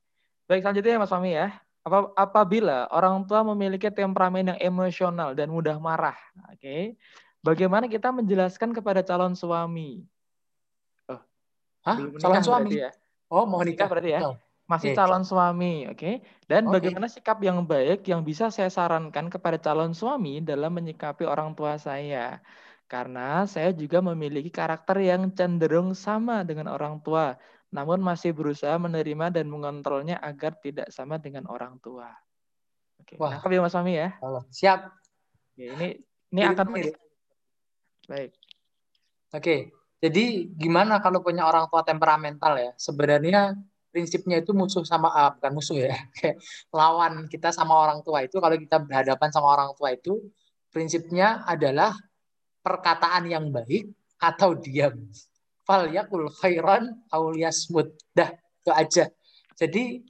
Baik, 0.49 0.65
selanjutnya 0.65 0.97
ya 0.97 1.01
Mas 1.05 1.12
Fami 1.12 1.37
ya. 1.37 1.53
Apa, 1.85 2.17
apabila 2.17 2.89
orang 2.89 3.29
tua 3.29 3.45
memiliki 3.53 3.93
temperamen 3.93 4.57
yang 4.57 4.61
emosional 4.61 5.37
dan 5.37 5.53
mudah 5.53 5.77
marah, 5.81 6.17
oke. 6.49 6.61
Okay, 6.61 6.97
bagaimana 7.41 7.89
kita 7.89 8.12
menjelaskan 8.12 8.77
kepada 8.77 9.01
calon 9.01 9.33
suami 9.33 10.05
Hah? 11.86 11.97
calon 12.20 12.43
suami? 12.44 12.70
Ya. 12.77 12.90
Oh, 13.31 13.47
mau 13.47 13.62
nikah 13.62 13.89
berarti 13.89 14.12
ya? 14.19 14.20
Oh. 14.27 14.36
Masih 14.70 14.94
calon 14.94 15.27
suami, 15.27 15.90
oke? 15.90 15.98
Okay? 15.98 16.15
Dan 16.47 16.70
okay. 16.70 16.78
bagaimana 16.78 17.11
sikap 17.11 17.43
yang 17.43 17.66
baik 17.66 18.07
yang 18.07 18.23
bisa 18.23 18.55
saya 18.55 18.70
sarankan 18.70 19.27
kepada 19.27 19.59
calon 19.59 19.90
suami 19.90 20.39
dalam 20.39 20.70
menyikapi 20.70 21.27
orang 21.27 21.59
tua 21.59 21.74
saya? 21.74 22.39
Karena 22.86 23.47
saya 23.51 23.74
juga 23.74 23.98
memiliki 23.98 24.47
karakter 24.47 25.02
yang 25.02 25.35
cenderung 25.35 25.90
sama 25.98 26.47
dengan 26.47 26.70
orang 26.70 27.02
tua, 27.02 27.35
namun 27.74 27.98
masih 27.98 28.31
berusaha 28.31 28.78
menerima 28.78 29.35
dan 29.35 29.51
mengontrolnya 29.51 30.23
agar 30.23 30.55
tidak 30.62 30.86
sama 30.94 31.19
dengan 31.19 31.51
orang 31.51 31.78
tua. 31.82 32.07
Oke, 33.02 33.19
Wah. 33.19 33.39
nangkep 33.39 33.51
ya 33.51 33.61
Mas 33.66 33.74
Suami 33.74 33.93
ya? 33.98 34.09
Siap. 34.55 34.81
Oke, 35.55 35.66
ini 35.66 35.89
ini 36.31 36.40
akan 36.47 36.66
baik. 36.70 36.94
Oke, 39.35 39.55
jadi 40.01 40.49
gimana 40.57 40.97
kalau 41.05 41.21
punya 41.21 41.45
orang 41.45 41.69
tua 41.69 41.85
temperamental 41.85 42.57
ya? 42.57 42.73
Sebenarnya 42.81 43.53
prinsipnya 43.93 44.41
itu 44.41 44.57
musuh 44.57 44.81
sama 44.81 45.13
uh, 45.13 45.31
bukan 45.37 45.53
musuh 45.53 45.77
ya, 45.77 45.93
kayak 46.17 46.41
lawan 46.73 47.29
kita 47.29 47.53
sama 47.53 47.77
orang 47.77 48.01
tua 48.01 48.25
itu 48.25 48.41
kalau 48.41 48.57
kita 48.57 48.81
berhadapan 48.81 49.29
sama 49.29 49.53
orang 49.53 49.71
tua 49.77 49.93
itu 49.93 50.17
prinsipnya 50.73 51.45
adalah 51.45 51.93
perkataan 52.65 53.29
yang 53.29 53.53
baik 53.53 53.93
atau 54.17 54.57
diam. 54.57 54.97
Fal 55.69 55.93
yakul 55.93 56.33
khairan 56.33 57.05
auliyasmud. 57.13 57.93
Dah, 58.17 58.33
itu 58.33 58.73
aja. 58.73 59.05
Jadi 59.61 60.01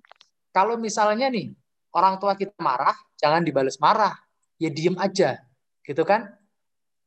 kalau 0.55 0.79
misalnya 0.79 1.27
nih 1.27 1.51
orang 1.91 2.23
tua 2.23 2.39
kita 2.39 2.55
marah, 2.63 2.95
jangan 3.19 3.43
dibalas 3.43 3.75
marah, 3.83 4.15
ya 4.55 4.71
diem 4.71 4.95
aja, 5.03 5.43
gitu 5.83 6.07
kan? 6.07 6.31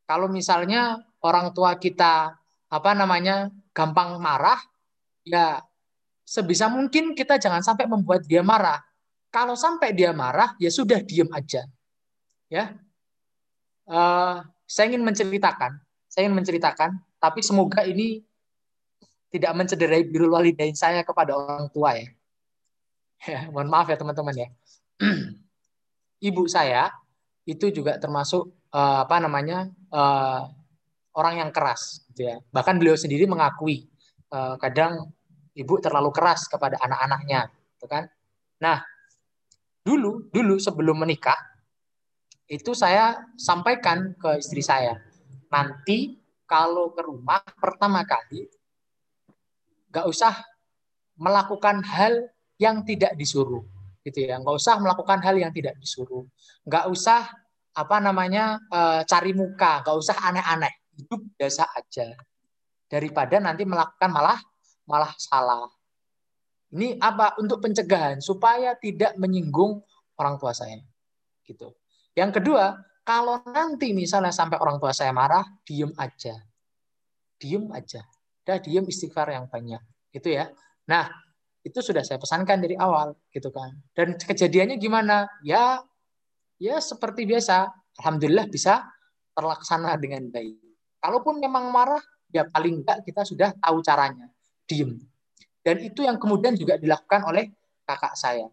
Kalau 0.04 0.28
misalnya 0.28 1.00
orang 1.24 1.56
tua 1.56 1.80
kita 1.80 2.43
apa 2.74 2.98
namanya 2.98 3.54
gampang 3.70 4.18
marah, 4.18 4.58
ya 5.22 5.62
sebisa 6.26 6.66
mungkin 6.74 7.14
kita 7.14 7.38
jangan 7.38 7.62
sampai 7.62 7.86
membuat 7.86 8.26
dia 8.26 8.42
marah. 8.42 8.82
Kalau 9.30 9.54
sampai 9.54 9.94
dia 9.94 10.10
marah, 10.10 10.58
ya 10.58 10.74
sudah 10.74 11.02
diem 11.06 11.30
aja. 11.30 11.66
Ya, 12.50 12.74
uh, 13.90 14.46
saya 14.66 14.90
ingin 14.90 15.06
menceritakan, 15.06 15.78
saya 16.10 16.26
ingin 16.26 16.38
menceritakan, 16.38 16.98
tapi 17.22 17.46
semoga 17.46 17.86
ini 17.86 18.26
tidak 19.34 19.54
mencederai 19.58 20.06
biru 20.06 20.30
walidain 20.30 20.78
saya 20.78 21.02
kepada 21.02 21.34
orang 21.34 21.66
tua 21.74 21.98
ya. 21.98 22.08
ya 23.26 23.40
mohon 23.50 23.70
maaf 23.70 23.90
ya 23.90 23.98
teman-teman 23.98 24.34
ya. 24.38 24.48
Ibu 26.30 26.46
saya 26.46 26.94
itu 27.50 27.74
juga 27.74 27.98
termasuk 27.98 28.54
uh, 28.70 29.04
apa 29.04 29.18
namanya 29.18 29.74
uh, 29.90 30.54
orang 31.14 31.46
yang 31.46 31.50
keras 31.54 32.06
gitu 32.14 32.30
ya. 32.30 32.36
Bahkan 32.50 32.78
beliau 32.82 32.98
sendiri 32.98 33.30
mengakui 33.30 33.86
uh, 34.34 34.58
kadang 34.58 35.14
ibu 35.54 35.78
terlalu 35.78 36.10
keras 36.10 36.50
kepada 36.50 36.82
anak-anaknya, 36.82 37.50
gitu 37.78 37.86
kan. 37.86 38.10
Nah, 38.62 38.82
dulu 39.86 40.30
dulu 40.34 40.58
sebelum 40.58 41.02
menikah 41.06 41.38
itu 42.50 42.76
saya 42.76 43.18
sampaikan 43.40 44.14
ke 44.18 44.42
istri 44.42 44.62
saya, 44.62 44.98
nanti 45.50 46.18
kalau 46.50 46.92
ke 46.94 47.02
rumah 47.02 47.42
pertama 47.58 48.04
kali 48.04 48.46
nggak 49.94 50.06
usah 50.10 50.34
melakukan 51.18 51.86
hal 51.86 52.30
yang 52.58 52.82
tidak 52.82 53.14
disuruh 53.14 53.62
gitu 54.04 54.26
ya 54.28 54.42
nggak 54.42 54.58
usah 54.58 54.82
melakukan 54.82 55.22
hal 55.24 55.38
yang 55.40 55.54
tidak 55.56 55.78
disuruh 55.80 56.28
nggak 56.68 56.86
usah 56.92 57.30
apa 57.74 57.98
namanya 58.04 58.60
eh, 58.70 59.02
cari 59.08 59.32
muka 59.32 59.82
nggak 59.82 59.98
usah 59.98 60.18
aneh-aneh 60.20 60.74
hidup 60.98 61.22
biasa 61.38 61.68
aja 61.74 62.14
daripada 62.88 63.42
nanti 63.42 63.66
melakukan 63.66 64.10
malah 64.14 64.40
malah 64.86 65.12
salah. 65.18 65.68
Ini 66.74 66.98
apa 66.98 67.38
untuk 67.38 67.62
pencegahan 67.62 68.18
supaya 68.18 68.74
tidak 68.78 69.14
menyinggung 69.18 69.82
orang 70.18 70.42
tua 70.42 70.54
saya. 70.58 70.82
Gitu. 71.46 71.70
Yang 72.18 72.42
kedua, 72.42 72.74
kalau 73.06 73.42
nanti 73.46 73.94
misalnya 73.94 74.34
sampai 74.34 74.58
orang 74.58 74.82
tua 74.82 74.90
saya 74.90 75.14
marah, 75.14 75.46
diem 75.62 75.94
aja. 75.98 76.34
Diem 77.38 77.70
aja. 77.74 78.02
Udah 78.46 78.58
diem 78.58 78.86
istighfar 78.90 79.30
yang 79.30 79.46
banyak. 79.46 79.82
Gitu 80.10 80.34
ya. 80.34 80.50
Nah, 80.90 81.14
itu 81.64 81.80
sudah 81.80 82.04
saya 82.04 82.20
pesankan 82.20 82.60
dari 82.60 82.76
awal 82.76 83.16
gitu 83.30 83.54
kan. 83.54 83.72
Dan 83.94 84.18
kejadiannya 84.18 84.82
gimana? 84.82 85.30
Ya 85.46 85.80
ya 86.58 86.82
seperti 86.82 87.24
biasa. 87.30 87.70
Alhamdulillah 88.02 88.50
bisa 88.50 88.82
terlaksana 89.38 89.94
dengan 90.02 90.28
baik. 90.34 90.73
Kalaupun 91.04 91.44
memang 91.44 91.68
marah, 91.68 92.00
ya 92.32 92.48
paling 92.48 92.80
enggak 92.80 93.04
kita 93.04 93.28
sudah 93.28 93.52
tahu 93.60 93.84
caranya, 93.84 94.32
diem. 94.64 94.96
Dan 95.60 95.84
itu 95.84 96.08
yang 96.08 96.16
kemudian 96.16 96.56
juga 96.56 96.80
dilakukan 96.80 97.28
oleh 97.28 97.52
kakak 97.84 98.16
saya. 98.16 98.48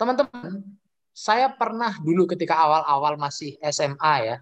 Teman-teman, 0.00 0.64
saya 1.12 1.52
pernah 1.52 1.92
dulu 2.00 2.24
ketika 2.24 2.56
awal-awal 2.56 3.20
masih 3.20 3.60
SMA 3.68 4.14
ya, 4.24 4.36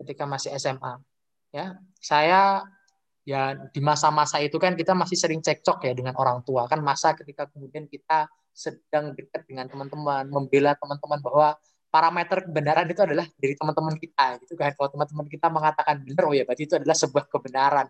ketika 0.00 0.24
masih 0.24 0.56
SMA, 0.56 0.96
ya, 1.52 1.76
saya 2.00 2.64
ya 3.24 3.56
di 3.72 3.80
masa-masa 3.80 4.40
itu 4.40 4.60
kan 4.60 4.76
kita 4.76 4.92
masih 4.92 5.16
sering 5.16 5.40
cekcok 5.40 5.88
ya 5.88 5.96
dengan 5.96 6.12
orang 6.20 6.44
tua 6.44 6.68
kan 6.68 6.84
masa 6.84 7.16
ketika 7.16 7.48
kemudian 7.48 7.88
kita 7.88 8.28
sedang 8.52 9.16
dekat 9.16 9.48
dengan 9.48 9.64
teman-teman 9.64 10.28
membela 10.28 10.76
teman-teman 10.76 11.18
bahwa 11.24 11.48
parameter 11.94 12.42
kebenaran 12.50 12.90
itu 12.90 12.98
adalah 13.06 13.22
dari 13.38 13.54
teman-teman 13.54 13.94
kita 13.94 14.42
gitu 14.42 14.58
kan. 14.58 14.74
Kalau 14.74 14.90
teman-teman 14.90 15.26
kita 15.30 15.46
mengatakan 15.46 16.02
benar 16.02 16.26
oh 16.26 16.34
ya 16.34 16.42
berarti 16.42 16.66
itu 16.66 16.74
adalah 16.74 16.98
sebuah 16.98 17.30
kebenaran 17.30 17.86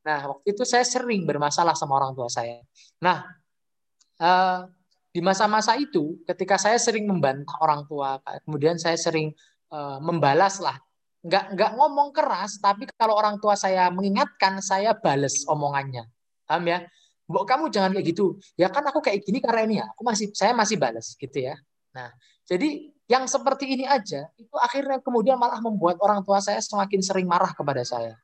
nah 0.00 0.32
waktu 0.32 0.56
itu 0.56 0.64
saya 0.64 0.84
sering 0.84 1.28
bermasalah 1.28 1.76
sama 1.76 2.00
orang 2.00 2.16
tua 2.16 2.28
saya. 2.32 2.64
Nah 3.04 3.20
uh, 4.16 4.64
di 5.10 5.20
masa-masa 5.20 5.76
itu 5.76 6.22
ketika 6.24 6.56
saya 6.56 6.80
sering 6.80 7.04
membantah 7.04 7.58
orang 7.60 7.84
tua 7.84 8.16
kemudian 8.46 8.80
saya 8.80 8.96
sering 8.96 9.34
uh, 9.72 10.00
membalas 10.00 10.56
lah. 10.62 10.80
Nggak 11.20 11.52
nggak 11.52 11.70
ngomong 11.76 12.16
keras 12.16 12.56
tapi 12.64 12.88
kalau 12.96 13.12
orang 13.12 13.36
tua 13.36 13.52
saya 13.60 13.92
mengingatkan 13.92 14.64
saya 14.64 14.96
bales 14.96 15.44
omongannya. 15.44 16.08
Paham 16.48 16.64
ya? 16.64 16.80
Mbok 17.30 17.44
kamu 17.46 17.64
jangan 17.70 17.92
kayak 17.94 18.06
gitu. 18.10 18.40
Ya 18.56 18.72
kan 18.72 18.82
aku 18.88 19.04
kayak 19.04 19.22
gini 19.22 19.38
karena 19.38 19.62
ini 19.68 19.74
ya 19.84 19.86
aku 19.92 20.02
masih 20.02 20.32
saya 20.32 20.56
masih 20.56 20.80
balas 20.80 21.12
gitu 21.14 21.44
ya. 21.44 21.60
Nah, 21.92 22.10
jadi 22.48 22.90
yang 23.10 23.26
seperti 23.26 23.66
ini 23.74 23.90
aja 23.90 24.30
itu 24.38 24.54
akhirnya 24.54 25.02
kemudian 25.02 25.34
malah 25.34 25.58
membuat 25.58 25.98
orang 25.98 26.22
tua 26.22 26.38
saya 26.38 26.62
semakin 26.62 27.02
sering 27.02 27.26
marah 27.26 27.50
kepada 27.50 27.82
saya. 27.82 28.14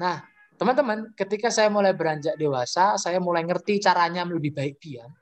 Nah, 0.00 0.24
teman-teman, 0.56 1.12
ketika 1.12 1.52
saya 1.52 1.68
mulai 1.68 1.92
beranjak 1.92 2.40
dewasa, 2.40 2.96
saya 2.96 3.20
mulai 3.20 3.44
ngerti 3.44 3.84
caranya 3.84 4.24
lebih 4.24 4.56
baik 4.56 4.80
diam. 4.80 5.12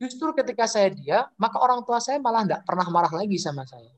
Justru 0.00 0.32
ketika 0.32 0.64
saya 0.64 0.88
diam, 0.88 1.28
maka 1.36 1.60
orang 1.60 1.84
tua 1.84 2.00
saya 2.00 2.16
malah 2.16 2.48
nggak 2.48 2.62
pernah 2.64 2.88
marah 2.88 3.12
lagi 3.12 3.36
sama 3.36 3.68
saya. 3.68 3.92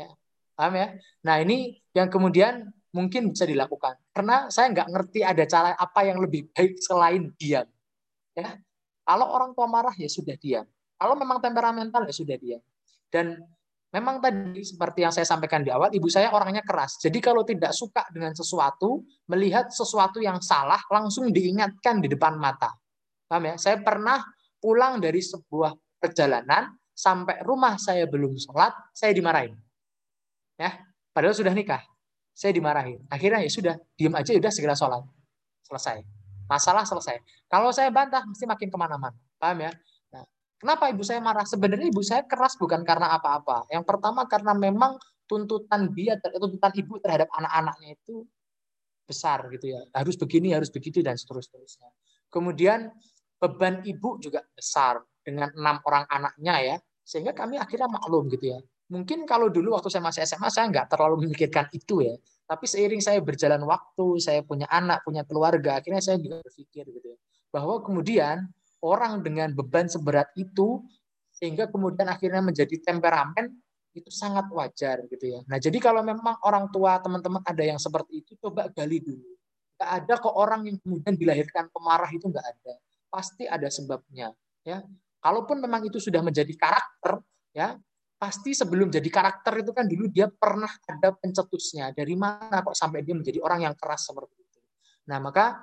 Ya, 0.00 0.08
paham 0.56 0.80
ya? 0.80 0.88
Nah, 1.20 1.36
ini 1.44 1.76
yang 1.92 2.08
kemudian 2.08 2.72
mungkin 2.96 3.28
bisa 3.28 3.44
dilakukan. 3.44 4.00
Karena 4.16 4.48
saya 4.48 4.72
nggak 4.72 4.88
ngerti 4.88 5.20
ada 5.20 5.44
cara 5.44 5.76
apa 5.76 6.00
yang 6.00 6.16
lebih 6.16 6.48
baik 6.56 6.80
selain 6.80 7.28
diam. 7.36 7.68
Ya, 8.32 8.56
kalau 9.04 9.28
orang 9.36 9.52
tua 9.52 9.68
marah 9.68 9.92
ya 9.92 10.08
sudah 10.08 10.32
diam. 10.40 10.64
Kalau 10.96 11.12
memang 11.12 11.44
temperamental 11.44 12.08
ya 12.08 12.16
sudah 12.16 12.40
diam. 12.40 12.64
Dan 13.06 13.38
memang 13.94 14.18
tadi 14.20 14.62
seperti 14.62 15.06
yang 15.06 15.12
saya 15.14 15.24
sampaikan 15.24 15.62
di 15.62 15.70
awal, 15.70 15.92
ibu 15.94 16.06
saya 16.10 16.32
orangnya 16.34 16.62
keras. 16.66 16.98
Jadi 17.00 17.18
kalau 17.22 17.42
tidak 17.46 17.72
suka 17.72 18.04
dengan 18.12 18.34
sesuatu, 18.34 19.04
melihat 19.30 19.70
sesuatu 19.70 20.18
yang 20.20 20.42
salah 20.42 20.80
langsung 20.90 21.30
diingatkan 21.30 22.02
di 22.02 22.08
depan 22.10 22.36
mata. 22.36 22.74
Paham 23.26 23.50
ya? 23.50 23.54
Saya 23.58 23.82
pernah 23.82 24.22
pulang 24.60 24.98
dari 25.02 25.22
sebuah 25.22 25.74
perjalanan 25.98 26.70
sampai 26.96 27.42
rumah 27.44 27.76
saya 27.76 28.08
belum 28.08 28.34
sholat, 28.38 28.72
saya 28.96 29.12
dimarahin. 29.12 29.54
Ya, 30.56 30.72
padahal 31.12 31.36
sudah 31.36 31.52
nikah 31.52 31.84
saya 32.36 32.52
dimarahin. 32.52 33.00
Akhirnya 33.08 33.40
ya 33.40 33.48
sudah, 33.48 33.74
diem 33.96 34.12
aja 34.12 34.36
ya 34.36 34.40
udah 34.44 34.52
segera 34.52 34.76
sholat. 34.76 35.00
Selesai. 35.64 36.04
Masalah 36.46 36.84
selesai. 36.84 37.16
Kalau 37.48 37.72
saya 37.72 37.88
bantah, 37.88 38.22
mesti 38.28 38.44
makin 38.44 38.68
ke 38.68 38.76
mana-mana. 38.76 39.16
Paham 39.40 39.64
ya? 39.64 39.72
Kenapa 40.56 40.88
ibu 40.88 41.04
saya 41.04 41.20
marah? 41.20 41.44
Sebenarnya 41.44 41.92
ibu 41.92 42.00
saya 42.00 42.24
keras 42.24 42.56
bukan 42.56 42.80
karena 42.82 43.12
apa-apa. 43.16 43.68
Yang 43.68 43.84
pertama 43.84 44.24
karena 44.24 44.56
memang 44.56 44.96
tuntutan 45.28 45.92
dia, 45.92 46.16
tuntutan 46.18 46.72
ibu 46.72 46.96
terhadap 47.02 47.28
anak-anaknya 47.36 47.96
itu 47.98 48.24
besar 49.04 49.46
gitu 49.52 49.76
ya. 49.76 49.80
Harus 49.92 50.16
begini, 50.16 50.56
harus 50.56 50.72
begitu, 50.72 51.04
dan 51.04 51.20
seterusnya. 51.20 51.92
Kemudian 52.32 52.88
beban 53.36 53.84
ibu 53.84 54.16
juga 54.16 54.40
besar 54.56 55.04
dengan 55.20 55.52
enam 55.52 55.76
orang 55.84 56.08
anaknya 56.08 56.54
ya. 56.62 56.76
Sehingga 57.06 57.36
kami 57.36 57.60
akhirnya 57.60 57.86
maklum 57.86 58.26
gitu 58.26 58.50
ya 58.56 58.58
Mungkin 58.86 59.26
kalau 59.26 59.50
dulu 59.50 59.74
waktu 59.74 59.90
saya 59.90 60.02
masih 60.02 60.22
SMA 60.22 60.46
saya 60.46 60.70
nggak 60.70 60.86
terlalu 60.94 61.26
memikirkan 61.26 61.66
itu 61.74 62.06
ya. 62.06 62.14
Tapi 62.46 62.70
seiring 62.70 63.02
saya 63.02 63.18
berjalan 63.18 63.58
waktu, 63.66 64.22
saya 64.22 64.46
punya 64.46 64.70
anak, 64.70 65.02
punya 65.02 65.26
keluarga, 65.26 65.82
akhirnya 65.82 65.98
saya 65.98 66.22
juga 66.22 66.38
berpikir 66.46 66.86
gitu 66.86 67.06
ya. 67.10 67.18
Bahwa 67.50 67.82
kemudian 67.82 68.46
orang 68.86 69.18
dengan 69.26 69.50
beban 69.50 69.90
seberat 69.90 70.30
itu 70.38 70.86
sehingga 71.34 71.66
kemudian 71.66 72.06
akhirnya 72.06 72.40
menjadi 72.40 72.78
temperamen 72.80 73.50
itu 73.96 74.12
sangat 74.12 74.46
wajar 74.52 75.04
gitu 75.08 75.24
ya. 75.36 75.40
Nah, 75.48 75.56
jadi 75.56 75.76
kalau 75.80 76.04
memang 76.04 76.36
orang 76.44 76.68
tua 76.68 77.00
teman-teman 77.00 77.40
ada 77.42 77.64
yang 77.64 77.80
seperti 77.80 78.24
itu 78.24 78.36
coba 78.38 78.68
gali 78.70 79.00
dulu. 79.00 79.32
Nggak 79.76 79.90
ada 79.90 80.14
kok 80.20 80.36
orang 80.36 80.68
yang 80.68 80.76
kemudian 80.80 81.16
dilahirkan 81.16 81.68
pemarah 81.72 82.08
itu 82.12 82.28
nggak 82.28 82.46
ada. 82.46 82.74
Pasti 83.08 83.44
ada 83.48 83.68
sebabnya 83.72 84.32
ya. 84.64 84.84
Kalaupun 85.20 85.58
memang 85.58 85.82
itu 85.88 85.98
sudah 85.98 86.20
menjadi 86.20 86.52
karakter 86.54 87.18
ya, 87.56 87.74
pasti 88.20 88.52
sebelum 88.52 88.92
jadi 88.92 89.08
karakter 89.08 89.64
itu 89.64 89.72
kan 89.74 89.88
dulu 89.88 90.06
dia 90.12 90.28
pernah 90.28 90.70
ada 90.86 91.12
pencetusnya. 91.16 91.92
Dari 91.96 92.14
mana 92.14 92.62
kok 92.62 92.76
sampai 92.76 93.00
dia 93.02 93.16
menjadi 93.16 93.40
orang 93.42 93.66
yang 93.66 93.74
keras 93.74 94.06
seperti 94.06 94.36
itu. 94.38 94.60
Nah, 95.08 95.18
maka 95.18 95.60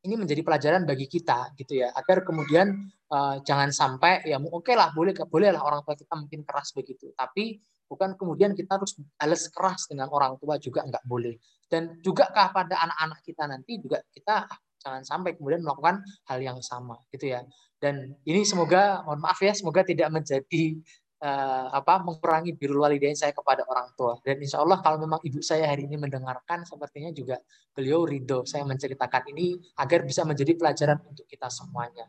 ini 0.00 0.14
menjadi 0.16 0.40
pelajaran 0.40 0.88
bagi 0.88 1.04
kita 1.04 1.52
gitu 1.60 1.84
ya. 1.84 1.92
Agar 1.92 2.24
kemudian 2.24 2.88
uh, 3.12 3.36
jangan 3.44 3.68
sampai 3.68 4.24
ya 4.24 4.40
oke 4.40 4.64
okay 4.64 4.74
lah 4.76 4.92
boleh 4.96 5.12
boleh 5.28 5.52
lah 5.52 5.60
orang 5.60 5.84
tua 5.84 5.96
kita 5.96 6.14
mungkin 6.16 6.40
keras 6.44 6.72
begitu. 6.72 7.12
Tapi 7.12 7.60
bukan 7.84 8.16
kemudian 8.16 8.56
kita 8.56 8.80
harus 8.80 8.96
balas 8.96 9.50
keras 9.52 9.90
dengan 9.90 10.08
orang 10.08 10.40
tua 10.40 10.56
juga 10.56 10.86
nggak 10.88 11.04
boleh. 11.04 11.36
Dan 11.68 12.00
juga 12.00 12.32
kepada 12.32 12.80
anak-anak 12.80 13.20
kita 13.22 13.44
nanti 13.44 13.72
juga 13.78 14.00
kita 14.08 14.48
ah, 14.48 14.58
jangan 14.80 15.02
sampai 15.04 15.36
kemudian 15.36 15.60
melakukan 15.60 16.00
hal 16.32 16.38
yang 16.40 16.58
sama 16.64 16.96
gitu 17.12 17.28
ya. 17.36 17.44
Dan 17.80 18.16
ini 18.24 18.44
semoga 18.44 19.04
mohon 19.04 19.20
maaf 19.20 19.40
ya 19.40 19.52
semoga 19.52 19.84
tidak 19.84 20.08
menjadi 20.12 20.80
uh, 21.20 21.66
apa 21.70 22.00
mengurangi 22.00 22.56
birul 22.56 22.82
walidain 22.84 23.16
saya 23.16 23.36
kepada 23.36 23.64
orang 23.68 23.92
tua. 23.94 24.16
Dan 24.24 24.40
insya 24.40 24.60
Allah 24.64 24.80
kalau 24.80 24.98
memang 25.00 25.20
ibu 25.22 25.40
saya 25.44 25.68
hari 25.68 25.86
ini 25.86 26.00
mendengarkan 26.00 26.64
sepertinya 26.64 27.12
juga 27.12 27.36
beliau 27.76 28.08
ridho 28.08 28.44
saya 28.48 28.64
menceritakan 28.64 29.22
ini 29.32 29.60
agar 29.78 30.04
bisa 30.04 30.24
menjadi 30.24 30.56
pelajaran 30.56 30.98
untuk 31.04 31.28
kita 31.28 31.48
semuanya. 31.52 32.08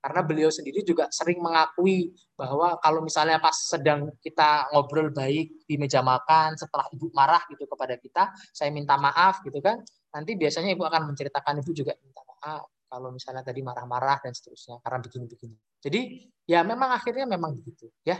Karena 0.00 0.24
beliau 0.24 0.48
sendiri 0.48 0.80
juga 0.80 1.12
sering 1.12 1.44
mengakui 1.44 2.08
bahwa 2.32 2.80
kalau 2.80 3.04
misalnya 3.04 3.36
pas 3.36 3.52
sedang 3.52 4.08
kita 4.24 4.72
ngobrol 4.72 5.12
baik 5.12 5.68
di 5.68 5.76
meja 5.76 6.00
makan 6.00 6.56
setelah 6.56 6.88
ibu 6.96 7.12
marah 7.12 7.44
gitu 7.52 7.68
kepada 7.68 8.00
kita 8.00 8.32
saya 8.48 8.72
minta 8.72 8.96
maaf 8.96 9.44
gitu 9.44 9.60
kan 9.60 9.76
nanti 10.16 10.40
biasanya 10.40 10.72
ibu 10.72 10.88
akan 10.88 11.12
menceritakan 11.12 11.60
ibu 11.60 11.76
juga 11.76 11.92
minta 12.00 12.24
maaf 12.24 12.64
kalau 12.88 13.12
misalnya 13.12 13.44
tadi 13.44 13.60
marah-marah 13.60 14.24
dan 14.24 14.32
seterusnya 14.32 14.80
karena 14.80 14.98
begini-begini. 15.04 15.56
Jadi 15.84 16.00
ya 16.48 16.64
memang 16.64 16.96
akhirnya 16.96 17.28
memang 17.28 17.54
begitu 17.60 17.92
ya 18.00 18.18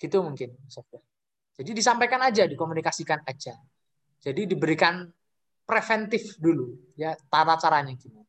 Gitu 0.00 0.16
mungkin. 0.24 0.56
Jadi 1.60 1.70
disampaikan 1.76 2.24
aja, 2.24 2.48
dikomunikasikan 2.48 3.20
aja. 3.28 3.52
Jadi 4.24 4.48
diberikan 4.48 5.04
preventif 5.68 6.40
dulu 6.40 6.72
ya 6.96 7.12
tata 7.28 7.60
caranya 7.60 7.92
gimana. 7.94 8.26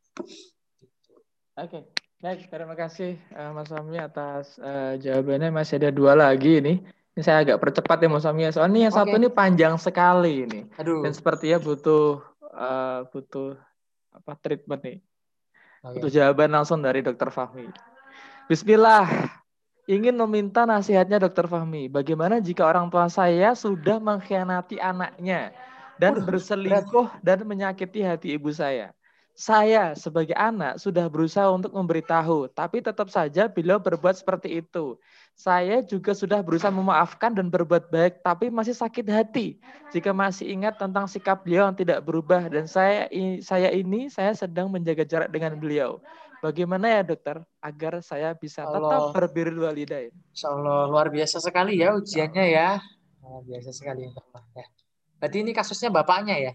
Oke, 1.57 1.89
baik 2.19 2.51
terima 2.51 2.75
kasih 2.75 3.17
uh, 3.33 3.51
Mas 3.55 3.71
Fahmi 3.71 3.97
atas 3.97 4.59
uh, 4.59 4.99
jawabannya. 4.99 5.51
Masih 5.51 5.79
ada 5.79 5.89
dua 5.95 6.13
lagi 6.15 6.59
ini. 6.59 6.83
Ini 7.11 7.21
saya 7.23 7.43
agak 7.43 7.59
percepat 7.59 8.03
ya 8.03 8.07
Mas 8.11 8.23
Fahmi. 8.23 8.47
Ya. 8.47 8.51
Soalnya 8.51 8.87
yang 8.87 8.93
okay. 8.95 9.03
satu 9.07 9.15
ini 9.15 9.29
panjang 9.31 9.75
sekali 9.79 10.33
ini. 10.47 10.59
Aduh. 10.75 11.03
Dan 11.03 11.11
sepertinya 11.15 11.59
butuh 11.59 12.23
uh, 12.51 13.07
butuh 13.11 13.55
apa 14.11 14.31
treatment 14.39 14.81
nih. 14.83 14.97
Okay. 15.81 15.91
Butuh 15.97 16.11
jawaban 16.11 16.51
langsung 16.51 16.79
dari 16.83 16.99
Dokter 17.03 17.31
Fahmi. 17.31 17.67
Bismillah 18.47 19.40
ingin 19.91 20.15
meminta 20.15 20.63
nasihatnya 20.63 21.19
Dokter 21.19 21.51
Fahmi. 21.51 21.91
Bagaimana 21.91 22.39
jika 22.39 22.63
orang 22.63 22.87
tua 22.87 23.11
saya 23.11 23.51
sudah 23.51 23.99
mengkhianati 23.99 24.79
anaknya 24.79 25.51
dan 25.99 26.15
Udah, 26.15 26.23
berselingkuh 26.23 27.07
berat. 27.11 27.23
dan 27.27 27.43
menyakiti 27.43 27.99
hati 27.99 28.39
ibu 28.39 28.47
saya? 28.55 28.95
Saya 29.31 29.95
sebagai 29.95 30.35
anak 30.35 30.77
sudah 30.77 31.07
berusaha 31.07 31.47
untuk 31.49 31.71
memberitahu, 31.71 32.51
tapi 32.51 32.83
tetap 32.83 33.07
saja 33.07 33.47
beliau 33.47 33.79
berbuat 33.79 34.19
seperti 34.19 34.59
itu. 34.59 34.99
Saya 35.33 35.79
juga 35.81 36.11
sudah 36.11 36.43
berusaha 36.43 36.69
memaafkan 36.69 37.31
dan 37.33 37.47
berbuat 37.47 37.89
baik, 37.89 38.21
tapi 38.21 38.51
masih 38.51 38.75
sakit 38.75 39.07
hati 39.07 39.57
jika 39.95 40.11
masih 40.11 40.51
ingat 40.51 40.75
tentang 40.77 41.07
sikap 41.07 41.41
beliau 41.47 41.71
yang 41.71 41.77
tidak 41.79 42.03
berubah 42.03 42.51
dan 42.51 42.67
saya 42.67 43.07
saya 43.39 43.71
ini 43.71 44.11
saya 44.11 44.35
sedang 44.35 44.67
menjaga 44.67 45.07
jarak 45.07 45.31
dengan 45.31 45.57
beliau. 45.57 46.03
Bagaimana 46.41 46.89
ya 46.89 47.01
dokter 47.05 47.37
agar 47.61 48.01
saya 48.01 48.33
bisa 48.33 48.65
Allah, 48.65 49.13
tetap 49.13 49.29
walidain? 49.61 50.09
Insya 50.33 50.49
Allah 50.49 50.89
luar 50.89 51.13
biasa 51.13 51.37
sekali 51.37 51.77
ya 51.77 51.93
ujiannya 51.93 52.45
ya. 52.49 52.81
Luar 53.21 53.45
biasa 53.45 53.69
sekali 53.69 54.09
ya. 54.09 54.11
Berarti 55.21 55.37
ini 55.45 55.53
kasusnya 55.53 55.93
bapaknya 55.93 56.35
ya? 56.41 56.53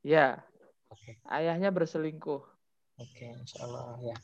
Ya. 0.00 0.26
Oke. 0.88 1.20
Ayahnya 1.28 1.68
berselingkuh. 1.68 2.40
Oke, 2.96 3.24
insya 3.36 3.68
Allah 3.68 4.00
ya. 4.00 4.16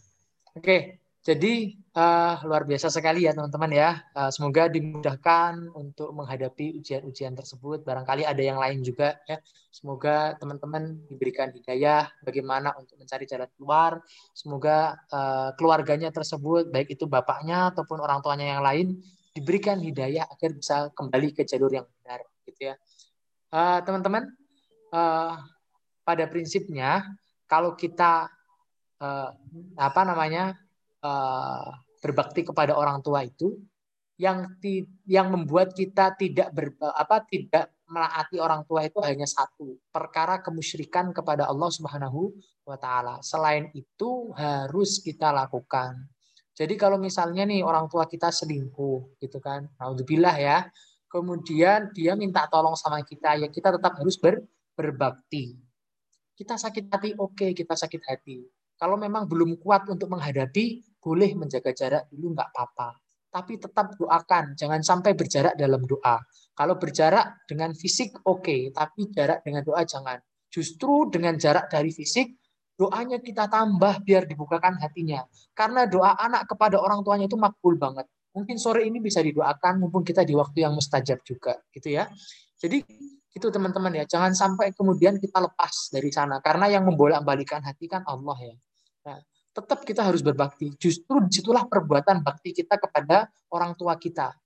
Oke, 0.57 1.05
jadi 1.27 1.75
uh, 1.99 2.39
luar 2.47 2.63
biasa 2.63 2.87
sekali 2.87 3.27
ya 3.27 3.35
teman-teman 3.35 3.75
ya. 3.75 3.99
Uh, 4.15 4.31
semoga 4.31 4.71
dimudahkan 4.71 5.75
untuk 5.75 6.15
menghadapi 6.15 6.79
ujian-ujian 6.79 7.35
tersebut. 7.35 7.83
Barangkali 7.83 8.23
ada 8.23 8.39
yang 8.39 8.63
lain 8.63 8.87
juga 8.87 9.19
ya. 9.27 9.43
Semoga 9.75 10.39
teman-teman 10.39 11.03
diberikan 11.11 11.51
hidayah 11.51 12.07
bagaimana 12.23 12.79
untuk 12.79 13.03
mencari 13.03 13.27
jalan 13.27 13.51
keluar. 13.59 13.99
Semoga 14.39 15.03
uh, 15.11 15.51
keluarganya 15.59 16.15
tersebut 16.15 16.71
baik 16.71 16.95
itu 16.95 17.11
bapaknya 17.11 17.75
ataupun 17.75 17.99
orang 17.99 18.23
tuanya 18.23 18.47
yang 18.47 18.63
lain 18.63 19.03
diberikan 19.35 19.83
hidayah 19.83 20.31
agar 20.31 20.55
bisa 20.55 20.95
kembali 20.95 21.35
ke 21.35 21.43
jalur 21.43 21.75
yang 21.75 21.91
benar 21.91 22.23
gitu 22.47 22.71
ya. 22.71 22.79
Uh, 23.51 23.83
teman-teman 23.83 24.31
uh, 24.95 25.43
pada 26.07 26.31
prinsipnya 26.31 27.03
kalau 27.51 27.75
kita 27.75 28.31
uh, 29.03 29.35
apa 29.75 30.07
namanya 30.07 30.55
uh, 31.07 31.71
berbakti 32.03 32.43
kepada 32.43 32.75
orang 32.75 32.99
tua 32.99 33.23
itu 33.23 33.55
yang 34.17 34.59
ti, 34.59 34.83
yang 35.05 35.29
membuat 35.29 35.77
kita 35.77 36.17
tidak 36.17 36.49
ber, 36.51 36.73
apa 36.81 37.23
tidak 37.29 37.77
menaati 37.87 38.41
orang 38.43 38.65
tua 38.67 38.83
itu 38.83 38.99
hanya 39.05 39.29
satu 39.29 39.79
perkara 39.93 40.43
kemusyrikan 40.43 41.15
kepada 41.15 41.47
Allah 41.47 41.71
Subhanahu 41.71 42.35
wa 42.67 42.77
taala. 42.81 43.23
Selain 43.23 43.71
itu 43.77 44.33
harus 44.35 44.99
kita 45.05 45.31
lakukan. 45.31 45.95
Jadi 46.57 46.75
kalau 46.81 46.97
misalnya 46.97 47.45
nih 47.45 47.61
orang 47.61 47.87
tua 47.87 48.09
kita 48.09 48.33
selingkuh 48.33 49.21
gitu 49.21 49.39
kan. 49.39 49.69
Alhamdulillah 49.77 50.37
ya. 50.41 50.59
Kemudian 51.07 51.95
dia 51.95 52.19
minta 52.19 52.49
tolong 52.51 52.75
sama 52.75 52.99
kita 53.07 53.39
ya 53.39 53.49
kita 53.53 53.77
tetap 53.77 53.95
harus 54.01 54.17
ber, 54.19 54.43
berbakti. 54.75 55.55
Kita 56.37 56.59
sakit 56.59 56.93
hati 56.93 57.11
oke, 57.17 57.33
okay, 57.33 57.51
kita 57.57 57.73
sakit 57.79 58.03
hati. 58.05 58.45
Kalau 58.77 59.01
memang 59.01 59.25
belum 59.25 59.57
kuat 59.57 59.89
untuk 59.89 60.13
menghadapi 60.13 60.85
boleh 61.07 61.39
menjaga 61.39 61.71
jarak 61.71 62.11
dulu 62.11 62.35
nggak 62.35 62.51
apa-apa. 62.51 62.99
tapi 63.37 63.61
tetap 63.61 63.93
doakan, 64.01 64.57
jangan 64.57 64.81
sampai 64.81 65.13
berjarak 65.13 65.61
dalam 65.61 65.85
doa. 65.85 66.25
Kalau 66.57 66.81
berjarak 66.81 67.45
dengan 67.45 67.77
fisik 67.77 68.25
oke, 68.25 68.41
okay, 68.49 68.73
tapi 68.73 69.13
jarak 69.13 69.45
dengan 69.45 69.61
doa 69.61 69.85
jangan. 69.85 70.17
Justru 70.49 71.13
dengan 71.13 71.37
jarak 71.37 71.69
dari 71.69 71.93
fisik, 71.93 72.33
doanya 72.81 73.21
kita 73.21 73.45
tambah 73.53 74.01
biar 74.01 74.25
dibukakan 74.25 74.81
hatinya. 74.81 75.21
Karena 75.53 75.85
doa 75.85 76.17
anak 76.17 76.49
kepada 76.49 76.81
orang 76.81 77.05
tuanya 77.05 77.29
itu 77.29 77.37
makbul 77.37 77.77
banget. 77.77 78.09
Mungkin 78.33 78.57
sore 78.57 78.89
ini 78.89 79.05
bisa 79.05 79.21
didoakan, 79.21 79.85
mumpung 79.85 80.01
kita 80.01 80.25
di 80.25 80.33
waktu 80.33 80.65
yang 80.65 80.73
mustajab 80.73 81.21
juga, 81.21 81.61
gitu 81.77 81.93
ya. 81.93 82.09
Jadi 82.57 82.89
itu 83.37 83.47
teman-teman 83.53 84.01
ya, 84.01 84.09
jangan 84.09 84.33
sampai 84.33 84.73
kemudian 84.73 85.21
kita 85.21 85.45
lepas 85.45 85.93
dari 85.93 86.09
sana. 86.09 86.41
Karena 86.41 86.73
yang 86.73 86.89
membolak-balikan 86.89 87.61
hati 87.61 87.85
kan 87.85 88.01
Allah 88.09 88.37
ya. 88.41 88.57
Tetap 89.57 89.89
kita 89.89 90.05
harus 90.05 90.21
berbakti. 90.21 90.77
Justru 90.77 91.25
di 91.25 91.33
situlah 91.33 91.65
perbuatan 91.65 92.21
bakti 92.21 92.53
kita 92.53 92.77
kepada 92.77 93.33
orang 93.49 93.73
tua 93.73 93.97
kita. 93.97 94.37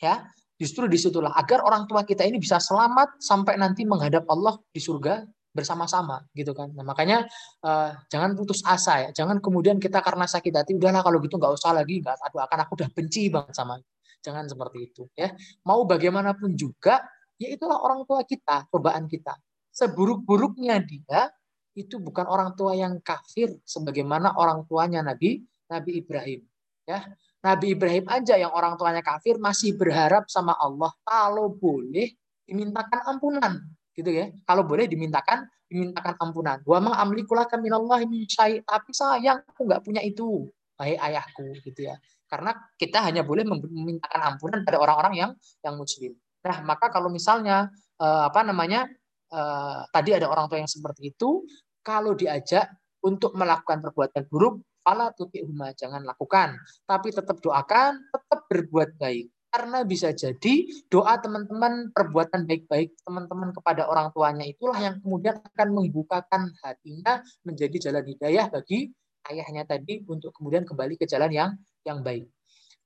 Ya, 0.00 0.24
justru 0.56 0.88
di 0.88 0.96
situlah 0.96 1.36
agar 1.36 1.60
orang 1.64 1.84
tua 1.84 2.04
kita 2.04 2.24
ini 2.24 2.40
bisa 2.40 2.56
selamat 2.56 3.20
sampai 3.20 3.60
nanti 3.60 3.84
menghadap 3.84 4.24
Allah 4.28 4.56
di 4.72 4.80
surga 4.80 5.24
bersama-sama 5.56 6.20
gitu 6.36 6.52
kan. 6.52 6.68
Nah, 6.76 6.84
makanya 6.84 7.24
uh, 7.64 7.96
jangan 8.12 8.36
putus 8.36 8.60
asa 8.64 9.08
ya. 9.08 9.10
Jangan 9.12 9.40
kemudian 9.40 9.80
kita 9.80 10.04
karena 10.04 10.28
sakit 10.28 10.52
hati 10.52 10.76
udahlah 10.76 11.00
kalau 11.00 11.16
gitu 11.24 11.40
nggak 11.40 11.52
usah 11.56 11.72
lagi 11.72 12.04
nggak 12.04 12.16
aduh 12.20 12.44
akan 12.44 12.58
aku 12.68 12.72
udah 12.76 12.88
benci 12.92 13.32
banget 13.32 13.56
sama. 13.56 13.80
Jangan 14.20 14.44
seperti 14.48 14.78
itu 14.92 15.08
ya. 15.16 15.32
Mau 15.64 15.88
bagaimanapun 15.88 16.52
juga 16.52 17.00
ya 17.40 17.48
itulah 17.52 17.80
orang 17.80 18.04
tua 18.04 18.20
kita, 18.28 18.68
cobaan 18.68 19.08
kita. 19.08 19.32
Seburuk-buruknya 19.72 20.80
dia 20.84 21.32
itu 21.76 22.00
bukan 22.00 22.24
orang 22.24 22.56
tua 22.56 22.72
yang 22.72 22.96
kafir 23.04 23.52
sebagaimana 23.68 24.34
orang 24.40 24.64
tuanya 24.64 25.04
Nabi 25.04 25.44
Nabi 25.68 26.00
Ibrahim 26.00 26.40
ya. 26.88 27.04
Nabi 27.44 27.78
Ibrahim 27.78 28.06
aja 28.10 28.34
yang 28.34 28.50
orang 28.50 28.74
tuanya 28.74 29.04
kafir 29.06 29.38
masih 29.38 29.78
berharap 29.78 30.26
sama 30.26 30.56
Allah. 30.58 30.90
Kalau 31.06 31.52
boleh 31.52 32.10
dimintakan 32.42 33.06
ampunan 33.06 33.62
gitu 33.94 34.10
ya. 34.10 34.34
Kalau 34.42 34.66
boleh 34.66 34.90
dimintakan 34.90 35.46
dimintakan 35.70 36.18
ampunan. 36.18 36.58
Wa 36.66 36.82
ma 36.82 36.98
amlikulaka 36.98 37.58
minallah 37.58 38.02
min 38.02 38.26
tapi 38.62 38.90
sayang 38.90 39.46
aku 39.46 39.62
nggak 39.62 39.82
punya 39.82 40.02
itu. 40.02 40.50
Hai 40.74 40.98
ayahku 40.98 41.54
gitu 41.62 41.86
ya. 41.86 41.94
Karena 42.26 42.50
kita 42.74 42.98
hanya 43.06 43.22
boleh 43.22 43.46
memintakan 43.46 44.34
ampunan 44.34 44.66
pada 44.66 44.82
orang-orang 44.82 45.14
yang 45.14 45.30
yang 45.62 45.78
muslim. 45.78 46.18
Nah 46.42 46.66
maka 46.66 46.90
kalau 46.90 47.10
misalnya 47.10 47.70
eh, 48.02 48.22
apa 48.26 48.42
namanya 48.42 48.90
eh, 49.30 49.80
tadi 49.94 50.10
ada 50.18 50.26
orang 50.26 50.50
tua 50.50 50.58
yang 50.58 50.70
seperti 50.70 51.14
itu 51.14 51.46
kalau 51.86 52.18
diajak 52.18 52.66
untuk 53.06 53.38
melakukan 53.38 53.78
perbuatan 53.78 54.26
buruk, 54.26 54.58
fala 54.82 55.14
huma 55.14 55.70
jangan 55.78 56.02
lakukan. 56.02 56.58
Tapi 56.82 57.14
tetap 57.14 57.38
doakan, 57.38 58.10
tetap 58.10 58.40
berbuat 58.50 58.98
baik. 58.98 59.30
Karena 59.46 59.86
bisa 59.86 60.10
jadi 60.10 60.66
doa 60.90 61.16
teman-teman, 61.22 61.94
perbuatan 61.94 62.44
baik-baik 62.44 62.98
teman-teman 63.06 63.54
kepada 63.54 63.86
orang 63.86 64.10
tuanya 64.10 64.44
itulah 64.44 64.76
yang 64.76 64.98
kemudian 64.98 65.38
akan 65.38 65.68
membukakan 65.70 66.50
hatinya 66.60 67.22
menjadi 67.46 67.88
jalan 67.88 68.04
hidayah 68.04 68.50
bagi 68.50 68.90
ayahnya 69.30 69.64
tadi 69.64 70.02
untuk 70.10 70.34
kemudian 70.34 70.66
kembali 70.66 70.98
ke 70.98 71.06
jalan 71.06 71.30
yang 71.30 71.50
yang 71.86 72.02
baik. 72.02 72.26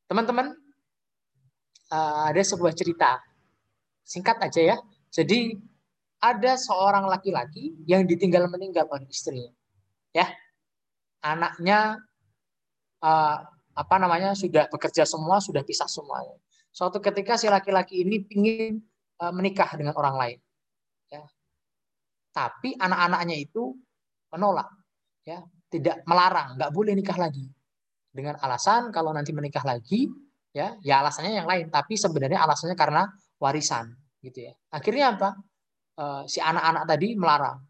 Teman-teman, 0.06 0.52
eh, 1.90 2.22
ada 2.30 2.42
sebuah 2.44 2.76
cerita. 2.76 3.18
Singkat 4.04 4.36
aja 4.38 4.60
ya. 4.62 4.76
Jadi 5.10 5.58
ada 6.20 6.52
seorang 6.60 7.08
laki-laki 7.08 7.72
yang 7.88 8.04
ditinggal 8.04 8.44
meninggal 8.52 8.84
oleh 8.92 9.08
istrinya. 9.08 9.50
Ya. 10.12 10.28
Anaknya 11.20 12.00
uh, 13.00 13.36
apa 13.76 13.96
namanya 13.96 14.36
sudah 14.36 14.68
bekerja 14.68 15.08
semua, 15.08 15.40
sudah 15.40 15.64
pisah 15.64 15.88
semuanya. 15.88 16.36
Suatu 16.70 17.00
ketika 17.00 17.40
si 17.40 17.48
laki-laki 17.48 18.04
ini 18.04 18.24
ingin 18.30 18.80
uh, 19.20 19.32
menikah 19.32 19.68
dengan 19.74 19.96
orang 19.96 20.16
lain. 20.16 20.38
Ya. 21.08 21.24
Tapi 22.30 22.76
anak-anaknya 22.78 23.36
itu 23.40 23.74
menolak, 24.30 24.70
ya, 25.26 25.42
tidak 25.66 26.06
melarang, 26.06 26.54
nggak 26.54 26.70
boleh 26.70 26.94
nikah 26.94 27.18
lagi. 27.18 27.50
Dengan 28.10 28.38
alasan 28.38 28.94
kalau 28.94 29.10
nanti 29.10 29.34
menikah 29.34 29.66
lagi, 29.66 30.06
ya, 30.54 30.78
ya 30.82 31.02
alasannya 31.02 31.42
yang 31.42 31.48
lain, 31.50 31.66
tapi 31.74 31.98
sebenarnya 31.98 32.38
alasannya 32.38 32.78
karena 32.78 33.10
warisan, 33.42 33.90
gitu 34.22 34.46
ya. 34.46 34.54
Akhirnya 34.70 35.18
apa? 35.18 35.34
Eh, 36.00 36.22
si 36.32 36.40
anak-anak 36.40 36.84
tadi 36.88 37.12
melarang. 37.12 37.60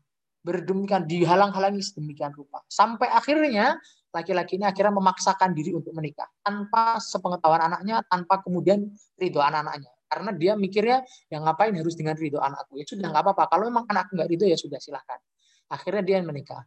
Berdemikian 0.40 1.04
dihalang-halangi 1.04 1.82
sedemikian 1.82 2.30
rupa. 2.30 2.62
Sampai 2.70 3.10
akhirnya 3.10 3.74
laki-laki 4.14 4.54
ini 4.54 4.70
akhirnya 4.70 4.94
memaksakan 4.94 5.50
diri 5.50 5.74
untuk 5.74 5.90
menikah 5.92 6.30
tanpa 6.46 7.02
sepengetahuan 7.02 7.66
anaknya, 7.66 8.06
tanpa 8.06 8.38
kemudian 8.38 8.86
ridho 9.18 9.42
anak-anaknya. 9.42 9.90
Karena 10.06 10.30
dia 10.34 10.52
mikirnya, 10.54 11.02
yang 11.30 11.42
ngapain 11.42 11.74
harus 11.74 11.98
dengan 11.98 12.14
ridho 12.14 12.38
anakku? 12.38 12.78
Ya 12.78 12.86
sudah 12.86 13.10
nggak 13.10 13.22
apa-apa. 13.26 13.44
Kalau 13.50 13.64
memang 13.66 13.84
anakku 13.90 14.14
nggak 14.14 14.30
ridho 14.30 14.46
ya 14.46 14.58
sudah 14.58 14.78
silahkan. 14.78 15.18
Akhirnya 15.66 16.02
dia 16.06 16.22
menikah. 16.22 16.62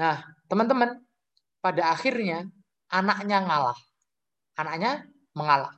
Nah, 0.00 0.24
teman-teman, 0.48 1.04
pada 1.60 1.92
akhirnya 1.92 2.48
anaknya 2.88 3.44
ngalah. 3.44 3.78
Anaknya 4.56 5.04
mengalah. 5.36 5.76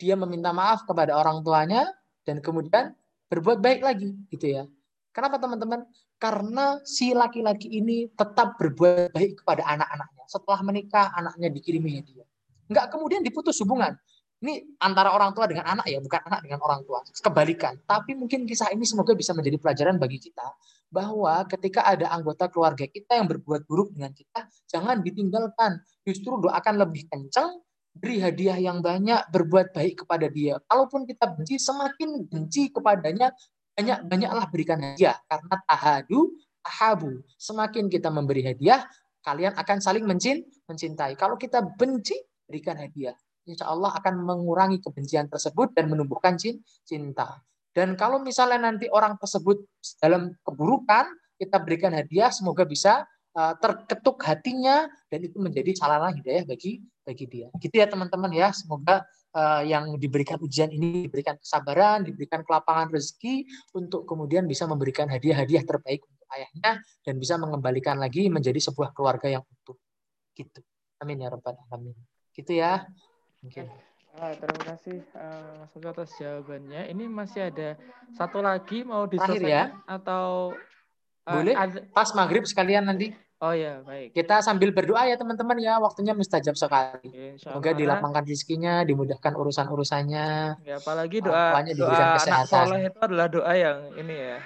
Dia 0.00 0.16
meminta 0.16 0.48
maaf 0.56 0.88
kepada 0.88 1.12
orang 1.16 1.44
tuanya 1.44 1.84
dan 2.24 2.40
kemudian 2.40 2.96
berbuat 3.30 3.62
baik 3.62 3.80
lagi 3.86 4.10
gitu 4.28 4.46
ya. 4.50 4.66
Kenapa 5.14 5.38
teman-teman? 5.38 5.86
Karena 6.20 6.78
si 6.84 7.14
laki-laki 7.14 7.70
ini 7.70 8.10
tetap 8.12 8.58
berbuat 8.58 9.14
baik 9.14 9.42
kepada 9.42 9.64
anak-anaknya. 9.66 10.24
Setelah 10.26 10.60
menikah, 10.66 11.06
anaknya 11.14 11.48
dikirimi 11.50 11.98
hadiah. 11.98 12.28
Enggak 12.70 12.86
kemudian 12.94 13.22
diputus 13.22 13.58
hubungan. 13.62 13.94
Ini 14.40 14.80
antara 14.80 15.12
orang 15.12 15.36
tua 15.36 15.44
dengan 15.44 15.68
anak 15.68 15.84
ya, 15.84 16.00
bukan 16.00 16.20
anak 16.24 16.40
dengan 16.46 16.60
orang 16.64 16.80
tua. 16.86 17.04
Kebalikan. 17.04 17.76
Tapi 17.84 18.16
mungkin 18.16 18.48
kisah 18.48 18.72
ini 18.72 18.88
semoga 18.88 19.12
bisa 19.12 19.36
menjadi 19.36 19.60
pelajaran 19.60 20.00
bagi 20.00 20.16
kita 20.16 20.46
bahwa 20.90 21.44
ketika 21.46 21.86
ada 21.86 22.08
anggota 22.10 22.48
keluarga 22.48 22.88
kita 22.88 23.20
yang 23.20 23.28
berbuat 23.28 23.68
buruk 23.68 23.92
dengan 23.92 24.10
kita, 24.16 24.48
jangan 24.70 25.04
ditinggalkan. 25.04 25.82
Justru 26.06 26.40
doakan 26.40 26.74
lebih 26.80 27.06
kencang 27.10 27.60
beri 28.00 28.18
hadiah 28.24 28.56
yang 28.56 28.80
banyak, 28.80 29.28
berbuat 29.28 29.76
baik 29.76 30.04
kepada 30.04 30.26
dia. 30.32 30.56
Kalaupun 30.64 31.04
kita 31.04 31.28
benci, 31.28 31.60
semakin 31.60 32.24
benci 32.24 32.72
kepadanya, 32.72 33.30
banyak-banyaklah 33.76 34.44
berikan 34.48 34.80
hadiah. 34.80 35.20
Karena 35.28 35.60
tahadu, 35.68 36.32
tahabu. 36.64 37.20
Semakin 37.36 37.92
kita 37.92 38.08
memberi 38.08 38.40
hadiah, 38.48 38.88
kalian 39.20 39.52
akan 39.52 39.78
saling 39.84 40.08
mencin, 40.08 40.40
mencintai. 40.64 41.14
Kalau 41.20 41.36
kita 41.36 41.60
benci, 41.60 42.16
berikan 42.48 42.80
hadiah. 42.80 43.14
Insya 43.44 43.68
Allah 43.68 43.92
akan 43.92 44.24
mengurangi 44.24 44.80
kebencian 44.80 45.28
tersebut 45.28 45.76
dan 45.76 45.92
menumbuhkan 45.92 46.40
cinta. 46.84 47.40
Dan 47.70 47.94
kalau 47.94 48.18
misalnya 48.18 48.72
nanti 48.72 48.90
orang 48.90 49.14
tersebut 49.20 49.62
dalam 50.02 50.34
keburukan, 50.42 51.06
kita 51.40 51.56
berikan 51.62 51.94
hadiah, 51.94 52.28
semoga 52.28 52.66
bisa 52.66 53.06
terketuk 53.34 54.18
hatinya 54.26 54.90
dan 55.06 55.20
itu 55.22 55.38
menjadi 55.38 55.70
sarana 55.78 56.10
hidayah 56.10 56.42
bagi 56.42 56.82
bagi 57.06 57.24
dia. 57.26 57.48
Gitu 57.58 57.74
ya 57.74 57.86
teman-teman 57.86 58.30
ya. 58.34 58.50
Semoga 58.50 59.06
uh, 59.34 59.62
yang 59.62 59.96
diberikan 59.98 60.38
ujian 60.42 60.70
ini 60.70 61.06
diberikan 61.06 61.38
kesabaran, 61.38 62.06
diberikan 62.06 62.42
kelapangan 62.42 62.90
rezeki 62.90 63.46
untuk 63.74 64.06
kemudian 64.06 64.46
bisa 64.46 64.66
memberikan 64.66 65.06
hadiah-hadiah 65.10 65.64
terbaik 65.66 66.02
untuk 66.06 66.26
ayahnya 66.34 66.82
dan 67.06 67.14
bisa 67.18 67.34
mengembalikan 67.38 67.98
lagi 67.98 68.30
menjadi 68.30 68.58
sebuah 68.58 68.94
keluarga 68.94 69.30
yang 69.30 69.44
utuh. 69.46 69.78
Gitu. 70.34 70.62
Amin 71.02 71.22
ya 71.22 71.32
rabbal 71.32 71.56
alamin. 71.70 71.96
Gitu 72.34 72.58
ya. 72.60 72.86
Mungkin. 73.40 73.66
Ah, 74.18 74.34
terima 74.34 74.74
kasih 74.74 75.06
uh, 75.14 75.62
Mas 75.62 75.74
atas 75.78 76.10
jawabannya. 76.18 76.90
Ini 76.90 77.04
masih 77.06 77.46
ada 77.46 77.78
satu 78.10 78.42
lagi 78.42 78.82
mau 78.82 79.06
diselesaikan 79.06 79.46
ya. 79.46 79.64
atau 79.86 80.50
boleh 81.30 81.54
pas 81.94 82.08
maghrib 82.18 82.42
sekalian 82.42 82.90
nanti. 82.90 83.14
Oh 83.40 83.56
ya, 83.56 83.80
baik. 83.80 84.12
Kita 84.12 84.44
sambil 84.44 84.68
berdoa 84.68 85.08
ya 85.08 85.16
teman-teman 85.16 85.56
ya, 85.56 85.80
waktunya 85.80 86.12
mustajab 86.12 86.60
sekali. 86.60 87.40
Semoga 87.40 87.72
dilapangkan 87.72 88.20
rezekinya, 88.20 88.84
dimudahkan 88.84 89.32
urusan-urusannya. 89.32 90.28
Ya, 90.60 90.76
apalagi 90.76 91.24
doa 91.24 91.56
doa 91.72 92.20
anak 92.20 92.44
soleh 92.44 92.92
itu 92.92 93.00
adalah 93.00 93.32
doa 93.32 93.52
yang 93.56 93.96
ini 93.96 94.12
ya, 94.12 94.38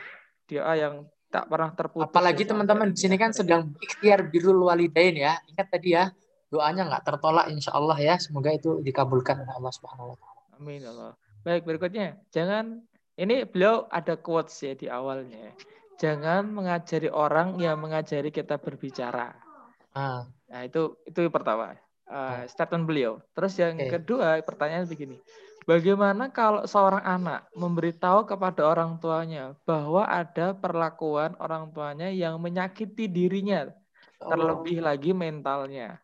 doa 0.46 0.72
yang 0.78 0.94
tak 1.26 1.50
pernah 1.50 1.74
terputus. 1.74 2.06
Apalagi 2.06 2.46
ya, 2.46 2.54
teman-teman 2.54 2.94
di 2.94 2.98
sini 3.02 3.18
kan 3.18 3.34
sedang 3.34 3.74
ikhtiar 3.82 4.30
birrul 4.30 4.62
walidain 4.62 5.18
ya. 5.18 5.42
Ingat 5.50 5.74
tadi 5.74 5.98
ya, 5.98 6.14
doanya 6.46 6.86
nggak 6.86 7.02
tertolak 7.02 7.50
insya 7.50 7.74
Allah 7.74 7.98
ya. 7.98 8.14
Semoga 8.22 8.54
itu 8.54 8.78
dikabulkan 8.78 9.42
oleh 9.42 9.58
Allah 9.58 9.74
Subhanahu 9.74 10.14
wa 10.14 10.16
taala. 10.22 10.42
Amin 10.62 10.86
ya 10.86 10.94
Allah. 10.94 11.18
Baik, 11.42 11.66
berikutnya. 11.66 12.22
Jangan 12.30 12.78
ini 13.18 13.42
beliau 13.42 13.90
ada 13.90 14.14
quotes 14.14 14.54
ya 14.62 14.78
di 14.78 14.86
awalnya 14.86 15.50
jangan 15.98 16.46
mengajari 16.48 17.08
orang 17.10 17.58
yang 17.58 17.78
mengajari 17.78 18.30
kita 18.34 18.58
berbicara. 18.58 19.34
Ah. 19.94 20.26
Nah, 20.50 20.60
itu 20.66 20.98
itu 21.06 21.30
pertama. 21.30 21.78
Uh, 22.04 22.44
statement 22.46 22.84
beliau. 22.84 23.18
Terus 23.32 23.56
yang 23.56 23.80
okay. 23.80 23.96
kedua, 23.96 24.36
pertanyaan 24.44 24.84
begini. 24.84 25.16
Bagaimana 25.64 26.28
kalau 26.28 26.68
seorang 26.68 27.00
anak 27.00 27.48
memberitahu 27.56 28.28
kepada 28.28 28.68
orang 28.68 29.00
tuanya 29.00 29.56
bahwa 29.64 30.04
ada 30.04 30.52
perlakuan 30.52 31.32
orang 31.40 31.72
tuanya 31.72 32.12
yang 32.12 32.36
menyakiti 32.36 33.08
dirinya, 33.08 33.72
oh. 34.20 34.28
terlebih 34.28 34.84
lagi 34.84 35.16
mentalnya? 35.16 35.96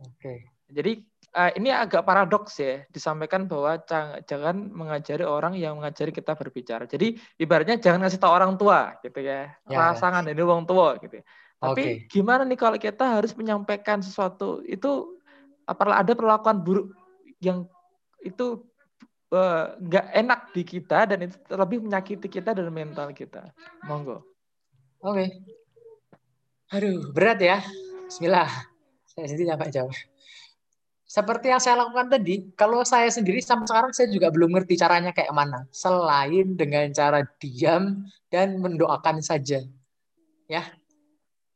Oke. 0.00 0.16
Okay. 0.16 0.38
Jadi 0.72 1.04
uh, 1.34 1.50
ini 1.56 1.68
agak 1.68 2.04
paradoks 2.04 2.56
ya 2.60 2.84
disampaikan 2.88 3.44
bahwa 3.44 3.80
jangan 4.24 4.56
mengajari 4.72 5.24
orang 5.24 5.58
yang 5.58 5.76
mengajari 5.76 6.12
kita 6.14 6.32
berbicara. 6.38 6.88
Jadi 6.88 7.18
ibaratnya 7.36 7.76
jangan 7.76 8.06
ngasih 8.06 8.20
tahu 8.20 8.32
orang 8.32 8.54
tua 8.56 8.96
gitu 9.04 9.20
ya. 9.20 9.52
ya. 9.68 9.76
Rasangan 9.92 10.24
ini 10.28 10.40
orang 10.40 10.64
tua 10.64 10.96
gitu. 11.02 11.20
Tapi 11.58 11.82
okay. 11.82 12.06
gimana 12.06 12.46
nih 12.46 12.58
kalau 12.58 12.78
kita 12.78 13.18
harus 13.18 13.34
menyampaikan 13.34 13.98
sesuatu 13.98 14.62
itu 14.62 15.18
apalagi 15.66 16.06
ada 16.06 16.12
perlakuan 16.14 16.62
buruk 16.62 16.94
yang 17.42 17.66
itu 18.22 18.62
eh, 19.34 19.64
nggak 19.82 20.06
uh, 20.06 20.12
enak 20.14 20.40
di 20.54 20.62
kita 20.62 20.98
dan 21.10 21.18
itu 21.26 21.36
lebih 21.50 21.78
menyakiti 21.82 22.30
kita 22.30 22.54
dan 22.54 22.70
mental 22.70 23.10
kita. 23.10 23.50
Monggo. 23.90 24.22
Oke. 25.02 25.26
Okay. 25.26 25.28
Aduh, 26.78 27.10
berat 27.10 27.42
ya. 27.42 27.58
Bismillah. 28.06 28.48
Saya 29.08 29.26
sendiri 29.34 29.50
apa 29.50 29.66
jawab 29.66 29.96
seperti 31.08 31.48
yang 31.48 31.56
saya 31.56 31.80
lakukan 31.80 32.12
tadi, 32.12 32.52
kalau 32.52 32.84
saya 32.84 33.08
sendiri 33.08 33.40
sampai 33.40 33.64
sekarang 33.64 33.92
saya 33.96 34.12
juga 34.12 34.28
belum 34.28 34.52
ngerti 34.52 34.76
caranya 34.76 35.16
kayak 35.16 35.32
mana. 35.32 35.64
Selain 35.72 36.52
dengan 36.52 36.84
cara 36.92 37.24
diam 37.40 38.04
dan 38.28 38.60
mendoakan 38.60 39.24
saja. 39.24 39.64
Ya. 40.44 40.68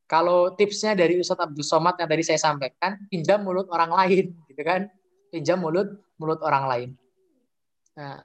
Kalau 0.09 0.57
tipsnya 0.57 0.97
dari 0.97 1.21
Ustadz 1.21 1.53
Abdul 1.53 1.69
Somad 1.69 2.01
yang 2.01 2.09
tadi 2.09 2.25
saya 2.25 2.41
sampaikan, 2.41 2.97
pinjam 3.13 3.45
mulut 3.45 3.69
orang 3.69 3.93
lain, 3.93 4.33
gitu 4.49 4.63
kan? 4.65 4.89
Pinjam 5.29 5.61
mulut 5.61 6.01
mulut 6.17 6.41
orang 6.41 6.65
lain. 6.73 6.89
Nah, 7.93 8.25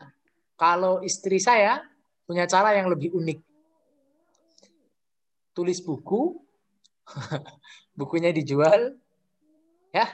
kalau 0.55 1.03
istri 1.03 1.43
saya 1.43 1.83
punya 2.23 2.47
cara 2.47 2.71
yang 2.71 2.87
lebih 2.87 3.11
unik. 3.11 3.39
Tulis 5.51 5.83
buku, 5.83 6.39
bukunya 7.99 8.31
dijual, 8.31 8.95
ya 9.91 10.07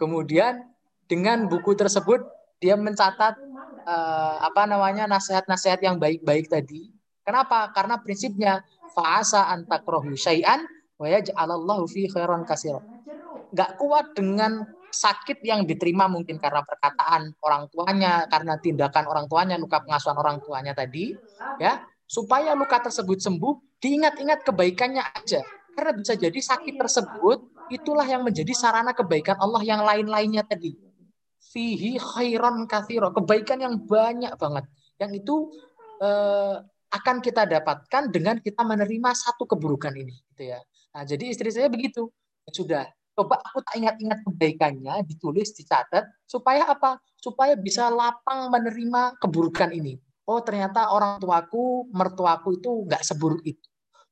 Kemudian 0.00 0.64
dengan 1.04 1.44
buku 1.44 1.76
tersebut 1.76 2.24
dia 2.56 2.72
mencatat 2.80 3.36
uh, 3.84 4.36
apa 4.40 4.64
namanya 4.64 5.04
nasihat-nasihat 5.04 5.84
yang 5.84 6.00
baik-baik 6.00 6.48
tadi. 6.48 6.88
Kenapa? 7.20 7.68
Karena 7.76 8.00
prinsipnya 8.00 8.64
fa'asa 8.96 9.52
antakrohu 9.52 10.16
syai'an 10.16 10.64
wa 10.96 11.04
yaj'alallahu 11.04 11.84
fi 11.84 12.08
khairan 12.08 12.48
kasir. 12.48 12.80
Gak 13.52 13.76
kuat 13.76 14.16
dengan 14.16 14.64
sakit 14.90 15.44
yang 15.44 15.68
diterima 15.68 16.10
mungkin 16.10 16.40
karena 16.40 16.64
perkataan 16.64 17.36
orang 17.44 17.68
tuanya, 17.70 18.24
karena 18.26 18.58
tindakan 18.58 19.04
orang 19.06 19.26
tuanya, 19.30 19.54
luka 19.60 19.84
pengasuhan 19.84 20.18
orang 20.18 20.42
tuanya 20.42 20.72
tadi, 20.74 21.14
ya 21.60 21.84
supaya 22.10 22.58
luka 22.58 22.82
tersebut 22.82 23.22
sembuh, 23.22 23.78
diingat-ingat 23.78 24.42
kebaikannya 24.42 25.02
aja. 25.02 25.46
Karena 25.76 25.92
bisa 25.94 26.18
jadi 26.18 26.34
sakit 26.34 26.74
tersebut 26.74 27.49
itulah 27.70 28.04
yang 28.04 28.26
menjadi 28.26 28.50
sarana 28.52 28.92
kebaikan 28.92 29.38
Allah 29.38 29.62
yang 29.62 29.80
lain-lainnya 29.86 30.42
tadi. 30.44 30.74
Fihi 31.40 31.96
khairan 31.96 32.66
kathiro. 32.66 33.14
Kebaikan 33.14 33.62
yang 33.62 33.74
banyak 33.80 34.34
banget. 34.36 34.66
Yang 34.98 35.10
itu 35.24 35.36
eh, 36.02 36.56
akan 36.90 37.16
kita 37.22 37.46
dapatkan 37.46 38.10
dengan 38.10 38.42
kita 38.42 38.66
menerima 38.66 39.10
satu 39.14 39.46
keburukan 39.46 39.94
ini. 39.94 40.14
Gitu 40.34 40.50
ya. 40.50 40.60
Nah, 40.92 41.02
jadi 41.06 41.30
istri 41.30 41.48
saya 41.54 41.70
begitu. 41.70 42.10
Sudah, 42.50 42.90
coba 43.14 43.38
aku 43.46 43.62
tak 43.62 43.78
ingat-ingat 43.78 44.26
kebaikannya, 44.26 45.06
ditulis, 45.06 45.54
dicatat, 45.54 46.02
supaya 46.26 46.66
apa? 46.66 46.98
Supaya 47.14 47.54
bisa 47.54 47.86
lapang 47.86 48.50
menerima 48.50 49.22
keburukan 49.22 49.70
ini. 49.70 50.02
Oh 50.26 50.42
ternyata 50.42 50.90
orang 50.90 51.22
tuaku, 51.22 51.90
mertuaku 51.94 52.58
itu 52.58 52.86
nggak 52.86 53.02
seburuk 53.06 53.42
itu 53.46 53.69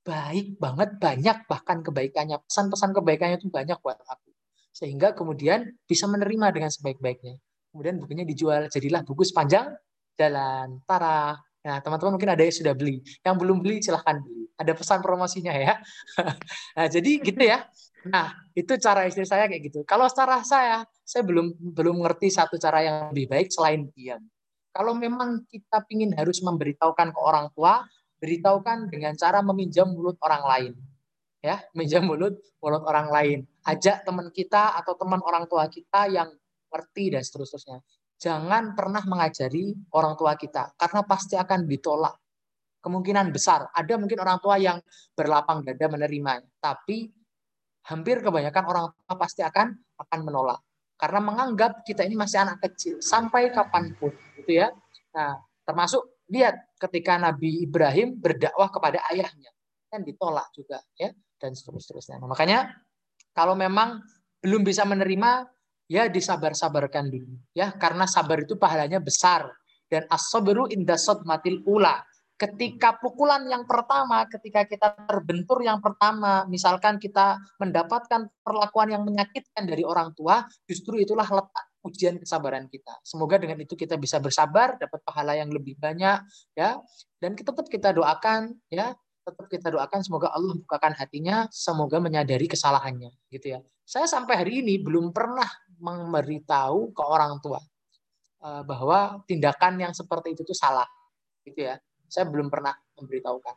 baik 0.09 0.57
banget, 0.57 0.97
banyak 0.97 1.39
bahkan 1.45 1.85
kebaikannya. 1.85 2.41
Pesan-pesan 2.49 2.97
kebaikannya 2.97 3.37
itu 3.37 3.53
banyak 3.53 3.77
buat 3.85 4.01
aku. 4.01 4.33
Sehingga 4.73 5.13
kemudian 5.13 5.77
bisa 5.85 6.09
menerima 6.09 6.49
dengan 6.57 6.73
sebaik-baiknya. 6.73 7.37
Kemudian 7.69 8.01
bukunya 8.01 8.25
dijual, 8.25 8.73
jadilah 8.73 9.05
buku 9.05 9.29
sepanjang 9.29 9.77
jalan. 10.17 10.81
Tara. 10.89 11.37
Nah, 11.69 11.85
teman-teman 11.85 12.17
mungkin 12.17 12.33
ada 12.33 12.41
yang 12.41 12.57
sudah 12.57 12.73
beli. 12.73 13.05
Yang 13.21 13.37
belum 13.37 13.59
beli, 13.61 13.85
silahkan 13.85 14.17
beli. 14.25 14.49
Ada 14.57 14.73
pesan 14.73 15.05
promosinya 15.05 15.53
ya. 15.53 15.77
nah, 16.77 16.87
jadi 16.89 17.11
gitu 17.21 17.43
ya. 17.45 17.69
Nah, 18.09 18.33
itu 18.57 18.73
cara 18.81 19.05
istri 19.05 19.29
saya 19.29 19.45
kayak 19.45 19.63
gitu. 19.69 19.85
Kalau 19.85 20.09
secara 20.09 20.41
saya, 20.41 20.89
saya 21.05 21.23
belum 21.27 21.53
belum 21.77 22.01
ngerti 22.01 22.33
satu 22.33 22.57
cara 22.57 22.81
yang 22.81 22.97
lebih 23.13 23.29
baik 23.29 23.53
selain 23.53 23.93
diam. 23.93 24.23
Kalau 24.73 24.95
memang 24.95 25.45
kita 25.51 25.85
ingin 25.91 26.15
harus 26.15 26.39
memberitahukan 26.41 27.11
ke 27.11 27.21
orang 27.21 27.51
tua, 27.53 27.83
beritahukan 28.19 28.91
dengan 28.91 29.15
cara 29.15 29.43
meminjam 29.43 29.91
mulut 29.91 30.19
orang 30.23 30.45
lain. 30.45 30.73
Ya, 31.39 31.63
meminjam 31.75 32.03
mulut 32.07 32.39
mulut 32.59 32.83
orang 32.87 33.09
lain. 33.09 33.39
Ajak 33.63 34.03
teman 34.03 34.29
kita 34.35 34.75
atau 34.75 34.99
teman 34.99 35.23
orang 35.23 35.47
tua 35.47 35.71
kita 35.71 36.11
yang 36.11 36.29
ngerti 36.69 37.15
dan 37.15 37.23
seterusnya. 37.23 37.79
Jangan 38.19 38.75
pernah 38.75 39.03
mengajari 39.07 39.79
orang 39.95 40.19
tua 40.19 40.35
kita 40.35 40.75
karena 40.75 41.01
pasti 41.07 41.39
akan 41.39 41.71
ditolak. 41.71 42.19
Kemungkinan 42.83 43.31
besar 43.31 43.71
ada 43.71 43.95
mungkin 43.99 44.19
orang 44.23 44.39
tua 44.43 44.59
yang 44.59 44.79
berlapang 45.15 45.63
dada 45.67 45.87
menerima, 45.87 46.43
tapi 46.59 47.11
hampir 47.87 48.23
kebanyakan 48.23 48.65
orang 48.67 48.87
tua 48.95 49.15
pasti 49.19 49.43
akan 49.43 49.75
akan 49.99 50.21
menolak 50.23 50.63
karena 50.99 51.21
menganggap 51.23 51.87
kita 51.87 52.03
ini 52.03 52.19
masih 52.19 52.43
anak 52.43 52.59
kecil 52.59 52.99
sampai 52.99 53.55
kapan 53.55 53.95
pun, 53.95 54.11
gitu 54.35 54.59
ya. 54.59 54.75
Nah, 55.15 55.39
termasuk 55.63 56.18
lihat 56.29 56.77
ketika 56.77 57.17
Nabi 57.17 57.65
Ibrahim 57.65 58.21
berdakwah 58.21 58.69
kepada 58.69 59.01
ayahnya 59.13 59.51
kan 59.89 60.05
ditolak 60.05 60.53
juga 60.53 60.85
ya 61.01 61.11
dan 61.41 61.57
seterusnya. 61.57 62.21
Nah, 62.21 62.29
makanya 62.29 62.69
kalau 63.33 63.57
memang 63.57 64.05
belum 64.45 64.63
bisa 64.63 64.85
menerima 64.85 65.49
ya 65.89 66.07
disabar-sabarkan 66.13 67.09
dulu 67.09 67.41
ya 67.57 67.73
karena 67.73 68.05
sabar 68.05 68.45
itu 68.45 68.61
pahalanya 68.61 69.01
besar 69.01 69.49
dan 69.89 70.05
as-sabru 70.13 70.69
inda 70.69 71.01
matil 71.25 71.65
ula. 71.65 72.05
Ketika 72.39 72.95
pukulan 73.03 73.43
yang 73.51 73.67
pertama, 73.67 74.23
ketika 74.31 74.63
kita 74.63 74.95
terbentur 75.11 75.59
yang 75.59 75.83
pertama, 75.83 76.47
misalkan 76.47 76.95
kita 77.03 77.35
mendapatkan 77.59 78.31
perlakuan 78.47 78.95
yang 78.95 79.03
menyakitkan 79.03 79.67
dari 79.67 79.83
orang 79.83 80.15
tua, 80.15 80.47
justru 80.63 81.03
itulah 81.03 81.27
letak 81.27 81.68
ujian 81.89 82.21
kesabaran 82.21 82.69
kita. 82.69 83.01
Semoga 83.01 83.41
dengan 83.41 83.59
itu 83.65 83.73
kita 83.75 83.97
bisa 83.97 84.21
bersabar, 84.21 84.77
dapat 84.77 85.01
pahala 85.03 85.35
yang 85.35 85.49
lebih 85.49 85.81
banyak 85.81 86.21
ya. 86.53 86.79
Dan 87.17 87.35
tetap 87.35 87.65
kita 87.67 87.97
doakan 87.97 88.53
ya, 88.69 88.93
tetap 89.25 89.47
kita 89.49 89.69
doakan 89.73 90.01
semoga 90.05 90.29
Allah 90.33 90.55
bukakan 90.57 90.93
hatinya, 90.97 91.49
semoga 91.49 91.99
menyadari 91.99 92.49
kesalahannya 92.49 93.13
gitu 93.33 93.57
ya. 93.57 93.61
Saya 93.89 94.05
sampai 94.05 94.45
hari 94.45 94.61
ini 94.61 94.77
belum 94.85 95.17
pernah 95.17 95.49
memberitahu 95.81 96.93
ke 96.93 97.03
orang 97.03 97.41
tua 97.41 97.61
eh, 98.45 98.63
bahwa 98.69 99.25
tindakan 99.25 99.81
yang 99.89 99.93
seperti 99.97 100.37
itu 100.37 100.45
tuh 100.45 100.57
salah 100.57 100.87
gitu 101.49 101.65
ya. 101.65 101.81
Saya 102.09 102.29
belum 102.29 102.53
pernah 102.53 102.77
memberitahukan. 103.01 103.57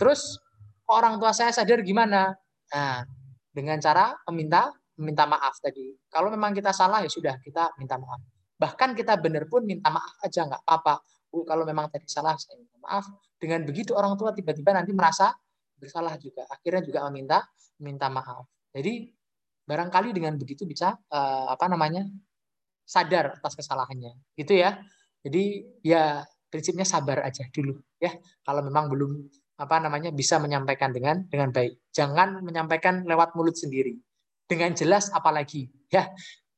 Terus 0.00 0.40
orang 0.88 1.20
tua 1.20 1.32
saya 1.36 1.52
sadar 1.52 1.80
gimana? 1.84 2.32
Nah, 2.72 3.04
dengan 3.50 3.76
cara 3.82 4.14
meminta 4.30 4.70
minta 5.00 5.24
maaf 5.24 5.56
tadi. 5.58 5.96
Kalau 6.12 6.28
memang 6.28 6.52
kita 6.52 6.70
salah 6.76 7.00
ya 7.00 7.10
sudah 7.10 7.40
kita 7.40 7.74
minta 7.80 7.96
maaf. 7.96 8.20
Bahkan 8.60 8.92
kita 8.92 9.16
benar 9.16 9.48
pun 9.48 9.64
minta 9.64 9.88
maaf 9.88 10.20
aja 10.20 10.44
nggak 10.44 10.62
apa-apa. 10.68 11.00
Bu, 11.32 11.48
kalau 11.48 11.64
memang 11.64 11.88
tadi 11.88 12.04
salah 12.04 12.36
saya 12.36 12.60
minta 12.60 12.76
maaf. 12.84 13.08
Dengan 13.40 13.64
begitu 13.64 13.96
orang 13.96 14.14
tua 14.20 14.36
tiba-tiba 14.36 14.76
nanti 14.76 14.92
merasa 14.92 15.32
bersalah 15.80 16.20
juga. 16.20 16.44
Akhirnya 16.52 16.84
juga 16.84 17.08
meminta 17.08 17.40
minta 17.80 18.12
maaf. 18.12 18.44
Jadi 18.76 19.08
barangkali 19.64 20.12
dengan 20.12 20.36
begitu 20.36 20.68
bisa 20.68 20.92
uh, 20.92 21.48
apa 21.48 21.66
namanya 21.72 22.04
sadar 22.84 23.40
atas 23.40 23.56
kesalahannya. 23.56 24.12
Gitu 24.36 24.60
ya. 24.60 24.76
Jadi 25.24 25.64
ya 25.80 26.20
prinsipnya 26.52 26.84
sabar 26.84 27.24
aja 27.24 27.48
dulu 27.48 27.80
ya. 27.96 28.12
Kalau 28.44 28.60
memang 28.60 28.92
belum 28.92 29.12
apa 29.60 29.76
namanya 29.80 30.12
bisa 30.12 30.36
menyampaikan 30.36 30.92
dengan 30.92 31.24
dengan 31.24 31.48
baik. 31.48 31.88
Jangan 31.96 32.44
menyampaikan 32.44 33.08
lewat 33.08 33.32
mulut 33.32 33.56
sendiri 33.56 33.96
dengan 34.50 34.74
jelas 34.74 35.14
apalagi 35.14 35.70
ya. 35.86 36.10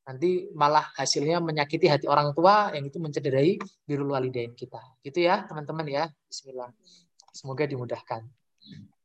Nanti 0.02 0.50
malah 0.50 0.82
hasilnya 0.98 1.38
menyakiti 1.38 1.86
hati 1.86 2.10
orang 2.10 2.34
tua 2.34 2.74
yang 2.74 2.82
itu 2.82 2.98
mencederai 2.98 3.54
birul 3.86 4.10
walidain 4.10 4.50
kita. 4.50 4.80
Gitu 5.04 5.28
ya 5.28 5.46
teman-teman 5.46 5.86
ya. 5.86 6.04
Bismillah. 6.26 6.72
Semoga 7.30 7.68
dimudahkan. 7.68 8.26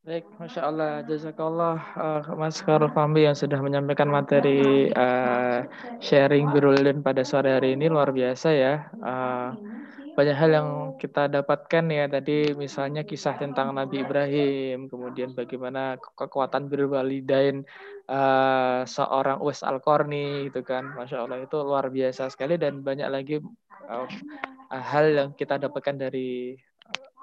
Baik, 0.08 0.24
Masya 0.40 0.62
Allah, 0.64 1.04
Jazakallah 1.04 1.78
uh, 2.00 2.24
Mas 2.40 2.64
Karul 2.64 2.88
yang 3.20 3.36
sudah 3.36 3.60
menyampaikan 3.60 4.08
materi 4.08 4.88
uh, 4.96 5.68
sharing 6.00 6.48
birulin 6.56 7.04
pada 7.04 7.28
sore 7.28 7.52
hari 7.52 7.76
ini. 7.76 7.92
Luar 7.92 8.16
biasa 8.16 8.56
ya. 8.56 8.88
Uh, 9.04 9.52
banyak 10.18 10.34
hal 10.34 10.50
yang 10.50 10.70
kita 10.98 11.30
dapatkan 11.30 11.86
ya 11.94 12.10
tadi 12.10 12.58
misalnya 12.58 13.06
kisah 13.06 13.38
tentang 13.38 13.70
Nabi 13.70 14.02
Ibrahim 14.02 14.90
kemudian 14.90 15.38
bagaimana 15.38 16.02
kekuatan 16.02 16.74
berwalidain 16.74 17.62
uh, 18.10 18.82
seorang 18.82 19.38
Uwais 19.38 19.62
Al-Qarni 19.62 20.50
gitu 20.50 20.66
kan. 20.66 20.90
Masya 20.98 21.22
Allah 21.22 21.46
itu 21.46 21.62
luar 21.62 21.94
biasa 21.94 22.34
sekali 22.34 22.58
dan 22.58 22.82
banyak 22.82 23.06
lagi 23.14 23.38
uh, 23.86 24.10
hal 24.74 25.06
yang 25.14 25.30
kita 25.38 25.62
dapatkan 25.62 26.10
dari 26.10 26.58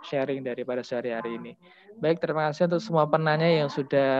sharing 0.04 0.44
daripada 0.44 0.84
sehari-hari 0.84 1.40
ini. 1.40 1.52
Baik, 1.98 2.20
terima 2.20 2.50
kasih 2.50 2.68
untuk 2.68 2.82
semua 2.82 3.06
penanya 3.06 3.46
yang 3.46 3.70
sudah 3.70 4.12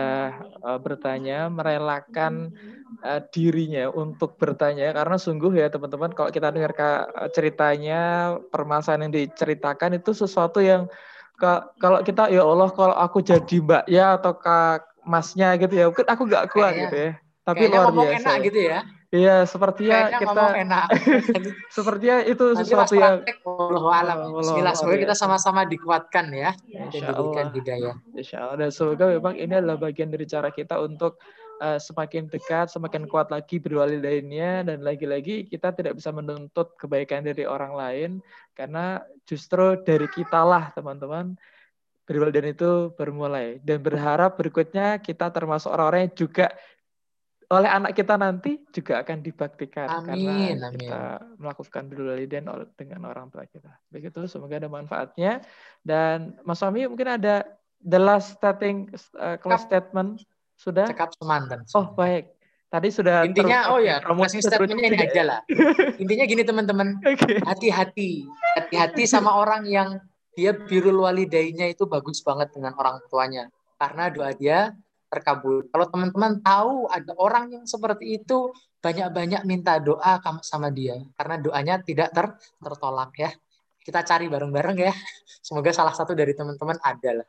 uh, 0.63 0.79
bertanya, 0.79 1.51
merelakan 1.51 2.55
uh, 3.03 3.21
dirinya 3.29 3.91
untuk 3.91 4.39
bertanya. 4.39 4.95
Karena 4.95 5.15
sungguh 5.19 5.53
ya 5.53 5.67
teman-teman 5.69 6.11
kalau 6.15 6.31
kita 6.31 6.49
dengar 6.49 6.73
ceritanya 7.35 8.35
permasalahan 8.49 9.07
yang 9.07 9.13
diceritakan 9.13 9.99
itu 9.99 10.15
sesuatu 10.15 10.63
yang 10.63 10.87
kalau 11.79 11.99
kita 11.99 12.31
ya 12.31 12.47
Allah 12.47 12.71
kalau 12.71 12.95
aku 12.95 13.19
jadi 13.19 13.59
mbak 13.59 13.83
ya 13.91 14.15
atau 14.15 14.39
kak 14.39 14.87
masnya 15.03 15.59
gitu 15.59 15.75
ya 15.75 15.85
mungkin 15.91 16.07
aku 16.07 16.23
nggak 16.31 16.45
kuat 16.55 16.71
Kayaknya, 16.71 16.83
gitu 16.87 16.97
ya. 16.97 17.11
Tapi 17.45 17.61
luar 17.69 17.91
biasa. 17.91 18.15
enak 18.23 18.37
gitu 18.47 18.59
ya 18.71 18.79
Iya, 19.15 19.47
sepertinya 19.47 20.11
Kayaknya 20.11 20.19
kita 20.19 20.43
enak. 20.59 20.87
sepertinya 21.75 22.17
itu 22.27 22.45
Nanti 22.51 22.59
sesuatu 22.67 22.93
yang 22.99 23.23
Allah 23.47 23.83
alam. 24.03 24.17
Bismillah, 24.35 24.75
semoga 24.75 24.97
kita 24.99 25.15
sama-sama 25.15 25.63
dikuatkan 25.63 26.27
ya 26.35 26.51
Insya 26.67 27.15
Allah. 27.15 27.47
hidayah. 27.55 27.95
Insya 28.11 28.37
Allah. 28.43 28.67
Dan 28.67 28.69
semoga 28.75 29.07
memang 29.07 29.39
ini 29.39 29.53
adalah 29.55 29.79
bagian 29.79 30.11
dari 30.11 30.27
cara 30.27 30.51
kita 30.51 30.83
untuk 30.83 31.15
uh, 31.63 31.79
semakin 31.79 32.27
dekat, 32.27 32.67
semakin 32.71 33.07
kuat 33.07 33.31
lagi 33.31 33.63
berwalidainnya 33.63 34.67
dan 34.67 34.83
lagi-lagi 34.83 35.47
kita 35.47 35.71
tidak 35.71 35.95
bisa 35.95 36.11
menuntut 36.11 36.75
kebaikan 36.75 37.23
dari 37.23 37.47
orang 37.47 37.71
lain 37.71 38.11
karena 38.51 38.99
justru 39.23 39.79
dari 39.83 40.11
kitalah 40.11 40.75
teman-teman 40.75 41.39
berwalidain 42.05 42.53
itu 42.53 42.93
bermulai 42.93 43.57
dan 43.65 43.81
berharap 43.81 44.37
berikutnya 44.37 45.01
kita 45.01 45.33
termasuk 45.33 45.73
orang-orang 45.73 46.05
yang 46.05 46.15
juga 46.15 46.53
oleh 47.51 47.69
anak 47.69 47.93
kita 47.93 48.17
nanti 48.17 48.57
juga 48.73 49.05
akan 49.05 49.21
dibaktikan 49.21 49.85
amin, 49.85 50.05
karena 50.05 50.25
amin. 50.41 50.79
kita 50.79 51.01
melakukan 51.37 51.83
berwalidain 51.89 52.45
dengan 52.73 53.01
orang 53.05 53.29
tua 53.29 53.45
kita. 53.45 53.69
Begitu, 53.93 54.25
semoga 54.25 54.57
ada 54.57 54.69
manfaatnya. 54.69 55.45
Dan 55.85 56.37
Mas 56.41 56.57
Suami 56.57 56.89
mungkin 56.89 57.21
ada 57.21 57.45
the 57.85 58.01
last 58.01 58.41
stating 58.41 58.89
uh, 59.21 59.37
close 59.37 59.61
statement 59.61 60.25
sudah? 60.57 60.89
Cekap 60.89 61.13
semantan. 61.13 61.61
Oh 61.77 61.93
baik. 61.93 62.33
Tadi 62.65 62.89
sudah 62.91 63.23
intinya 63.23 63.71
oh 63.71 63.79
ya 63.79 64.01
closing 64.01 64.41
statementnya 64.41 64.89
ini 64.91 64.99
aja 64.99 65.23
lah. 65.23 65.39
Intinya 66.01 66.25
gini 66.27 66.43
teman-teman, 66.43 66.99
hati-hati, 67.45 68.27
hati-hati 68.57 69.07
sama 69.07 69.31
orang 69.31 69.63
yang 69.69 70.01
dia 70.35 70.51
birul 70.51 71.07
walidainya 71.07 71.71
itu 71.71 71.87
bagus 71.87 72.19
banget 72.19 72.51
dengan 72.51 72.75
orang 72.75 72.99
tuanya 73.07 73.47
karena 73.79 74.11
doa 74.11 74.31
dia 74.35 74.75
terkabul. 75.15 75.65
Kalau 75.71 75.85
teman-teman 75.87 76.43
tahu 76.43 76.91
ada 76.91 77.11
orang 77.15 77.55
yang 77.55 77.63
seperti 77.63 78.19
itu, 78.19 78.51
banyak-banyak 78.83 79.41
minta 79.47 79.79
doa 79.81 80.21
sama 80.43 80.69
dia 80.69 80.99
karena 81.17 81.35
doanya 81.41 81.75
tidak 81.81 82.11
ter 82.11 82.25
tertolak 82.59 83.11
ya. 83.15 83.31
Kita 83.81 84.03
cari 84.03 84.27
bareng-bareng 84.27 84.77
ya. 84.77 84.93
Semoga 85.45 85.71
salah 85.71 85.93
satu 85.93 86.17
dari 86.17 86.33
teman-teman 86.33 86.77
ada 86.81 87.21
lah. 87.21 87.27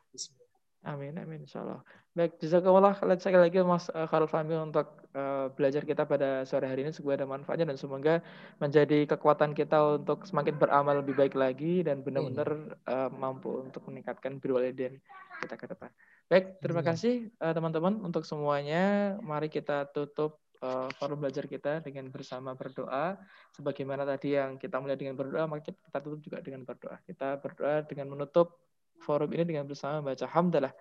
Amin, 0.87 1.19
amin, 1.19 1.43
insya 1.45 1.67
Allah. 1.67 1.83
Baik, 2.17 2.41
jazakumullah 2.41 2.97
sekali 3.21 3.45
lagi 3.45 3.61
Mas 3.61 3.93
eh, 3.93 4.09
Khalil 4.09 4.25
Fahmi 4.25 4.57
untuk 4.57 4.89
uh, 5.13 5.53
belajar 5.53 5.85
kita 5.85 6.09
pada 6.09 6.49
sore 6.49 6.65
hari 6.65 6.89
ini 6.89 6.89
semoga 6.89 7.21
ada 7.21 7.29
manfaatnya 7.29 7.69
dan 7.69 7.77
semoga 7.77 8.25
menjadi 8.57 9.05
kekuatan 9.05 9.53
kita 9.53 10.01
untuk 10.01 10.25
semakin 10.25 10.57
beramal 10.57 11.05
lebih 11.05 11.13
baik 11.13 11.37
lagi 11.37 11.85
dan 11.85 12.01
benar-benar 12.01 12.73
uh, 12.89 13.13
mampu 13.13 13.61
untuk 13.69 13.85
meningkatkan 13.93 14.41
berwalidain 14.41 14.97
kita 15.45 15.61
ke 15.61 15.69
depan. 15.69 15.93
Baik, 16.27 16.59
terima 16.59 16.83
kasih 16.83 17.31
teman-teman 17.39 18.03
uh, 18.03 18.07
untuk 18.11 18.27
semuanya. 18.27 19.15
Mari 19.23 19.47
kita 19.47 19.87
tutup 19.95 20.43
uh, 20.59 20.91
forum 20.99 21.23
belajar 21.23 21.47
kita 21.47 21.79
dengan 21.79 22.11
bersama 22.11 22.59
berdoa. 22.59 23.15
Sebagaimana 23.55 24.03
tadi 24.03 24.35
yang 24.35 24.59
kita 24.59 24.83
mulai 24.83 24.99
dengan 24.99 25.15
berdoa, 25.15 25.47
maka 25.47 25.71
kita 25.71 25.99
tutup 26.03 26.19
juga 26.19 26.43
dengan 26.43 26.67
berdoa. 26.67 26.99
Kita 27.07 27.39
berdoa 27.39 27.87
dengan 27.87 28.11
menutup 28.11 28.59
forum 29.07 29.31
ini 29.39 29.47
dengan 29.47 29.71
bersama 29.71 30.03
baca 30.03 30.27
hamdalah 30.27 30.75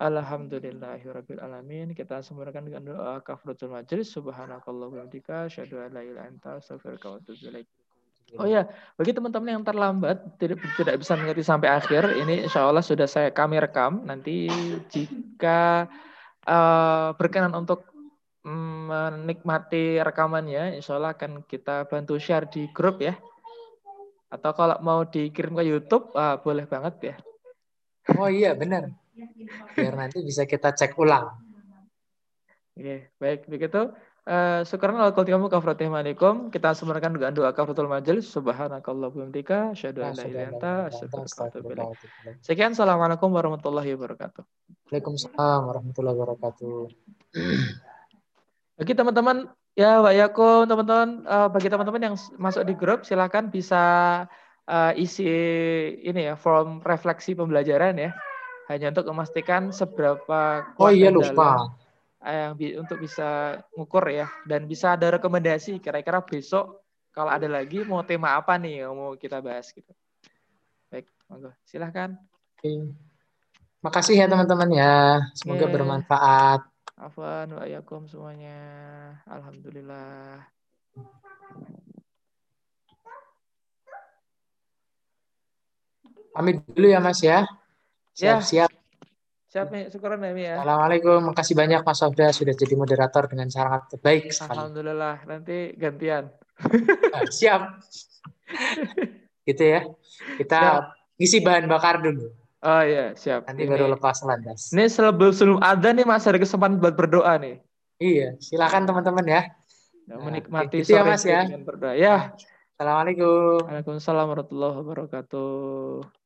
Alhamdulillahirabbil 0.00 1.44
alamin. 1.44 1.92
Kita 1.92 2.24
sempurnakan 2.24 2.64
dengan 2.64 2.96
doa 2.96 3.20
kafaratul 3.20 3.76
majlis. 3.76 4.08
Subhanakallah 4.08 4.88
wa 4.88 5.04
bihamdika 5.04 5.52
asyhadu 5.52 5.84
an 5.84 5.92
la 5.92 6.00
ilaha 6.00 6.32
anta 6.32 6.50
astaghfiruka 6.56 7.12
wa 7.12 7.16
atubu 7.20 7.44
ilaik. 7.44 7.81
Oh 8.40 8.48
ya, 8.48 8.64
bagi 8.96 9.12
teman-teman 9.12 9.60
yang 9.60 9.64
terlambat 9.64 10.40
tidak 10.40 10.60
tidak 10.80 10.96
bisa 11.00 11.12
mengerti 11.20 11.44
sampai 11.44 11.68
akhir, 11.68 12.16
ini 12.16 12.48
insya 12.48 12.64
Allah 12.64 12.80
sudah 12.80 13.04
saya 13.04 13.28
kami 13.28 13.60
rekam. 13.60 14.08
Nanti 14.08 14.48
jika 14.88 15.84
uh, 16.48 17.12
berkenan 17.16 17.52
untuk 17.52 17.88
menikmati 18.42 20.00
rekamannya, 20.00 20.80
insya 20.80 20.96
Allah 20.96 21.12
akan 21.12 21.44
kita 21.44 21.86
bantu 21.86 22.16
share 22.16 22.48
di 22.48 22.72
grup 22.72 23.04
ya. 23.04 23.14
Atau 24.32 24.56
kalau 24.56 24.80
mau 24.80 25.04
dikirim 25.04 25.52
ke 25.52 25.64
YouTube, 25.68 26.08
uh, 26.16 26.40
boleh 26.40 26.64
banget 26.64 26.94
ya. 27.12 27.16
Oh 28.16 28.32
iya 28.32 28.56
benar 28.56 29.02
biar 29.76 29.94
nanti 29.94 30.24
bisa 30.24 30.48
kita 30.48 30.72
cek 30.72 30.96
ulang. 30.96 31.28
Oke, 32.72 33.12
baik 33.20 33.44
begitu. 33.46 33.92
Uh, 34.22 34.62
syukuran 34.62 35.02
ala 35.02 35.10
kamu 35.10 35.50
kafratihmanikum. 35.50 36.54
Kita 36.54 36.78
sempurnakan 36.78 37.18
dengan 37.18 37.34
doa 37.34 37.50
kafratul 37.50 37.90
majelis. 37.90 38.30
Subhanakallah 38.30 39.10
bihamdika. 39.10 39.74
Asyhadu 39.74 40.06
an 40.06 40.14
la 40.14 40.24
ilaha 40.30 40.78
illa 40.94 41.90
Sekian. 42.38 42.70
Assalamualaikum 42.70 43.34
warahmatullahi 43.34 43.98
wabarakatuh. 43.98 44.46
Waalaikumsalam 44.94 45.60
warahmatullahi 45.66 46.16
wabarakatuh. 46.22 46.76
Bagi 48.78 48.92
teman-teman 48.94 49.50
ya 49.74 49.98
Pak 49.98 50.14
Yakum, 50.14 50.60
teman-teman 50.70 51.08
uh, 51.26 51.48
bagi 51.50 51.68
teman-teman 51.70 52.02
yang 52.02 52.16
masuk 52.40 52.62
di 52.66 52.74
grup 52.78 53.04
silahkan 53.04 53.46
bisa 53.50 53.84
uh, 54.66 54.92
isi 54.94 55.28
ini 56.02 56.30
ya 56.30 56.34
form 56.38 56.82
refleksi 56.82 57.34
pembelajaran 57.34 57.98
ya 57.98 58.10
hanya 58.70 58.94
untuk 58.94 59.10
memastikan 59.10 59.74
seberapa 59.74 60.72
oh 60.78 60.90
iya 60.90 61.10
lupa 61.10 61.72
yang 62.22 62.54
untuk 62.78 63.02
bisa 63.02 63.58
ngukur 63.74 64.06
ya. 64.10 64.30
Dan 64.46 64.70
bisa 64.70 64.94
ada 64.94 65.18
rekomendasi 65.18 65.82
kira-kira 65.82 66.22
besok 66.22 66.82
kalau 67.12 67.28
ada 67.28 67.44
lagi 67.50 67.82
mau 67.84 68.00
tema 68.06 68.38
apa 68.38 68.56
nih 68.56 68.86
yang 68.86 68.94
mau 68.94 69.12
kita 69.18 69.42
bahas 69.42 69.68
gitu. 69.74 69.90
Baik 70.88 71.10
monggo. 71.28 71.50
Silahkan. 71.66 72.16
Oke. 72.58 72.94
makasih 73.82 74.14
ya 74.14 74.30
teman-teman 74.30 74.70
ya. 74.70 74.94
Semoga 75.34 75.66
Oke. 75.66 75.74
bermanfaat. 75.74 76.60
Afwan 76.94 77.58
wa 77.58 77.66
yakum 77.66 78.06
semuanya. 78.06 78.62
Alhamdulillah. 79.26 80.46
Pamit 86.32 86.64
dulu 86.70 86.86
ya 86.88 87.02
Mas 87.02 87.20
ya. 87.20 87.44
Siap-siap. 88.16 88.70
Ya. 88.70 88.81
Siap 89.52 89.68
nih, 89.68 89.92
syukuran 89.92 90.24
ya 90.24 90.32
ya. 90.32 90.54
Assalamualaikum, 90.64 91.28
makasih 91.28 91.52
banyak 91.52 91.84
Mas 91.84 92.00
Sofda 92.00 92.32
sudah 92.32 92.56
jadi 92.56 92.72
moderator 92.72 93.28
dengan 93.28 93.52
sangat 93.52 93.84
baik 94.00 94.32
sekali. 94.32 94.56
Alhamdulillah, 94.56 95.28
nanti 95.28 95.76
gantian. 95.76 96.32
Ah, 97.12 97.28
siap. 97.28 97.76
gitu 99.48 99.60
ya. 99.60 99.84
Kita 100.40 100.56
siap. 100.56 100.84
ngisi 101.20 101.44
bahan 101.44 101.68
bakar 101.68 102.00
dulu. 102.00 102.32
Oh 102.64 102.80
iya, 102.80 103.12
siap. 103.12 103.44
Nanti 103.44 103.68
ini, 103.68 103.76
baru 103.76 103.92
lepas 103.92 104.24
landas. 104.24 104.72
Ini 104.72 104.88
sebelum 104.88 105.36
sebelum 105.36 105.60
ada 105.60 105.92
nih 105.92 106.08
Mas 106.08 106.24
ada 106.24 106.40
kesempatan 106.40 106.80
buat 106.80 106.96
berdoa 106.96 107.36
nih. 107.36 107.60
Iya, 108.00 108.40
silakan 108.40 108.88
teman-teman 108.88 109.26
ya. 109.28 109.42
Nah, 110.08 110.16
menikmati 110.16 110.80
gitu 110.80 110.96
ya, 110.96 111.04
Mas 111.04 111.28
ya. 111.28 111.44
berdoa. 111.60 111.92
Ya. 111.92 112.32
Assalamualaikum. 112.80 113.68
Waalaikumsalam 113.68 114.32
warahmatullahi 114.32 114.74
wabarakatuh. 114.80 116.21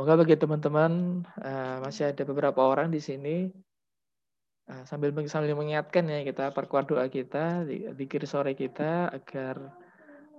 Semoga 0.00 0.24
bagi 0.24 0.32
teman-teman 0.32 1.20
uh, 1.44 1.76
masih 1.84 2.08
ada 2.08 2.24
beberapa 2.24 2.64
orang 2.64 2.88
di 2.88 3.04
sini 3.04 3.52
uh, 4.72 4.80
sambil 4.88 5.12
sambil 5.28 5.52
mengingatkan 5.52 6.08
ya 6.08 6.24
kita 6.24 6.56
perkuat 6.56 6.88
doa 6.88 7.04
kita 7.12 7.68
di, 7.68 7.84
di 7.84 8.04
kiri 8.08 8.24
sore 8.24 8.56
kita 8.56 9.12
agar 9.12 9.60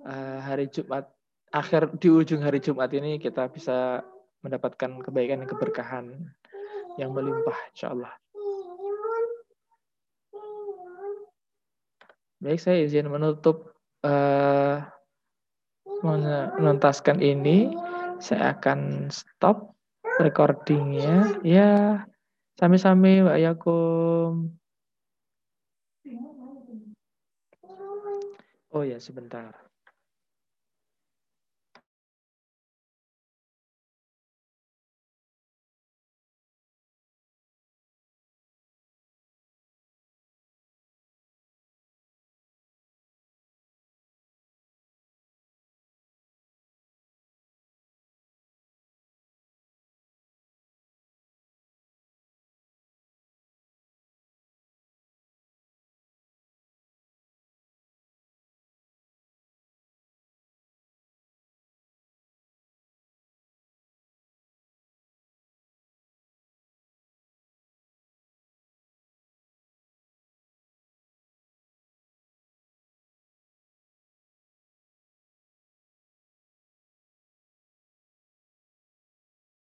uh, 0.01 0.41
hari 0.41 0.65
Jumat 0.65 1.13
akhir 1.53 1.93
di 2.01 2.09
ujung 2.09 2.41
hari 2.41 2.57
Jumat 2.57 2.89
ini 2.89 3.21
kita 3.21 3.53
bisa 3.53 4.01
mendapatkan 4.41 4.97
kebaikan 4.97 5.45
dan 5.45 5.49
keberkahan 5.53 6.05
yang 6.97 7.13
melimpah 7.13 7.61
insya 7.69 7.93
Allah. 7.93 8.17
Baik, 12.41 12.57
saya 12.65 12.81
izin 12.81 13.13
menutup 13.13 13.77
uh, 14.01 14.81
menuntaskan 16.01 17.21
ini 17.21 17.90
saya 18.21 18.53
akan 18.53 19.09
stop 19.09 19.73
recordingnya. 20.21 21.41
Ya, 21.41 22.05
sami-sami 22.55 23.25
Mbak 23.25 23.39
Yakum. 23.41 24.33
Oh 28.71 28.83
ya, 28.87 29.01
sebentar. 29.01 29.70